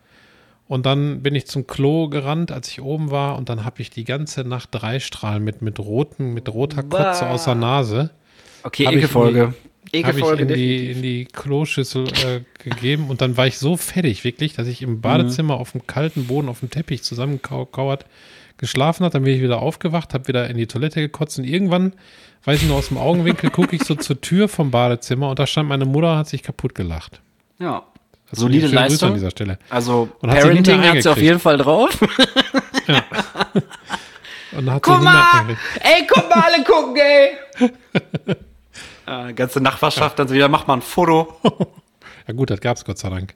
Und 0.69 0.85
dann 0.85 1.23
bin 1.23 1.35
ich 1.35 1.47
zum 1.47 1.67
Klo 1.67 2.09
gerannt, 2.09 2.51
als 2.51 2.69
ich 2.69 2.83
oben 2.83 3.11
war, 3.11 3.37
und 3.37 3.49
dann 3.49 3.65
habe 3.65 3.81
ich 3.83 3.91
die 3.91 4.05
ganze 4.05 4.43
Nacht 4.43 4.71
drei 4.73 4.99
Strahlen 4.99 5.45
mit, 5.45 5.63
mit 5.63 5.79
roten, 5.79 6.35
mit 6.35 6.49
roter 6.49 6.83
Kotze 6.83 7.25
Bah. 7.25 7.31
aus 7.31 7.45
der 7.45 7.55
Nase. 7.55 8.11
Okay, 8.65 8.85
ich 8.85 8.91
Ekelfolge. 8.91 9.41
Habe 9.41 9.55
ich 9.93 10.01
Ekelfolge, 10.01 10.43
in 10.43 10.49
die, 10.49 10.91
in 10.91 11.03
die 11.03 11.25
Kloschüssel 11.27 12.09
äh, 12.09 12.41
gegeben 12.65 13.09
und 13.09 13.21
dann 13.21 13.37
war 13.37 13.47
ich 13.47 13.59
so 13.59 13.77
fertig, 13.77 14.25
wirklich, 14.25 14.55
dass 14.55 14.67
ich 14.67 14.83
im 14.83 15.01
Badezimmer 15.01 15.55
auf 15.55 15.73
dem 15.73 15.87
kalten 15.87 16.27
Boden, 16.27 16.49
auf 16.49 16.59
dem 16.59 16.71
Teppich 16.71 17.05
zusammengekauert 17.05 18.05
geschlafen 18.59 19.05
habe. 19.05 19.13
Dann 19.13 19.23
bin 19.23 19.35
ich 19.37 19.43
wieder 19.43 19.63
aufgewacht, 19.63 20.15
habe 20.15 20.27
wieder 20.27 20.51
in 20.51 20.57
die 20.57 20.67
Toilette 20.67 21.01
gekotzt 21.01 21.39
und 21.39 21.45
irgendwann, 21.45 21.93
weiß 22.45 22.63
ich 22.63 22.69
noch 22.69 22.77
aus 22.77 22.89
dem 22.89 22.99
Augenwinkel, 22.99 23.51
gucke 23.51 23.77
ich 23.77 23.85
so 23.85 23.95
zur 23.95 24.21
Tür 24.21 24.49
vom 24.49 24.73
Badezimmer 24.73 25.31
und 25.31 25.39
da 25.39 25.47
stand 25.47 25.69
meine 25.69 25.85
Mutter, 25.85 26.17
hat 26.17 26.29
sich 26.29 26.43
kaputt 26.43 26.75
gelacht. 26.75 27.21
Ja. 27.61 27.85
Das 28.31 28.41
Solide 28.41 28.69
schöne 28.69 28.81
Grüße 28.81 28.91
Leistung. 28.91 29.09
an 29.11 29.15
dieser 29.15 29.31
Stelle. 29.31 29.59
Also, 29.71 30.09
Und 30.21 30.31
hat 30.31 30.41
Parenting 30.41 30.83
hat 30.83 31.03
sie 31.03 31.11
auf 31.11 31.19
jeden 31.19 31.39
Fall 31.39 31.59
drauf. 31.59 31.99
Und 34.53 34.67
dann 34.67 34.75
hat 34.75 34.83
Guck 34.83 35.03
mal! 35.03 35.57
Ey, 35.81 36.07
guck 36.09 36.29
mal, 36.31 36.43
alle 36.43 36.65
gucken, 36.65 36.97
ey! 36.97 37.37
äh, 39.07 39.33
ganze 39.35 39.61
Nachbarschaft 39.61 40.19
dann 40.19 40.29
so 40.29 40.35
wieder, 40.35 40.49
mach 40.49 40.67
mal 40.67 40.75
ein 40.75 40.83
Foto. 40.83 41.39
Ja 42.27 42.35
gut, 42.35 42.51
das 42.51 42.61
gab 42.61 42.77
es 42.77 42.85
Gott 42.85 42.99
sei 42.99 43.11
Dank. 43.11 43.35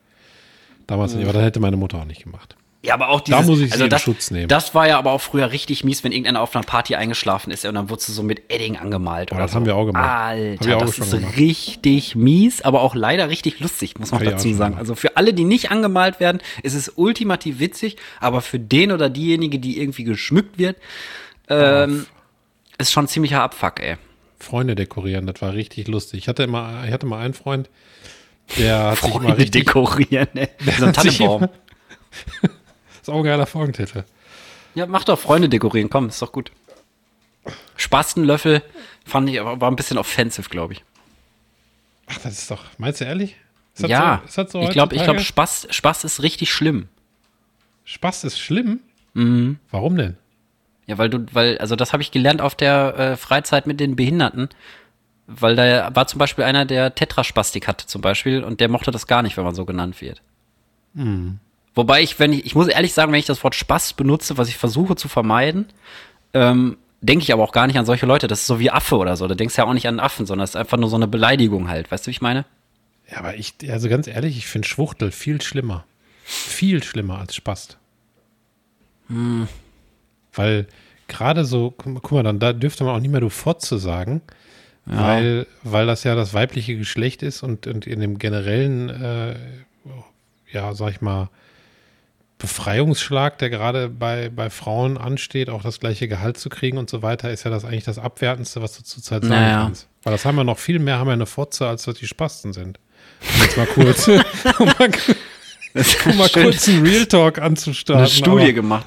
Damals 0.86 1.14
nicht, 1.14 1.24
aber 1.24 1.34
das 1.34 1.42
hätte 1.42 1.60
meine 1.60 1.76
Mutter 1.76 1.98
auch 1.98 2.04
nicht 2.04 2.22
gemacht. 2.24 2.56
Ja, 2.82 2.94
aber 2.94 3.10
auch 3.10 3.20
dieses, 3.20 3.46
muss 3.46 3.60
ich 3.60 3.66
sie 3.66 3.72
also 3.72 3.84
in 3.84 3.90
das, 3.90 4.00
Schutz 4.00 4.30
nehmen. 4.30 4.48
Das 4.48 4.74
war 4.74 4.88
ja 4.88 4.98
aber 4.98 5.12
auch 5.12 5.20
früher 5.20 5.52
richtig 5.52 5.84
mies, 5.84 6.02
wenn 6.02 6.12
irgendeiner 6.12 6.40
auf 6.40 6.56
einer 6.56 6.64
Party 6.64 6.94
eingeschlafen 6.94 7.50
ist 7.50 7.66
und 7.66 7.74
dann 7.74 7.90
wurdest 7.90 8.08
du 8.08 8.12
so 8.12 8.22
mit 8.22 8.50
Edding 8.50 8.78
angemalt. 8.78 9.32
Oh, 9.32 9.36
das 9.36 9.50
so. 9.50 9.56
haben 9.56 9.66
wir 9.66 9.76
auch 9.76 9.84
gemacht. 9.84 10.08
Alter, 10.08 10.76
auch 10.78 10.80
das 10.80 10.98
ist 10.98 11.10
gemacht. 11.10 11.36
richtig 11.36 12.16
mies, 12.16 12.62
aber 12.62 12.80
auch 12.80 12.94
leider 12.94 13.28
richtig 13.28 13.60
lustig, 13.60 13.98
muss 13.98 14.12
man 14.12 14.24
dazu 14.24 14.54
sagen. 14.54 14.76
Also 14.78 14.94
für 14.94 15.18
alle, 15.18 15.34
die 15.34 15.44
nicht 15.44 15.70
angemalt 15.70 16.20
werden, 16.20 16.40
ist 16.62 16.72
es 16.72 16.90
ultimativ 16.96 17.60
witzig, 17.60 17.96
aber 18.18 18.40
für 18.40 18.58
den 18.58 18.92
oder 18.92 19.10
diejenige, 19.10 19.58
die 19.58 19.78
irgendwie 19.78 20.04
geschmückt 20.04 20.58
wird, 20.58 20.78
ähm, 21.50 22.06
ist 22.78 22.92
schon 22.92 23.08
ziemlicher 23.08 23.42
Abfuck, 23.42 23.80
ey. 23.80 23.96
Freunde 24.38 24.74
dekorieren, 24.74 25.26
das 25.26 25.42
war 25.42 25.52
richtig 25.52 25.86
lustig. 25.86 26.20
Ich 26.20 26.28
hatte 26.28 26.44
immer, 26.44 26.82
ich 26.86 26.92
hatte 26.92 27.04
mal 27.04 27.22
einen 27.22 27.34
Freund, 27.34 27.68
der 28.56 28.84
hat 28.84 28.96
sich 28.96 29.04
immer 29.04 29.20
Freunde 29.20 29.36
richtig, 29.36 29.66
dekorieren, 29.66 30.28
ey. 30.34 30.48
So 30.78 30.86
ein 30.86 30.94
sich 30.94 31.18
Tannenbaum. 31.18 31.50
Auch 33.10 33.18
ein 33.18 33.24
geiler 33.24 33.46
Folgentitel. 33.46 34.04
Ja, 34.74 34.86
mach 34.86 35.04
doch 35.04 35.18
Freunde 35.18 35.48
dekorieren, 35.48 35.90
komm, 35.90 36.08
ist 36.08 36.22
doch 36.22 36.32
gut. 36.32 36.52
Spastenlöffel 37.76 38.62
fand 39.04 39.28
ich, 39.30 39.40
aber 39.40 39.60
war 39.60 39.70
ein 39.70 39.76
bisschen 39.76 39.98
offensive, 39.98 40.48
glaube 40.48 40.74
ich. 40.74 40.84
Ach, 42.06 42.18
das 42.22 42.38
ist 42.38 42.50
doch, 42.50 42.64
meinst 42.78 43.00
du 43.00 43.04
ehrlich? 43.04 43.36
Ja, 43.78 44.22
so, 44.26 44.46
so 44.46 44.60
ich 44.62 44.70
glaube, 44.70 44.94
ich 44.94 45.02
heutzutage? 45.02 45.24
Spaß, 45.24 45.68
Spaß 45.70 46.04
ist 46.04 46.22
richtig 46.22 46.52
schlimm. 46.52 46.88
Spaß 47.84 48.24
ist 48.24 48.38
schlimm? 48.38 48.80
Mhm. 49.14 49.58
Warum 49.70 49.96
denn? 49.96 50.16
Ja, 50.86 50.98
weil 50.98 51.08
du, 51.08 51.24
weil, 51.32 51.56
also 51.58 51.76
das 51.76 51.92
habe 51.92 52.02
ich 52.02 52.10
gelernt 52.10 52.42
auf 52.42 52.54
der 52.54 52.98
äh, 52.98 53.16
Freizeit 53.16 53.66
mit 53.66 53.80
den 53.80 53.96
Behinderten. 53.96 54.48
weil 55.26 55.56
da 55.56 55.94
war 55.94 56.06
zum 56.08 56.18
Beispiel 56.18 56.44
einer, 56.44 56.64
der 56.64 56.94
Tetraspastik 56.94 57.68
hatte 57.68 57.86
zum 57.86 58.02
Beispiel 58.02 58.42
und 58.42 58.60
der 58.60 58.68
mochte 58.68 58.90
das 58.90 59.06
gar 59.06 59.22
nicht, 59.22 59.36
wenn 59.36 59.44
man 59.44 59.54
so 59.54 59.64
genannt 59.64 60.00
wird. 60.00 60.20
Hm. 60.94 61.38
Wobei 61.80 62.02
ich, 62.02 62.18
wenn 62.18 62.34
ich, 62.34 62.44
ich 62.44 62.54
muss 62.54 62.68
ehrlich 62.68 62.92
sagen, 62.92 63.10
wenn 63.10 63.18
ich 63.18 63.24
das 63.24 63.42
Wort 63.42 63.54
Spaß 63.54 63.94
benutze, 63.94 64.36
was 64.36 64.50
ich 64.50 64.58
versuche 64.58 64.96
zu 64.96 65.08
vermeiden, 65.08 65.64
ähm, 66.34 66.76
denke 67.00 67.22
ich 67.22 67.32
aber 67.32 67.42
auch 67.42 67.52
gar 67.52 67.66
nicht 67.66 67.78
an 67.78 67.86
solche 67.86 68.04
Leute. 68.04 68.26
Das 68.26 68.40
ist 68.40 68.46
so 68.46 68.60
wie 68.60 68.70
Affe 68.70 68.98
oder 68.98 69.16
so. 69.16 69.26
Da 69.26 69.34
denkst 69.34 69.56
du 69.56 69.62
ja 69.62 69.66
auch 69.66 69.72
nicht 69.72 69.88
an 69.88 69.98
Affen, 69.98 70.26
sondern 70.26 70.44
es 70.44 70.50
ist 70.50 70.56
einfach 70.56 70.76
nur 70.76 70.90
so 70.90 70.96
eine 70.96 71.08
Beleidigung 71.08 71.70
halt. 71.70 71.90
Weißt 71.90 72.04
du, 72.04 72.08
wie 72.08 72.10
ich 72.10 72.20
meine? 72.20 72.44
Ja, 73.10 73.16
aber 73.20 73.34
ich, 73.36 73.54
also 73.70 73.88
ganz 73.88 74.08
ehrlich, 74.08 74.36
ich 74.36 74.46
finde 74.46 74.68
Schwuchtel 74.68 75.10
viel 75.10 75.40
schlimmer. 75.40 75.86
Viel 76.22 76.82
schlimmer 76.82 77.18
als 77.18 77.34
Spast. 77.34 77.78
Hm. 79.08 79.48
Weil 80.34 80.66
gerade 81.08 81.46
so, 81.46 81.72
guck, 81.74 81.94
guck 82.02 82.12
mal, 82.12 82.22
dann 82.22 82.40
da 82.40 82.52
dürfte 82.52 82.84
man 82.84 82.94
auch 82.94 83.00
nicht 83.00 83.10
mehr 83.10 83.22
du 83.22 83.30
Fotze 83.30 83.78
sagen, 83.78 84.20
Ja. 84.84 85.02
weil, 85.02 85.46
weil 85.62 85.86
das 85.86 86.04
ja 86.04 86.14
das 86.14 86.34
weibliche 86.34 86.76
Geschlecht 86.76 87.22
ist 87.22 87.42
und, 87.42 87.66
und 87.66 87.86
in 87.86 88.00
dem 88.00 88.18
generellen, 88.18 88.90
äh, 88.90 89.34
ja, 90.52 90.74
sag 90.74 90.90
ich 90.90 91.00
mal, 91.00 91.30
Befreiungsschlag, 92.40 93.38
der 93.38 93.50
gerade 93.50 93.88
bei, 93.88 94.28
bei 94.34 94.50
Frauen 94.50 94.98
ansteht, 94.98 95.48
auch 95.50 95.62
das 95.62 95.78
gleiche 95.80 96.08
Gehalt 96.08 96.38
zu 96.38 96.48
kriegen 96.48 96.78
und 96.78 96.90
so 96.90 97.02
weiter, 97.02 97.30
ist 97.30 97.44
ja 97.44 97.50
das 97.50 97.64
eigentlich 97.64 97.84
das 97.84 97.98
Abwertendste, 97.98 98.60
was 98.62 98.76
du 98.76 98.82
zurzeit 98.82 99.22
sagen 99.22 99.34
Naja. 99.34 99.62
kannst. 99.64 99.86
Weil 100.02 100.12
das 100.12 100.24
haben 100.24 100.36
wir 100.36 100.44
noch 100.44 100.58
viel 100.58 100.78
mehr, 100.78 100.98
haben 100.98 101.06
wir 101.08 101.12
eine 101.12 101.26
Fotze, 101.26 101.66
als 101.68 101.84
das 101.84 101.96
die 101.96 102.06
Spasten 102.06 102.52
sind. 102.52 102.78
Um 103.36 103.42
jetzt 103.42 103.56
mal 103.56 103.66
kurz, 103.66 104.08
um 104.58 104.66
mal, 104.78 104.90
um 106.06 106.16
mal 106.16 106.28
kurz 106.28 106.68
einen 106.68 106.86
Real 106.86 107.06
Talk 107.06 107.38
anzustarten. 107.38 108.02
eine 108.04 108.10
Studie 108.10 108.44
aber- 108.44 108.52
gemacht. 108.52 108.86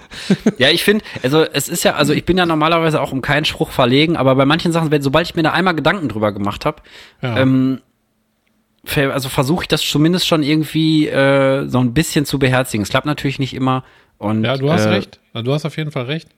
Ja, 0.57 0.69
ich 0.69 0.83
finde, 0.83 1.05
also 1.21 1.43
es 1.43 1.69
ist 1.69 1.83
ja, 1.83 1.93
also 1.93 2.13
ich 2.13 2.25
bin 2.25 2.37
ja 2.37 2.45
normalerweise 2.45 2.99
auch 3.01 3.11
um 3.11 3.21
keinen 3.21 3.45
Spruch 3.45 3.71
verlegen, 3.71 4.17
aber 4.17 4.35
bei 4.35 4.45
manchen 4.45 4.71
Sachen, 4.71 4.89
sobald 5.01 5.27
ich 5.27 5.35
mir 5.35 5.43
da 5.43 5.51
einmal 5.51 5.75
Gedanken 5.75 6.09
drüber 6.09 6.31
gemacht 6.31 6.65
habe, 6.65 6.81
Ja. 7.21 7.37
ähm, 7.37 7.81
also 8.85 9.29
versuche 9.29 9.63
ich 9.63 9.67
das 9.67 9.81
zumindest 9.81 10.27
schon 10.27 10.43
irgendwie 10.43 11.07
äh, 11.07 11.67
so 11.67 11.79
ein 11.79 11.93
bisschen 11.93 12.25
zu 12.25 12.39
beherzigen. 12.39 12.83
Es 12.83 12.89
klappt 12.89 13.05
natürlich 13.05 13.39
nicht 13.39 13.53
immer. 13.53 13.83
Und, 14.17 14.43
Ja, 14.43 14.57
du 14.57 14.71
hast 14.71 14.85
äh, 14.85 14.89
recht. 14.89 15.19
Du 15.33 15.53
hast 15.53 15.65
auf 15.65 15.77
jeden 15.77 15.91
Fall 15.91 16.05
recht. 16.05 16.29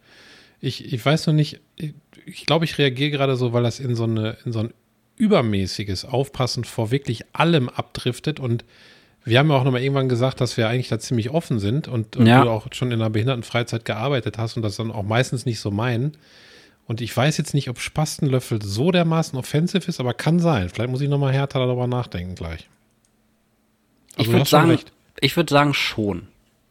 Ich, 0.61 0.93
ich 0.93 1.05
weiß 1.05 1.27
noch 1.27 1.33
nicht, 1.33 1.59
ich, 1.75 1.93
ich 2.25 2.45
glaube, 2.45 2.65
ich 2.65 2.77
reagiere 2.77 3.11
gerade 3.11 3.35
so, 3.35 3.53
weil 3.53 3.63
das 3.63 3.79
in 3.79 3.95
so, 3.95 4.03
eine, 4.05 4.37
in 4.45 4.51
so 4.51 4.59
ein 4.59 4.73
übermäßiges 5.17 6.05
Aufpassen 6.05 6.63
vor 6.63 6.91
wirklich 6.91 7.23
allem 7.33 7.69
abdriftet 7.69 8.39
und 8.39 8.65
wir 9.23 9.39
haben 9.39 9.49
ja 9.49 9.55
auch 9.57 9.63
nochmal 9.63 9.81
irgendwann 9.81 10.07
gesagt, 10.07 10.39
dass 10.39 10.55
wir 10.55 10.69
eigentlich 10.69 10.89
da 10.89 10.99
ziemlich 10.99 11.31
offen 11.31 11.57
sind 11.59 11.87
und, 11.87 12.15
und 12.15 12.27
Ja. 12.27 12.43
du 12.43 12.49
auch 12.49 12.67
schon 12.71 12.91
in 12.91 13.01
einer 13.01 13.09
Behindertenfreizeit 13.09 13.83
gearbeitet 13.83 14.37
hast 14.37 14.55
und 14.55 14.61
das 14.61 14.75
dann 14.75 14.91
auch 14.91 15.03
meistens 15.03 15.45
nicht 15.47 15.59
so 15.59 15.71
meinen. 15.71 16.15
Und 16.87 17.01
ich 17.01 17.15
weiß 17.15 17.37
jetzt 17.37 17.53
nicht, 17.53 17.69
ob 17.69 17.79
Spastenlöffel 17.79 18.61
so 18.61 18.91
dermaßen 18.91 19.37
offensiv 19.37 19.87
ist, 19.87 19.99
aber 19.99 20.13
kann 20.13 20.39
sein. 20.39 20.69
Vielleicht 20.69 20.91
muss 20.91 21.01
ich 21.01 21.09
nochmal 21.09 21.33
härter 21.33 21.59
darüber 21.59 21.87
nachdenken 21.87 22.35
gleich. 22.35 22.69
Ich 24.11 24.19
Also 24.19 24.31
du 24.31 24.37
würde 24.37 24.49
sagen, 24.49 24.79
ich 25.19 25.35
würde 25.35 25.51
sagen 25.51 25.73
schon. 25.73 26.27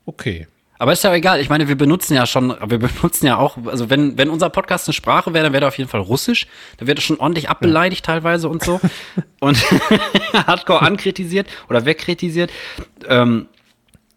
Okay. 0.06 0.46
Aber 0.78 0.92
ist 0.92 1.04
ja 1.04 1.14
egal. 1.14 1.40
Ich 1.40 1.48
meine, 1.48 1.68
wir 1.68 1.76
benutzen 1.76 2.14
ja 2.14 2.26
schon, 2.26 2.48
wir 2.50 2.78
benutzen 2.78 3.26
ja 3.26 3.38
auch, 3.38 3.56
also 3.66 3.90
wenn, 3.90 4.16
wenn 4.18 4.30
unser 4.30 4.50
Podcast 4.50 4.86
eine 4.88 4.92
Sprache 4.92 5.32
wäre, 5.34 5.44
dann 5.44 5.52
wäre 5.52 5.60
der 5.60 5.68
auf 5.68 5.78
jeden 5.78 5.90
Fall 5.90 6.00
Russisch. 6.00 6.46
Da 6.76 6.86
wird 6.86 6.98
er 6.98 7.02
schon 7.02 7.18
ordentlich 7.18 7.48
abbeleidigt 7.48 8.04
teilweise 8.04 8.48
und 8.48 8.62
so. 8.62 8.80
und 9.40 9.56
hardcore 10.32 10.82
ankritisiert 10.82 11.48
oder 11.68 11.84
wegkritisiert. 11.86 12.50
Ähm, 13.08 13.48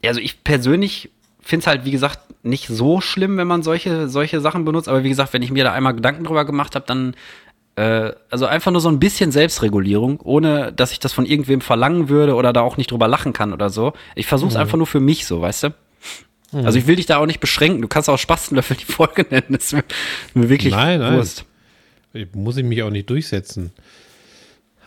also 0.04 0.20
ich 0.20 0.44
persönlich 0.44 1.10
finde 1.48 1.62
es 1.64 1.68
halt, 1.68 1.86
wie 1.86 1.92
gesagt, 1.92 2.20
nicht 2.44 2.68
so 2.68 3.02
schlimm, 3.02 3.38
wenn 3.38 3.48
man 3.48 3.64
solche, 3.64 4.08
solche 4.10 4.40
Sachen 4.42 4.66
benutzt. 4.66 4.88
Aber 4.88 5.04
wie 5.04 5.10
gesagt, 5.10 5.34
wenn 5.34 5.42
ich 5.42 5.52
mir 5.52 5.64
da 5.64 5.74
einmal 5.74 5.94
Gedanken 5.96 6.24
drüber 6.24 6.46
gemacht 6.46 6.76
habe, 6.76 6.86
dann 6.86 7.16
äh, 7.76 8.12
also 8.30 8.46
einfach 8.46 8.72
nur 8.72 8.82
so 8.82 8.90
ein 8.90 9.00
bisschen 9.00 9.32
Selbstregulierung, 9.32 10.20
ohne 10.22 10.72
dass 10.74 10.92
ich 10.92 11.00
das 11.00 11.14
von 11.14 11.26
irgendwem 11.26 11.62
verlangen 11.62 12.10
würde 12.10 12.36
oder 12.36 12.54
da 12.54 12.62
auch 12.62 12.78
nicht 12.78 12.92
drüber 12.92 13.08
lachen 13.08 13.34
kann 13.34 13.54
oder 13.54 13.70
so. 13.70 13.94
Ich 14.16 14.26
versuche 14.28 14.50
es 14.50 14.56
Mhm. 14.56 14.62
einfach 14.62 14.78
nur 14.78 14.88
für 14.88 15.00
mich 15.00 15.26
so, 15.26 15.42
weißt 15.42 15.64
du? 15.64 15.74
Also 16.54 16.80
ich 16.80 16.88
will 16.88 16.96
dich 16.96 17.06
da 17.06 17.18
auch 17.18 17.26
nicht 17.26 17.42
beschränken. 17.42 17.82
Du 17.82 17.88
kannst 17.90 18.10
auch 18.10 18.18
Spastenlöffel 18.18 18.78
die 18.78 18.86
Folge 18.86 19.26
nennen. 19.30 19.48
Das 19.50 19.74
ist 19.74 19.84
mir, 20.34 20.50
wirklich 20.50 20.74
Nein, 20.74 21.00
nein. 21.02 21.16
Wurst. 21.16 21.46
Muss 22.34 22.58
ich 22.58 22.64
mich 22.64 22.82
auch 22.84 22.90
nicht 22.90 23.10
durchsetzen. 23.10 23.72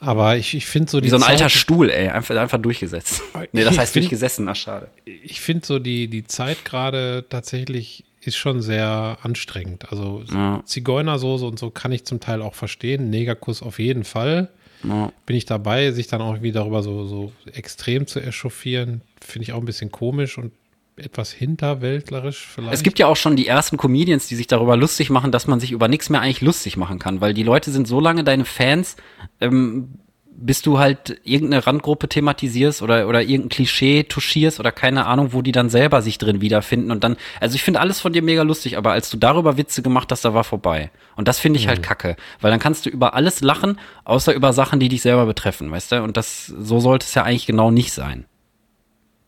Aber 0.01 0.37
ich, 0.37 0.55
ich 0.55 0.67
finde 0.67 0.91
so 0.91 1.01
die 1.01 1.07
Wie 1.07 1.11
so 1.11 1.17
ein 1.17 1.23
Zeit, 1.23 1.31
alter 1.33 1.49
Stuhl, 1.51 1.91
ey. 1.91 2.09
Einfach, 2.09 2.37
einfach 2.37 2.59
durchgesetzt. 2.59 3.23
Nee, 3.53 3.65
das 3.65 3.79
heißt 3.79 3.93
find- 3.93 4.05
durchgesessen. 4.05 4.49
Ach, 4.49 4.57
schade. 4.57 4.89
ich 5.05 5.41
finde 5.41 5.67
so 5.67 5.79
die, 5.79 6.09
die 6.09 6.25
Zeit 6.27 6.65
gerade 6.65 7.25
tatsächlich 7.29 8.05
ist 8.23 8.37
schon 8.37 8.61
sehr 8.63 9.19
anstrengend. 9.23 9.91
Also 9.91 10.23
Ja. 10.33 10.63
Zigeunersoße 10.65 11.45
und 11.47 11.59
so 11.59 11.71
kann 11.71 11.93
ich 11.93 12.05
zum 12.05 12.21
Teil 12.21 12.43
auch 12.43 12.55
verstehen. 12.55 13.11
Negerkuss 13.11 13.63
auf 13.63 13.79
jeden 13.79 14.05
Fall. 14.05 14.49
Ja. 14.85 15.13
Bin 15.27 15.37
ich 15.37 15.45
dabei, 15.47 15.91
sich 15.93 16.07
dann 16.07 16.21
auch 16.23 16.41
wieder 16.43 16.61
darüber 16.61 16.83
so, 16.83 17.07
so 17.07 17.33
extrem 17.53 18.07
zu 18.07 18.21
echauffieren, 18.21 19.03
finde 19.21 19.45
ich 19.45 19.53
auch 19.53 19.59
ein 19.59 19.67
bisschen 19.67 19.91
komisch 19.93 20.39
und 20.39 20.53
etwas 21.01 21.33
hinterwäldlerisch 21.33 22.47
vielleicht. 22.47 22.75
Es 22.75 22.83
gibt 22.83 22.99
ja 22.99 23.07
auch 23.07 23.17
schon 23.17 23.37
die 23.37 23.47
ersten 23.47 23.77
Comedians, 23.77 24.27
die 24.29 24.37
sich 24.37 24.47
darüber 24.47 24.77
lustig 24.77 25.11
machen, 25.11 25.33
dass 25.33 25.47
man 25.47 25.61
sich 25.61 25.73
über 25.73 25.89
nichts 25.89 26.11
mehr 26.11 26.21
eigentlich 26.21 26.41
lustig 26.41 26.77
machen 26.77 26.99
kann, 26.99 27.21
weil 27.21 27.35
die 27.35 27.43
Leute 27.43 27.71
sind 27.71 27.89
so 27.89 28.01
lange 28.01 28.25
deine 28.25 28.45
Fans, 28.45 28.97
ähm, 29.41 29.99
bis 30.43 30.63
du 30.63 30.79
halt 30.79 31.21
irgendeine 31.23 31.67
Randgruppe 31.67 32.09
thematisierst 32.09 32.81
oder, 32.81 33.09
oder 33.09 33.21
irgendein 33.21 33.51
Klischee 33.51 34.05
touchierst 34.05 34.59
oder 34.59 34.73
keine 34.73 35.07
Ahnung, 35.07 35.33
wo 35.33 35.43
die 35.43 35.53
dann 35.53 35.69
selber 35.69 36.01
sich 36.01 36.17
drin 36.17 36.41
wiederfinden 36.41 36.91
und 36.91 37.05
dann, 37.05 37.17
also 37.41 37.55
ich 37.57 37.63
finde 37.63 37.81
alles 37.81 38.01
von 38.01 38.13
dir 38.13 38.23
mega 38.23 38.43
lustig, 38.43 38.79
aber 38.79 38.93
als 38.93 39.11
du 39.11 39.19
darüber 39.19 39.59
Witze 39.59 39.83
gemacht 39.83 40.11
hast, 40.11 40.25
da 40.25 40.33
war 40.33 40.45
vorbei. 40.45 40.91
Und 41.17 41.29
das 41.29 41.39
finde 41.39 41.59
ich 41.59 41.69
halt 41.69 41.83
kacke, 41.83 42.17
weil 42.41 42.51
dann 42.51 42.61
kannst 42.61 42.87
du 42.87 42.91
über 42.91 43.15
alles 43.15 43.43
lachen, 43.43 43.79
außer 44.05 44.33
über 44.33 44.55
Sachen, 44.55 44.81
die 44.81 44.89
dich 44.89 45.03
selber 45.03 45.27
betreffen, 45.27 45.71
weißt 45.71 45.93
du? 45.93 46.03
Und 46.03 46.17
das, 46.17 46.47
so 46.47 46.81
sollte 46.81 47.05
es 47.05 47.15
ja 47.15 47.25
eigentlich 47.25 47.47
genau 47.47 47.71
nicht 47.71 47.93
sein. 47.93 48.25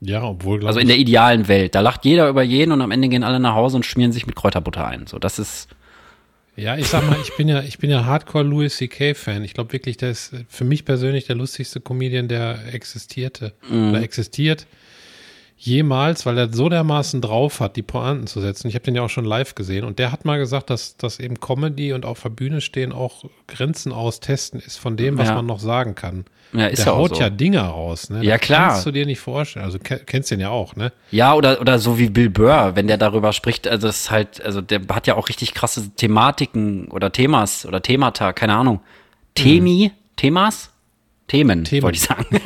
Ja, 0.05 0.22
obwohl, 0.24 0.66
Also 0.66 0.80
in 0.80 0.88
der 0.88 0.98
idealen 0.98 1.46
Welt. 1.48 1.74
Da 1.74 1.80
lacht 1.80 2.05
jeder 2.05 2.28
über 2.28 2.42
jeden 2.42 2.72
und 2.72 2.80
am 2.80 2.90
Ende 2.90 3.09
gehen 3.09 3.22
alle 3.22 3.38
nach 3.40 3.55
Hause 3.55 3.76
und 3.76 3.86
schmieren 3.86 4.11
sich 4.12 4.26
mit 4.26 4.34
Kräuterbutter 4.36 4.86
ein. 4.86 5.07
So, 5.07 5.18
das 5.18 5.38
ist. 5.38 5.68
Ja, 6.57 6.76
ich 6.76 6.86
sag 6.88 7.09
mal, 7.09 7.16
ich 7.22 7.34
bin 7.36 7.48
ja, 7.48 7.62
ich 7.62 7.78
bin 7.78 7.88
ja 7.88 8.05
Hardcore 8.05 8.44
Louis 8.44 8.76
C.K. 8.76 9.14
Fan. 9.14 9.42
Ich 9.42 9.55
glaube 9.55 9.72
wirklich, 9.72 9.96
der 9.96 10.11
ist 10.11 10.34
für 10.48 10.64
mich 10.64 10.84
persönlich 10.84 11.24
der 11.26 11.36
lustigste 11.36 11.80
Comedian, 11.80 12.28
der 12.28 12.74
existierte 12.74 13.55
oder 13.70 14.03
existiert 14.03 14.66
jemals, 15.57 16.26
weil 16.26 16.36
er 16.38 16.53
so 16.53 16.68
dermaßen 16.68 17.20
drauf 17.20 17.61
hat, 17.61 17.76
die 17.76 17.82
Pointen 17.82 18.26
zu 18.26 18.40
setzen. 18.40 18.66
Ich 18.68 18.74
habe 18.74 18.84
den 18.84 18.96
ja 18.96 19.03
auch 19.03 19.09
schon 19.11 19.24
live 19.24 19.55
gesehen 19.55 19.84
und 19.84 19.98
der 20.00 20.11
hat 20.11 20.24
mal 20.24 20.38
gesagt, 20.38 20.70
dass, 20.70 20.96
dass 20.96 21.20
eben 21.20 21.38
Comedy 21.38 21.92
und 21.92 22.05
auf 22.05 22.20
der 22.20 22.30
Bühne 22.30 22.61
stehen 22.61 22.92
auch 22.92 23.24
Grenzen 23.46 23.92
austesten 23.92 24.59
ist 24.61 24.78
von 24.78 24.96
dem, 24.96 25.18
was 25.18 25.28
Ja. 25.28 25.36
man 25.36 25.46
noch 25.46 25.61
sagen 25.61 25.94
kann. 25.94 26.24
Ja, 26.55 26.66
ist 26.66 26.80
der 26.84 26.92
ja 26.92 26.98
haut 26.98 27.14
so. 27.16 27.20
ja 27.22 27.30
Dinger 27.30 27.62
raus, 27.62 28.11
ne? 28.11 28.22
Ja, 28.22 28.32
Das 28.36 28.40
klar. 28.42 28.68
Kannst 28.70 28.86
du 28.86 28.90
dir 28.90 29.07
nicht 29.07 29.20
vorstellen. 29.20 29.64
Also 29.64 29.78
ke- 29.78 30.03
kennst 30.05 30.30
den 30.30 30.40
ja 30.40 30.50
auch, 30.50 30.76
ne? 30.76 30.92
Ja, 31.11 31.34
oder, 31.34 31.61
oder 31.61 31.78
so 31.78 31.98
wie 31.98 32.11
Bill 32.11 32.28
Burr, 32.30 32.72
wenn 32.74 32.86
der 32.88 32.98
darüber 32.98 33.32
spricht, 33.32 33.66
also 33.66 33.86
das 33.86 34.00
ist 34.03 34.11
halt, 34.11 34.42
also 34.44 34.61
der 34.61 34.80
hat 34.92 35.07
ja 35.07 35.14
auch 35.16 35.28
richtig 35.28 35.55
krasse 35.55 35.88
Thematiken 35.96 36.88
oder 36.88 37.11
Themas 37.11 37.64
oder 37.64 37.80
Themata, 37.80 38.32
keine 38.34 38.55
Ahnung. 38.55 38.80
Themi, 39.34 39.92
Themas? 40.16 40.70
Themen, 41.28 41.64
Themen. 41.64 41.82
wollte 41.84 41.96
ich 41.96 42.03
sagen. 42.03 42.26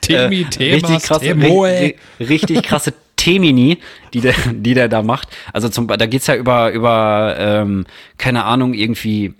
Temi, 0.00 0.46
Äh, 0.58 0.74
richtig 0.74 1.02
krasse, 1.02 1.24
ri- 1.34 1.94
richtig 2.18 2.62
krasse 2.62 2.94
Temini, 3.16 3.78
die 4.14 4.20
der, 4.22 4.34
die 4.52 4.74
der 4.74 4.88
da 4.88 5.02
macht. 5.02 5.28
Also 5.52 5.68
zum, 5.68 5.86
da 5.86 6.06
geht's 6.06 6.26
ja 6.26 6.34
über, 6.36 6.72
über, 6.72 7.36
ähm, 7.38 7.84
keine 8.18 8.44
Ahnung, 8.44 8.72
irgendwie, 8.74 9.34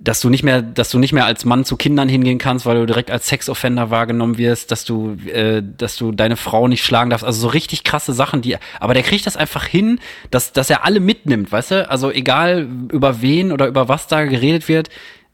dass 0.00 0.20
du 0.20 0.30
nicht 0.30 0.44
mehr, 0.44 0.62
dass 0.62 0.90
du 0.90 0.98
nicht 0.98 1.12
mehr 1.12 1.24
als 1.24 1.44
Mann 1.44 1.64
zu 1.64 1.76
Kindern 1.76 2.08
hingehen 2.08 2.38
kannst, 2.38 2.66
weil 2.66 2.76
du 2.76 2.86
direkt 2.86 3.10
als 3.10 3.26
Sexoffender 3.26 3.90
wahrgenommen 3.90 4.38
wirst, 4.38 4.70
dass 4.70 4.84
du, 4.84 5.16
äh, 5.26 5.62
dass 5.62 5.96
du 5.96 6.12
deine 6.12 6.36
Frau 6.36 6.68
nicht 6.68 6.84
schlagen 6.84 7.10
darfst. 7.10 7.24
Also 7.24 7.40
so 7.40 7.48
richtig 7.48 7.82
krasse 7.82 8.12
Sachen, 8.12 8.40
die, 8.40 8.56
aber 8.78 8.94
der 8.94 9.02
kriegt 9.02 9.26
das 9.26 9.36
einfach 9.36 9.64
hin, 9.64 9.98
dass, 10.30 10.52
dass 10.52 10.70
er 10.70 10.84
alle 10.84 11.00
mitnimmt, 11.00 11.50
weißt 11.50 11.70
du? 11.72 11.90
Also 11.90 12.12
egal 12.12 12.68
über 12.92 13.20
wen 13.22 13.50
oder 13.50 13.66
über 13.66 13.88
was 13.88 14.06
da 14.06 14.24
geredet 14.24 14.68
wird, 14.68 14.88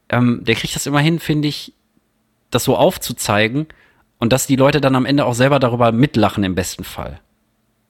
ähm, 0.09 0.41
der 0.43 0.55
kriegt 0.55 0.75
das 0.75 0.87
immer 0.87 0.99
hin, 0.99 1.19
finde 1.19 1.47
ich, 1.47 1.73
das 2.49 2.63
so 2.63 2.75
aufzuzeigen 2.75 3.67
und 4.17 4.33
dass 4.33 4.47
die 4.47 4.55
Leute 4.55 4.81
dann 4.81 4.95
am 4.95 5.05
Ende 5.05 5.25
auch 5.25 5.33
selber 5.35 5.59
darüber 5.59 5.91
mitlachen 5.91 6.43
im 6.43 6.55
besten 6.55 6.83
Fall. 6.83 7.19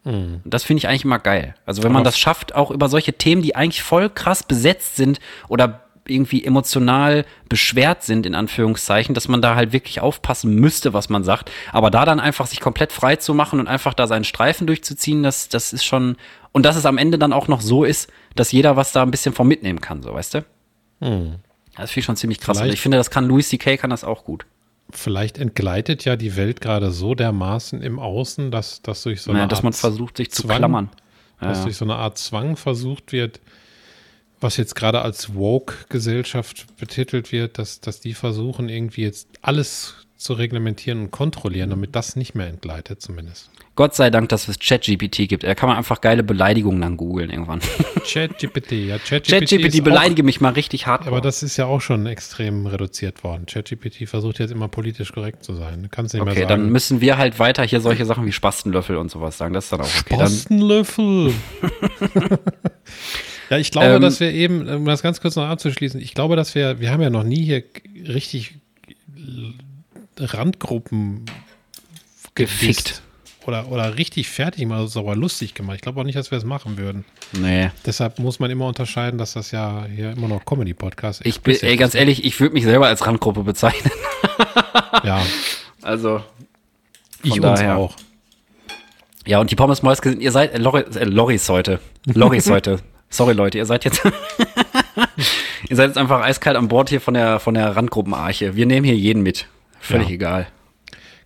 Und 0.03 0.41
Das 0.45 0.63
finde 0.63 0.79
ich 0.79 0.87
eigentlich 0.87 1.05
immer 1.05 1.19
geil. 1.19 1.55
Also 1.65 1.83
wenn 1.83 1.91
man 1.91 2.03
das 2.03 2.19
schafft, 2.19 2.53
auch 2.53 2.69
über 2.69 2.89
solche 2.89 3.13
Themen, 3.13 3.41
die 3.41 3.55
eigentlich 3.55 3.81
voll 3.81 4.09
krass 4.09 4.43
besetzt 4.43 4.97
sind 4.97 5.19
oder 5.47 5.84
irgendwie 6.07 6.43
emotional 6.45 7.25
beschwert 7.49 8.03
sind, 8.03 8.25
in 8.25 8.35
Anführungszeichen, 8.35 9.15
dass 9.15 9.27
man 9.27 9.41
da 9.41 9.55
halt 9.55 9.73
wirklich 9.73 9.99
aufpassen 10.01 10.55
müsste, 10.55 10.93
was 10.93 11.09
man 11.09 11.23
sagt. 11.23 11.51
Aber 11.71 11.89
da 11.89 12.05
dann 12.05 12.19
einfach 12.19 12.45
sich 12.47 12.59
komplett 12.59 12.91
frei 12.91 13.15
zu 13.15 13.33
machen 13.33 13.59
und 13.59 13.67
einfach 13.67 13.93
da 13.93 14.05
seinen 14.07 14.23
Streifen 14.23 14.67
durchzuziehen, 14.67 15.23
das, 15.23 15.49
das 15.49 15.73
ist 15.73 15.83
schon, 15.83 16.15
und 16.51 16.65
dass 16.65 16.75
es 16.75 16.85
am 16.85 16.97
Ende 16.97 17.17
dann 17.17 17.33
auch 17.33 17.47
noch 17.47 17.61
so 17.61 17.83
ist, 17.83 18.11
dass 18.35 18.51
jeder 18.51 18.75
was 18.75 18.91
da 18.91 19.01
ein 19.03 19.11
bisschen 19.11 19.33
von 19.33 19.47
mitnehmen 19.47 19.81
kann, 19.81 20.03
so, 20.03 20.13
weißt 20.13 20.35
du? 20.35 20.45
Das 20.99 21.09
finde 21.09 21.99
ich 21.99 22.05
schon 22.05 22.15
ziemlich 22.15 22.39
krass. 22.39 22.57
Und 22.57 22.63
Vielleicht- 22.63 22.75
ich 22.75 22.81
finde, 22.81 22.97
das 22.97 23.09
kann 23.09 23.25
Louis 23.27 23.49
C.K. 23.49 23.77
kann 23.77 23.89
das 23.89 24.03
auch 24.03 24.23
gut. 24.23 24.45
Vielleicht 24.91 25.37
entgleitet 25.39 26.05
ja 26.05 26.15
die 26.15 26.35
Welt 26.37 26.61
gerade 26.61 26.91
so 26.91 27.15
dermaßen 27.15 27.81
im 27.81 27.99
Außen, 27.99 28.51
dass, 28.51 28.81
dass 28.83 29.01
durch 29.03 29.21
so 29.23 29.31
eine 29.31 29.39
Naja, 29.39 29.47
dass 29.47 29.57
Art 29.59 29.63
man 29.63 29.73
versucht, 29.73 30.17
sich 30.17 30.31
zu 30.31 30.43
Zwang, 30.43 30.57
klammern. 30.57 30.89
dass 31.41 31.57
Ja. 31.59 31.63
durch 31.65 31.75
so 31.77 31.85
eine 31.85 31.95
Art 31.95 32.17
Zwang 32.19 32.55
versucht 32.55 33.11
wird, 33.11 33.41
was 34.45 34.57
jetzt 34.57 34.75
gerade 34.75 35.01
als 35.01 35.33
Woke-Gesellschaft 35.33 36.67
betitelt 36.77 37.31
wird, 37.31 37.57
dass, 37.57 37.81
dass 37.81 37.99
die 37.99 38.13
versuchen, 38.13 38.69
irgendwie 38.69 39.01
jetzt 39.01 39.27
alles 39.41 39.95
zu 40.17 40.33
reglementieren 40.33 41.01
und 41.01 41.11
kontrollieren, 41.11 41.71
damit 41.71 41.95
das 41.95 42.15
nicht 42.15 42.35
mehr 42.35 42.47
entgleitet, 42.47 43.01
zumindest. 43.01 43.49
Gott 43.75 43.95
sei 43.95 44.09
Dank, 44.11 44.29
dass 44.29 44.47
es 44.47 44.59
ChatGPT 44.59 45.27
gibt. 45.27 45.43
Da 45.43 45.55
kann 45.55 45.67
man 45.67 45.77
einfach 45.77 45.99
geile 45.99 46.23
Beleidigungen 46.23 46.79
dann 46.79 46.95
googeln 46.95 47.31
irgendwann. 47.31 47.59
ChatGPT, 48.05 48.71
ja, 48.73 48.99
ChatGPT. 48.99 49.49
ChatGPT 49.49 49.83
beleidige 49.83 50.23
mich 50.23 50.39
mal 50.39 50.53
richtig 50.53 50.85
hart. 50.85 51.07
Aber 51.07 51.21
das 51.21 51.41
ist 51.43 51.57
ja 51.57 51.65
auch 51.65 51.81
schon 51.81 52.05
extrem 52.05 52.67
reduziert 52.67 53.23
worden. 53.23 53.47
ChatGPT 53.47 54.07
versucht 54.07 54.39
jetzt 54.39 54.51
immer 54.51 54.67
politisch 54.67 55.11
korrekt 55.11 55.43
zu 55.43 55.55
sein. 55.55 55.81
Du 55.83 55.89
kannst 55.89 56.13
nicht 56.13 56.21
okay, 56.21 56.33
mehr 56.33 56.47
sagen. 56.47 56.61
dann 56.61 56.71
müssen 56.71 57.01
wir 57.01 57.17
halt 57.17 57.39
weiter 57.39 57.63
hier 57.63 57.81
solche 57.81 58.05
Sachen 58.05 58.25
wie 58.25 58.31
Spastenlöffel 58.31 58.95
und 58.95 59.09
sowas 59.09 59.37
sagen. 59.39 59.53
Das 59.53 59.65
ist 59.65 59.73
dann 59.73 59.81
auch 59.81 59.85
okay. 59.85 60.15
Spastenlöffel. 60.15 61.33
ja, 63.49 63.57
ich 63.57 63.71
glaube, 63.71 63.95
ähm, 63.95 64.01
dass 64.01 64.19
wir 64.19 64.31
eben, 64.31 64.67
um 64.67 64.85
das 64.85 65.01
ganz 65.01 65.21
kurz 65.21 65.35
noch 65.35 65.45
abzuschließen, 65.45 65.99
ich 65.99 66.13
glaube, 66.13 66.35
dass 66.35 66.55
wir, 66.55 66.79
wir 66.79 66.91
haben 66.91 67.01
ja 67.01 67.09
noch 67.09 67.23
nie 67.23 67.43
hier 67.43 67.63
richtig 68.07 68.55
Randgruppen 70.17 71.25
gefickt. 72.35 73.01
Oder, 73.45 73.71
oder 73.71 73.95
richtig 73.95 74.27
fertig 74.27 74.65
mal 74.65 74.87
sauber 74.87 75.15
lustig 75.15 75.53
gemacht. 75.53 75.75
Ich 75.75 75.81
glaube 75.81 75.99
auch 75.99 76.03
nicht, 76.03 76.17
dass 76.17 76.31
wir 76.31 76.37
es 76.39 76.45
machen 76.45 76.79
würden. 76.79 77.05
Nee. 77.31 77.69
Deshalb 77.85 78.17
muss 78.17 78.39
man 78.39 78.49
immer 78.49 78.65
unterscheiden, 78.65 79.19
dass 79.19 79.33
das 79.33 79.51
ja 79.51 79.85
hier 79.85 80.13
immer 80.13 80.27
noch 80.27 80.45
Comedy-Podcast 80.45 81.21
ist. 81.21 81.27
Ich 81.27 81.41
bin, 81.41 81.55
ey, 81.61 81.75
ganz 81.77 81.93
ehrlich, 81.93 82.25
ich 82.25 82.39
würde 82.39 82.55
mich 82.55 82.63
selber 82.63 82.87
als 82.87 83.05
Randgruppe 83.05 83.43
bezeichnen. 83.43 83.91
ja. 85.03 85.21
Also. 85.83 86.23
Ich 87.21 87.39
uns 87.39 87.61
auch. 87.61 87.95
Ja, 89.27 89.39
und 89.39 89.51
die 89.51 89.55
Pommes 89.55 89.83
Mäuske 89.83 90.09
sind, 90.09 90.21
ihr 90.21 90.31
seid, 90.31 90.53
äh, 90.55 90.57
Loris, 90.57 90.95
äh, 90.95 91.05
Loris 91.05 91.47
heute. 91.47 91.79
Loris 92.05 92.49
heute. 92.49 92.79
Sorry, 93.09 93.33
Leute, 93.33 93.57
ihr 93.57 93.65
seid 93.65 93.85
jetzt. 93.85 94.03
ihr 95.69 95.75
seid 95.75 95.87
jetzt 95.87 95.97
einfach 95.97 96.21
eiskalt 96.21 96.57
an 96.57 96.67
Bord 96.67 96.89
hier 96.89 97.01
von 97.01 97.13
der, 97.13 97.39
von 97.39 97.53
der 97.53 97.75
Randgruppenarche. 97.75 98.55
Wir 98.55 98.65
nehmen 98.65 98.85
hier 98.85 98.95
jeden 98.95 99.23
mit. 99.23 99.47
Völlig 99.79 100.09
ja. 100.09 100.15
egal. 100.15 100.47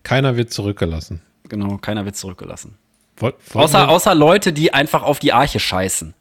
Keiner 0.04 0.38
wird 0.38 0.52
zurückgelassen. 0.52 1.22
Genau, 1.48 1.78
keiner 1.78 2.06
wird 2.06 2.16
zurückgelassen. 2.16 2.78
Woll, 3.18 3.34
außer, 3.54 3.90
außer 3.90 4.16
Leute, 4.16 4.54
die 4.54 4.74
einfach 4.74 5.04
auf 5.04 5.20
die 5.20 5.34
Arche 5.34 5.60
scheißen. 5.60 6.14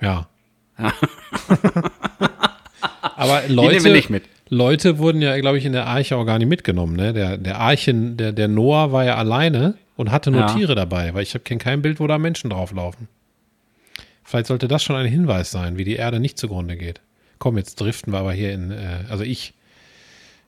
Ja. 0.00 0.28
ja. 0.78 0.92
Aber 3.16 3.42
Leute, 3.48 4.22
Leute 4.48 4.98
wurden 4.98 5.20
ja, 5.20 5.38
glaube 5.40 5.58
ich, 5.58 5.64
in 5.64 5.72
der 5.72 5.86
Arche 5.86 6.16
auch 6.16 6.24
gar 6.24 6.38
nicht 6.38 6.48
mitgenommen. 6.48 6.94
Ne? 6.94 7.12
Der, 7.12 7.36
der 7.36 7.58
Archen, 7.58 8.16
der, 8.16 8.32
der 8.32 8.48
Noah 8.48 8.92
war 8.92 9.04
ja 9.04 9.16
alleine 9.16 9.74
und 9.96 10.12
hatte 10.12 10.30
nur 10.30 10.42
ja. 10.42 10.46
Tiere 10.54 10.74
dabei, 10.74 11.12
weil 11.14 11.22
ich 11.22 11.36
kenne 11.44 11.58
kein 11.58 11.82
Bild, 11.82 11.98
wo 11.98 12.06
da 12.06 12.18
Menschen 12.18 12.50
drauflaufen. 12.50 13.08
Vielleicht 14.28 14.48
sollte 14.48 14.68
das 14.68 14.82
schon 14.82 14.94
ein 14.94 15.06
Hinweis 15.06 15.50
sein, 15.50 15.78
wie 15.78 15.84
die 15.84 15.96
Erde 15.96 16.20
nicht 16.20 16.36
zugrunde 16.36 16.76
geht. 16.76 17.00
Komm, 17.38 17.56
jetzt 17.56 17.80
driften 17.80 18.12
wir 18.12 18.18
aber 18.18 18.34
hier 18.34 18.52
in, 18.52 18.70
äh, 18.70 19.04
also 19.08 19.24
ich 19.24 19.54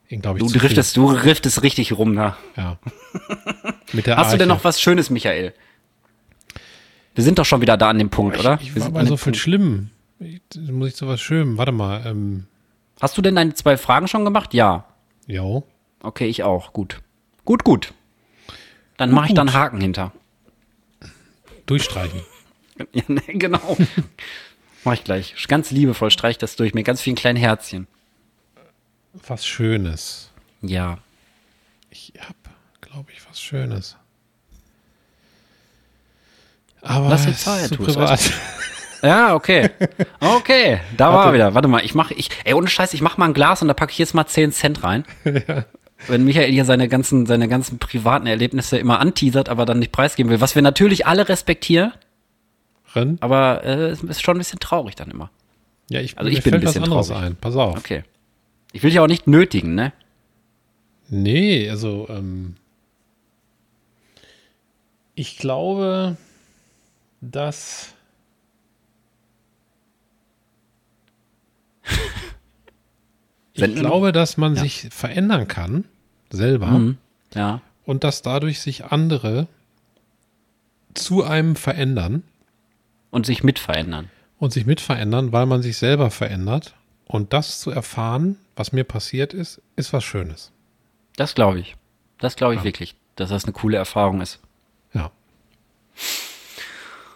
ich, 0.07 0.21
du 0.21 0.35
driftest, 0.35 0.99
du 0.99 1.15
driftest 1.15 1.63
richtig 1.63 1.93
rum, 1.97 2.13
ne? 2.13 2.35
Ja. 2.59 2.79
Mit 3.95 4.07
der 4.07 4.19
Hast 4.19 4.27
Arche. 4.27 4.35
du 4.37 4.39
denn 4.41 4.49
noch 4.49 4.65
was 4.65 4.83
Schönes, 4.83 5.09
Michael? 5.09 5.55
Wir 7.15 7.25
sind 7.25 7.39
doch 7.39 7.47
schon 7.47 7.63
wieder 7.63 7.79
da 7.79 7.89
an 7.89 7.99
dem 7.99 8.11
Punkt, 8.11 8.37
ich, 8.37 8.41
oder? 8.43 8.59
Ich 8.61 8.79
war 8.79 8.91
bei 8.91 9.07
so 9.07 9.17
viel 9.17 9.35
Schlimm. 9.35 9.89
muss 10.59 10.89
ich 10.89 10.95
zu 10.95 11.09
was 11.09 11.23
Schönem. 11.23 11.57
Warte 11.57 11.73
mal. 11.73 12.05
Ähm. 12.05 12.49
Hast 13.01 13.17
du 13.17 13.23
denn 13.23 13.35
deine 13.35 13.55
zwei 13.55 13.79
Fragen 13.79 14.09
schon 14.09 14.27
gemacht? 14.27 14.53
Ja. 14.53 14.85
Jo. 15.27 15.65
Okay, 16.03 16.27
ich 16.27 16.43
auch. 16.43 16.75
Gut. 16.75 17.01
Gut, 17.47 17.65
gut. 17.65 17.95
Dann 18.99 19.11
mache 19.11 19.29
ich 19.29 19.35
da 19.35 19.41
einen 19.41 19.55
Haken 19.55 19.81
hinter. 19.81 20.13
Durchstreichen. 21.65 22.21
ja, 22.93 23.03
ne, 23.09 23.23
genau. 23.29 23.77
Mach 24.85 24.95
ich 24.95 25.05
gleich. 25.05 25.35
Ganz 25.49 25.71
liebevoll 25.71 26.11
streich 26.11 26.39
das 26.39 26.57
durch 26.57 26.75
mit 26.75 26.85
ganz 26.85 27.01
vielen 27.01 27.17
kleinen 27.17 27.37
Herzchen 27.37 27.87
was 29.27 29.47
Schönes. 29.47 30.31
Ja. 30.63 30.99
Ich 31.91 32.13
habe, 32.21 32.35
glaube 32.81 33.11
ich, 33.13 33.29
was 33.29 33.41
Schönes. 33.41 33.97
Aber 36.83 37.09
Lass 37.09 37.27
die 37.27 37.35
Zeit, 37.35 37.69
zu 37.69 37.77
privat. 37.77 38.33
Ja, 39.03 39.35
okay. 39.35 39.71
Okay, 40.21 40.81
da 40.97 41.13
Warte. 41.13 41.27
war 41.27 41.33
wieder. 41.35 41.55
Warte 41.55 41.69
mal, 41.69 41.85
ich 41.85 41.95
mache, 41.95 42.15
ich, 42.15 42.31
ey, 42.45 42.55
ohne 42.55 42.69
Scheiß, 42.69 42.95
ich 42.95 43.01
mache 43.01 43.19
mal 43.19 43.27
ein 43.27 43.35
Glas 43.35 43.63
und 43.63 43.69
da 43.69 43.75
packe 43.75 43.93
ich 43.93 43.99
jetzt 43.99 44.15
mal 44.15 44.27
10 44.27 44.53
Cent 44.53 44.83
rein. 44.83 45.05
ja. 45.25 45.65
Wenn 46.07 46.25
Michael 46.25 46.51
hier 46.51 46.65
seine 46.65 46.89
ganzen, 46.89 47.27
seine 47.27 47.49
ganzen 47.49 47.79
privaten 47.79 48.27
Erlebnisse 48.27 48.79
immer 48.79 49.01
anteasert, 49.01 49.51
aber 49.51 49.67
dann 49.67 49.79
nicht 49.79 49.93
preisgeben 49.93 50.31
will, 50.31 50.41
was 50.41 50.55
wir 50.55 50.63
natürlich 50.63 51.07
alle 51.07 51.29
respektieren. 51.29 51.93
Aber 53.21 53.65
äh, 53.65 53.89
es 53.91 54.03
ist 54.03 54.23
schon 54.23 54.37
ein 54.37 54.39
bisschen 54.39 54.61
traurig 54.61 54.95
dann 54.97 55.11
immer. 55.11 55.31
Ja, 55.91 56.01
ich, 56.01 56.19
also 56.19 56.31
ich 56.31 56.43
bin 56.43 56.55
ein 56.55 56.61
bisschen 56.61 56.83
was 56.83 56.89
anderes 56.89 57.09
traurig. 57.09 57.25
ein. 57.25 57.37
Pass 57.37 57.57
auf. 57.57 57.77
Okay. 57.77 58.05
Ich 58.73 58.83
will 58.83 58.91
dich 58.91 59.01
auch 59.01 59.07
nicht 59.07 59.27
nötigen, 59.27 59.75
ne? 59.75 59.93
Nee, 61.09 61.69
also 61.69 62.07
ähm, 62.09 62.55
ich 65.15 65.39
glaube, 65.39 66.17
dass 67.21 67.95
ich 73.53 73.75
glaube, 73.75 74.13
dass 74.13 74.37
man 74.37 74.55
ja. 74.55 74.63
sich 74.63 74.89
verändern 74.91 75.49
kann 75.49 75.85
selber 76.31 76.69
mhm. 76.69 76.99
ja. 77.35 77.61
und 77.85 78.05
dass 78.05 78.23
dadurch 78.23 78.61
sich 78.61 78.85
andere 78.85 79.49
zu 80.95 81.25
einem 81.25 81.57
verändern 81.57 82.23
und 83.11 83.27
sich 83.27 83.43
mit 83.43 83.59
verändern 83.59 84.11
und 84.41 84.53
sich 84.53 84.67
mit 84.67 84.81
verändern, 84.81 85.33
weil 85.33 85.47
man 85.47 85.63
sich 85.63 85.77
selber 85.77 86.11
verändert 86.11 86.75
und 87.07 87.33
das 87.33 87.61
zu 87.61 87.71
erfahren, 87.71 88.39
was 88.57 88.73
mir 88.73 88.85
passiert 88.85 89.33
ist, 89.35 89.61
ist 89.77 89.93
was 89.93 90.03
Schönes. 90.03 90.51
Das 91.17 91.35
glaube 91.35 91.61
ich. 91.61 91.77
Das 92.19 92.37
glaube 92.37 92.55
ich 92.55 92.61
ja. 92.61 92.65
wirklich, 92.65 92.97
dass 93.17 93.29
das 93.31 93.45
eine 93.45 93.53
coole 93.53 93.77
Erfahrung 93.77 94.21
ist. 94.21 94.41
Ja. 94.95 95.13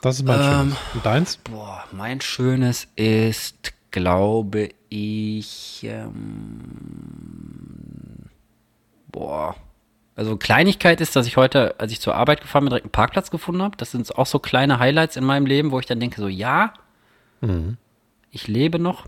Das 0.02 0.16
ist 0.16 0.24
mein 0.24 0.40
ähm, 0.40 0.46
Schönes. 0.46 0.76
Und 0.94 1.06
deins? 1.06 1.36
Boah, 1.38 1.84
mein 1.92 2.20
Schönes 2.20 2.88
ist, 2.94 3.72
glaube 3.90 4.68
ich, 4.90 5.80
ähm, 5.84 6.20
boah. 9.10 9.56
Also 10.16 10.36
Kleinigkeit 10.36 11.00
ist, 11.00 11.16
dass 11.16 11.26
ich 11.26 11.36
heute, 11.36 11.78
als 11.78 11.90
ich 11.90 12.00
zur 12.00 12.14
Arbeit 12.14 12.40
gefahren 12.40 12.64
bin, 12.64 12.70
direkt 12.70 12.84
einen 12.84 12.92
Parkplatz 12.92 13.30
gefunden 13.30 13.62
habe. 13.62 13.76
Das 13.76 13.90
sind 13.90 14.16
auch 14.16 14.26
so 14.26 14.38
kleine 14.38 14.78
Highlights 14.78 15.16
in 15.16 15.24
meinem 15.24 15.46
Leben, 15.46 15.72
wo 15.72 15.80
ich 15.80 15.86
dann 15.86 15.98
denke, 15.98 16.20
so 16.20 16.28
ja, 16.28 16.72
mhm. 17.40 17.76
ich 18.30 18.46
lebe 18.46 18.78
noch. 18.78 19.06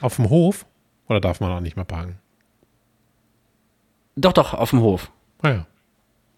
Auf 0.00 0.16
dem 0.16 0.28
Hof? 0.28 0.66
Oder 1.08 1.20
darf 1.20 1.40
man 1.40 1.52
auch 1.52 1.60
nicht 1.60 1.76
mehr 1.76 1.84
parken? 1.84 2.18
Doch, 4.16 4.32
doch, 4.32 4.54
auf 4.54 4.70
dem 4.70 4.80
Hof. 4.80 5.10
Ah 5.42 5.50
ja. 5.50 5.66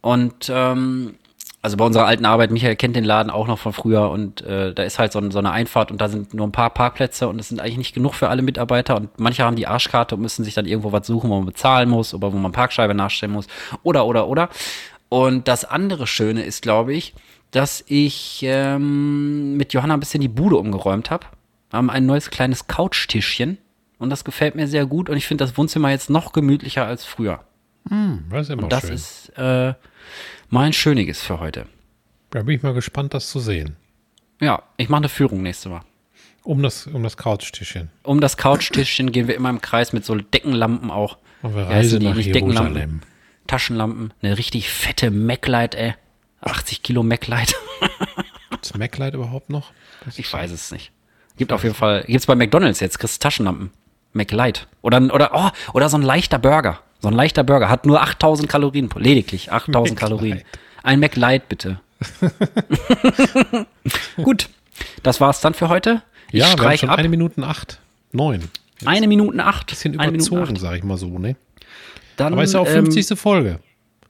Und 0.02 0.50
ähm, 0.50 1.16
also 1.62 1.76
bei 1.76 1.84
unserer 1.84 2.06
alten 2.06 2.24
Arbeit, 2.24 2.50
Michael 2.50 2.74
kennt 2.74 2.96
den 2.96 3.04
Laden 3.04 3.30
auch 3.30 3.46
noch 3.46 3.58
von 3.58 3.72
früher 3.72 4.10
und 4.10 4.42
äh, 4.42 4.74
da 4.74 4.82
ist 4.82 4.98
halt 4.98 5.12
so, 5.12 5.30
so, 5.30 5.38
eine 5.38 5.52
Einfahrt 5.52 5.92
und 5.92 6.00
da 6.00 6.08
sind 6.08 6.34
nur 6.34 6.46
ein 6.46 6.52
paar 6.52 6.70
Parkplätze 6.70 7.28
und 7.28 7.40
es 7.40 7.48
sind 7.48 7.60
eigentlich 7.60 7.78
nicht 7.78 7.94
genug 7.94 8.14
für 8.14 8.28
alle 8.28 8.42
Mitarbeiter 8.42 8.96
und 8.96 9.10
manche 9.18 9.44
haben 9.44 9.54
die 9.54 9.68
Arschkarte 9.68 10.16
und 10.16 10.22
müssen 10.22 10.44
sich 10.44 10.54
dann 10.54 10.66
irgendwo 10.66 10.90
was 10.90 11.06
suchen, 11.06 11.30
wo 11.30 11.36
man 11.36 11.46
bezahlen 11.46 11.88
muss 11.88 12.14
oder 12.14 12.32
wo 12.32 12.36
man 12.36 12.50
Parkscheibe 12.50 12.94
nachstellen 12.94 13.32
muss 13.32 13.46
oder 13.84 14.06
oder 14.06 14.26
oder. 14.26 14.48
Und 15.08 15.46
das 15.46 15.64
andere 15.64 16.06
Schöne 16.06 16.42
ist, 16.42 16.62
glaube 16.62 16.94
ich, 16.94 17.14
dass 17.52 17.84
ich 17.86 18.40
ähm, 18.42 19.56
mit 19.56 19.72
Johanna 19.72 19.94
ein 19.94 20.00
bisschen 20.00 20.20
die 20.20 20.28
Bude 20.28 20.56
umgeräumt 20.56 21.10
habe 21.10 21.26
haben 21.72 21.90
ein 21.90 22.06
neues 22.06 22.30
kleines 22.30 22.66
Couchtischchen 22.66 23.58
und 23.98 24.10
das 24.10 24.24
gefällt 24.24 24.54
mir 24.54 24.66
sehr 24.66 24.86
gut 24.86 25.08
und 25.08 25.16
ich 25.16 25.26
finde 25.26 25.44
das 25.44 25.56
Wohnzimmer 25.56 25.90
jetzt 25.90 26.10
noch 26.10 26.32
gemütlicher 26.32 26.84
als 26.84 27.04
früher. 27.04 27.40
Mm, 27.84 28.16
das 28.30 28.42
ist 28.42 28.50
immer 28.50 28.64
und 28.64 28.72
das 28.72 28.82
schön. 28.82 28.94
ist 28.94 29.38
äh, 29.38 29.74
mein 30.52 30.74
Schöniges 30.74 31.22
für 31.22 31.40
heute. 31.40 31.66
Da 32.30 32.42
bin 32.42 32.56
ich 32.56 32.62
mal 32.62 32.74
gespannt, 32.74 33.14
das 33.14 33.30
zu 33.30 33.40
sehen. 33.40 33.76
Ja, 34.38 34.62
ich 34.76 34.90
mache 34.90 34.98
eine 34.98 35.08
Führung 35.08 35.42
nächste 35.42 35.70
Mal. 35.70 35.80
Um 36.44 36.62
das, 36.62 36.86
um 36.86 37.02
das 37.02 37.16
Couchtischchen. 37.16 37.90
Um 38.02 38.20
das 38.20 38.36
Couchtischchen 38.36 39.12
gehen 39.12 39.28
wir 39.28 39.34
immer 39.34 39.48
im 39.48 39.62
Kreis 39.62 39.92
mit 39.92 40.04
so 40.04 40.14
Deckenlampen 40.14 40.90
auch. 40.90 41.16
Und 41.40 41.56
wir 41.56 41.62
reisen 41.62 42.00
die, 42.00 42.06
nach 42.06 42.16
nicht 42.16 42.34
Deckenlampen, 42.34 43.02
Taschenlampen. 43.46 44.12
Eine 44.22 44.36
richtig 44.36 44.68
fette 44.68 45.10
Mac-Light, 45.10 45.74
ey. 45.74 45.94
80 46.42 46.82
Kilo 46.82 47.02
Mac-Light. 47.02 47.54
Gibt's 48.50 48.76
Mac-Light 48.76 49.14
überhaupt 49.14 49.48
noch? 49.48 49.72
Ich 50.16 50.30
weiß 50.30 50.50
es 50.50 50.70
nicht. 50.70 50.92
Gibt 51.38 51.52
auf 51.52 51.62
jeden 51.62 51.74
Fall, 51.74 52.04
gibt's 52.06 52.26
bei 52.26 52.34
McDonalds 52.34 52.80
jetzt, 52.80 52.98
kriegst 52.98 53.22
Taschenlampen. 53.22 53.70
McLight. 54.12 54.66
Oder, 54.82 55.00
oder, 55.14 55.30
oh, 55.32 55.48
oder 55.72 55.88
so 55.88 55.96
ein 55.96 56.02
leichter 56.02 56.38
Burger. 56.38 56.80
So 57.02 57.08
ein 57.08 57.14
leichter 57.14 57.44
Burger. 57.44 57.68
Hat 57.68 57.84
nur 57.84 58.00
8000 58.00 58.48
Kalorien, 58.48 58.88
lediglich 58.96 59.52
8000 59.52 59.98
Kalorien. 59.98 60.42
Ein 60.82 61.00
McLight 61.00 61.48
bitte. 61.48 61.80
Gut. 64.16 64.48
Das 65.02 65.20
war's 65.20 65.40
dann 65.40 65.54
für 65.54 65.68
heute. 65.68 66.02
Ich 66.30 66.40
ja, 66.40 66.58
wir 66.58 66.68
haben 66.68 66.78
schon 66.78 66.88
ab. 66.88 66.98
eine 66.98 67.08
Minute 67.08 67.42
acht, 67.42 67.78
neun. 68.12 68.48
Eine 68.84 69.06
Minute 69.06 69.44
acht. 69.44 69.66
Bisschen 69.66 69.94
überzogen, 69.94 70.56
sag 70.56 70.76
ich 70.76 70.82
mal 70.82 70.96
so, 70.96 71.18
ne? 71.18 71.36
Dann, 72.16 72.32
Aber 72.32 72.42
ist 72.42 72.54
ja 72.54 72.60
auch 72.60 72.66
50. 72.66 73.10
Ähm, 73.10 73.16
Folge 73.16 73.58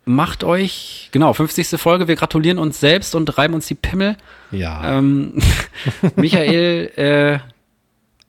macht 0.05 0.44
euch, 0.44 1.09
genau, 1.12 1.32
50. 1.32 1.81
Folge, 1.81 2.09
wir 2.09 2.16
gratulieren 2.16 2.59
uns 2.59 2.81
selbst 2.81 3.14
und 3.14 3.36
reiben 3.39 3.55
uns 3.55 3.66
die 3.66 3.74
Pimmel. 3.74 4.16
Ja. 4.51 4.98
Ähm, 4.98 5.35
Michael, 6.16 6.90
äh, 6.97 7.39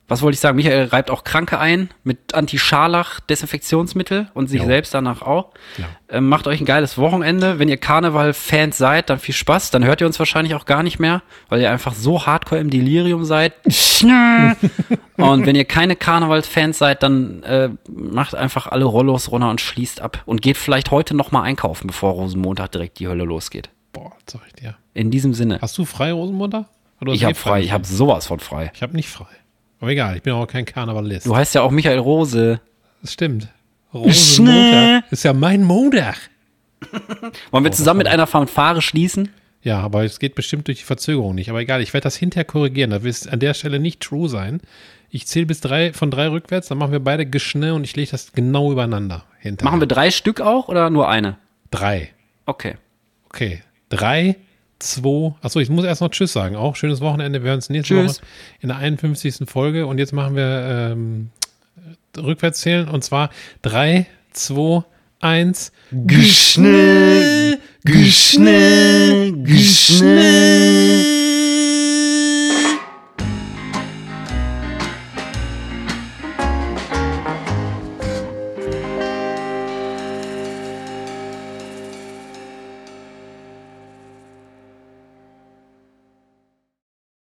was 0.07 0.21
wollte 0.21 0.35
ich 0.35 0.41
sagen? 0.41 0.57
Michael 0.57 0.87
reibt 0.87 1.09
auch 1.09 1.23
Kranke 1.23 1.59
ein 1.59 1.89
mit 2.03 2.33
Anti-Scharlach-Desinfektionsmittel 2.33 4.27
und 4.33 4.47
sich 4.47 4.59
Jo. 4.59 4.67
selbst 4.67 4.93
danach 4.93 5.21
auch. 5.21 5.51
Ja. 5.77 5.85
Ähm, 6.09 6.27
macht 6.27 6.45
euch 6.47 6.59
ein 6.59 6.65
geiles 6.65 6.97
Wochenende. 6.97 7.57
Wenn 7.57 7.69
ihr 7.69 7.77
Karneval-Fans 7.77 8.77
seid, 8.77 9.09
dann 9.09 9.19
viel 9.19 9.33
Spaß. 9.33 9.71
Dann 9.71 9.85
hört 9.85 10.01
ihr 10.01 10.07
uns 10.07 10.19
wahrscheinlich 10.19 10.55
auch 10.55 10.65
gar 10.65 10.83
nicht 10.83 10.99
mehr, 10.99 11.21
weil 11.47 11.61
ihr 11.61 11.71
einfach 11.71 11.93
so 11.93 12.25
hardcore 12.25 12.59
im 12.59 12.69
Delirium 12.69 13.23
seid. 13.23 13.53
und 15.17 15.45
wenn 15.45 15.55
ihr 15.55 15.65
keine 15.65 15.95
Karneval-Fans 15.95 16.77
seid, 16.77 17.01
dann 17.01 17.41
äh, 17.43 17.69
macht 17.89 18.35
einfach 18.35 18.67
alle 18.67 18.85
Rollos 18.85 19.31
runter 19.31 19.49
und 19.49 19.61
schließt 19.61 20.01
ab. 20.01 20.21
Und 20.25 20.41
geht 20.41 20.57
vielleicht 20.57 20.91
heute 20.91 21.15
noch 21.15 21.31
mal 21.31 21.43
einkaufen, 21.43 21.87
bevor 21.87 22.11
Rosenmontag 22.11 22.71
direkt 22.73 22.99
die 22.99 23.07
Hölle 23.07 23.23
losgeht. 23.23 23.69
Boah, 23.93 24.11
sag 24.29 24.41
ich 24.47 24.53
dir. 24.53 24.75
In 24.93 25.11
diesem 25.11 25.33
Sinne. 25.33 25.59
Hast 25.61 25.77
du 25.77 25.85
frei? 25.85 26.13
Oder 26.13 26.65
Ich 27.13 27.23
habe 27.23 27.33
du 27.33 27.39
frei, 27.39 27.61
ich 27.61 27.71
habe 27.71 27.85
sowas 27.85 28.27
von 28.27 28.39
frei. 28.39 28.71
Ich 28.73 28.81
habe 28.81 28.95
nicht 28.95 29.09
frei. 29.09 29.27
Aber 29.83 29.91
egal, 29.91 30.15
ich 30.15 30.23
bin 30.23 30.31
auch 30.31 30.47
kein 30.47 30.63
Karnevalist. 30.63 31.25
Du 31.25 31.35
heißt 31.35 31.55
ja 31.55 31.61
auch 31.61 31.69
Michael 31.69 31.99
Rose. 31.99 32.61
Das 33.01 33.11
stimmt. 33.11 33.49
Rosenmontag 33.93 35.03
ist 35.11 35.25
ja 35.25 35.33
mein 35.33 35.61
Montag. 35.61 36.15
Wollen 37.51 37.65
wir 37.65 37.71
zusammen 37.73 37.97
mit 37.97 38.07
einer 38.07 38.25
Fanfare 38.25 38.81
schließen? 38.81 39.27
Ja, 39.61 39.81
aber 39.81 40.05
es 40.05 40.19
geht 40.19 40.35
bestimmt 40.35 40.69
durch 40.69 40.77
die 40.77 40.85
Verzögerung 40.85 41.35
nicht. 41.35 41.49
Aber 41.49 41.59
egal, 41.59 41.81
ich 41.81 41.93
werde 41.93 42.05
das 42.05 42.15
hinterher 42.15 42.45
korrigieren. 42.45 42.91
Das 42.91 43.03
wird 43.03 43.27
an 43.27 43.41
der 43.41 43.53
Stelle 43.53 43.77
nicht 43.77 43.99
true 43.99 44.29
sein. 44.29 44.61
Ich 45.09 45.27
zähle 45.27 45.47
bis 45.47 45.59
drei, 45.59 45.91
von 45.91 46.09
drei 46.09 46.29
rückwärts, 46.29 46.69
dann 46.69 46.77
machen 46.77 46.93
wir 46.93 47.01
beide 47.01 47.25
Geschnell 47.25 47.73
und 47.73 47.83
ich 47.83 47.93
lege 47.97 48.11
das 48.11 48.31
genau 48.31 48.71
übereinander 48.71 49.25
hinterher. 49.39 49.69
Machen 49.69 49.81
wir 49.81 49.87
drei 49.87 50.11
Stück 50.11 50.39
auch 50.39 50.69
oder 50.69 50.89
nur 50.91 51.09
eine? 51.09 51.35
drei. 51.71 52.11
Okay. 52.45 52.75
Okay. 53.25 53.61
Drei, 53.89 54.37
zwei. 54.83 55.33
Achso, 55.41 55.59
ich 55.59 55.69
muss 55.69 55.85
erst 55.85 56.01
noch 56.01 56.09
Tschüss 56.09 56.33
sagen. 56.33 56.55
Auch 56.55 56.75
schönes 56.75 57.01
Wochenende. 57.01 57.41
Wir 57.41 57.49
hören 57.49 57.57
uns 57.57 57.69
nächste 57.69 57.95
Tschüss. 57.95 58.17
Woche 58.19 58.27
in 58.61 58.69
der 58.69 58.77
51. 58.77 59.49
Folge. 59.49 59.87
Und 59.87 59.97
jetzt 59.97 60.13
machen 60.13 60.35
wir 60.35 60.91
ähm, 60.93 61.29
rückwärts 62.17 62.61
zählen. 62.61 62.87
Und 62.87 63.03
zwar 63.03 63.29
drei, 63.61 64.05
zwei, 64.31 64.83
eins. 65.19 65.71
Geschnell, 65.91 67.59
geschnell, 67.83 69.33
geschnell. 69.43 71.23